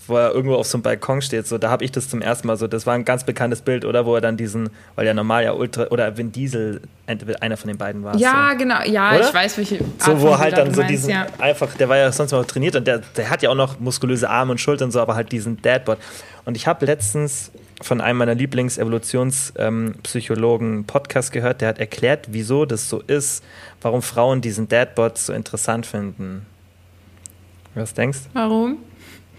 wo 0.08 0.18
er 0.18 0.34
irgendwo 0.34 0.56
auf 0.56 0.68
so 0.68 0.78
einem 0.78 0.84
Balkon 0.84 1.22
steht. 1.22 1.48
So, 1.48 1.58
da 1.58 1.70
habe 1.70 1.84
ich 1.86 1.92
das 1.92 2.10
zum 2.10 2.22
ersten 2.22 2.48
Mal 2.48 2.58
so, 2.58 2.68
das 2.68 2.86
war 2.86 2.96
ein 2.96 3.06
ganz 3.06 3.24
bekanntes 3.24 3.62
Bild, 3.62 3.86
oder? 3.86 4.06
Wo 4.06 4.16
er 4.16 4.22
dann 4.22 4.38
diesen, 4.38 4.70
weil 4.96 5.06
der 5.06 5.14
normal 5.14 5.44
ja 5.44 5.54
ultra, 5.54 5.88
oder 5.88 6.18
Vin 6.18 6.32
Diesel, 6.32 6.82
einer 7.06 7.58
von 7.58 7.68
den 7.68 7.78
beiden 7.78 8.04
war. 8.04 8.16
Ja, 8.18 8.50
so. 8.52 8.58
genau, 8.58 8.82
ja, 8.84 9.16
Oder? 9.16 9.28
ich 9.28 9.34
weiß, 9.34 9.58
welche. 9.58 9.78
So, 9.78 10.12
Art 10.12 10.22
wo 10.22 10.26
von 10.28 10.30
er 10.32 10.40
halt 10.40 10.58
dann 10.58 10.74
so 10.74 10.82
meinst, 10.82 10.92
diesen, 10.92 11.10
ja. 11.12 11.28
einfach, 11.40 11.74
der 11.76 11.90
war 11.90 11.98
ja 11.98 12.12
sonst 12.12 12.32
mal 12.32 12.44
trainiert 12.46 12.76
und 12.76 12.88
der, 12.88 13.00
der 13.16 13.30
hat 13.30 13.42
ja 13.42 13.50
auch 13.50 13.56
noch 13.56 13.80
muskulöse 13.80 14.30
Arme 14.30 14.52
und 14.52 14.60
Schultern 14.60 14.88
und 14.88 14.92
so, 14.92 15.00
aber 15.00 15.16
halt 15.16 15.32
diesen 15.32 15.62
Dadbot. 15.62 15.98
Und 16.46 16.58
ich 16.58 16.68
habe 16.68 16.86
letztens 16.86 17.52
von 17.82 18.02
einem 18.02 18.18
meiner 18.20 18.36
Lieblings-Evolutionspsychologen 18.36 20.74
einen 20.74 20.86
Podcast 20.86 21.32
gehört, 21.32 21.62
der 21.62 21.70
hat 21.70 21.80
erklärt, 21.80 22.28
wieso 22.32 22.66
das 22.66 22.90
so 22.90 23.00
ist, 23.02 23.44
warum 23.82 24.02
Frauen 24.02 24.42
diesen 24.42 24.68
Dadbot 24.68 25.18
so 25.18 25.32
interessant 25.34 25.86
finden. 25.86 26.46
Was 27.76 27.94
denkst 27.94 28.20
du? 28.24 28.30
Warum? 28.40 28.78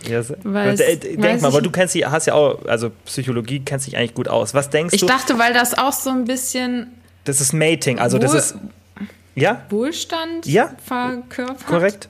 Ja, 0.09 0.21
Weiß- 0.21 0.81
Äh, 0.81 0.97
Denk 0.97 1.19
weiß 1.23 1.43
mal, 1.43 1.49
ich 1.49 1.55
aber 1.55 1.61
du 1.63 1.71
kennst 1.73 1.95
dich, 1.97 2.07
hast 2.07 2.27
ja 2.27 2.35
auch, 2.35 2.65
also 2.67 2.91
Psychologie 3.05 3.61
kennst 3.65 3.89
dich 3.89 3.97
eigentlich 3.97 4.15
gut 4.15 4.29
aus. 4.29 4.55
Was 4.55 4.71
denkst 4.71 4.95
Ich 4.95 5.01
du? 5.01 5.07
dachte, 5.07 5.39
weil 5.41 5.53
das 5.53 5.77
auch 5.77 5.93
so 5.93 6.11
ein 6.11 6.25
bisschen 6.25 6.93
das 7.25 7.41
ist 7.41 7.53
Mating, 7.53 7.99
also 7.99 8.17
das 8.19 8.31
Wohl- 8.33 8.39
ist. 8.39 8.55
Ja, 9.35 9.63
Wohlstand 9.71 10.47
Ja. 10.47 10.71
verkörpert. 10.85 11.67
korrekt. 11.67 12.09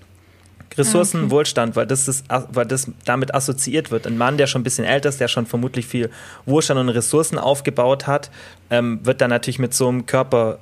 Ressourcen, 0.77 1.21
Ah, 1.21 1.25
okay. 1.25 1.31
Wohlstand, 1.31 1.77
weil 1.77 1.87
das, 1.87 2.09
ist, 2.09 2.27
weil 2.29 2.67
das 2.67 2.91
damit 3.05 3.35
assoziiert 3.35 3.91
wird. 3.91 4.07
Ein 4.07 4.19
Mann, 4.19 4.37
der 4.37 4.47
schon 4.47 4.61
ein 4.61 4.65
bisschen 4.65 4.85
älter 4.85 5.09
ist, 5.09 5.21
der 5.21 5.29
schon 5.29 5.47
vermutlich 5.47 5.87
viel 5.87 6.11
Wohlstand 6.47 6.79
und 6.79 6.89
Ressourcen 6.91 7.39
aufgebaut 7.39 8.07
hat, 8.07 8.31
ähm, 8.71 9.01
wird 9.05 9.21
dann 9.21 9.31
natürlich 9.31 9.59
mit 9.59 9.75
so 9.75 9.89
einem 9.89 10.07
Körper 10.07 10.59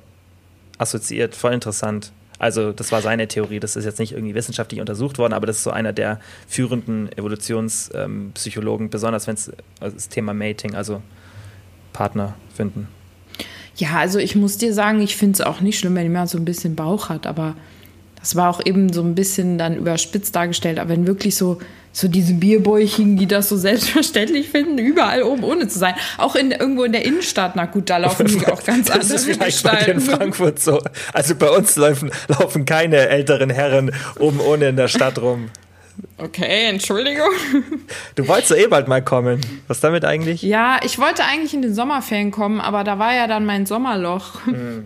assoziiert. 0.77 1.35
Voll 1.35 1.53
interessant. 1.53 2.11
Also, 2.39 2.71
das 2.71 2.91
war 2.91 3.01
seine 3.01 3.27
Theorie. 3.27 3.59
Das 3.59 3.75
ist 3.75 3.85
jetzt 3.85 3.99
nicht 3.99 4.11
irgendwie 4.13 4.35
wissenschaftlich 4.35 4.79
untersucht 4.79 5.17
worden, 5.17 5.33
aber 5.33 5.47
das 5.47 5.57
ist 5.57 5.63
so 5.63 5.71
einer 5.71 5.91
der 5.91 6.19
führenden 6.47 7.11
Evolutionspsychologen, 7.11 8.89
besonders 8.89 9.27
wenn 9.27 9.35
es 9.35 9.51
also 9.79 9.95
das 9.95 10.09
Thema 10.09 10.33
Mating, 10.33 10.75
also 10.75 11.01
Partner 11.93 12.35
finden. 12.53 12.87
Ja, 13.75 13.97
also 13.97 14.19
ich 14.19 14.35
muss 14.35 14.57
dir 14.57 14.73
sagen, 14.73 15.01
ich 15.01 15.15
finde 15.15 15.33
es 15.33 15.41
auch 15.41 15.61
nicht 15.61 15.79
schlimm, 15.79 15.95
wenn 15.95 16.03
jemand 16.03 16.29
so 16.29 16.37
ein 16.37 16.45
bisschen 16.45 16.75
Bauch 16.75 17.09
hat, 17.09 17.27
aber 17.27 17.55
das 18.19 18.35
war 18.35 18.49
auch 18.49 18.65
eben 18.65 18.91
so 18.91 19.01
ein 19.01 19.15
bisschen 19.15 19.57
dann 19.57 19.75
überspitzt 19.75 20.35
dargestellt. 20.35 20.79
Aber 20.79 20.89
wenn 20.89 21.07
wirklich 21.07 21.35
so, 21.35 21.59
so 21.91 22.07
diese 22.07 22.33
Bierbäuchigen, 22.33 23.17
die 23.17 23.27
das 23.27 23.49
so 23.49 23.57
selbstverständlich 23.57 24.49
finden, 24.49 24.77
überall 24.77 25.23
oben 25.23 25.43
ohne 25.43 25.67
zu 25.67 25.79
sein, 25.79 25.95
auch 26.17 26.35
in, 26.35 26.51
irgendwo 26.51 26.83
in 26.83 26.91
der 26.91 27.05
Innenstadt, 27.05 27.55
na 27.55 27.65
gut, 27.65 27.89
da 27.89 27.97
laufen 27.97 28.27
die 28.27 28.45
auch 28.47 28.63
ganz 28.63 28.87
Das 28.87 28.95
andere 28.95 29.15
ist 29.15 29.25
vielleicht 29.25 29.63
bei 29.63 29.83
dir 29.83 29.93
in. 29.93 30.01
Frankfurt 30.01 30.59
so. 30.59 30.81
Also 31.13 31.35
bei 31.35 31.49
uns 31.49 31.75
laufen, 31.75 32.11
laufen 32.27 32.65
keine 32.65 33.07
älteren 33.07 33.49
Herren 33.49 33.91
oben 34.19 34.39
ohne 34.39 34.69
in 34.69 34.75
der 34.75 34.87
Stadt 34.87 35.19
rum. 35.19 35.49
Okay, 36.17 36.65
Entschuldigung. 36.65 37.31
Du 38.15 38.27
wolltest 38.27 38.51
doch 38.51 38.57
eh 38.57 38.67
bald 38.67 38.87
mal 38.87 39.03
kommen. 39.03 39.41
Was 39.67 39.79
damit 39.79 40.05
eigentlich? 40.05 40.41
Ja, 40.41 40.79
ich 40.83 40.99
wollte 40.99 41.23
eigentlich 41.23 41.53
in 41.53 41.61
den 41.61 41.73
Sommerferien 41.73 42.31
kommen, 42.31 42.59
aber 42.59 42.83
da 42.83 42.99
war 42.99 43.13
ja 43.13 43.27
dann 43.27 43.45
mein 43.45 43.65
Sommerloch. 43.65 44.45
Hm. 44.45 44.85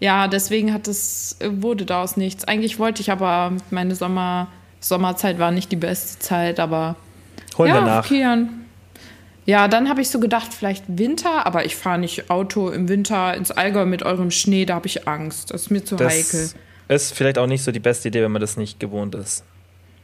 Ja, 0.00 0.28
deswegen 0.28 0.72
hat 0.72 0.88
es, 0.88 1.36
wurde 1.42 1.86
daraus 1.86 2.16
nichts. 2.16 2.44
Eigentlich 2.44 2.78
wollte 2.78 3.00
ich 3.00 3.10
aber 3.10 3.52
meine 3.70 3.94
Sommerzeit 3.94 5.38
war 5.38 5.50
nicht 5.50 5.72
die 5.72 5.76
beste 5.76 6.18
Zeit, 6.18 6.60
aber 6.60 6.96
Holen 7.56 7.68
ja, 7.70 7.74
wir 7.76 7.82
nach. 7.82 8.06
Kian. 8.06 8.66
Ja, 9.46 9.68
dann 9.68 9.88
habe 9.88 10.00
ich 10.00 10.10
so 10.10 10.18
gedacht, 10.18 10.52
vielleicht 10.52 10.84
Winter, 10.88 11.46
aber 11.46 11.64
ich 11.64 11.76
fahre 11.76 11.98
nicht 11.98 12.30
Auto 12.30 12.68
im 12.68 12.88
Winter 12.88 13.34
ins 13.34 13.52
Allgäu 13.52 13.86
mit 13.86 14.02
eurem 14.02 14.32
Schnee, 14.32 14.66
da 14.66 14.74
habe 14.74 14.88
ich 14.88 15.06
Angst. 15.06 15.52
Das 15.52 15.62
ist 15.62 15.70
mir 15.70 15.84
zu 15.84 15.96
heikel. 15.96 16.50
Das 16.88 17.04
ist 17.04 17.14
vielleicht 17.14 17.38
auch 17.38 17.46
nicht 17.46 17.62
so 17.62 17.70
die 17.70 17.80
beste 17.80 18.08
Idee, 18.08 18.22
wenn 18.22 18.32
man 18.32 18.40
das 18.40 18.56
nicht 18.56 18.80
gewohnt 18.80 19.14
ist. 19.14 19.44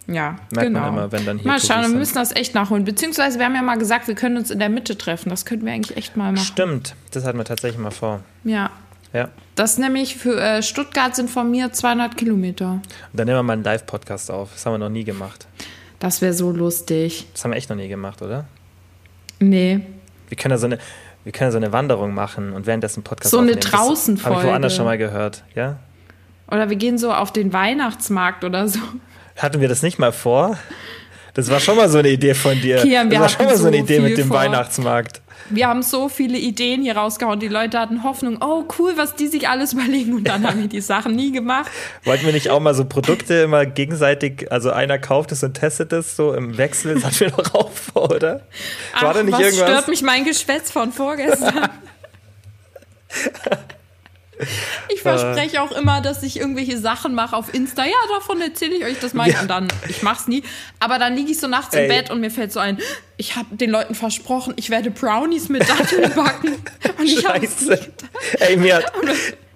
Ja, 0.07 0.36
Merkt 0.51 0.68
genau. 0.68 0.80
man 0.80 0.88
immer, 0.95 1.12
wenn 1.12 1.24
dann 1.24 1.38
hier 1.38 1.47
mal 1.47 1.61
schauen, 1.61 1.82
wir 1.82 1.88
sind. 1.88 1.99
müssen 1.99 2.14
das 2.14 2.34
echt 2.34 2.55
nachholen. 2.55 2.84
Beziehungsweise 2.84 3.38
wir 3.38 3.47
haben 3.47 3.55
ja 3.55 3.62
mal 3.62 3.78
gesagt, 3.78 4.09
wir 4.09 4.14
können 4.14 4.36
uns 4.36 4.51
in 4.51 4.59
der 4.59 4.68
Mitte 4.68 4.99
treffen. 4.99 5.30
Das 5.30 5.45
könnten 5.45 5.66
wir 5.66 5.72
eigentlich 5.72 5.97
echt 5.97 6.16
mal 6.16 6.32
machen. 6.32 6.45
Stimmt, 6.45 6.95
das 7.12 7.24
hatten 7.24 7.38
wir 7.38 7.45
tatsächlich 7.45 7.80
mal 7.80 7.90
vor. 7.90 8.20
Ja. 8.45 8.70
Ja. 9.13 9.29
Das 9.55 9.79
nämlich 9.79 10.17
für 10.17 10.41
äh, 10.41 10.63
Stuttgart 10.63 11.15
sind 11.15 11.31
von 11.31 11.51
mir 11.51 11.73
200 11.73 12.17
Kilometer. 12.17 12.73
Und 12.73 12.83
dann 13.13 13.27
nehmen 13.27 13.39
wir 13.39 13.43
mal 13.43 13.53
einen 13.55 13.65
Live-Podcast 13.65 14.31
auf. 14.31 14.51
Das 14.53 14.65
haben 14.65 14.75
wir 14.75 14.79
noch 14.79 14.89
nie 14.89 15.05
gemacht. 15.05 15.47
Das 15.99 16.23
wäre 16.23 16.33
so 16.33 16.51
lustig. 16.51 17.27
Das 17.33 17.45
haben 17.45 17.53
wir 17.53 17.57
echt 17.59 17.71
noch 17.71 17.77
nie 17.77 17.89
gemacht, 17.89 18.23
oder? 18.23 18.47
Nee. 19.39 19.81
Wir 20.29 20.37
können 20.37 20.53
ja 20.53 20.59
so 20.59 20.67
eine, 20.67 20.79
wir 21.25 21.33
können 21.33 21.49
ja 21.49 21.53
so 21.53 21.59
eine 21.59 21.73
Wanderung 21.73 22.15
machen 22.15 22.53
und 22.53 22.67
währenddessen 22.67 23.03
Podcast 23.03 23.31
So 23.31 23.39
eine 23.39 23.53
aufnehmen. 23.53 24.17
Das 24.17 24.25
Habe 24.25 24.41
ich 24.41 24.45
woanders 24.45 24.75
schon 24.75 24.85
mal 24.87 24.99
gehört, 24.99 25.45
ja? 25.55 25.79
Oder 26.51 26.71
wir 26.71 26.77
gehen 26.77 26.99
so 26.99 27.13
auf 27.13 27.33
den 27.33 27.53
Weihnachtsmarkt 27.53 28.45
oder 28.45 28.69
so. 28.69 28.81
Hatten 29.37 29.61
wir 29.61 29.69
das 29.69 29.83
nicht 29.83 29.99
mal 29.99 30.13
vor? 30.13 30.59
Das 31.35 31.51
war 31.51 31.61
schon 31.61 31.76
mal 31.76 31.89
so 31.89 31.99
eine 31.99 32.11
Idee 32.11 32.35
von 32.35 32.61
dir. 32.61 32.76
Kian, 32.78 33.11
wir 33.11 33.18
das 33.18 33.33
war 33.33 33.39
schon 33.41 33.47
mal 33.47 33.57
so 33.57 33.66
eine 33.68 33.78
Idee 33.78 34.01
mit 34.01 34.18
dem 34.18 34.28
vor. 34.28 34.37
Weihnachtsmarkt. 34.37 35.20
Wir 35.49 35.66
haben 35.66 35.83
so 35.83 36.09
viele 36.09 36.39
Ideen 36.39 36.83
hier 36.83 36.97
rausgehauen. 36.97 37.41
Die 37.41 37.49
Leute 37.49 37.78
hatten 37.78 38.05
Hoffnung, 38.05 38.39
oh 38.41 38.64
cool, 38.78 38.93
was 38.97 39.16
die 39.16 39.28
sich 39.28 39.49
alles 39.49 39.72
überlegen. 39.72 40.14
Und 40.14 40.28
dann 40.28 40.47
haben 40.47 40.61
wir 40.61 40.68
die 40.68 40.80
Sachen 40.80 41.16
nie 41.16 41.33
gemacht. 41.33 41.70
Wollten 42.05 42.26
wir 42.26 42.33
nicht 42.33 42.51
auch 42.51 42.61
mal 42.61 42.74
so 42.74 42.85
Produkte 42.85 43.35
immer 43.35 43.66
gegenseitig, 43.66 44.53
also 44.53 44.70
einer 44.70 44.99
kauft 44.99 45.33
es 45.33 45.43
und 45.43 45.55
testet 45.55 45.93
es 45.93 46.16
so 46.16 46.35
im 46.35 46.59
Wechsel? 46.59 46.95
Das 46.95 47.05
hatten 47.05 47.20
wir 47.20 47.30
doch 47.30 47.55
auch 47.55 47.72
vor, 47.72 48.11
oder? 48.12 48.43
War 49.01 49.11
Ach, 49.11 49.14
da 49.14 49.22
nicht 49.22 49.33
was 49.33 49.41
irgendwas? 49.41 49.68
stört 49.68 49.89
mich 49.89 50.03
mein 50.03 50.24
Geschwätz 50.24 50.70
von 50.70 50.93
vorgestern? 50.93 51.70
Ich 54.88 55.03
verspreche 55.03 55.62
auch 55.62 55.72
immer, 55.72 56.01
dass 56.01 56.22
ich 56.22 56.38
irgendwelche 56.38 56.78
Sachen 56.78 57.14
mache 57.14 57.36
auf 57.36 57.53
Insta. 57.55 57.84
Ja, 57.84 57.93
davon 58.14 58.40
erzähle 58.40 58.76
ich 58.76 58.84
euch 58.84 58.99
das 59.01 59.14
mal. 59.14 59.28
Ja. 59.28 59.40
Und 59.40 59.49
dann, 59.49 59.68
ich 59.88 60.03
mach's 60.03 60.28
nie. 60.28 60.43
Aber 60.80 60.99
dann 60.99 61.16
liege 61.16 61.30
ich 61.30 61.40
so 61.40 61.49
nachts 61.49 61.74
Ey. 61.74 61.84
im 61.84 61.88
Bett 61.88 62.11
und 62.11 62.20
mir 62.20 62.30
fällt 62.30 62.53
so 62.53 62.61
ein, 62.61 62.78
ich 63.16 63.36
habe 63.36 63.57
den 63.57 63.70
Leuten 63.70 63.95
versprochen, 63.95 64.55
ich 64.57 64.70
werde 64.70 64.90
Brownies 64.90 65.49
mit 65.49 65.68
Datteln 65.68 66.12
backen. 66.14 66.57
Und 66.99 67.05
ich 67.05 67.20
Scheiße. 67.20 67.78
Ey, 68.40 68.57
mir 68.57 68.76
hat, 68.76 68.93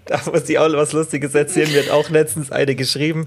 da 0.07 0.21
muss 0.31 0.49
ich 0.49 0.59
auch 0.59 0.73
was 0.73 0.93
Lustiges 0.93 1.35
erzählen. 1.35 1.71
Mir 1.71 1.83
hat 1.83 1.91
auch 1.91 2.09
letztens 2.11 2.53
eine 2.53 2.75
geschrieben. 2.75 3.27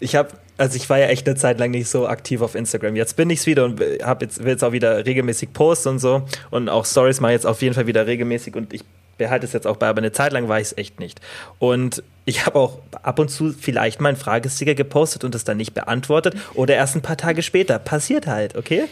Ich 0.00 0.14
habe, 0.16 0.30
also 0.56 0.76
ich 0.76 0.88
war 0.88 0.98
ja 0.98 1.06
echt 1.06 1.26
eine 1.26 1.36
Zeit 1.36 1.58
lang 1.58 1.70
nicht 1.70 1.88
so 1.88 2.06
aktiv 2.06 2.40
auf 2.40 2.54
Instagram. 2.54 2.96
Jetzt 2.96 3.16
bin 3.16 3.30
ich's 3.30 3.46
wieder 3.46 3.64
und 3.64 3.80
hab 4.02 4.22
jetzt, 4.22 4.42
will 4.42 4.52
jetzt 4.52 4.64
auch 4.64 4.72
wieder 4.72 5.04
regelmäßig 5.04 5.52
posten 5.52 5.90
und 5.90 5.98
so. 5.98 6.26
Und 6.50 6.68
auch 6.68 6.86
Stories 6.86 7.20
mache 7.20 7.32
ich 7.32 7.36
jetzt 7.36 7.46
auf 7.46 7.62
jeden 7.62 7.74
Fall 7.74 7.86
wieder 7.86 8.06
regelmäßig 8.06 8.56
und 8.56 8.72
ich 8.72 8.82
behalte 9.16 9.46
es 9.46 9.52
jetzt 9.52 9.66
auch 9.66 9.76
bei, 9.76 9.88
aber 9.88 9.98
eine 9.98 10.12
Zeit 10.12 10.32
lang 10.32 10.48
war 10.48 10.58
ich 10.58 10.68
es 10.68 10.78
echt 10.78 11.00
nicht. 11.00 11.20
Und 11.58 12.02
ich 12.28 12.44
habe 12.44 12.58
auch 12.58 12.78
ab 13.04 13.20
und 13.20 13.30
zu 13.30 13.52
vielleicht 13.52 14.00
mal 14.00 14.08
einen 14.08 14.18
Fragesticker 14.18 14.74
gepostet 14.74 15.22
und 15.22 15.32
es 15.36 15.44
dann 15.44 15.56
nicht 15.56 15.74
beantwortet 15.74 16.34
oder 16.54 16.74
erst 16.74 16.96
ein 16.96 17.00
paar 17.00 17.16
Tage 17.16 17.40
später. 17.40 17.78
Passiert 17.78 18.26
halt, 18.26 18.56
okay? 18.56 18.86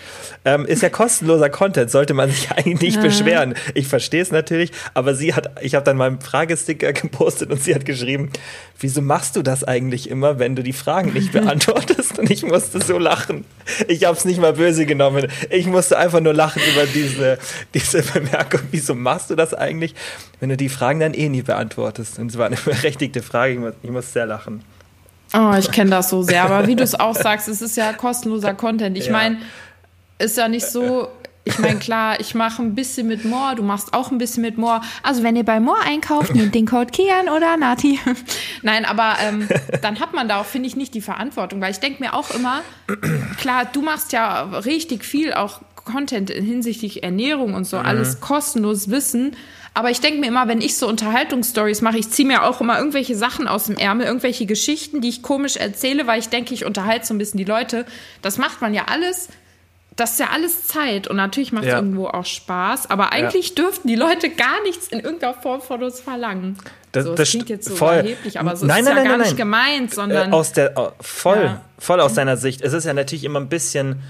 Ähm, 0.45 0.65
ist 0.67 0.83
ja 0.83 0.89
kostenloser 0.89 1.51
Content, 1.51 1.91
sollte 1.91 2.15
man 2.15 2.31
sich 2.31 2.51
eigentlich 2.53 2.81
nicht 2.81 3.03
beschweren. 3.03 3.55
Ich 3.75 3.89
verstehe 3.89 4.23
es 4.23 4.31
natürlich, 4.31 4.71
aber 4.95 5.17
sie 5.17 5.35
hat, 5.35 5.51
ich 5.63 5.75
habe 5.75 5.85
dann 5.85 5.97
mal 5.97 6.07
einen 6.07 6.21
Fragesticker 6.21 6.93
gepostet 6.93 7.51
und 7.51 7.61
sie 7.61 7.75
hat 7.75 7.85
geschrieben, 7.85 8.31
wieso 8.79 9.03
machst 9.03 9.35
du 9.35 9.43
das 9.43 9.65
eigentlich 9.65 10.09
immer, 10.09 10.39
wenn 10.39 10.55
du 10.55 10.63
die 10.63 10.73
Fragen 10.73 11.13
nicht 11.13 11.33
beantwortest? 11.33 12.21
Und 12.21 12.31
ich 12.31 12.45
musste 12.45 12.81
so 12.85 12.99
lachen. 12.99 13.45
Ich 13.89 14.05
habe 14.05 14.17
es 14.17 14.25
nicht 14.25 14.41
mal 14.41 14.53
böse 14.53 14.87
genommen. 14.87 15.27
Ich 15.51 15.67
musste 15.67 15.99
einfach 15.99 16.21
nur 16.21 16.35
lachen 16.35 16.63
über 16.73 16.87
diese, 16.87 17.39
diese 17.75 18.03
Bemerkung. 18.03 18.61
Wieso 18.71 18.95
machst 18.95 19.31
du 19.31 19.35
das 19.35 19.55
eigentlich, 19.55 19.97
wenn 20.39 20.51
du 20.51 20.57
die 20.57 20.69
Fragen 20.69 21.01
dann 21.01 21.15
eh 21.15 21.29
nie 21.29 21.43
beantwortest? 21.43 22.21
Und 22.21 22.31
es 22.31 22.39
war 22.39 22.47
eine 22.47 22.57
berechtigte 22.57 23.24
Frage. 23.25 23.55
Ich 23.55 23.59
muss, 23.59 23.73
ich 23.83 23.91
muss 23.91 24.13
sehr 24.13 24.27
lachen. 24.27 24.63
Oh, 25.37 25.53
ich 25.59 25.71
kenne 25.73 25.91
das 25.91 26.11
so 26.11 26.23
sehr. 26.23 26.45
Aber 26.45 26.67
wie 26.69 26.77
du 26.77 26.85
es 26.85 26.95
auch 26.99 27.17
sagst, 27.17 27.49
es 27.49 27.61
ist 27.61 27.77
ja 27.77 27.93
kostenloser 27.93 28.55
Content. 28.55 28.97
Ich 28.97 29.07
Ja. 29.07 29.13
meine, 29.13 29.39
ist 30.19 30.37
ja 30.37 30.49
nicht 30.49 30.67
so. 30.67 31.09
Ich 31.47 31.59
meine, 31.59 31.79
klar, 31.79 32.19
ich 32.21 32.35
mache 32.35 32.63
ein 32.63 32.75
bisschen 32.75 33.07
mit 33.07 33.27
More, 33.27 33.55
du 33.55 33.63
machst 33.63 33.93
auch 33.93 34.11
ein 34.11 34.17
bisschen 34.17 34.41
mit 34.43 34.57
More. 34.57 34.81
Also, 35.03 35.23
wenn 35.23 35.37
ihr 35.37 35.45
bei 35.45 35.61
More 35.61 35.81
einkauft, 35.85 36.35
nehmt 36.35 36.55
den 36.55 36.65
Code 36.67 36.87
Kian 36.91 37.29
oder 37.29 37.59
Nati. 37.59 37.99
Nein, 38.63 38.87
aber 38.87 39.17
ähm, 39.21 39.47
dann 39.83 40.01
hat 40.01 40.15
man 40.15 40.27
da 40.27 40.41
auch, 40.41 40.47
finde 40.47 40.69
ich, 40.69 40.77
nicht 40.77 40.95
die 40.95 41.03
Verantwortung, 41.03 41.61
weil 41.61 41.71
ich 41.73 41.81
denke 41.81 42.03
mir 42.03 42.15
auch 42.15 42.31
immer, 42.31 42.63
klar, 43.39 43.67
du 43.71 43.83
machst 43.83 44.13
ja 44.13 44.45
richtig 44.61 45.05
viel 45.05 45.35
auch 45.35 45.61
Content 45.85 46.31
hinsichtlich 46.31 47.03
Ernährung 47.03 47.53
und 47.53 47.67
so, 47.67 47.77
alles 47.77 48.21
kostenlos 48.21 48.89
Wissen. 48.89 49.37
Aber 49.77 49.91
ich 49.91 50.01
denke 50.01 50.21
mir 50.21 50.29
immer, 50.29 50.47
wenn 50.47 50.61
ich 50.61 50.77
so 50.77 50.87
Unterhaltungsstories 50.89 51.81
mache, 51.83 51.99
ich 51.99 52.09
ziehe 52.09 52.27
mir 52.29 52.45
auch 52.45 52.61
immer 52.61 52.79
irgendwelche 52.79 53.17
Sachen 53.17 53.49
aus 53.49 53.65
dem 53.67 53.77
Ärmel, 53.77 54.07
irgendwelche 54.07 54.47
Geschichten, 54.47 55.01
die 55.01 55.09
ich 55.09 55.21
komisch 55.23 55.57
erzähle, 55.57 56.07
weil 56.07 56.21
ich 56.21 56.29
denke, 56.29 56.55
ich 56.55 56.65
unterhalte 56.65 57.07
so 57.07 57.13
ein 57.15 57.19
bisschen 57.19 57.39
die 57.39 57.45
Leute. 57.45 57.85
Das 58.23 58.39
macht 58.39 58.61
man 58.61 58.73
ja 58.73 58.85
alles, 58.87 59.29
das 59.97 60.13
ist 60.13 60.21
ja 60.21 60.29
alles 60.33 60.69
Zeit 60.69 61.09
und 61.09 61.17
natürlich 61.17 61.51
macht 61.53 61.65
es 61.65 61.71
Ja. 61.71 61.77
irgendwo 61.79 62.07
auch 62.07 62.25
Spaß, 62.25 62.89
aber 62.89 63.13
eigentlich 63.13 63.57
dürften 63.57 63.89
die 63.89 63.97
Leute 63.97 64.31
gar 64.31 64.63
nichts 64.63 64.87
in 64.89 65.01
irgendeiner 65.01 65.35
Form 65.35 65.61
von 65.61 65.83
uns 65.83 65.99
verlangen. 66.01 66.57
Das- 66.93 67.05
so, 67.07 67.15
das, 67.17 67.31
klingt 67.31 67.49
jetzt 67.49 67.67
so 67.69 67.75
voll. 67.75 67.95
überheblich, 67.99 68.39
aber 68.39 68.55
so 68.55 68.67
Nein, 68.67 68.85
ist 68.85 68.85
nein, 68.85 68.97
ja 68.97 69.03
nein, 69.03 69.09
gar 69.11 69.19
nein, 69.19 69.27
nicht 69.27 69.37
gemeint, 69.37 69.93
sondern 69.93 70.31
Äh, 70.33 70.37
aus 70.37 70.53
der, 70.53 70.73
oh, 70.77 70.91
voll, 71.01 71.43
Ja. 71.43 71.61
voll 71.81 72.01
aus 72.01 72.15
deiner 72.15 72.37
Sicht. 72.37 72.61
Es 72.63 72.73
ist 72.73 72.85
ja 72.85 72.95
natürlich 72.95 73.25
immer 73.25 73.41
ein 73.41 73.49
bisschen. 73.49 74.01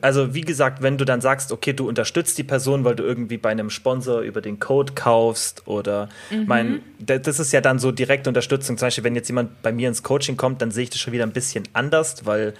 Also 0.00 0.34
wie 0.34 0.40
gesagt, 0.42 0.82
wenn 0.82 0.98
du 0.98 1.04
dann 1.04 1.20
sagst, 1.20 1.52
okay, 1.52 1.72
du 1.72 1.88
unterstützt 1.88 2.36
die 2.38 2.42
Person, 2.44 2.84
weil 2.84 2.94
du 2.96 3.02
irgendwie 3.02 3.36
bei 3.38 3.50
einem 3.50 3.70
Sponsor 3.70 4.20
über 4.20 4.40
den 4.40 4.58
Code 4.60 4.92
kaufst 4.94 5.66
oder 5.66 6.08
Mhm. 6.30 6.44
mein, 6.46 6.80
da- 6.98 7.18
das 7.18 7.38
ist 7.40 7.52
ja 7.52 7.60
dann 7.60 7.78
so 7.78 7.92
direkte 7.92 8.28
Unterstützung. 8.30 8.76
Zum 8.78 8.86
Beispiel, 8.86 9.04
wenn 9.04 9.14
jetzt 9.14 9.28
jemand 9.28 9.62
bei 9.62 9.72
mir 9.72 9.88
ins 9.88 10.02
Coaching 10.02 10.36
kommt, 10.36 10.60
dann 10.62 10.70
sehe 10.70 10.84
ich 10.84 10.90
das 10.90 11.00
schon 11.00 11.12
wieder 11.12 11.24
ein 11.24 11.32
bisschen 11.32 11.64
anders, 11.72 12.24
weil 12.26 12.54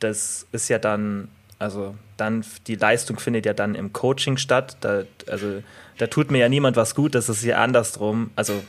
das 0.00 0.46
ist 0.52 0.68
ja 0.68 0.78
dann, 0.78 1.28
also 1.58 1.94
dann 2.16 2.44
die 2.66 2.74
Leistung 2.76 3.18
findet 3.18 3.46
ja 3.46 3.52
dann 3.54 3.74
im 3.74 3.92
Coaching 3.92 4.36
statt. 4.36 4.76
Da, 4.80 5.02
also 5.28 5.62
da 5.98 6.06
tut 6.06 6.30
mir 6.30 6.38
ja 6.38 6.48
niemand 6.48 6.76
was 6.76 6.94
gut, 6.94 7.14
das 7.14 7.28
ist 7.28 7.42
ja 7.44 7.56
andersrum. 7.62 8.30
Also 8.36 8.62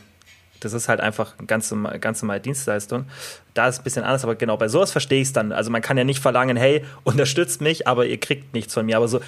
das 0.60 0.72
ist 0.72 0.88
halt 0.88 1.00
einfach 1.00 1.34
eine 1.38 1.46
ganz, 1.46 1.74
ganz 2.00 2.22
normale 2.22 2.40
Dienstleistung. 2.40 3.06
Da 3.54 3.68
ist 3.68 3.76
es 3.76 3.80
ein 3.80 3.84
bisschen 3.84 4.04
anders, 4.04 4.24
aber 4.24 4.34
genau 4.34 4.56
bei 4.56 4.68
sowas 4.68 4.92
verstehe 4.92 5.20
ich 5.20 5.28
es 5.28 5.32
dann. 5.32 5.52
Also 5.52 5.70
man 5.70 5.82
kann 5.82 5.98
ja 5.98 6.04
nicht 6.04 6.20
verlangen, 6.20 6.56
hey, 6.56 6.84
unterstützt 7.04 7.60
mich, 7.60 7.86
aber 7.86 8.06
ihr 8.06 8.18
kriegt 8.18 8.54
nichts 8.54 8.74
von 8.74 8.86
mir. 8.86 8.96
Aber 8.96 9.08
so 9.08 9.20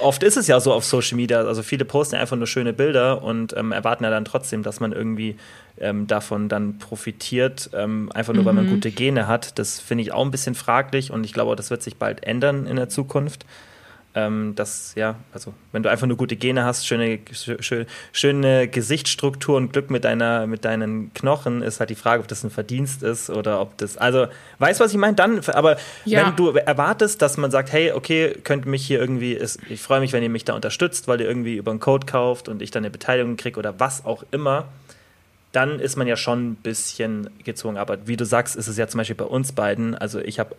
oft 0.00 0.22
ist 0.22 0.36
es 0.36 0.46
ja 0.46 0.60
so 0.60 0.72
auf 0.72 0.84
Social 0.84 1.16
Media. 1.16 1.40
Also 1.42 1.62
viele 1.62 1.84
posten 1.84 2.16
ja 2.16 2.20
einfach 2.20 2.36
nur 2.36 2.46
schöne 2.46 2.72
Bilder 2.72 3.22
und 3.22 3.56
ähm, 3.56 3.72
erwarten 3.72 4.04
ja 4.04 4.10
dann 4.10 4.24
trotzdem, 4.24 4.62
dass 4.62 4.80
man 4.80 4.92
irgendwie 4.92 5.36
ähm, 5.80 6.06
davon 6.06 6.48
dann 6.48 6.78
profitiert, 6.78 7.70
ähm, 7.72 8.10
einfach 8.12 8.34
nur 8.34 8.44
weil 8.44 8.52
man 8.52 8.68
gute 8.68 8.90
Gene 8.90 9.26
hat. 9.26 9.58
Das 9.58 9.80
finde 9.80 10.02
ich 10.02 10.12
auch 10.12 10.24
ein 10.24 10.30
bisschen 10.30 10.54
fraglich 10.54 11.10
und 11.10 11.24
ich 11.24 11.32
glaube, 11.32 11.56
das 11.56 11.70
wird 11.70 11.82
sich 11.82 11.96
bald 11.96 12.24
ändern 12.24 12.66
in 12.66 12.76
der 12.76 12.88
Zukunft. 12.88 13.44
Ähm, 14.14 14.54
das, 14.56 14.94
ja, 14.96 15.16
also 15.34 15.52
wenn 15.70 15.82
du 15.82 15.90
einfach 15.90 16.06
nur 16.06 16.16
gute 16.16 16.34
Gene 16.34 16.64
hast, 16.64 16.86
schöne, 16.86 17.18
schön, 17.60 17.86
schöne 18.10 18.66
Gesichtsstruktur 18.66 19.56
und 19.56 19.72
Glück 19.72 19.90
mit, 19.90 20.04
deiner, 20.04 20.46
mit 20.46 20.64
deinen 20.64 21.12
Knochen, 21.14 21.60
ist 21.62 21.78
halt 21.78 21.90
die 21.90 21.94
Frage, 21.94 22.22
ob 22.22 22.26
das 22.28 22.42
ein 22.42 22.50
Verdienst 22.50 23.02
ist 23.02 23.28
oder 23.28 23.60
ob 23.60 23.76
das, 23.78 23.98
also, 23.98 24.26
weißt 24.58 24.80
du, 24.80 24.84
was 24.84 24.92
ich 24.92 24.98
meine? 24.98 25.14
Dann, 25.14 25.40
aber 25.48 25.76
Ja. 26.06 26.26
wenn 26.26 26.36
du 26.36 26.48
erwartest, 26.50 27.20
dass 27.20 27.36
man 27.36 27.50
sagt, 27.50 27.70
hey, 27.70 27.92
okay, 27.92 28.34
könnt 28.44 28.64
mich 28.66 28.84
hier 28.86 28.98
irgendwie, 28.98 29.34
ist, 29.34 29.60
ich 29.68 29.82
freue 29.82 30.00
mich, 30.00 30.12
wenn 30.14 30.22
ihr 30.22 30.30
mich 30.30 30.44
da 30.44 30.54
unterstützt, 30.54 31.06
weil 31.06 31.20
ihr 31.20 31.28
irgendwie 31.28 31.56
über 31.56 31.70
einen 31.70 31.80
Code 31.80 32.06
kauft 32.06 32.48
und 32.48 32.62
ich 32.62 32.70
dann 32.70 32.82
eine 32.84 32.90
Beteiligung 32.90 33.36
kriege 33.36 33.58
oder 33.58 33.78
was 33.78 34.04
auch 34.06 34.24
immer, 34.30 34.64
dann 35.52 35.80
ist 35.80 35.96
man 35.96 36.06
ja 36.06 36.16
schon 36.16 36.50
ein 36.50 36.54
bisschen 36.56 37.30
gezwungen. 37.44 37.76
Aber 37.76 38.06
wie 38.06 38.16
du 38.16 38.24
sagst, 38.24 38.56
ist 38.56 38.68
es 38.68 38.76
ja 38.78 38.88
zum 38.88 38.98
Beispiel 38.98 39.16
bei 39.16 39.24
uns 39.24 39.52
beiden. 39.52 39.94
Also 39.94 40.18
ich 40.18 40.38
habe 40.38 40.54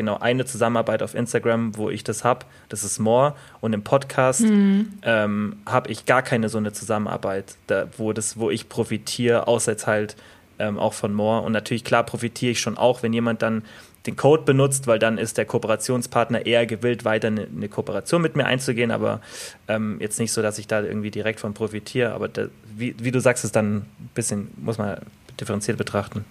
genau 0.00 0.18
eine 0.18 0.44
Zusammenarbeit 0.46 1.02
auf 1.02 1.14
Instagram, 1.14 1.76
wo 1.76 1.90
ich 1.90 2.04
das 2.04 2.24
habe. 2.24 2.46
Das 2.68 2.84
ist 2.84 2.98
More. 2.98 3.34
Und 3.60 3.72
im 3.72 3.82
Podcast 3.82 4.42
ähm, 4.42 5.56
habe 5.66 5.90
ich 5.90 6.06
gar 6.06 6.22
keine 6.22 6.48
so 6.48 6.58
eine 6.58 6.72
Zusammenarbeit, 6.72 7.56
da, 7.66 7.86
wo, 7.98 8.12
das, 8.12 8.38
wo 8.38 8.50
ich 8.50 8.68
profitiere, 8.68 9.46
außer 9.46 9.72
jetzt 9.72 9.86
halt 9.86 10.16
ähm, 10.58 10.78
auch 10.78 10.94
von 10.94 11.12
More. 11.12 11.42
Und 11.42 11.52
natürlich, 11.52 11.84
klar, 11.84 12.04
profitiere 12.04 12.52
ich 12.52 12.60
schon 12.60 12.78
auch, 12.78 13.02
wenn 13.02 13.12
jemand 13.12 13.42
dann 13.42 13.62
den 14.06 14.16
Code 14.16 14.44
benutzt, 14.44 14.86
weil 14.86 14.98
dann 14.98 15.18
ist 15.18 15.36
der 15.36 15.44
Kooperationspartner 15.44 16.46
eher 16.46 16.64
gewillt, 16.64 17.04
weiter 17.04 17.28
eine, 17.28 17.46
eine 17.54 17.68
Kooperation 17.68 18.22
mit 18.22 18.34
mir 18.34 18.46
einzugehen, 18.46 18.90
aber 18.90 19.20
ähm, 19.68 19.98
jetzt 20.00 20.18
nicht 20.18 20.32
so, 20.32 20.40
dass 20.40 20.58
ich 20.58 20.66
da 20.66 20.80
irgendwie 20.80 21.10
direkt 21.10 21.40
von 21.40 21.52
profitiere. 21.52 22.14
Aber 22.14 22.28
da, 22.28 22.46
wie, 22.74 22.94
wie 22.98 23.10
du 23.10 23.20
sagst, 23.20 23.44
ist 23.44 23.54
dann 23.54 23.76
ein 23.76 24.10
bisschen, 24.14 24.48
muss 24.56 24.78
man 24.78 24.98
differenziert 25.38 25.76
betrachten. 25.76 26.24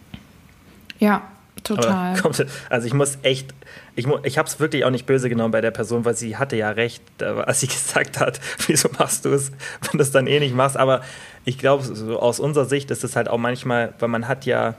ja, 1.00 1.22
total. 1.64 2.20
Kommt, 2.20 2.46
also 2.70 2.88
ich 2.88 2.94
muss 2.94 3.18
echt, 3.24 3.54
ich, 3.96 4.08
ich 4.24 4.38
habe 4.38 4.48
es 4.48 4.60
wirklich 4.60 4.86
auch 4.86 4.90
nicht 4.90 5.06
böse 5.06 5.30
genommen 5.30 5.52
bei 5.52 5.62
der 5.62 5.72
Person, 5.72 6.06
weil 6.06 6.16
sie 6.16 6.38
hatte 6.38 6.56
ja 6.56 6.70
recht, 6.72 7.04
da- 7.18 7.42
als 7.42 7.60
sie 7.62 7.68
gesagt 7.68 8.20
hat, 8.20 8.40
wieso 8.68 8.90
machst 8.98 9.26
du 9.26 9.30
es, 9.30 9.52
wenn 9.90 9.98
du 9.98 10.04
es 10.04 10.12
dann 10.12 10.28
eh 10.28 10.40
nicht 10.40 10.56
machst. 10.56 10.78
Aber 10.78 11.02
ich 11.46 11.58
glaube, 11.58 11.84
so 11.84 12.20
aus 12.20 12.40
unserer 12.40 12.66
Sicht 12.66 12.92
ist 12.92 13.04
es 13.04 13.16
halt 13.16 13.28
auch 13.30 13.38
manchmal, 13.38 13.94
weil 14.00 14.10
man 14.10 14.28
hat 14.28 14.46
ja, 14.46 14.76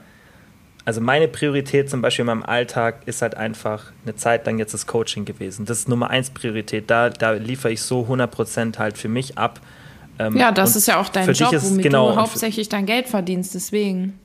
also 0.85 0.99
meine 1.01 1.27
Priorität 1.27 1.89
zum 1.89 2.01
Beispiel 2.01 2.23
in 2.23 2.27
meinem 2.27 2.43
Alltag 2.43 3.01
ist 3.05 3.21
halt 3.21 3.35
einfach 3.35 3.91
eine 4.03 4.15
Zeit 4.15 4.45
lang 4.47 4.57
jetzt 4.57 4.73
das 4.73 4.87
Coaching 4.87 5.25
gewesen. 5.25 5.65
Das 5.65 5.79
ist 5.79 5.89
Nummer 5.89 6.09
eins 6.09 6.31
Priorität. 6.31 6.89
Da, 6.89 7.09
da 7.09 7.31
liefere 7.33 7.71
ich 7.71 7.81
so 7.83 8.01
100% 8.07 8.77
halt 8.79 8.97
für 8.97 9.07
mich 9.07 9.37
ab. 9.37 9.59
Ähm, 10.17 10.35
Ja, 10.37 10.51
das 10.51 10.71
und 10.71 10.77
ist 10.77 10.87
ja 10.87 10.99
auch 10.99 11.09
dein 11.09 11.31
Job, 11.33 11.53
womit 11.61 11.83
genau, 11.83 12.11
du 12.11 12.15
hauptsächlich 12.17 12.67
dein 12.67 12.85
Geld 12.87 13.07
verdienst, 13.07 13.53
deswegen. 13.53 14.19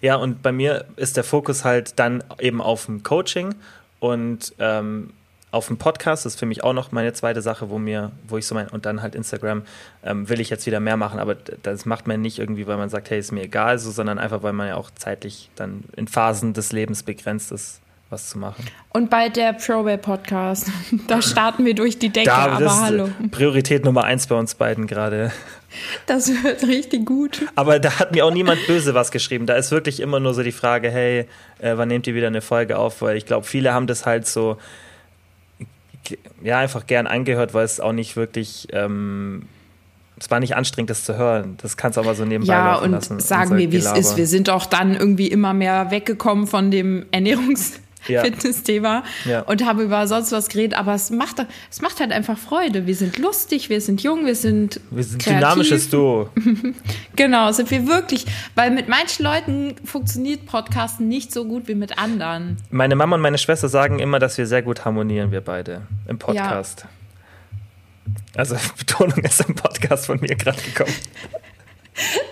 Ja, 0.00 0.16
und 0.16 0.42
bei 0.42 0.52
mir 0.52 0.84
ist 0.96 1.16
der 1.16 1.24
Fokus 1.24 1.64
halt 1.64 1.98
dann 1.98 2.22
eben 2.38 2.60
auf 2.60 2.86
dem 2.86 3.02
Coaching 3.02 3.54
und 4.00 4.54
ähm, 4.58 5.10
auf 5.54 5.68
dem 5.68 5.78
Podcast. 5.78 6.26
Das 6.26 6.34
ist 6.34 6.38
für 6.38 6.46
mich 6.46 6.64
auch 6.64 6.72
noch 6.72 6.92
meine 6.92 7.12
zweite 7.12 7.40
Sache, 7.40 7.70
wo 7.70 7.78
mir, 7.78 8.10
wo 8.26 8.36
ich 8.36 8.46
so 8.46 8.54
mein, 8.54 8.68
und 8.68 8.84
dann 8.84 9.00
halt 9.00 9.14
Instagram 9.14 9.62
ähm, 10.02 10.28
will 10.28 10.40
ich 10.40 10.50
jetzt 10.50 10.66
wieder 10.66 10.80
mehr 10.80 10.96
machen, 10.96 11.20
aber 11.20 11.36
das 11.36 11.86
macht 11.86 12.06
man 12.06 12.20
nicht 12.20 12.38
irgendwie, 12.38 12.66
weil 12.66 12.76
man 12.76 12.90
sagt, 12.90 13.08
hey, 13.10 13.18
ist 13.18 13.32
mir 13.32 13.44
egal, 13.44 13.78
so, 13.78 13.90
sondern 13.90 14.18
einfach, 14.18 14.42
weil 14.42 14.52
man 14.52 14.68
ja 14.68 14.76
auch 14.76 14.90
zeitlich 14.90 15.50
dann 15.54 15.84
in 15.96 16.08
Phasen 16.08 16.52
des 16.52 16.72
Lebens 16.72 17.04
begrenzt 17.04 17.52
ist, 17.52 17.80
was 18.10 18.28
zu 18.28 18.38
machen. 18.38 18.64
Und 18.92 19.10
bald 19.10 19.36
der 19.36 19.52
Probate 19.52 19.98
Podcast. 19.98 20.70
Da 21.06 21.22
starten 21.22 21.64
wir 21.64 21.74
durch 21.74 21.98
die 21.98 22.08
Decke, 22.08 22.26
Da, 22.26 22.56
aber 22.56 22.80
hallo. 22.80 23.08
Priorität 23.30 23.84
Nummer 23.84 24.04
eins 24.04 24.26
bei 24.26 24.34
uns 24.34 24.54
beiden 24.54 24.86
gerade. 24.86 25.32
Das 26.06 26.28
wird 26.42 26.62
richtig 26.66 27.06
gut. 27.06 27.42
Aber 27.54 27.78
da 27.78 27.98
hat 27.98 28.12
mir 28.12 28.24
auch 28.26 28.30
niemand 28.32 28.66
böse 28.66 28.94
was 28.94 29.10
geschrieben. 29.10 29.46
Da 29.46 29.54
ist 29.54 29.70
wirklich 29.70 30.00
immer 30.00 30.20
nur 30.20 30.34
so 30.34 30.42
die 30.42 30.52
Frage, 30.52 30.90
hey, 30.90 31.26
äh, 31.58 31.76
wann 31.76 31.88
nehmt 31.88 32.06
ihr 32.06 32.14
wieder 32.14 32.26
eine 32.28 32.40
Folge 32.42 32.78
auf? 32.78 33.02
Weil 33.02 33.16
ich 33.16 33.26
glaube, 33.26 33.46
viele 33.46 33.72
haben 33.74 33.86
das 33.86 34.06
halt 34.06 34.26
so 34.26 34.56
ja 36.42 36.58
einfach 36.58 36.86
gern 36.86 37.06
angehört, 37.06 37.54
weil 37.54 37.64
es 37.64 37.80
auch 37.80 37.92
nicht 37.92 38.14
wirklich 38.16 38.68
ähm, 38.72 39.44
es 40.16 40.30
war 40.30 40.38
nicht 40.38 40.54
anstrengend, 40.54 40.90
das 40.90 41.04
zu 41.04 41.16
hören. 41.16 41.56
Das 41.60 41.76
kannst 41.76 41.96
du 41.96 42.00
auch 42.00 42.04
mal 42.04 42.14
so 42.14 42.24
nebenbei 42.24 42.52
Ja, 42.52 42.72
laufen 42.74 42.84
und 42.84 42.90
lassen. 42.92 43.20
sagen 43.20 43.42
unser 43.52 43.56
wir, 43.58 43.72
wie 43.72 43.76
es 43.78 43.90
ist. 43.92 44.16
Wir 44.16 44.26
sind 44.28 44.48
auch 44.48 44.66
dann 44.66 44.94
irgendwie 44.94 45.26
immer 45.26 45.52
mehr 45.54 45.90
weggekommen 45.90 46.46
von 46.46 46.70
dem 46.70 47.04
Ernährungs- 47.10 47.80
Ja. 48.08 48.22
Fitness-Thema 48.22 49.02
Ja. 49.24 49.40
und 49.42 49.64
haben 49.64 49.80
über 49.80 50.06
sonst 50.06 50.32
was 50.32 50.48
geredet, 50.48 50.78
aber 50.78 50.94
es 50.94 51.10
macht, 51.10 51.44
es 51.70 51.80
macht 51.80 52.00
halt 52.00 52.12
einfach 52.12 52.36
Freude. 52.38 52.86
Wir 52.86 52.94
sind 52.94 53.18
lustig, 53.18 53.68
wir 53.70 53.80
sind 53.80 54.02
jung, 54.02 54.26
wir 54.26 54.34
sind 54.36 54.80
Wir 54.90 55.02
sind 55.04 55.22
kreativ. 55.22 55.38
dynamisches 55.40 55.90
Duo. 55.90 56.28
Genau, 57.16 57.52
sind 57.52 57.70
wir 57.70 57.86
wirklich, 57.86 58.26
weil 58.56 58.70
mit 58.72 58.88
manchen 58.88 59.22
Leuten 59.24 59.76
funktioniert 59.84 60.46
Podcasten 60.46 61.06
nicht 61.08 61.32
so 61.32 61.44
gut 61.44 61.68
wie 61.68 61.74
mit 61.76 61.96
anderen. 61.98 62.56
Meine 62.70 62.96
Mama 62.96 63.14
und 63.16 63.22
meine 63.22 63.38
Schwester 63.38 63.68
sagen 63.68 64.00
immer, 64.00 64.18
dass 64.18 64.36
wir 64.36 64.46
sehr 64.46 64.62
gut 64.62 64.84
harmonieren, 64.84 65.30
wir 65.30 65.40
beide 65.40 65.82
im 66.08 66.18
Podcast. 66.18 66.86
Also 68.36 68.56
Betonung 68.78 69.18
ist 69.24 69.40
im 69.48 69.54
Podcast 69.54 70.06
von 70.06 70.20
mir 70.20 70.34
gerade 70.36 70.60
gekommen. 70.60 70.92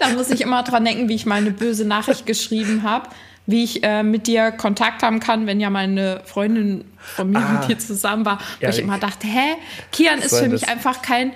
Da 0.01 0.09
muss 0.09 0.29
ich 0.31 0.41
immer 0.41 0.65
dran 0.65 0.85
denken, 0.85 1.09
wie 1.09 1.15
ich 1.15 1.25
mal 1.25 1.37
eine 1.37 1.53
böse 1.53 1.85
Nachricht 1.85 2.27
geschrieben 2.27 2.83
habe, 2.83 3.09
wie 3.47 3.65
ich 3.65 3.83
äh, 3.83 4.03
mit 4.03 4.27
dir 4.27 4.53
Kontakt 4.53 5.03
haben 5.03 5.19
kann, 5.21 5.47
wenn 5.47 5.59
ja 5.61 5.69
meine 5.71 6.23
Freundin 6.25 6.85
von 6.99 7.31
mir 7.31 7.39
Ah. 7.41 7.59
mit 7.61 7.69
dir 7.69 7.79
zusammen 7.79 8.25
war. 8.25 8.39
Wo 8.39 8.43
Ja, 8.61 8.69
ich 8.71 8.77
wie- 8.79 8.83
immer 8.83 8.99
dachte, 8.99 9.27
hä, 9.27 9.57
Kian 9.91 10.21
ist 10.21 10.37
für 10.39 10.49
mich 10.49 10.61
das? 10.63 10.71
einfach 10.71 11.03
kein. 11.03 11.33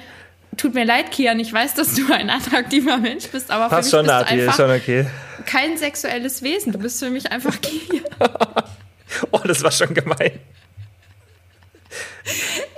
Tut 0.56 0.72
mir 0.74 0.84
leid, 0.84 1.10
Kian, 1.10 1.38
ich 1.40 1.52
weiß, 1.52 1.74
dass 1.74 1.94
du 1.94 2.10
ein 2.12 2.30
attraktiver 2.30 2.96
Mensch 2.96 3.26
bist, 3.28 3.50
aber 3.50 3.68
Passt 3.68 3.90
für 3.90 3.96
schon, 3.98 4.06
mich 4.06 4.14
bist 4.14 4.20
Nati, 4.30 4.36
du 4.36 4.40
ist 4.42 4.48
einfach 4.48 4.56
schon 4.56 4.70
okay. 4.76 5.06
kein 5.44 5.76
sexuelles 5.76 6.42
Wesen. 6.42 6.72
Du 6.72 6.78
bist 6.78 6.98
für 6.98 7.10
mich 7.10 7.30
einfach 7.30 7.60
Kian. 7.60 8.04
Oh, 9.30 9.38
das 9.44 9.62
war 9.62 9.70
schon 9.70 9.94
gemein. 9.94 10.32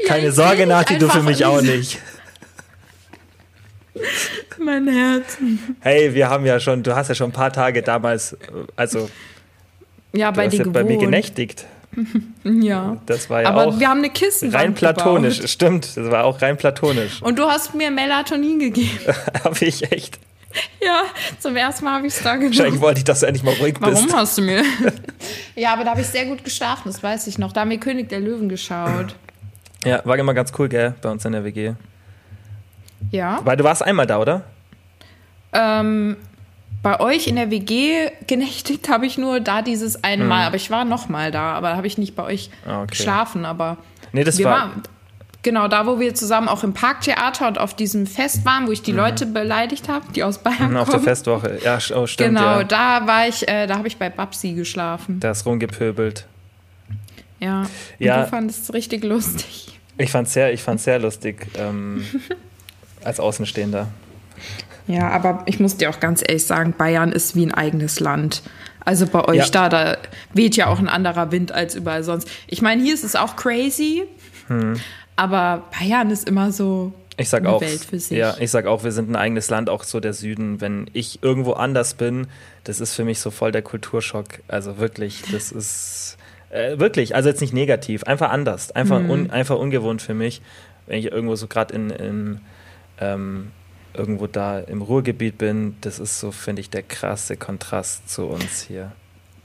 Ja, 0.01 0.07
Keine 0.09 0.29
ich 0.29 0.35
Sorge, 0.35 0.67
Nati, 0.67 0.99
du 0.99 1.09
für 1.09 1.23
mich 1.23 1.45
auch 1.45 1.63
nicht. 1.63 1.99
Mein 4.61 4.89
Herz. 4.89 5.37
Hey, 5.81 6.15
wir 6.15 6.29
haben 6.31 6.45
ja 6.47 6.59
schon, 6.61 6.83
du 6.83 6.95
hast 6.97 7.09
ja 7.09 7.15
schon 7.15 7.31
ein 7.31 7.33
paar 7.33 7.53
Tage 7.53 7.83
damals, 7.83 8.33
äh, 8.35 8.37
also 8.77 9.09
Ja, 10.13 10.31
bei 10.31 10.49
dir 10.49 10.65
ja 10.65 10.71
bei 10.71 10.85
mir 10.85 10.99
genächtigt. 10.99 11.65
Ja. 12.45 12.99
Das 13.07 13.29
war 13.31 13.43
ja 13.43 13.49
Aber 13.49 13.67
auch 13.69 13.81
wir 13.81 13.89
haben 13.89 13.99
eine 13.99 14.11
Kissenwand 14.11 14.63
rein 14.63 14.75
platonisch. 14.75 15.37
Gebaut. 15.37 15.51
Stimmt, 15.51 15.97
das 15.97 16.11
war 16.11 16.25
auch 16.25 16.41
rein 16.43 16.57
platonisch. 16.57 17.23
Und 17.23 17.39
du 17.39 17.45
hast 17.47 17.75
mir 17.75 17.91
Melatonin 17.91 18.59
gegeben. 18.61 18.99
Habe 19.45 19.65
ich 19.65 19.91
echt. 19.91 20.19
Ja, 20.81 21.03
zum 21.41 21.57
ersten 21.57 21.85
Mal 21.87 21.95
habe 21.95 22.07
ich 22.07 22.15
es 22.15 22.21
da 22.21 22.31
Wahrscheinlich 22.31 22.57
genommen. 22.57 22.81
wollte 22.81 22.99
ich, 22.99 23.05
dass 23.05 23.21
du 23.21 23.27
endlich 23.27 23.43
mal 23.43 23.55
ruhig 23.55 23.75
Warum 23.81 24.05
bist. 24.05 24.15
hast 24.17 24.39
du 24.39 24.43
mir? 24.43 24.63
ja, 25.57 25.73
aber 25.73 25.85
da 25.85 25.91
habe 25.91 26.01
ich 26.03 26.07
sehr 26.07 26.25
gut 26.27 26.45
geschlafen, 26.45 26.83
das 26.87 27.03
weiß 27.03 27.27
ich 27.27 27.39
noch. 27.39 27.53
Da 27.53 27.63
haben 27.63 27.71
wir 27.71 27.79
König 27.79 28.09
der 28.09 28.21
Löwen 28.21 28.49
geschaut. 28.49 29.15
Ja, 29.85 30.01
war 30.05 30.17
immer 30.19 30.35
ganz 30.35 30.53
cool, 30.59 30.69
gell, 30.69 30.95
bei 31.03 31.11
uns 31.11 31.25
in 31.25 31.33
der 31.33 31.45
WG. 31.45 31.73
Ja. 33.11 33.41
Weil 33.45 33.57
du 33.57 33.65
warst 33.65 33.83
einmal 33.83 34.07
da, 34.07 34.19
oder? 34.19 34.43
Ähm, 35.53 36.17
bei 36.83 37.01
euch 37.01 37.27
in 37.27 37.37
der 37.37 37.51
WG 37.51 38.11
genächtigt 38.27 38.89
habe 38.89 39.07
ich 39.07 39.19
nur 39.19 39.41
da 39.41 39.63
dieses 39.63 40.05
eine 40.05 40.25
Mal, 40.25 40.47
aber 40.47 40.57
ich 40.57 40.71
war 40.71 40.85
noch 40.85 41.09
mal 41.09 41.31
da, 41.31 41.53
aber 41.55 41.71
da 41.71 41.77
habe 41.77 41.87
ich 41.87 41.99
nicht 41.99 42.15
bei 42.15 42.23
euch 42.25 42.51
Hm. 42.65 42.71
Ah, 42.73 42.79
okay. 42.83 42.87
geschlafen, 42.91 43.45
aber 43.45 43.79
Nee, 44.13 44.25
das 44.25 44.39
wir 44.39 44.47
war. 44.47 44.53
waren 44.61 44.83
genau 45.43 45.69
da, 45.69 45.87
wo 45.87 45.99
wir 46.01 46.15
zusammen 46.15 46.49
auch 46.49 46.63
im 46.65 46.75
Parktheater 46.75 47.49
und 47.49 47.59
auf 47.59 47.75
diesem 47.75 48.07
Fest 48.07 48.45
waren, 48.45 48.67
wo 48.67 48.73
ich 48.73 48.83
die 48.83 48.93
Leute 48.93 49.27
beleidigt 49.27 49.89
habe, 49.89 50.05
die 50.15 50.23
aus 50.23 50.39
Bayern 50.39 50.71
Mhm. 50.73 50.77
auf 50.77 50.85
der 50.87 50.95
kommen. 50.95 51.05
Festwoche. 51.05 51.59
Ja, 51.65 51.79
oh, 51.95 52.07
stimmt. 52.07 52.37
Genau, 52.37 52.59
ja. 52.59 52.65
da 52.65 53.07
war 53.07 53.27
ich, 53.29 53.47
äh, 53.49 53.67
da 53.67 53.77
habe 53.79 53.89
ich 53.89 53.97
bei 53.97 54.11
Babsi 54.11 54.53
geschlafen. 54.53 55.21
Da 55.21 55.31
ist 55.33 55.47
rumgepöbelt. 55.47 56.27
Ja. 57.41 57.63
Und 57.63 57.69
Ja. 57.99 58.23
du 58.23 58.29
fandest 58.29 58.65
es 58.65 58.75
richtig 58.75 59.05
lustig. 59.05 59.79
Ich 59.97 60.11
fand's 60.11 60.33
sehr, 60.33 60.53
ich 60.53 60.63
fand's 60.63 60.85
sehr 60.85 60.99
lustig 60.99 61.47
ähm, 61.57 62.05
als 63.05 63.21
Außenstehender. 63.21 63.89
Ja, 64.87 65.11
aber 65.11 65.43
ich 65.47 65.61
muss 65.61 65.77
dir 65.77 65.91
auch 65.91 66.01
ganz 66.01 66.23
ehrlich 66.27 66.47
sagen, 66.47 66.75
Bayern 66.77 67.13
ist 67.13 67.37
wie 67.37 67.45
ein 67.45 67.53
eigenes 67.55 68.01
Land. 68.01 68.43
Also 68.85 69.07
bei 69.07 69.23
euch 69.27 69.37
Ja. 69.37 69.69
da, 69.69 69.69
da 69.69 69.97
weht 70.33 70.57
ja 70.57 70.69
auch 70.69 70.79
ein 70.79 70.89
anderer 70.89 71.31
Wind 71.31 71.53
als 71.53 71.75
überall 71.75 72.03
sonst. 72.05 72.29
Ich 72.47 72.63
meine, 72.63 72.83
hier 72.83 72.95
ist 72.95 73.05
es 73.05 73.15
auch 73.17 73.37
crazy, 73.37 74.05
aber 75.17 75.65
Bayern 75.79 76.11
ist 76.11 76.29
immer 76.29 76.53
so 76.53 76.93
Ich 77.17 77.29
sag 77.29 77.45
auch, 77.47 77.61
Welt 77.61 77.85
für 77.85 77.99
sich. 77.99 78.17
ja, 78.17 78.37
ich 78.39 78.51
sag 78.51 78.67
auch, 78.67 78.85
wir 78.85 78.93
sind 78.93 79.11
ein 79.11 79.17
eigenes 79.17 79.51
Land, 79.51 79.69
auch 79.69 79.83
so 79.85 80.01
der 80.01 80.13
Süden. 80.15 80.61
Wenn 80.61 80.89
ich 80.93 81.23
irgendwo 81.23 81.53
anders 81.53 81.95
bin, 81.95 82.29
das 82.65 82.81
ist 82.81 82.95
für 82.95 83.05
mich 83.05 83.21
so 83.21 83.31
voll 83.31 83.53
der 83.53 83.63
Kulturschock. 83.63 84.27
Also 84.49 84.79
wirklich, 84.79 85.23
das 85.33 85.53
ist 85.53 86.17
äh, 86.51 86.79
wirklich, 86.79 87.15
also 87.15 87.29
jetzt 87.29 87.41
nicht 87.43 87.53
negativ, 87.53 88.05
einfach 88.05 88.31
anders, 88.31 88.71
einfach, 88.71 89.01
Mhm. 89.01 89.11
un, 89.11 89.31
einfach 89.31 89.59
ungewohnt 89.59 90.01
für 90.01 90.15
mich, 90.15 90.41
wenn 90.87 90.99
ich 90.99 91.07
irgendwo 91.13 91.35
so 91.37 91.47
gerade 91.47 91.75
in, 91.75 91.91
in 91.91 92.41
ähm, 93.01 93.53
irgendwo 93.95 94.27
da 94.27 94.59
im 94.61 94.83
Ruhrgebiet 94.83 95.39
bin. 95.39 95.77
Das 95.81 95.99
ist 95.99 96.21
so, 96.21 96.31
finde 96.33 96.61
ich, 96.61 96.71
der 96.71 96.83
krasse 96.83 97.37
Kontrast 97.37 98.09
zu 98.09 98.27
uns 98.27 98.63
hier. 98.63 98.93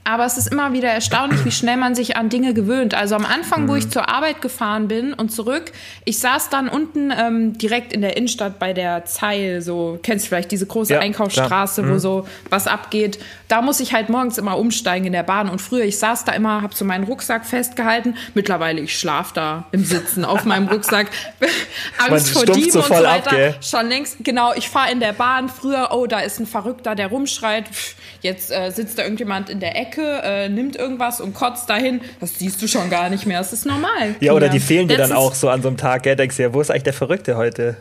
Aber 0.06 0.26
es 0.26 0.36
ist 0.36 0.48
immer 0.52 0.74
wieder 0.74 0.88
erstaunlich, 0.90 1.44
wie 1.46 1.50
schnell 1.50 1.78
man 1.78 1.94
sich 1.94 2.16
an 2.16 2.28
Dinge 2.28 2.52
gewöhnt. 2.52 2.92
Also 2.94 3.14
am 3.16 3.24
Anfang, 3.24 3.64
Mhm. 3.64 3.68
wo 3.68 3.74
ich 3.76 3.88
zur 3.88 4.08
Arbeit 4.10 4.42
gefahren 4.42 4.86
bin 4.86 5.14
und 5.14 5.30
zurück, 5.32 5.72
ich 6.04 6.18
saß 6.18 6.50
dann 6.50 6.68
unten 6.68 7.10
ähm, 7.10 7.56
direkt 7.56 7.92
in 7.94 8.02
der 8.02 8.16
Innenstadt 8.16 8.58
bei 8.58 8.74
der 8.74 9.06
Zeil, 9.06 9.62
so 9.62 9.98
kennst 10.02 10.26
du 10.26 10.28
vielleicht 10.28 10.50
diese 10.50 10.66
große 10.66 10.92
Ja, 10.94 11.00
Einkaufsstraße. 11.00 11.82
Mhm. 11.82 11.90
wo 11.94 11.98
so 11.98 12.28
was 12.50 12.66
abgeht. 12.66 13.18
Da 13.48 13.62
muss 13.62 13.80
ich 13.80 13.94
halt 13.94 14.10
morgens 14.10 14.36
immer 14.36 14.58
umsteigen 14.58 15.06
in 15.06 15.12
der 15.14 15.22
Bahn. 15.22 15.48
Und 15.48 15.62
früher, 15.62 15.84
ich 15.84 15.98
saß 15.98 16.24
da 16.24 16.32
immer, 16.32 16.60
habe 16.60 16.74
so 16.74 16.84
meinen 16.84 17.04
Rucksack 17.04 17.46
festgehalten. 17.46 18.16
Mittlerweile, 18.34 18.80
ich 18.82 18.98
schlaf 18.98 19.32
da 19.32 19.64
im 19.72 19.84
Sitzen 19.84 20.24
auf 20.26 20.44
meinem 20.44 20.68
Rucksack. 20.68 21.06
Angst 21.98 22.30
vor 22.30 22.44
Dieben 22.44 22.70
so 22.70 22.80
und 22.80 22.88
so 22.88 22.94
ab, 22.94 23.04
weiter. 23.04 23.30
gell? 23.30 23.54
Schon 23.62 23.88
längst, 23.88 24.16
genau, 24.20 24.52
ich 24.54 24.68
fahre 24.68 24.92
in 24.92 25.00
der 25.00 25.12
Bahn. 25.14 25.48
Früher, 25.48 25.88
oh, 25.92 26.06
da 26.06 26.20
ist 26.20 26.40
ein 26.40 26.46
Verrückter, 26.46 26.94
der 26.94 27.06
rumschreit. 27.08 27.68
Pff, 27.68 27.94
Jetzt 28.24 28.50
äh, 28.50 28.70
sitzt 28.70 28.98
da 28.98 29.02
irgendjemand 29.02 29.50
in 29.50 29.60
der 29.60 29.76
Ecke, 29.76 30.22
äh, 30.24 30.48
nimmt 30.48 30.76
irgendwas 30.76 31.20
und 31.20 31.34
kotzt 31.34 31.68
dahin. 31.68 32.00
Das 32.20 32.38
siehst 32.38 32.62
du 32.62 32.66
schon 32.66 32.88
gar 32.88 33.10
nicht 33.10 33.26
mehr. 33.26 33.36
Das 33.36 33.52
ist 33.52 33.66
normal. 33.66 34.14
Ja, 34.20 34.32
oder 34.32 34.48
die 34.48 34.60
fehlen 34.60 34.88
dir 34.88 34.96
dann 34.96 35.12
auch 35.12 35.34
so 35.34 35.50
an 35.50 35.60
so 35.60 35.68
einem 35.68 35.76
Tag, 35.76 36.04
gell? 36.04 36.16
Denkst 36.16 36.38
du 36.38 36.42
ja, 36.44 36.54
wo 36.54 36.62
ist 36.62 36.70
eigentlich 36.70 36.84
der 36.84 36.94
Verrückte 36.94 37.36
heute? 37.36 37.76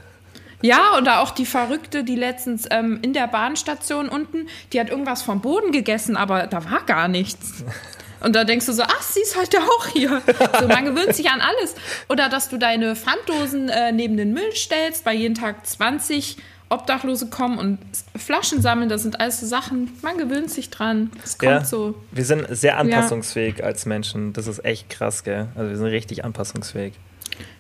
Ja, 0.61 0.98
oder 0.98 1.22
auch 1.22 1.32
die 1.32 1.45
Verrückte, 1.45 2.03
die 2.03 2.18
letztens 2.18 2.68
ähm, 2.72 2.99
in 3.02 3.14
der 3.14 3.28
Bahnstation 3.28 4.10
unten, 4.10 4.49
die 4.74 4.82
hat 4.82 4.90
irgendwas 4.90 5.22
vom 5.22 5.40
Boden 5.40 5.72
gegessen, 5.72 6.18
aber 6.18 6.48
da 6.48 6.70
war 6.70 6.82
gar 6.86 7.07
nichts. 7.07 7.64
Und 8.20 8.36
da 8.36 8.44
denkst 8.44 8.65
du 8.65 8.74
so, 8.74 8.84
ach, 8.84 9.02
sie 9.02 9.22
ist 9.22 9.38
heute 9.38 9.60
auch 9.60 9.88
hier. 9.88 10.22
So, 10.60 10.68
man 10.68 10.86
gewöhnt 10.86 11.15
sich 11.15 11.30
an 11.30 11.40
alles. 11.41 11.76
Oder 12.10 12.28
dass 12.28 12.49
du 12.49 12.57
deine 12.57 12.98
Pfanddosen 12.98 13.70
äh, 13.70 13.94
neben 13.94 14.18
den 14.18 14.34
Müll 14.34 14.52
stellst, 14.53 15.06
weil 15.06 15.18
jeden 15.18 15.36
Tag 15.36 15.65
20 15.65 16.38
Obdachlose 16.74 17.28
kommen 17.30 17.58
und 17.58 17.80
Flaschen 18.16 18.62
sammeln. 18.62 18.90
Das 18.90 19.04
sind 19.04 19.20
alles 19.20 19.40
so 19.40 19.45
Sachen, 19.45 19.91
man 20.02 20.18
gewöhnt 20.18 20.50
sich 20.50 20.70
dran. 20.70 21.12
Es 21.24 21.38
kommt 21.38 21.52
Ja, 21.52 21.64
so. 21.66 21.95
wir 22.12 22.26
sind 22.26 22.45
sehr 22.50 22.78
anpassungsfähig 22.78 23.64
als 23.64 23.86
Menschen. 23.86 24.34
Das 24.34 24.48
ist 24.48 24.64
echt 24.66 24.90
krass, 24.90 25.24
gell? 25.24 25.48
Also 25.56 25.70
wir 25.70 25.78
sind 25.78 25.88
richtig 25.88 26.26
anpassungsfähig. 26.26 26.94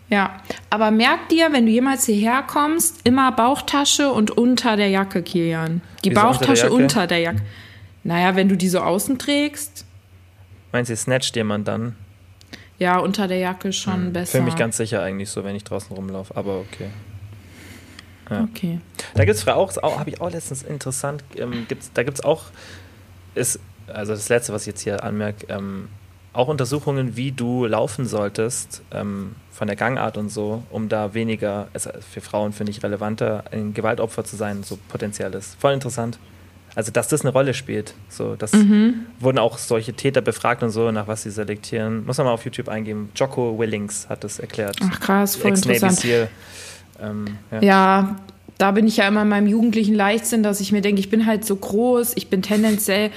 Ja, 0.09 0.41
aber 0.69 0.91
merk 0.91 1.29
dir, 1.29 1.51
wenn 1.53 1.65
du 1.65 1.71
jemals 1.71 2.05
hierher 2.05 2.43
kommst, 2.43 2.99
immer 3.07 3.31
Bauchtasche 3.31 4.11
und 4.11 4.31
unter 4.31 4.75
der 4.75 4.89
Jacke, 4.89 5.23
Kilian. 5.23 5.81
Die 6.03 6.11
Wieso 6.11 6.19
unter 6.21 6.31
der 6.31 6.39
Bauchtasche 6.39 6.63
Jacke? 6.63 6.73
unter 6.73 7.07
der 7.07 7.19
Jacke. 7.19 7.41
Naja, 8.03 8.35
wenn 8.35 8.49
du 8.49 8.57
die 8.57 8.69
so 8.69 8.79
außen 8.79 9.17
trägst, 9.17 9.85
Meinst 10.71 10.89
du, 10.91 10.95
snatcht 10.97 11.35
jemand 11.35 11.67
dann? 11.67 11.95
ja, 12.79 12.97
unter 12.97 13.27
der 13.27 13.37
Jacke 13.37 13.71
schon 13.71 14.11
besser. 14.11 14.31
Fühle 14.33 14.43
mich 14.45 14.55
ganz 14.57 14.75
sicher 14.77 15.01
eigentlich 15.01 15.29
so, 15.29 15.43
wenn 15.43 15.55
ich 15.55 15.63
draußen 15.63 15.95
rumlaufe, 15.95 16.35
aber 16.35 16.57
okay. 16.57 16.89
Okay. 18.29 18.79
Da 19.15 19.25
gibt 19.25 19.37
es 19.37 19.47
auch, 19.47 19.77
auch 19.83 19.99
habe 19.99 20.09
ich 20.09 20.21
auch 20.21 20.31
letztens 20.31 20.63
interessant, 20.63 21.23
ähm, 21.35 21.65
gibt's, 21.67 21.91
da 21.93 22.03
gibt 22.03 22.17
es 22.19 22.23
auch, 22.23 22.43
ist 23.35 23.59
also 23.87 24.13
das 24.13 24.29
Letzte, 24.29 24.53
was 24.53 24.63
ich 24.63 24.67
jetzt 24.67 24.81
hier 24.81 25.03
anmerke, 25.03 25.45
ähm, 25.49 25.89
auch 26.31 26.47
Untersuchungen, 26.47 27.15
wie 27.15 27.31
du 27.31 27.65
laufen 27.65 28.05
solltest, 28.07 28.81
ähm, 28.91 29.35
von 29.51 29.67
der 29.67 29.75
Gangart 29.75 30.17
und 30.17 30.29
so, 30.29 30.63
um 30.71 30.89
da 30.89 31.13
weniger, 31.13 31.67
also 31.73 31.91
für 32.11 32.21
Frauen 32.21 32.53
finde 32.53 32.71
ich 32.71 32.81
relevanter, 32.81 33.43
ein 33.51 33.73
Gewaltopfer 33.73 34.23
zu 34.23 34.35
sein, 34.35 34.63
so 34.63 34.79
potenziell 34.89 35.33
ist. 35.35 35.55
Voll 35.59 35.73
interessant. 35.73 36.17
Also, 36.75 36.91
dass 36.91 37.07
das 37.07 37.21
eine 37.21 37.29
Rolle 37.31 37.53
spielt. 37.53 37.93
So, 38.09 38.35
das 38.35 38.51
Mhm. 38.53 39.05
wurden 39.19 39.37
auch 39.37 39.59
solche 39.59 39.93
Täter 39.93 40.21
befragt 40.21 40.63
und 40.63 40.71
so, 40.71 40.89
nach 40.91 41.05
was 41.07 41.21
sie 41.21 41.29
selektieren. 41.29 42.03
Muss 42.03 42.17
man 42.17 42.25
mal 42.25 42.33
auf 42.33 42.45
YouTube 42.45 42.67
eingeben. 42.67 43.11
Jocko 43.15 43.59
Willings 43.59 44.09
hat 44.09 44.23
das 44.23 44.39
erklärt. 44.39 44.77
Ach 44.81 44.99
krass, 44.99 45.35
voll 45.35 45.51
Ex-Navy 45.51 45.75
interessant. 45.75 45.99
Seal. 45.99 46.29
Ähm, 47.03 47.25
ja. 47.51 47.61
Ja, 47.61 48.15
da 48.57 48.71
bin 48.71 48.87
ich 48.87 48.97
ja 48.97 49.07
immer 49.07 49.23
in 49.23 49.29
meinem 49.29 49.47
jugendlichen 49.47 49.95
Leichtsinn, 49.95 50.41
dass 50.43 50.59
ich 50.61 50.71
mir 50.71 50.81
denke, 50.81 50.99
ich 50.99 51.09
bin 51.09 51.25
halt 51.25 51.43
so 51.45 51.55
groß, 51.55 52.13
ich 52.15 52.29
bin 52.29 52.41
tendenziell, 52.41 53.09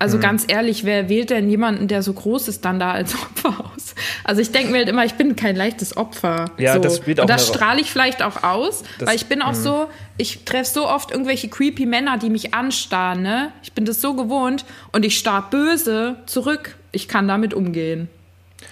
also 0.00 0.16
Mhm. 0.16 0.20
ganz 0.22 0.44
ehrlich, 0.48 0.84
wer 0.84 1.08
wählt 1.08 1.30
denn 1.30 1.50
jemanden, 1.50 1.88
der 1.88 2.02
so 2.02 2.12
groß 2.12 2.48
ist, 2.48 2.64
dann 2.64 2.78
da 2.78 2.92
als 2.92 3.14
Opfer 3.22 3.64
aus? 3.74 3.94
Also 4.24 4.40
ich 4.40 4.50
denke 4.52 4.70
mir 4.72 4.78
halt 4.78 4.88
immer, 4.88 5.04
ich 5.04 5.14
bin 5.14 5.34
kein 5.36 5.56
leichtes 5.56 5.96
Opfer. 5.96 6.46
Ja, 6.58 6.74
so. 6.74 6.78
das 6.80 6.96
spielt 6.98 7.18
auch 7.20 7.24
Und 7.24 7.30
das 7.30 7.48
strahle 7.48 7.80
ich 7.80 7.90
vielleicht 7.90 8.22
auch 8.22 8.42
aus, 8.44 8.84
Das- 8.98 9.08
weil 9.08 9.16
ich 9.16 9.26
bin 9.26 9.42
auch 9.42 9.54
so, 9.54 9.86
ich 10.16 10.44
treffe 10.44 10.70
so 10.72 10.88
oft 10.88 11.10
irgendwelche 11.10 11.48
creepy 11.48 11.84
Männer, 11.86 12.16
die 12.18 12.30
mich 12.30 12.54
anstarren, 12.54 13.22
ne? 13.22 13.52
Ich 13.62 13.72
bin 13.72 13.84
das 13.84 14.00
so 14.00 14.14
gewohnt 14.14 14.64
und 14.92 15.04
ich 15.04 15.18
starr 15.18 15.48
böse 15.50 16.16
zurück. 16.26 16.76
Ich 16.92 17.08
kann 17.08 17.28
damit 17.28 17.52
umgehen. 17.54 18.08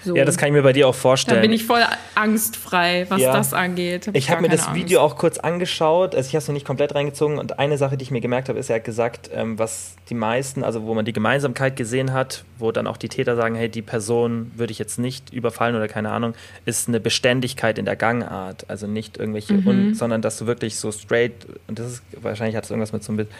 So. 0.03 0.15
ja, 0.15 0.25
das 0.25 0.37
kann 0.37 0.47
ich 0.47 0.53
mir 0.53 0.61
bei 0.63 0.73
dir 0.73 0.87
auch 0.87 0.93
da 0.93 0.99
vorstellen. 0.99 1.41
bin 1.41 1.51
ich 1.51 1.65
voll 1.65 1.81
angstfrei, 2.15 3.05
was 3.09 3.21
Ja. 3.21 3.33
das 3.33 3.53
angeht. 3.53 4.07
Hab 4.07 4.15
Ich 4.15 4.29
habe 4.29 4.41
mir 4.41 4.49
das 4.49 4.73
Video 4.73 5.01
auch 5.01 5.15
kurz 5.17 5.37
angeschaut, 5.37 6.15
also 6.15 6.27
ich 6.27 6.33
habe 6.33 6.41
es 6.41 6.47
mir 6.47 6.53
nicht 6.53 6.65
komplett 6.65 6.95
reingezogen 6.95 7.37
und 7.39 7.59
eine 7.59 7.77
Sache, 7.77 7.97
die 7.97 8.03
ich 8.03 8.11
mir 8.11 8.21
gemerkt 8.21 8.49
habe, 8.49 8.59
ist, 8.59 8.69
er 8.69 8.77
hat 8.77 8.83
gesagt, 8.83 9.29
ähm, 9.33 9.57
was 9.59 9.95
die 10.09 10.13
meisten, 10.13 10.63
also 10.63 10.83
wo 10.83 10.93
man 10.93 11.05
die 11.05 11.13
Gemeinsamkeit 11.13 11.75
gesehen 11.75 12.13
hat, 12.13 12.43
wo 12.57 12.71
dann 12.71 12.87
auch 12.87 12.97
die 12.97 13.09
Täter 13.09 13.35
sagen, 13.35 13.55
hey, 13.55 13.69
die 13.69 13.81
Person 13.81 14.51
würde 14.55 14.71
ich 14.71 14.79
jetzt 14.79 14.97
nicht 14.99 15.33
überfallen 15.33 15.75
oder 15.75 15.87
keine 15.87 16.11
Ahnung, 16.11 16.33
ist 16.65 16.87
eine 16.87 16.99
Beständigkeit 16.99 17.77
in 17.77 17.85
der 17.85 17.95
Gangart, 17.95 18.65
also 18.69 18.87
nicht 18.87 19.17
irgendwelche, 19.17 19.53
Mhm. 19.53 19.67
un, 19.67 19.93
sondern 19.93 20.21
dass 20.21 20.37
du 20.37 20.45
wirklich 20.47 20.77
so 20.77 20.91
straight, 20.91 21.33
und 21.67 21.79
das 21.79 21.87
ist, 21.93 22.03
wahrscheinlich 22.21 22.55
hat 22.55 22.63
es 22.63 22.69
irgendwas 22.69 22.93
mit 22.93 23.03
so 23.03 23.11
ein 23.13 23.17
bisschen, 23.17 23.33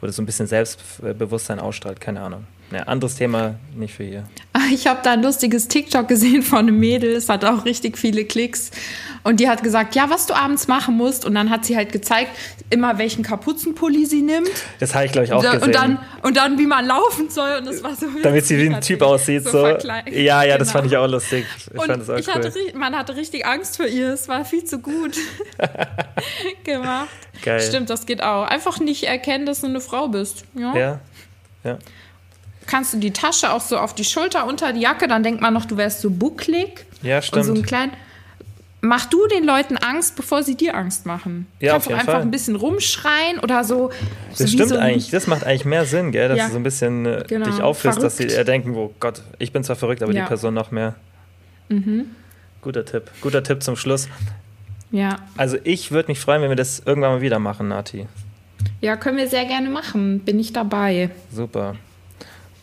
wo 0.00 0.06
das 0.06 0.16
so 0.16 0.22
ein 0.22 0.26
bisschen 0.26 0.46
Selbstbewusstsein 0.46 1.58
ausstrahlt, 1.60 2.00
keine 2.00 2.20
Ahnung. 2.20 2.44
Ja, 2.72 2.80
anderes 2.84 3.14
Thema, 3.16 3.54
nicht 3.76 3.94
für 3.94 4.04
hier. 4.04 4.24
Ich 4.72 4.86
habe 4.86 5.00
da 5.02 5.12
ein 5.12 5.22
lustiges 5.22 5.68
TikTok 5.68 6.08
gesehen 6.08 6.42
von 6.42 6.60
einem 6.60 6.78
Mädel, 6.78 7.14
es 7.14 7.28
hat 7.28 7.44
auch 7.44 7.64
richtig 7.64 7.98
viele 7.98 8.24
Klicks. 8.24 8.70
Und 9.22 9.40
die 9.40 9.48
hat 9.48 9.62
gesagt, 9.62 9.94
ja, 9.94 10.10
was 10.10 10.26
du 10.26 10.34
abends 10.34 10.68
machen 10.68 10.96
musst. 10.98 11.24
Und 11.24 11.34
dann 11.34 11.48
hat 11.48 11.64
sie 11.64 11.76
halt 11.76 11.92
gezeigt, 11.92 12.30
immer 12.68 12.98
welchen 12.98 13.22
Kapuzenpulli 13.22 14.04
sie 14.04 14.20
nimmt. 14.20 14.50
Das 14.80 14.94
habe 14.94 15.06
ich, 15.06 15.12
glaube 15.12 15.24
ich, 15.24 15.32
auch 15.32 15.42
Da- 15.42 15.52
gesehen. 15.52 15.64
und, 15.68 15.74
dann, 15.74 15.98
und 16.22 16.36
dann, 16.36 16.58
wie 16.58 16.66
man 16.66 16.84
laufen 16.84 17.30
soll. 17.30 17.56
Und 17.58 17.66
das 17.66 17.82
war 17.82 17.94
so 17.94 18.06
damit 18.22 18.44
sie 18.44 18.58
wie 18.58 18.68
ein 18.74 18.82
Typ 18.82 19.00
aussieht, 19.00 19.44
so. 19.44 19.60
verkleidet. 19.60 20.12
Ja, 20.14 20.42
ja, 20.42 20.58
das 20.58 20.68
Genau. 20.68 20.80
fand 20.80 20.92
ich 20.92 20.98
auch 20.98 21.06
lustig. 21.08 21.46
Ich 21.58 21.70
Und 21.72 21.86
fand 21.86 22.02
das 22.02 22.10
auch 22.10 22.18
ich 22.18 22.28
cool. 22.28 22.34
hatte, 22.34 22.52
man 22.74 22.94
hatte 22.94 23.16
richtig 23.16 23.46
Angst 23.46 23.76
vor 23.78 23.86
ihr. 23.86 24.12
Es 24.12 24.28
war 24.28 24.44
viel 24.44 24.64
zu 24.64 24.78
gut 24.78 25.16
gemacht. 26.64 27.08
Geil. 27.42 27.60
Stimmt, 27.60 27.90
das 27.90 28.06
geht 28.06 28.22
auch. 28.22 28.44
Einfach 28.46 28.78
nicht 28.80 29.04
erkennen, 29.04 29.46
dass 29.46 29.60
du 29.62 29.66
eine 29.68 29.80
Frau 29.80 30.08
bist. 30.08 30.44
Ja. 30.54 30.76
Ja, 30.76 31.00
ja. 31.64 31.78
Kannst 32.66 32.94
du 32.94 32.98
die 32.98 33.12
Tasche 33.12 33.52
auch 33.52 33.60
so 33.60 33.78
auf 33.78 33.94
die 33.94 34.04
Schulter 34.04 34.46
unter 34.46 34.72
die 34.72 34.80
Jacke, 34.80 35.06
dann 35.08 35.22
denkt 35.22 35.40
man 35.40 35.52
noch, 35.54 35.64
du 35.66 35.76
wärst 35.76 36.00
so 36.00 36.10
bucklig. 36.10 36.86
Ja, 37.02 37.16
Und 37.18 37.24
so 37.44 37.52
stimmt. 37.52 37.66
kleinen. 37.66 37.92
Mach 38.80 39.06
du 39.06 39.26
den 39.28 39.44
Leuten 39.44 39.78
Angst, 39.78 40.14
bevor 40.14 40.42
sie 40.42 40.56
dir 40.56 40.74
Angst 40.74 41.06
machen. 41.06 41.46
Ja, 41.58 41.72
Kannst 41.72 41.86
auf 41.86 41.90
jeden 41.90 42.00
einfach 42.00 42.12
Fall. 42.14 42.22
ein 42.22 42.30
bisschen 42.30 42.54
rumschreien 42.54 43.38
oder 43.38 43.64
so. 43.64 43.90
so 44.32 44.44
Das 44.44 44.52
stimmt 44.52 44.68
so 44.68 44.74
ein- 44.76 44.82
eigentlich. 44.82 45.10
Das 45.10 45.26
macht 45.26 45.44
eigentlich 45.44 45.64
mehr 45.64 45.86
Sinn, 45.86 46.12
gell? 46.12 46.28
Dass 46.28 46.36
Ja. 46.36 46.46
du 46.46 46.52
so 46.52 46.58
ein 46.58 46.62
bisschen 46.64 47.06
äh, 47.06 47.24
Genau. 47.26 47.46
dich 47.46 47.62
aufführst, 47.62 48.02
dass 48.02 48.18
sie 48.18 48.26
eher 48.26 48.44
denken, 48.44 48.74
oh 48.76 48.92
Gott, 49.00 49.22
ich 49.38 49.52
bin 49.52 49.64
zwar 49.64 49.76
verrückt, 49.76 50.02
aber 50.02 50.12
Ja. 50.12 50.20
Mhm. 50.20 50.24
die 50.24 50.28
Person 50.28 50.52
noch 50.54 50.70
mehr. 50.70 50.94
Guter 52.60 52.84
Tipp. 52.84 53.10
Guter 53.20 53.42
Tipp 53.42 53.62
zum 53.62 53.76
Schluss. 53.76 54.08
Ja. 54.90 55.16
Also 55.36 55.56
ich 55.64 55.90
würde 55.90 56.08
mich 56.08 56.20
freuen, 56.20 56.42
wenn 56.42 56.50
wir 56.50 56.56
das 56.56 56.80
irgendwann 56.84 57.12
mal 57.12 57.20
wieder 57.20 57.38
machen, 57.38 57.68
Nati. 57.68 58.06
ja, 58.80 58.96
können 58.96 59.16
wir 59.16 59.28
sehr 59.28 59.44
gerne 59.46 59.70
machen. 59.70 60.20
Bin 60.20 60.38
ich 60.38 60.52
dabei. 60.52 61.10
Super. 61.32 61.76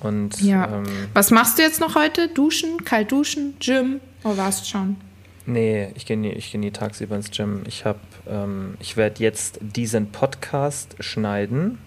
Und 0.01 0.41
Ja. 0.41 0.67
ähm, 0.77 0.83
Was 1.13 1.31
machst 1.31 1.57
du 1.57 1.61
jetzt 1.61 1.79
noch 1.79 1.95
heute? 1.95 2.27
Duschen? 2.27 2.83
Kalt 2.85 3.11
duschen? 3.11 3.55
Gym? 3.59 3.99
Oh, 4.23 4.35
warst 4.37 4.69
schon. 4.69 4.97
nee, 5.45 5.89
ich 5.95 6.05
gehe 6.05 6.17
nie, 6.17 6.29
ich 6.31 6.51
geh 6.51 6.57
nie 6.57 6.71
tagsüber 6.71 7.15
ins 7.15 7.31
Gym. 7.31 7.63
Ich 7.67 7.83
habe, 7.85 7.99
ähm, 8.29 8.75
ich 8.79 8.95
werde 8.97 9.21
jetzt 9.21 9.59
diesen 9.61 10.11
Podcast 10.11 10.95
schneiden. 10.99 11.79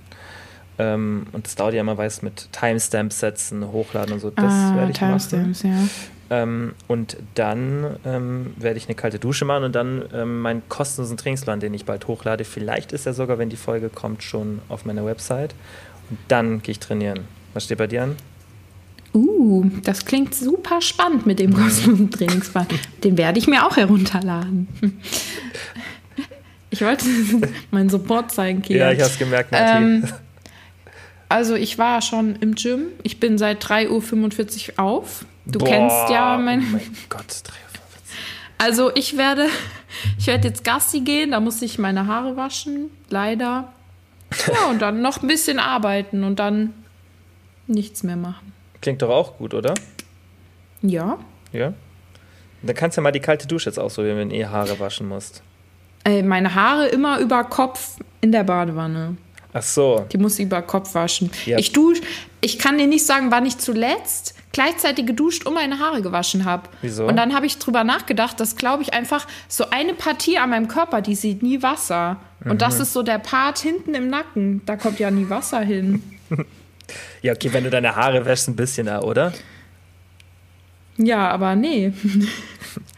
Ähm, 0.79 1.27
und 1.33 1.47
das 1.47 1.55
dauert 1.55 1.75
ja 1.75 1.81
immer, 1.81 1.97
weiß 1.97 2.23
mit 2.23 2.49
Timestamps 2.53 3.21
setzen, 3.21 3.71
hochladen 3.71 4.15
und 4.15 4.21
so. 4.21 4.31
Das 4.31 4.53
ah, 4.53 4.75
werde 4.77 4.91
ich 4.93 5.01
machen. 5.01 5.55
Ja. 5.63 5.89
Ähm, 6.31 6.75
und 6.89 7.17
dann 7.35 7.97
ähm, 8.05 8.55
werde 8.57 8.77
ich 8.79 8.87
eine 8.89 8.97
kalte 8.97 9.19
Dusche 9.21 9.45
machen 9.45 9.65
und 9.65 9.75
dann 9.75 10.03
ähm, 10.13 10.41
meinen 10.41 10.63
kostenlosen 10.69 11.17
Trainingsplan, 11.17 11.61
den 11.61 11.75
ich 11.75 11.85
bald 11.85 12.09
hochlade. 12.09 12.45
Vielleicht 12.45 12.93
ist 12.93 13.07
er 13.07 13.15
sogar, 13.15 13.39
wenn 13.39 13.51
die 13.51 13.57
Folge 13.57 13.89
kommt, 13.89 14.23
schon 14.25 14.61
auf 14.69 14.85
meiner 14.85 15.05
Website. 15.07 15.55
Und 16.11 16.19
dann 16.29 16.61
gehe 16.61 16.73
ich 16.73 16.81
trainieren. 16.81 17.21
Was 17.55 17.65
steht 17.65 17.79
bei 17.79 17.87
dir 17.87 18.03
an? 18.05 18.17
Uh, 19.15 19.65
das 19.85 20.05
klingt 20.05 20.35
super 20.35 20.81
spannend 20.83 21.25
mit 21.25 21.39
dem 21.39 21.55
kostenlosen 21.55 22.11
Trainingsplan. 22.11 22.67
Den 23.05 23.17
werde 23.17 23.39
ich 23.39 23.47
mir 23.47 23.65
auch 23.65 23.77
herunterladen. 23.77 24.67
Ich 26.71 26.83
wollte 26.83 27.07
meinen 27.71 27.89
Support 27.91 28.33
zeigen, 28.33 28.61
Kia. 28.63 28.77
Ja, 28.87 28.93
ich 28.93 29.01
habe 29.01 29.11
es 29.11 29.19
gemerkt, 29.19 29.53
Nati. 29.53 29.83
Ähm, 29.85 30.09
Also 31.29 31.55
ich 31.55 31.79
war 31.79 32.03
schon 32.03 32.37
im 32.37 32.57
Gym. 32.57 32.87
Ich 33.05 33.21
bin 33.21 33.39
seit 33.39 33.65
3.45 33.65 34.73
Uhr 34.73 34.85
auf. 34.85 35.25
Du 35.47 35.61
Boah, 35.61 35.69
kennst 35.69 36.11
ja 36.11 36.37
Oh 36.37 36.41
mein. 36.41 36.71
mein 36.73 36.81
Gott, 37.09 37.43
3 37.45 37.53
Also 38.59 38.91
ich 38.97 39.17
werde, 39.17 39.47
ich 40.19 40.27
werde 40.27 40.49
jetzt 40.49 40.65
Gassi 40.65 41.01
gehen, 41.01 41.31
da 41.31 41.39
muss 41.41 41.63
ich 41.63 41.79
meine 41.79 42.09
Haare 42.09 42.37
waschen, 42.37 42.91
leider. 43.11 43.73
Ja, 44.53 44.71
und 44.71 44.83
dann 44.83 45.01
noch 45.03 45.23
ein 45.23 45.29
bisschen 45.29 45.61
arbeiten 45.61 46.25
und 46.25 46.41
dann 46.41 46.75
nichts 47.67 48.03
mehr 48.03 48.17
machen. 48.17 48.53
Klingt 48.81 49.03
doch 49.03 49.11
auch 49.11 49.39
gut, 49.39 49.55
oder? 49.55 49.75
Ja. 50.83 51.19
Ja. 51.53 51.73
Dann 52.63 52.75
kannst 52.77 52.97
du 52.97 53.01
ja 53.01 53.03
mal 53.03 53.13
die 53.13 53.21
kalte 53.21 53.47
Dusche 53.47 53.69
jetzt 53.71 53.79
ausprobieren, 53.79 54.19
wenn 54.19 54.31
du 54.31 54.37
eh 54.37 54.47
Haare 54.47 54.79
waschen 54.81 55.09
musst. 55.09 55.43
Ey, 56.05 56.23
meine 56.23 56.55
Haare 56.55 56.87
immer 56.89 57.19
über 57.19 57.45
Kopf 57.45 57.97
in 58.21 58.33
der 58.33 58.45
Badewanne. 58.45 59.17
Ach 59.53 59.63
so. 59.63 60.05
Die 60.13 60.19
muss 60.19 60.39
über 60.39 60.63
Kopf 60.63 60.95
waschen. 60.95 61.31
Ja. 61.47 61.59
Ich 61.59 61.73
dusch, 61.73 62.01
ich 62.41 62.59
kann 62.59 62.77
dir 62.77 62.87
nicht 62.87 63.07
sagen, 63.07 63.31
wann 63.31 63.47
ich 63.47 63.59
zuletzt 63.59 64.35
gleichzeitig 64.53 65.07
geduscht 65.07 65.47
und 65.47 65.55
meine 65.55 65.79
Haare 65.79 66.03
gewaschen 66.03 66.45
habe. 66.45 66.69
Wieso? 66.83 67.07
Und 67.07 67.17
dann 67.17 67.35
habe 67.35 67.47
ich 67.47 67.59
drüber 67.59 67.85
nachgedacht, 67.85 68.39
dass 68.41 68.57
glaube 68.57 68.83
ich 68.83 68.93
einfach 68.95 69.27
so 69.49 69.71
eine 69.71 69.95
Partie 69.95 70.39
an 70.39 70.51
meinem 70.51 70.69
Körper, 70.69 71.01
die 71.03 71.15
sieht 71.15 71.43
nie 71.43 71.63
Wasser. 71.63 72.19
Und 72.45 72.55
Mhm. 72.55 72.59
das 72.59 72.81
ist 72.81 72.93
so 72.93 73.03
der 73.03 73.19
Part 73.19 73.59
hinten 73.59 73.95
im 73.95 74.09
Nacken. 74.09 74.63
Da 74.67 74.77
kommt 74.77 74.99
ja 74.99 75.11
nie 75.11 75.29
Wasser 75.31 75.61
hin. 75.61 76.03
Ja, 77.23 77.33
okay, 77.33 77.53
wenn 77.53 77.65
du 77.65 77.71
deine 77.71 77.97
Haare 77.97 78.25
wäschst, 78.25 78.49
ein 78.49 78.57
bisschen 78.57 78.87
da, 78.87 79.01
oder? 79.01 79.33
Ja, 80.97 81.29
aber 81.31 81.57
nee. 81.57 81.93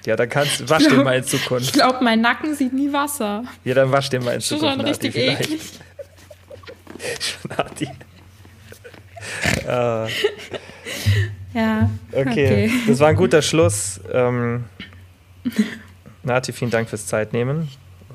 Ja, 0.04 0.16
dann 0.16 0.28
kannst 0.28 0.68
wasch 0.68 0.84
den 0.86 1.02
mal 1.02 1.16
in 1.16 1.24
Ich 1.24 1.30
Zukunft. 1.30 1.72
glaube, 1.72 2.04
mein 2.04 2.20
Nacken 2.20 2.54
sieht 2.54 2.72
nie 2.72 2.92
Wasser. 2.92 3.44
Ja, 3.64 3.74
dann 3.74 3.90
wasch 3.90 4.10
den 4.10 4.22
mal 4.24 4.32
in 4.32 4.36
Das 4.38 4.44
ist 4.50 4.58
Zukunft. 4.58 4.76
schon 4.76 4.84
richtig 4.86 5.12
vielleicht. 5.14 5.40
eklig. 5.42 5.60
Nati. 7.56 7.88
Ah, 9.66 10.06
Ja. 11.54 11.90
okay. 12.12 12.70
das 12.86 13.00
war 13.00 13.08
ein 13.08 13.16
guter 13.16 13.40
Schluss. 13.42 14.00
Ähm, 14.12 14.64
Nati, 16.22 16.52
vielen 16.52 16.70
Dank 16.70 16.88
fürs 16.90 17.06
Zeitnehmen. 17.06 17.68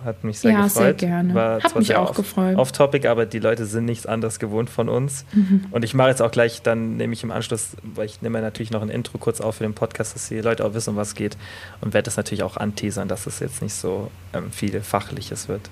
Hat 0.03 0.23
mich 0.23 0.39
sehr 0.39 0.51
Ja, 0.51 0.63
gefreut. 0.63 0.83
sehr 0.83 0.93
gerne. 1.09 1.33
Hat 1.33 1.69
zwar 1.69 1.79
mich 1.79 1.95
auch 1.95 2.09
off- 2.11 2.15
gefreut. 2.15 2.57
Off-Topic, 2.57 3.07
aber 3.07 3.25
die 3.25 3.39
Leute 3.39 3.65
sind 3.65 3.85
nichts 3.85 4.05
anderes 4.05 4.39
gewohnt 4.39 4.69
von 4.69 4.89
uns. 4.89 5.25
Mhm. 5.33 5.65
Und 5.71 5.83
ich 5.83 5.93
mache 5.93 6.09
jetzt 6.09 6.21
auch 6.21 6.31
gleich, 6.31 6.61
dann 6.61 6.97
nehme 6.97 7.13
ich 7.13 7.23
im 7.23 7.31
Anschluss, 7.31 7.77
weil 7.83 8.05
ich 8.05 8.21
nehme 8.21 8.41
natürlich 8.41 8.71
noch 8.71 8.81
ein 8.81 8.89
Intro 8.89 9.17
kurz 9.19 9.41
auf 9.41 9.55
für 9.57 9.63
den 9.63 9.73
Podcast, 9.73 10.15
dass 10.15 10.27
die 10.29 10.39
Leute 10.41 10.65
auch 10.65 10.73
wissen, 10.73 10.91
um 10.91 10.95
was 10.95 11.09
es 11.09 11.15
geht. 11.15 11.37
Und 11.81 11.93
werde 11.93 12.05
das 12.05 12.17
natürlich 12.17 12.43
auch 12.43 12.57
anteasern, 12.57 13.07
dass 13.07 13.27
es 13.27 13.39
jetzt 13.39 13.61
nicht 13.61 13.73
so 13.73 14.09
ähm, 14.33 14.51
viel 14.51 14.81
Fachliches 14.81 15.47
wird. 15.47 15.69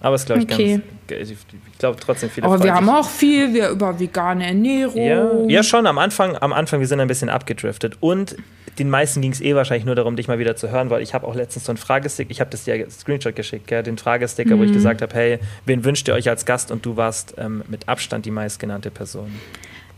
Aber 0.00 0.14
es 0.14 0.22
ist, 0.22 0.26
glaube 0.26 0.42
ich, 0.42 0.52
Okay. 0.52 0.80
ganz. 1.08 1.30
Ich 1.30 1.78
glaube 1.78 1.98
trotzdem 1.98 2.28
viele 2.28 2.46
Aber 2.46 2.62
wir 2.62 2.74
haben 2.74 2.88
auch 2.90 3.08
viel 3.08 3.54
wir 3.54 3.70
über 3.70 3.98
vegane 3.98 4.46
Ernährung. 4.46 5.02
Ja, 5.02 5.30
ja, 5.48 5.62
schon 5.62 5.86
am 5.86 5.96
Anfang, 5.98 6.36
am 6.36 6.52
Anfang, 6.52 6.80
wir 6.80 6.86
sind 6.86 7.00
ein 7.00 7.08
bisschen 7.08 7.30
abgedriftet. 7.30 7.96
Und 8.00 8.36
den 8.78 8.90
meisten 8.90 9.20
ging 9.22 9.32
es 9.32 9.40
eh 9.40 9.54
wahrscheinlich 9.54 9.84
nur 9.86 9.94
darum, 9.94 10.16
dich 10.16 10.28
mal 10.28 10.38
wieder 10.38 10.56
zu 10.56 10.70
hören, 10.70 10.90
weil 10.90 11.02
ich 11.02 11.14
habe 11.14 11.26
auch 11.26 11.34
letztens 11.34 11.64
so 11.64 11.72
einen 11.72 11.78
Fragestick, 11.78 12.30
ich 12.30 12.40
habe 12.40 12.50
das 12.50 12.64
dir 12.64 12.86
Screenshot 12.90 13.34
geschickt, 13.34 13.66
gell, 13.66 13.82
den 13.82 13.98
Fragesticker, 13.98 14.52
wo 14.52 14.56
Mhm. 14.62 14.64
ich 14.64 14.72
gesagt 14.72 15.02
habe, 15.02 15.14
hey, 15.14 15.38
wen 15.64 15.84
wünscht 15.84 16.08
ihr 16.08 16.14
euch 16.14 16.28
als 16.28 16.44
Gast? 16.44 16.70
Und 16.70 16.84
du 16.84 16.96
warst 16.96 17.34
ähm, 17.38 17.62
mit 17.68 17.88
Abstand 17.88 18.26
die 18.26 18.30
meistgenannte 18.30 18.90
Person. 18.90 19.32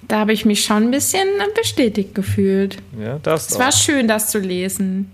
Da 0.06 0.20
habe 0.20 0.32
ich 0.32 0.44
mich 0.44 0.64
schon 0.64 0.84
ein 0.84 0.90
bisschen 0.90 1.26
bestätigt 1.54 2.14
gefühlt. 2.14 2.78
Ja, 2.98 3.18
darfst 3.18 3.50
Es 3.50 3.58
war 3.58 3.72
schön, 3.72 4.06
das 4.08 4.30
zu 4.30 4.38
lesen. 4.38 5.10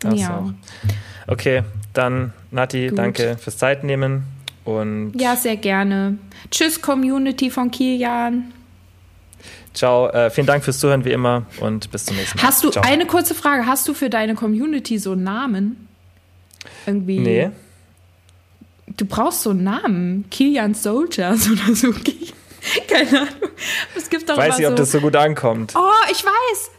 Darfst 0.00 0.20
ja. 0.20 0.38
auch. 0.38 0.52
Okay, 1.32 1.62
dann 1.92 2.32
Nati, 2.50 2.88
Gut. 2.88 2.98
danke 2.98 3.36
fürs 3.38 3.58
Zeitnehmen 3.58 4.22
und 4.64 5.12
ja, 5.20 5.34
sehr 5.36 5.56
gerne. 5.56 6.16
Tschüss, 6.50 6.80
Community 6.80 7.50
von 7.50 7.70
Kilian. 7.70 8.52
Ciao. 9.74 10.08
Äh, 10.08 10.30
vielen 10.30 10.46
Dank 10.46 10.64
fürs 10.64 10.78
Zuhören 10.78 11.04
wie 11.04 11.12
immer 11.12 11.46
und 11.60 11.90
bis 11.90 12.04
zum 12.06 12.16
nächsten 12.16 12.38
Mal. 12.38 12.44
Hast 12.46 12.64
du 12.64 12.70
Ciao. 12.70 12.84
eine 12.84 13.06
kurze 13.06 13.34
Frage? 13.34 13.66
Hast 13.66 13.86
du 13.88 13.94
für 13.94 14.10
deine 14.10 14.34
Community 14.34 14.98
so 14.98 15.12
einen 15.12 15.24
Namen? 15.24 15.88
Irgendwie. 16.86 17.18
Nee. 17.20 17.50
Du 18.96 19.04
brauchst 19.04 19.42
so 19.42 19.50
einen 19.50 19.64
Namen. 19.64 20.24
Kilian 20.30 20.74
Soldiers 20.74 21.48
oder 21.50 21.74
so. 21.74 21.92
Keine 22.88 23.20
Ahnung. 23.20 23.50
Es 23.96 24.10
gibt 24.10 24.28
doch 24.28 24.36
Weiß 24.36 24.58
nicht, 24.58 24.66
ob 24.66 24.72
so. 24.72 24.76
das 24.76 24.90
so 24.92 25.00
gut 25.00 25.14
ankommt. 25.16 25.74
oh, 25.76 26.10
ich 26.10 26.24
weiß. 26.24 26.70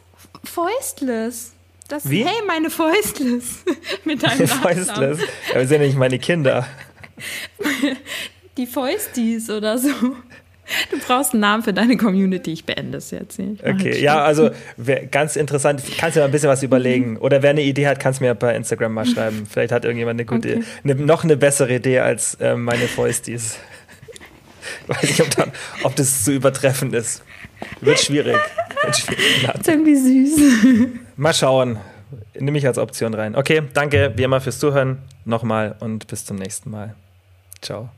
Fäustless. 0.43 1.53
Das, 1.87 2.07
Wie? 2.09 2.23
Hey, 2.23 2.41
meine 2.45 2.69
Fäustless. 2.69 3.63
Mit 4.05 4.21
deinem. 4.23 4.47
Fäustless. 4.47 5.19
Wir 5.53 5.67
sind 5.67 5.81
ja 5.81 5.87
nicht 5.87 5.97
meine 5.97 6.19
Kinder. 6.19 6.67
Die 8.57 8.67
Fäustis 8.67 9.49
oder 9.49 9.77
so. 9.77 9.89
Du 10.91 10.97
brauchst 10.99 11.33
einen 11.33 11.41
Namen 11.41 11.63
für 11.63 11.73
deine 11.73 11.97
Community. 11.97 12.51
Ich 12.53 12.65
beende 12.65 12.97
es 12.99 13.11
jetzt. 13.11 13.39
Ich 13.39 13.63
Okay, 13.63 13.99
ja, 14.01 14.23
also 14.23 14.51
wer, 14.77 15.05
ganz 15.07 15.35
interessant. 15.35 15.81
Kannst 15.97 16.15
du 16.15 16.19
mal 16.21 16.25
ein 16.27 16.31
bisschen 16.31 16.49
was 16.49 16.63
überlegen. 16.63 17.17
Oder 17.17 17.41
wer 17.41 17.51
eine 17.51 17.61
Idee 17.63 17.87
hat, 17.87 17.99
kannst 17.99 18.19
du 18.19 18.25
mir 18.25 18.35
bei 18.35 18.55
Instagram 18.55 18.93
mal 18.93 19.05
schreiben. 19.05 19.47
Vielleicht 19.49 19.71
hat 19.71 19.85
irgendjemand 19.85 20.19
eine 20.19 20.25
gute, 20.25 20.49
Okay. 20.57 20.63
eine, 20.83 20.95
noch 20.95 21.23
eine 21.23 21.37
bessere 21.37 21.75
Idee 21.75 21.99
als 21.99 22.35
äh, 22.35 22.55
meine 22.55 22.87
Fäustis. 22.87 23.57
Weiß 24.87 25.01
nicht, 25.03 25.21
ob, 25.21 25.29
dann, 25.35 25.51
ob 25.83 25.95
das 25.95 26.23
zu 26.23 26.31
übertreffen 26.33 26.93
ist. 26.93 27.23
Wird 27.81 27.99
schwierig. 27.99 28.37
Wird 28.83 28.95
schwierig. 28.97 29.49
Ist 29.59 29.67
irgendwie 29.67 29.95
süß. 29.95 30.39
Mal 31.17 31.33
schauen. 31.33 31.79
Nimm 32.39 32.53
mich 32.53 32.65
als 32.65 32.77
Option 32.77 33.13
rein. 33.13 33.35
Okay, 33.35 33.63
danke 33.73 34.13
wie 34.15 34.23
immer 34.23 34.39
fürs 34.41 34.59
Zuhören. 34.59 34.99
Nochmal 35.25 35.75
und 35.79 36.07
bis 36.07 36.25
zum 36.25 36.37
nächsten 36.37 36.69
Mal. 36.69 36.95
Ciao. 37.61 37.89